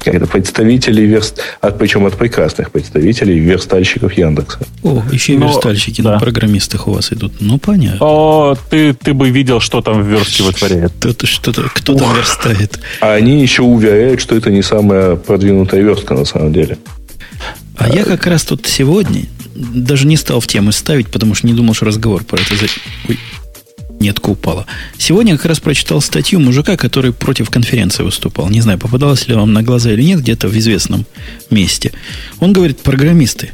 [0.05, 4.58] это представителей верст, от, причем от прекрасных представителей верстальщиков Яндекса.
[4.82, 6.15] О, еще и Но, верстальщики да.
[6.15, 7.34] на программистах у вас идут.
[7.41, 7.99] Ну, понятно.
[8.00, 10.92] О, ты, ты бы видел, что там в верстке вытворяет.
[10.99, 12.81] Кто-то, что-то, кто там верстает.
[13.00, 16.78] А они еще уверяют, что это не самая продвинутая верстка на самом деле.
[17.83, 21.52] А я как раз тут сегодня даже не стал в тему ставить, потому что не
[21.52, 22.55] думал, что разговор про это...
[23.09, 23.19] Ой,
[23.99, 24.67] нетка упала.
[24.99, 28.49] Сегодня как раз прочитал статью мужика, который против конференции выступал.
[28.51, 31.07] Не знаю, попадалось ли вам на глаза или нет, где-то в известном
[31.51, 31.93] месте.
[32.39, 33.51] Он говорит, программисты,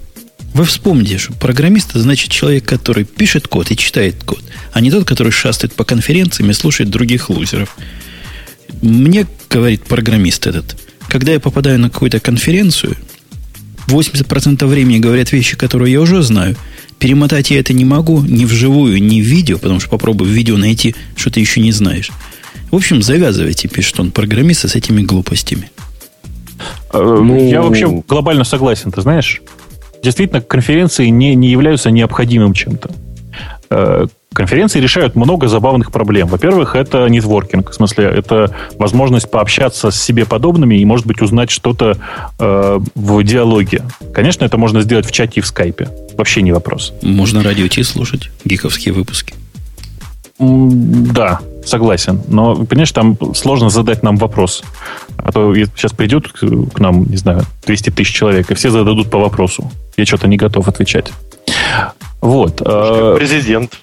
[0.53, 4.43] вы вспомните, что программист значит человек, который пишет код и читает код,
[4.75, 7.79] а не тот, который шастает по конференциям и слушает других лузеров.
[8.83, 10.77] Мне, говорит программист этот,
[11.09, 12.95] когда я попадаю на какую-то конференцию,
[13.89, 16.57] 80% времени говорят вещи, которые я уже знаю.
[16.99, 20.57] Перемотать я это не могу ни вживую, ни в видео, потому что попробую в видео
[20.57, 22.11] найти, что ты еще не знаешь.
[22.71, 25.71] В общем, завязывайте, пишет он, программисты с этими глупостями.
[26.93, 29.41] Э, ну, я вообще глобально согласен, ты знаешь.
[30.03, 32.91] Действительно, конференции не, не являются необходимым чем-то.
[34.39, 36.29] Конференции решают много забавных проблем.
[36.29, 37.71] Во-первых, это нетворкинг.
[37.71, 41.99] В смысле, это возможность пообщаться с себе подобными и, может быть, узнать что-то
[42.39, 43.83] э, в диалоге.
[44.15, 45.89] Конечно, это можно сделать в чате и в скайпе.
[46.17, 46.93] Вообще не вопрос.
[47.03, 49.35] Можно радио Ти слушать, гиковские выпуски.
[50.39, 52.23] Да, согласен.
[52.29, 54.63] Но, понимаешь, там сложно задать нам вопрос.
[55.17, 59.19] А то сейчас придет к нам, не знаю, 200 тысяч человек, и все зададут по
[59.19, 59.69] вопросу.
[59.97, 61.11] Я что-то не готов отвечать.
[62.21, 62.63] Вот.
[62.65, 63.81] Э, президент.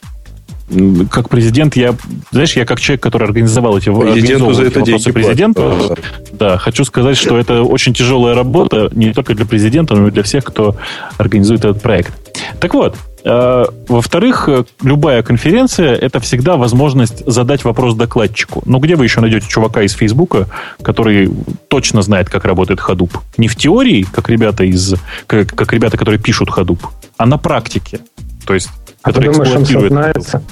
[1.12, 1.96] Как президент, я,
[2.32, 5.96] знаешь, я как человек, который организовал эти, Президенту за это вопросы президента,
[6.32, 10.24] да, хочу сказать, что это очень тяжелая работа не только для президента, но и для
[10.24, 10.76] всех, кто
[11.18, 12.14] организует этот проект.
[12.60, 14.50] Так вот, э, во-вторых,
[14.82, 18.64] любая конференция– это всегда возможность задать вопрос докладчику.
[18.66, 20.48] Ну, где вы еще найдете чувака из Фейсбука,
[20.82, 21.32] который
[21.68, 23.12] точно знает, как работает Hadoop?
[23.38, 24.96] Не в теории, как ребята, из,
[25.28, 26.80] как, как ребята, которые пишут Hadoop,
[27.18, 28.00] а на практике.
[28.48, 28.70] То есть
[29.06, 29.92] который думаешь, эксплуатирует.
[29.92, 30.44] Сознается?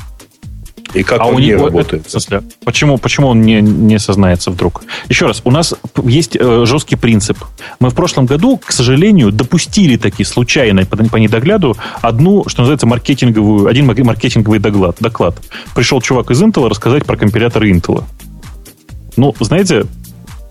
[0.94, 2.10] И как а он не работает?
[2.10, 4.84] смысле, почему, почему он не, не сознается вдруг?
[5.10, 5.74] Еще раз, у нас
[6.04, 7.38] есть э, жесткий принцип.
[7.80, 12.86] Мы в прошлом году, к сожалению, допустили такие случайно по, по недогляду одну, что называется,
[12.86, 14.98] маркетинговую, один маркетинговый доклад.
[15.00, 15.36] доклад.
[15.74, 18.04] Пришел чувак из Intel рассказать про компиляторы Intel.
[19.18, 19.86] Ну, знаете,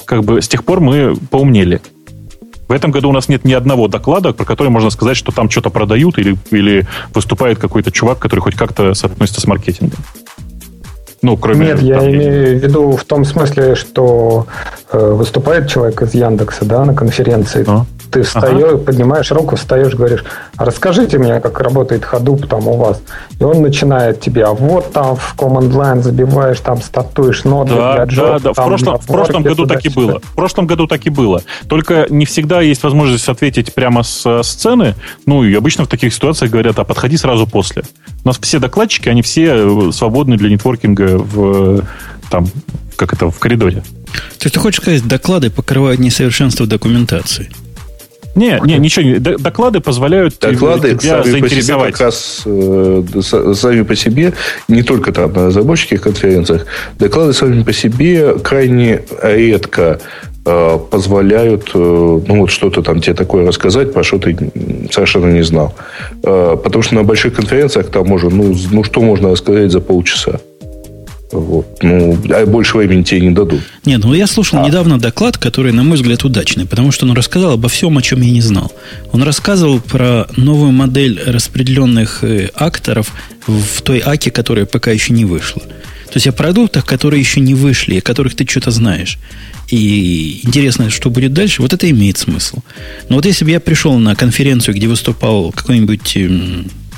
[0.04, 1.80] как бы с тех пор мы поумнели.
[2.72, 5.50] В этом году у нас нет ни одного доклада, про который можно сказать, что там
[5.50, 9.98] что-то продают или, или выступает какой-то чувак, который хоть как-то соотносится с маркетингом.
[11.22, 11.66] Ну, кроме...
[11.66, 14.46] Нет, я имею в виду в том смысле, что
[14.90, 17.64] э, выступает человек из Яндекса да, на конференции.
[17.68, 17.86] А?
[18.10, 18.78] Ты встаешь, ага.
[18.78, 20.24] поднимаешь руку, встаешь, говоришь,
[20.58, 23.00] расскажите мне, как работает Hadoop там у вас.
[23.38, 28.04] И он начинает тебе, а вот там в command line забиваешь, там статуешь ноды да,
[28.04, 30.20] для job, Да, да, в прошлом, в прошлом году так и было.
[30.20, 31.42] В прошлом году так и было.
[31.68, 34.94] Только не всегда есть возможность ответить прямо с сцены.
[35.24, 37.84] Ну, и обычно в таких ситуациях говорят, а подходи сразу после.
[38.24, 41.84] У нас все докладчики, они все э, свободны для нетворкинга в
[42.30, 42.46] там,
[42.96, 43.82] как это, в коридоре.
[44.38, 47.50] То есть ты хочешь сказать, доклады покрывают несовершенство документации?
[48.34, 49.18] Не, не, ничего не.
[49.18, 51.92] Доклады позволяют доклады тебя сами заинтересовать.
[51.92, 54.32] По себе как раз э, сами по себе,
[54.68, 56.66] не только там на разработческих конференциях,
[56.98, 60.00] доклады сами по себе крайне редко
[60.46, 64.34] э, позволяют э, ну, вот что-то там тебе такое рассказать, про что ты
[64.90, 65.74] совершенно не знал.
[66.22, 70.40] Э, потому что на больших конференциях там можно, ну, ну что можно рассказать за полчаса?
[71.32, 71.82] Вот.
[71.82, 73.62] Ну, а больше времени тебе не дадут.
[73.86, 74.66] Нет, ну я слушал а.
[74.66, 78.20] недавно доклад, который, на мой взгляд, удачный, потому что он рассказал обо всем, о чем
[78.20, 78.70] я не знал.
[79.12, 83.12] Он рассказывал про новую модель распределенных э, акторов
[83.46, 85.62] в той АКе, которая пока еще не вышла.
[85.62, 89.18] То есть о продуктах, которые еще не вышли, о которых ты что-то знаешь.
[89.68, 92.58] И интересно, что будет дальше, вот это имеет смысл.
[93.08, 96.18] Но вот если бы я пришел на конференцию, где выступал какой-нибудь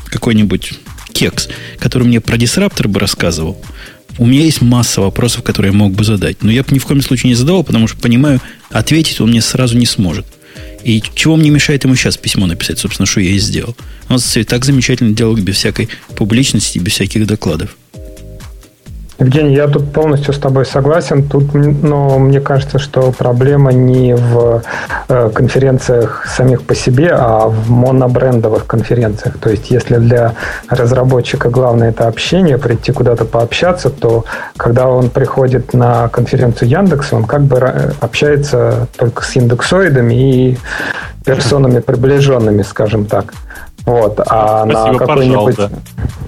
[0.07, 0.73] какой-нибудь
[1.13, 1.49] кекс,
[1.79, 3.57] который мне про дисраптор бы рассказывал,
[4.19, 6.43] у меня есть масса вопросов, которые я мог бы задать.
[6.43, 9.41] Но я бы ни в коем случае не задавал, потому что понимаю, ответить он мне
[9.41, 10.27] сразу не сможет.
[10.85, 13.77] И чего мне мешает ему сейчас письмо написать, собственно, что я и сделал.
[14.09, 17.77] Он так замечательно диалог без всякой публичности, без всяких докладов.
[19.19, 21.23] Евгений, я тут полностью с тобой согласен.
[21.29, 24.63] Тут, но мне кажется, что проблема не в
[25.09, 29.39] э, конференциях самих по себе, а в монобрендовых конференциях.
[29.39, 30.35] То есть, если для
[30.69, 34.25] разработчика главное это общение, прийти куда-то пообщаться, то
[34.57, 37.59] когда он приходит на конференцию Яндекса, он как бы
[38.01, 40.59] общается только с индексоидами и
[41.25, 43.33] персонами приближенными, скажем так.
[43.87, 45.71] Вот, а Спасибо, на какой-нибудь да.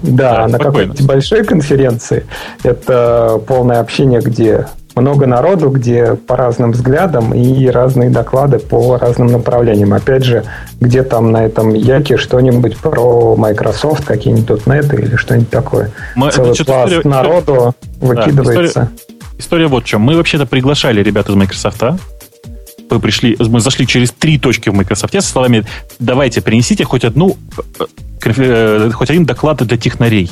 [0.03, 2.25] Да, на какой-нибудь большой конференции
[2.63, 9.27] это полное общение, где много народу, где по разным взглядам и разные доклады по разным
[9.27, 9.93] направлениям.
[9.93, 10.43] Опять же,
[10.79, 15.91] где там на этом яке что-нибудь про Microsoft, какие-нибудь .NET или что-нибудь такое.
[16.15, 18.89] Мы, Целый пласт история, народу да, выкидывается.
[18.89, 20.01] История, история вот в чем.
[20.01, 21.83] Мы вообще-то приглашали ребят из Microsoft
[22.89, 25.65] мы пришли, мы зашли через три точки в Microsoft со словами
[25.99, 27.37] «давайте, принесите хоть одну,
[27.79, 27.85] э,
[28.23, 30.29] э, хоть один доклад для технарей».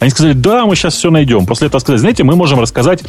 [0.00, 1.46] Они сказали, да, мы сейчас все найдем.
[1.46, 3.02] После этого сказали, знаете, мы можем рассказать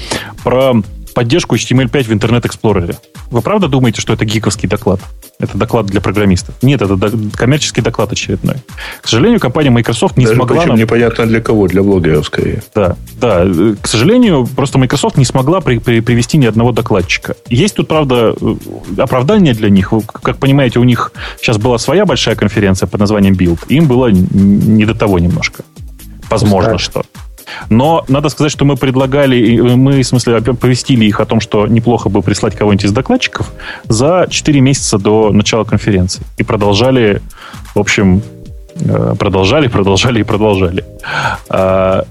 [0.43, 0.75] про
[1.13, 2.95] поддержку HTML5 в Internet Explorer.
[3.31, 5.01] Вы правда думаете, что это гиковский доклад?
[5.37, 6.55] Это доклад для программистов?
[6.61, 6.97] Нет, это
[7.35, 8.55] коммерческий доклад очередной.
[9.01, 10.57] К сожалению, компания Microsoft не Даже смогла...
[10.57, 10.79] Причем нам...
[10.79, 12.63] непонятно для кого, для блогеров скорее.
[12.73, 13.45] Да, да.
[13.81, 17.35] К сожалению, просто Microsoft не смогла при, при, привести ни одного докладчика.
[17.49, 18.33] Есть тут, правда,
[18.97, 19.91] оправдание для них.
[20.21, 23.59] Как понимаете, у них сейчас была своя большая конференция под названием Build.
[23.67, 25.63] Им было не до того немножко.
[26.29, 26.79] Возможно, так.
[26.79, 27.03] что.
[27.69, 32.09] Но надо сказать, что мы предлагали, мы, в смысле, повестили их о том, что неплохо
[32.09, 33.51] бы прислать кого-нибудь из докладчиков
[33.87, 36.23] за 4 месяца до начала конференции.
[36.37, 37.21] И продолжали,
[37.73, 38.21] в общем,
[38.79, 40.85] э, продолжали, продолжали и продолжали.
[41.49, 42.05] А,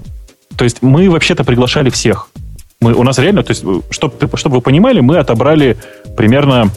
[0.55, 2.29] то есть мы вообще-то приглашали всех.
[2.81, 5.77] Мы, у нас реально, то есть, чтобы, чтобы вы понимали, мы отобрали
[6.15, 6.69] примерно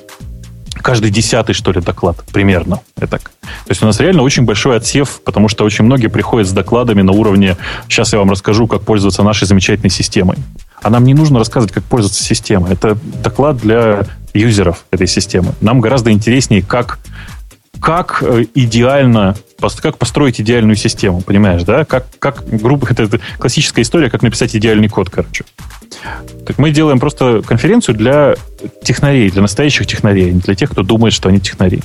[0.83, 2.81] каждый десятый, что ли, доклад примерно.
[2.97, 3.19] Это.
[3.19, 7.03] То есть у нас реально очень большой отсев, потому что очень многие приходят с докладами
[7.03, 7.57] на уровне
[7.89, 10.37] «сейчас я вам расскажу, как пользоваться нашей замечательной системой».
[10.83, 12.73] А нам не нужно рассказывать, как пользоваться системой.
[12.73, 15.55] Это доклад для юзеров этой системы.
[15.61, 16.99] Нам гораздо интереснее, как,
[17.81, 19.37] как э, идеально
[19.83, 21.85] как построить идеальную систему, понимаешь, да?
[21.85, 25.45] Как, как грубо, это, это классическая история, как написать идеальный код, короче.
[26.47, 28.37] Так мы делаем просто конференцию для
[28.83, 31.83] технарей, для настоящих технарей, не для тех, кто думает, что они технари.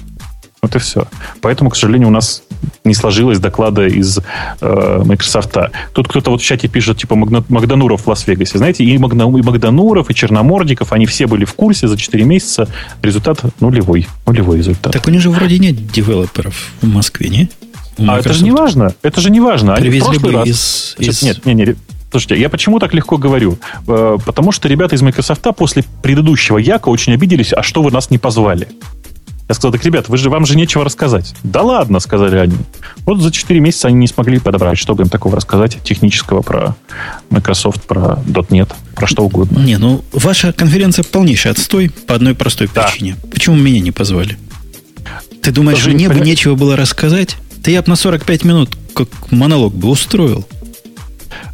[0.63, 1.07] Вот и все.
[1.41, 2.41] Поэтому, к сожалению, у нас
[2.85, 4.19] не сложилось доклада из
[4.61, 5.57] э, Microsoft.
[5.91, 8.59] Тут кто-то вот в чате пишет, типа, Магдануров в Лас-Вегасе.
[8.59, 12.69] Знаете, и, Магна, и Магдануров, и Черномордиков, они все были в курсе за 4 месяца.
[13.01, 14.07] Результат нулевой.
[14.25, 14.93] Нулевой результат.
[14.93, 17.49] Так у них же вроде нет девелоперов в Москве, не?
[17.97, 18.95] А это же не важно.
[19.01, 19.75] Это же не важно.
[19.75, 20.47] Они Привезли бы раз...
[20.47, 21.21] из, из...
[21.23, 21.77] Нет, нет, нет.
[22.13, 23.57] Слушайте, я почему так легко говорю?
[23.87, 28.11] Э, потому что ребята из Microsoft после предыдущего Яка очень обиделись, а что вы нас
[28.11, 28.67] не позвали?
[29.49, 31.33] Я сказал, так, ребят, вы же, вам же нечего рассказать.
[31.43, 32.55] Да ладно, сказали они.
[33.07, 36.75] Вот за 4 месяца они не смогли подобрать, чтобы им такого рассказать, технического про
[37.31, 39.57] Microsoft, про .NET, про что угодно.
[39.57, 42.83] Не, ну, ваша конференция полнейший отстой по одной простой да.
[42.83, 43.15] причине.
[43.31, 44.37] Почему меня не позвали?
[45.41, 47.37] Ты думаешь, мне бы нечего было рассказать?
[47.57, 50.45] Да я бы на 45 минут как монолог бы устроил.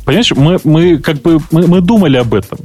[0.09, 2.57] Понимаешь, мы, мы как бы мы, мы думали об этом,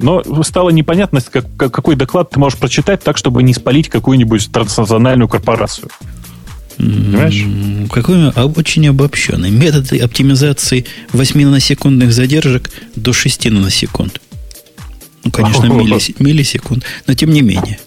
[0.00, 4.50] но стало непонятно, как, как, какой доклад ты можешь прочитать так, чтобы не спалить какую-нибудь
[4.50, 5.90] транснациональную корпорацию.
[6.76, 7.88] Понимаешь?
[7.92, 9.52] Какой очень обобщенный.
[9.52, 14.20] Методы оптимизации 8 наносекундных задержек до 6 наносекунд.
[15.22, 15.66] Ну, конечно,
[16.18, 17.78] миллисекунд, но тем не менее.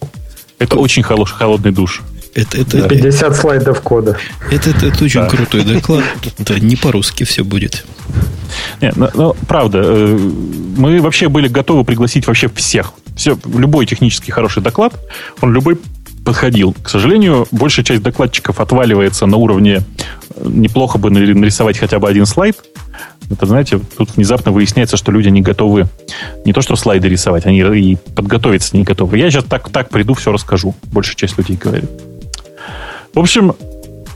[0.58, 2.02] Это очень холодный душ.
[2.34, 4.18] Это, это, 50 слайдов кода.
[4.50, 5.28] Это, это, это очень да.
[5.28, 6.04] крутой доклад.
[6.38, 7.84] Это не по-русски все будет.
[8.80, 10.18] Нет, ну, ну, правда, э,
[10.78, 12.94] мы вообще были готовы пригласить вообще всех.
[13.16, 14.94] Все, любой технически хороший доклад,
[15.42, 15.78] он любой
[16.24, 16.74] подходил.
[16.82, 19.82] К сожалению, большая часть докладчиков отваливается на уровне
[20.36, 22.58] э, неплохо бы нарисовать хотя бы один слайд.
[23.30, 25.88] Это, знаете, тут внезапно выясняется, что люди не готовы
[26.46, 29.18] не то что слайды рисовать, они и подготовиться не готовы.
[29.18, 30.76] Я сейчас так, так приду, все расскажу.
[30.92, 31.90] Большая часть людей говорит.
[33.14, 33.54] В общем,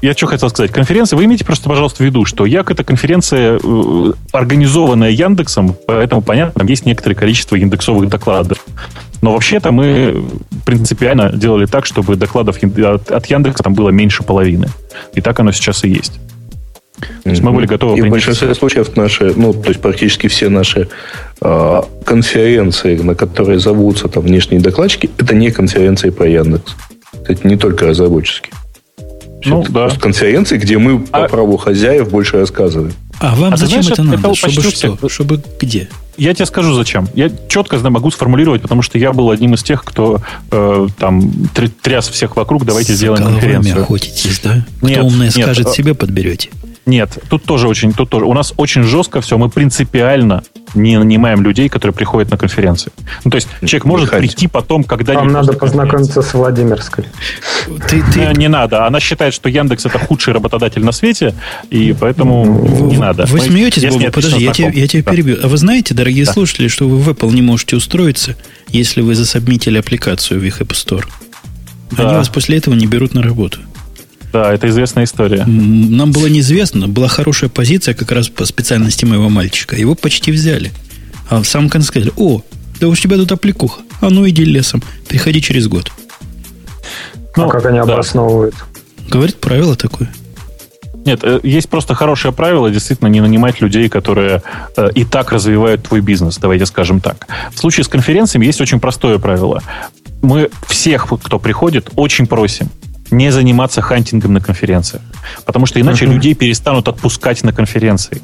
[0.01, 0.71] я что хотел сказать.
[0.71, 6.21] Конференция, вы имейте просто, пожалуйста, в виду, что Як это конференция, э, организованная Яндексом, поэтому,
[6.21, 8.63] понятно, там есть некоторое количество индексовых докладов.
[9.21, 10.23] Но вообще-то мы
[10.65, 14.67] принципиально делали так, чтобы докладов от Яндекса там было меньше половины.
[15.13, 16.19] И так оно сейчас и есть.
[17.23, 17.97] То есть мы были готовы...
[17.97, 20.87] И в большинстве случаев наши, ну, то есть практически все наши
[21.41, 26.75] э, конференции, на которые зовутся там внешние докладчики, это не конференции по Яндекс.
[27.27, 28.53] Это не только разработческие.
[29.45, 29.89] Ну, да.
[29.89, 31.23] конференции, где мы а...
[31.23, 32.93] по праву хозяев больше рассказываем.
[33.19, 34.35] А вам а зачем знаешь, это надо?
[34.35, 34.71] Чтобы что?
[34.71, 34.93] Всех...
[35.07, 35.87] Чтобы где?
[36.17, 37.07] Я тебе скажу зачем.
[37.13, 41.31] Я четко могу сформулировать, потому что я был одним из тех, кто э, там
[41.81, 43.81] тряс всех вокруг, давайте С сделаем конференцию.
[43.81, 44.65] охотитесь, да?
[44.77, 45.71] Кто нет, умное нет, скажет, а...
[45.71, 46.49] себе подберете.
[46.85, 48.25] Нет, тут тоже очень, тут тоже.
[48.25, 49.37] У нас очень жестко все.
[49.37, 50.43] Мы принципиально
[50.75, 52.91] не нанимаем людей, которые приходят на конференции.
[53.23, 54.21] Ну, то есть человек может Михаил.
[54.21, 55.13] прийти потом, когда...
[55.13, 57.05] Вам надо познакомиться с Владимирской.
[57.87, 58.19] Ты, ты...
[58.19, 58.85] Не, не надо.
[58.85, 61.33] Она считает, что Яндекс это худший работодатель на свете,
[61.71, 63.25] и поэтому вы, не надо.
[63.25, 64.11] Вы Мы, смеетесь, Бобу?
[64.11, 65.11] Подожди, я тебя, я тебя да.
[65.11, 65.37] перебью.
[65.41, 66.33] А вы знаете, дорогие да.
[66.33, 68.35] слушатели, что вы в Apple не можете устроиться,
[68.67, 71.05] если вы засобмитили аппликацию в их App Store?
[71.91, 72.09] Да.
[72.09, 73.59] Они вас после этого не берут на работу.
[74.35, 75.45] Да, это известная история.
[75.45, 79.77] Нам было неизвестно, была хорошая позиция как раз по специальности моего мальчика.
[79.77, 80.73] Его почти взяли.
[81.29, 82.41] А в самом конце сказали, о,
[82.81, 83.79] да у тебя тут аппликуха.
[84.01, 85.89] А ну иди лесом, приходи через год.
[87.37, 87.83] Ну, а как они да.
[87.83, 88.55] обосновывают?
[89.07, 90.13] Говорит, правило такое.
[91.05, 94.43] Нет, э, есть просто хорошее правило, действительно, не нанимать людей, которые
[94.75, 97.25] э, и так развивают твой бизнес, давайте скажем так.
[97.53, 99.63] В случае с конференциями есть очень простое правило
[100.25, 102.69] мы всех, кто приходит, очень просим
[103.11, 105.03] не заниматься хантингом на конференциях.
[105.45, 106.13] Потому что иначе uh-huh.
[106.13, 108.21] людей перестанут отпускать на конференции.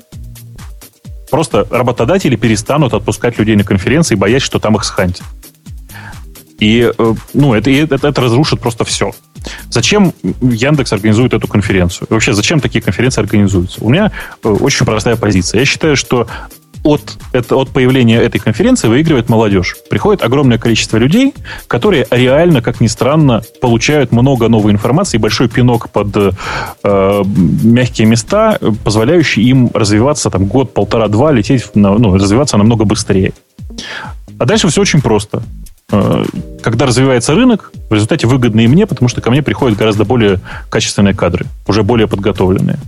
[1.29, 5.25] Просто работодатели перестанут отпускать людей на конференции, боясь, что там их схантят.
[6.59, 9.11] И э, ну, это, это, это разрушит просто все.
[9.69, 12.07] Зачем Яндекс организует эту конференцию?
[12.09, 13.83] И вообще, зачем такие конференции организуются?
[13.83, 14.11] У меня
[14.43, 15.59] э, очень простая позиция.
[15.59, 16.27] Я считаю, что
[16.83, 19.75] от, это, от появления этой конференции выигрывает молодежь.
[19.89, 21.33] Приходит огромное количество людей,
[21.67, 27.23] которые реально, как ни странно, получают много новой информации и большой пинок под э,
[27.63, 33.33] мягкие места, позволяющий им развиваться там год, полтора, два, лететь, на, ну, развиваться намного быстрее.
[34.37, 35.43] А дальше все очень просто.
[35.91, 36.23] Э,
[36.63, 40.39] когда развивается рынок, в результате выгодно и мне, потому что ко мне приходят гораздо более
[40.69, 42.79] качественные кадры, уже более подготовленные.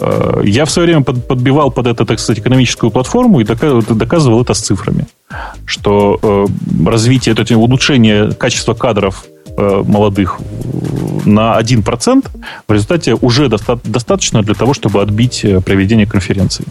[0.00, 4.54] Э, я в свое время подбивал под это, так сказать, экономическую платформу и доказывал это
[4.54, 5.06] с цифрами,
[5.64, 6.46] что э,
[6.86, 9.24] развитие, это улучшение качества кадров
[9.56, 10.38] молодых
[11.26, 12.28] на 1%
[12.66, 16.64] в результате уже достаточно для того, чтобы отбить проведение конференции.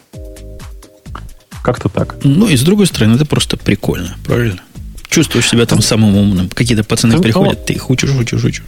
[1.61, 2.15] Как-то так.
[2.23, 4.61] Ну, и с другой стороны, это просто прикольно, правильно?
[5.09, 6.49] Чувствуешь себя там самым умным.
[6.49, 8.63] Какие-то пацаны ты, приходят, ты их учишь, учишь, учишь.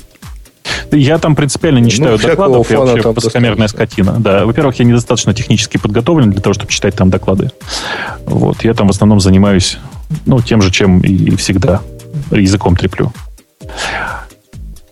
[0.92, 4.16] Я там принципиально не ну, читаю ну, докладов, я вообще высокомерная скотина.
[4.20, 4.46] Да.
[4.46, 7.52] Во-первых, я недостаточно технически подготовлен для того, чтобы читать там доклады.
[8.26, 8.64] Вот.
[8.64, 9.78] Я там в основном занимаюсь
[10.26, 11.82] ну, тем же, чем и всегда.
[12.32, 13.12] Языком треплю.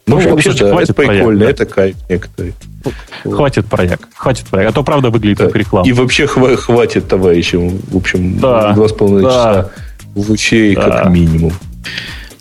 [0.10, 2.54] Ну, ну вообще, да, хватит это прикольно, это кайф некоторые.
[3.24, 4.72] Хватит проект, хватит проект.
[4.72, 5.46] А то, правда, выглядит да.
[5.46, 5.88] как реклама.
[5.88, 8.74] И вообще хватит товарищам, в общем, да.
[8.74, 9.30] два с половиной да.
[9.30, 9.72] часа
[10.16, 10.82] в учей да.
[10.82, 11.54] как минимум.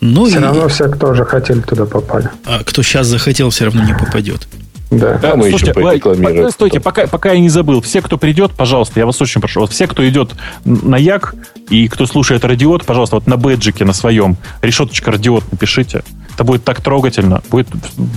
[0.01, 0.41] Ну все и...
[0.41, 2.29] равно все, кто же хотели, туда попали.
[2.45, 4.47] А кто сейчас захотел, все равно не попадет.
[4.91, 5.19] Да.
[5.19, 7.79] да мы Слушайте, еще вы, Стойте, пока, пока я не забыл.
[7.81, 9.61] Все, кто придет, пожалуйста, я вас очень прошу.
[9.61, 10.31] Вот все, кто идет
[10.65, 11.35] на Як
[11.69, 16.03] и кто слушает радиот, пожалуйста, вот на бэджике на своем решеточка радиот напишите.
[16.33, 17.43] Это будет так трогательно.
[17.51, 17.67] Будет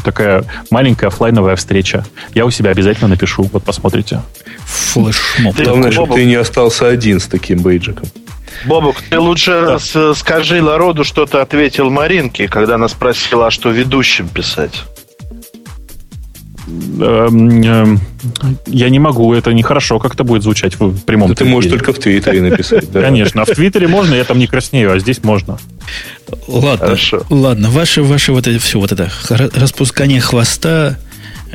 [0.05, 2.07] такая маленькая офлайновая встреча.
[2.35, 3.43] Я у себя обязательно напишу.
[3.52, 4.23] Вот посмотрите.
[4.65, 5.57] Флешмоб.
[5.57, 8.09] Главное, чтобы ты не остался один с таким бейджиком.
[8.67, 10.15] Бобук, ты лучше да.
[10.15, 14.85] скажи народу, что ты ответил Маринке, когда она спросила, а что ведущим писать.
[16.69, 18.01] Эм, эм,
[18.67, 21.93] я не могу, это нехорошо, как это будет звучать в прямом да Ты можешь только
[21.93, 22.91] в Твиттере написать.
[22.93, 25.59] Конечно, а в Твиттере можно, я там не краснею, а здесь можно.
[26.47, 26.97] Ладно,
[27.31, 30.99] ладно, ваше, ваше вот это все, вот это распускание хвоста,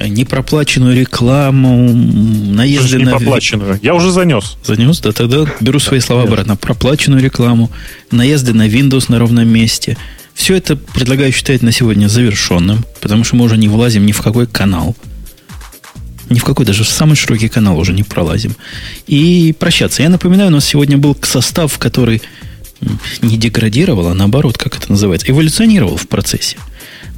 [0.06, 3.12] непроплаченную рекламу, наезды на...
[3.12, 3.80] проплаченную?
[3.82, 4.58] Я уже занес.
[4.64, 5.00] Занес?
[5.00, 6.56] Да, тогда беру свои слова обратно.
[6.56, 7.72] Проплаченную рекламу,
[8.12, 9.98] наезды на Windows на ровном месте.
[10.34, 14.22] Все это предлагаю считать на сегодня завершенным, потому что мы уже не влазим ни в
[14.22, 14.96] какой канал.
[16.30, 18.56] Ни в какой даже в самый широкий канал уже не пролазим.
[19.08, 20.04] И прощаться.
[20.04, 22.22] Я напоминаю, у нас сегодня был состав, который
[23.22, 26.58] не деградировал, а наоборот, как это называется, эволюционировал в процессе.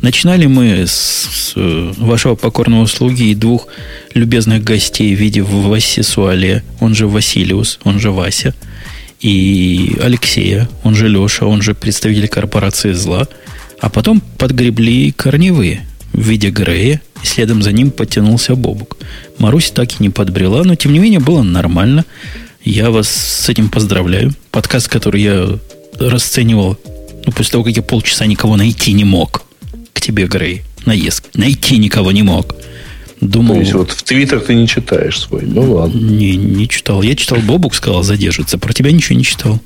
[0.02, 3.68] Начинали мы с, с э, вашего покорного слуги и двух
[4.14, 8.56] любезных гостей в виде Васи Суале, он же Василиус, он же Вася,
[9.20, 13.28] и Алексея, он же Леша, он же представитель корпорации зла.
[13.82, 18.98] А потом подгребли корневые в виде Грея, и следом за ним подтянулся Бобук.
[19.38, 22.06] Марусь так и не подбрела, но тем не менее было нормально.
[22.64, 24.34] Я вас с этим поздравляю.
[24.52, 25.60] Подкаст, который я
[26.00, 26.78] расценивал,
[27.26, 29.44] ну, после того, как я полчаса никого найти не мог–
[30.00, 31.26] к тебе, Грей, наезд.
[31.36, 32.56] Найти никого не мог.
[33.20, 35.42] Думал, То есть, вот в Твиттер ты не читаешь свой.
[35.44, 36.00] Ну ладно.
[36.00, 37.02] Не, не читал.
[37.02, 38.58] Я читал, Бобук сказал, задержится.
[38.58, 39.60] Про тебя ничего не читал.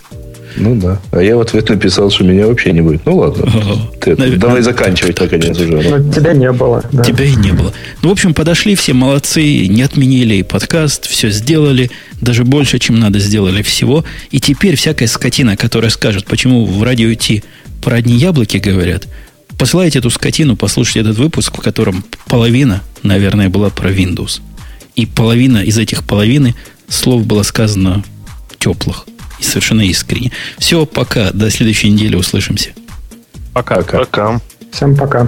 [0.55, 0.99] Ну да.
[1.11, 3.05] А я в ответ написал, что меня вообще не будет.
[3.05, 3.45] Ну ладно.
[4.01, 4.37] Ты, Навер...
[4.39, 5.81] Давай заканчивать наконец уже.
[5.81, 6.83] Ну, тебя не было.
[6.91, 7.03] Да.
[7.03, 7.71] Тебя и не было.
[8.01, 13.19] Ну, в общем, подошли все молодцы, не отменили подкаст, все сделали, даже больше, чем надо,
[13.19, 14.03] сделали всего.
[14.31, 17.43] И теперь всякая скотина, которая скажет, почему в радио Ти
[17.83, 19.07] про одни яблоки говорят,
[19.57, 24.41] посылайте эту скотину послушать этот выпуск, в котором половина, наверное, была про Windows.
[24.95, 26.55] И половина из этих половины
[26.87, 28.03] слов было сказано
[28.59, 29.05] теплых
[29.39, 30.31] и совершенно искренне.
[30.57, 31.31] Все, пока.
[31.31, 32.71] До следующей недели услышимся.
[33.53, 33.81] Пока.
[33.81, 34.41] Пока.
[34.71, 35.27] Всем пока.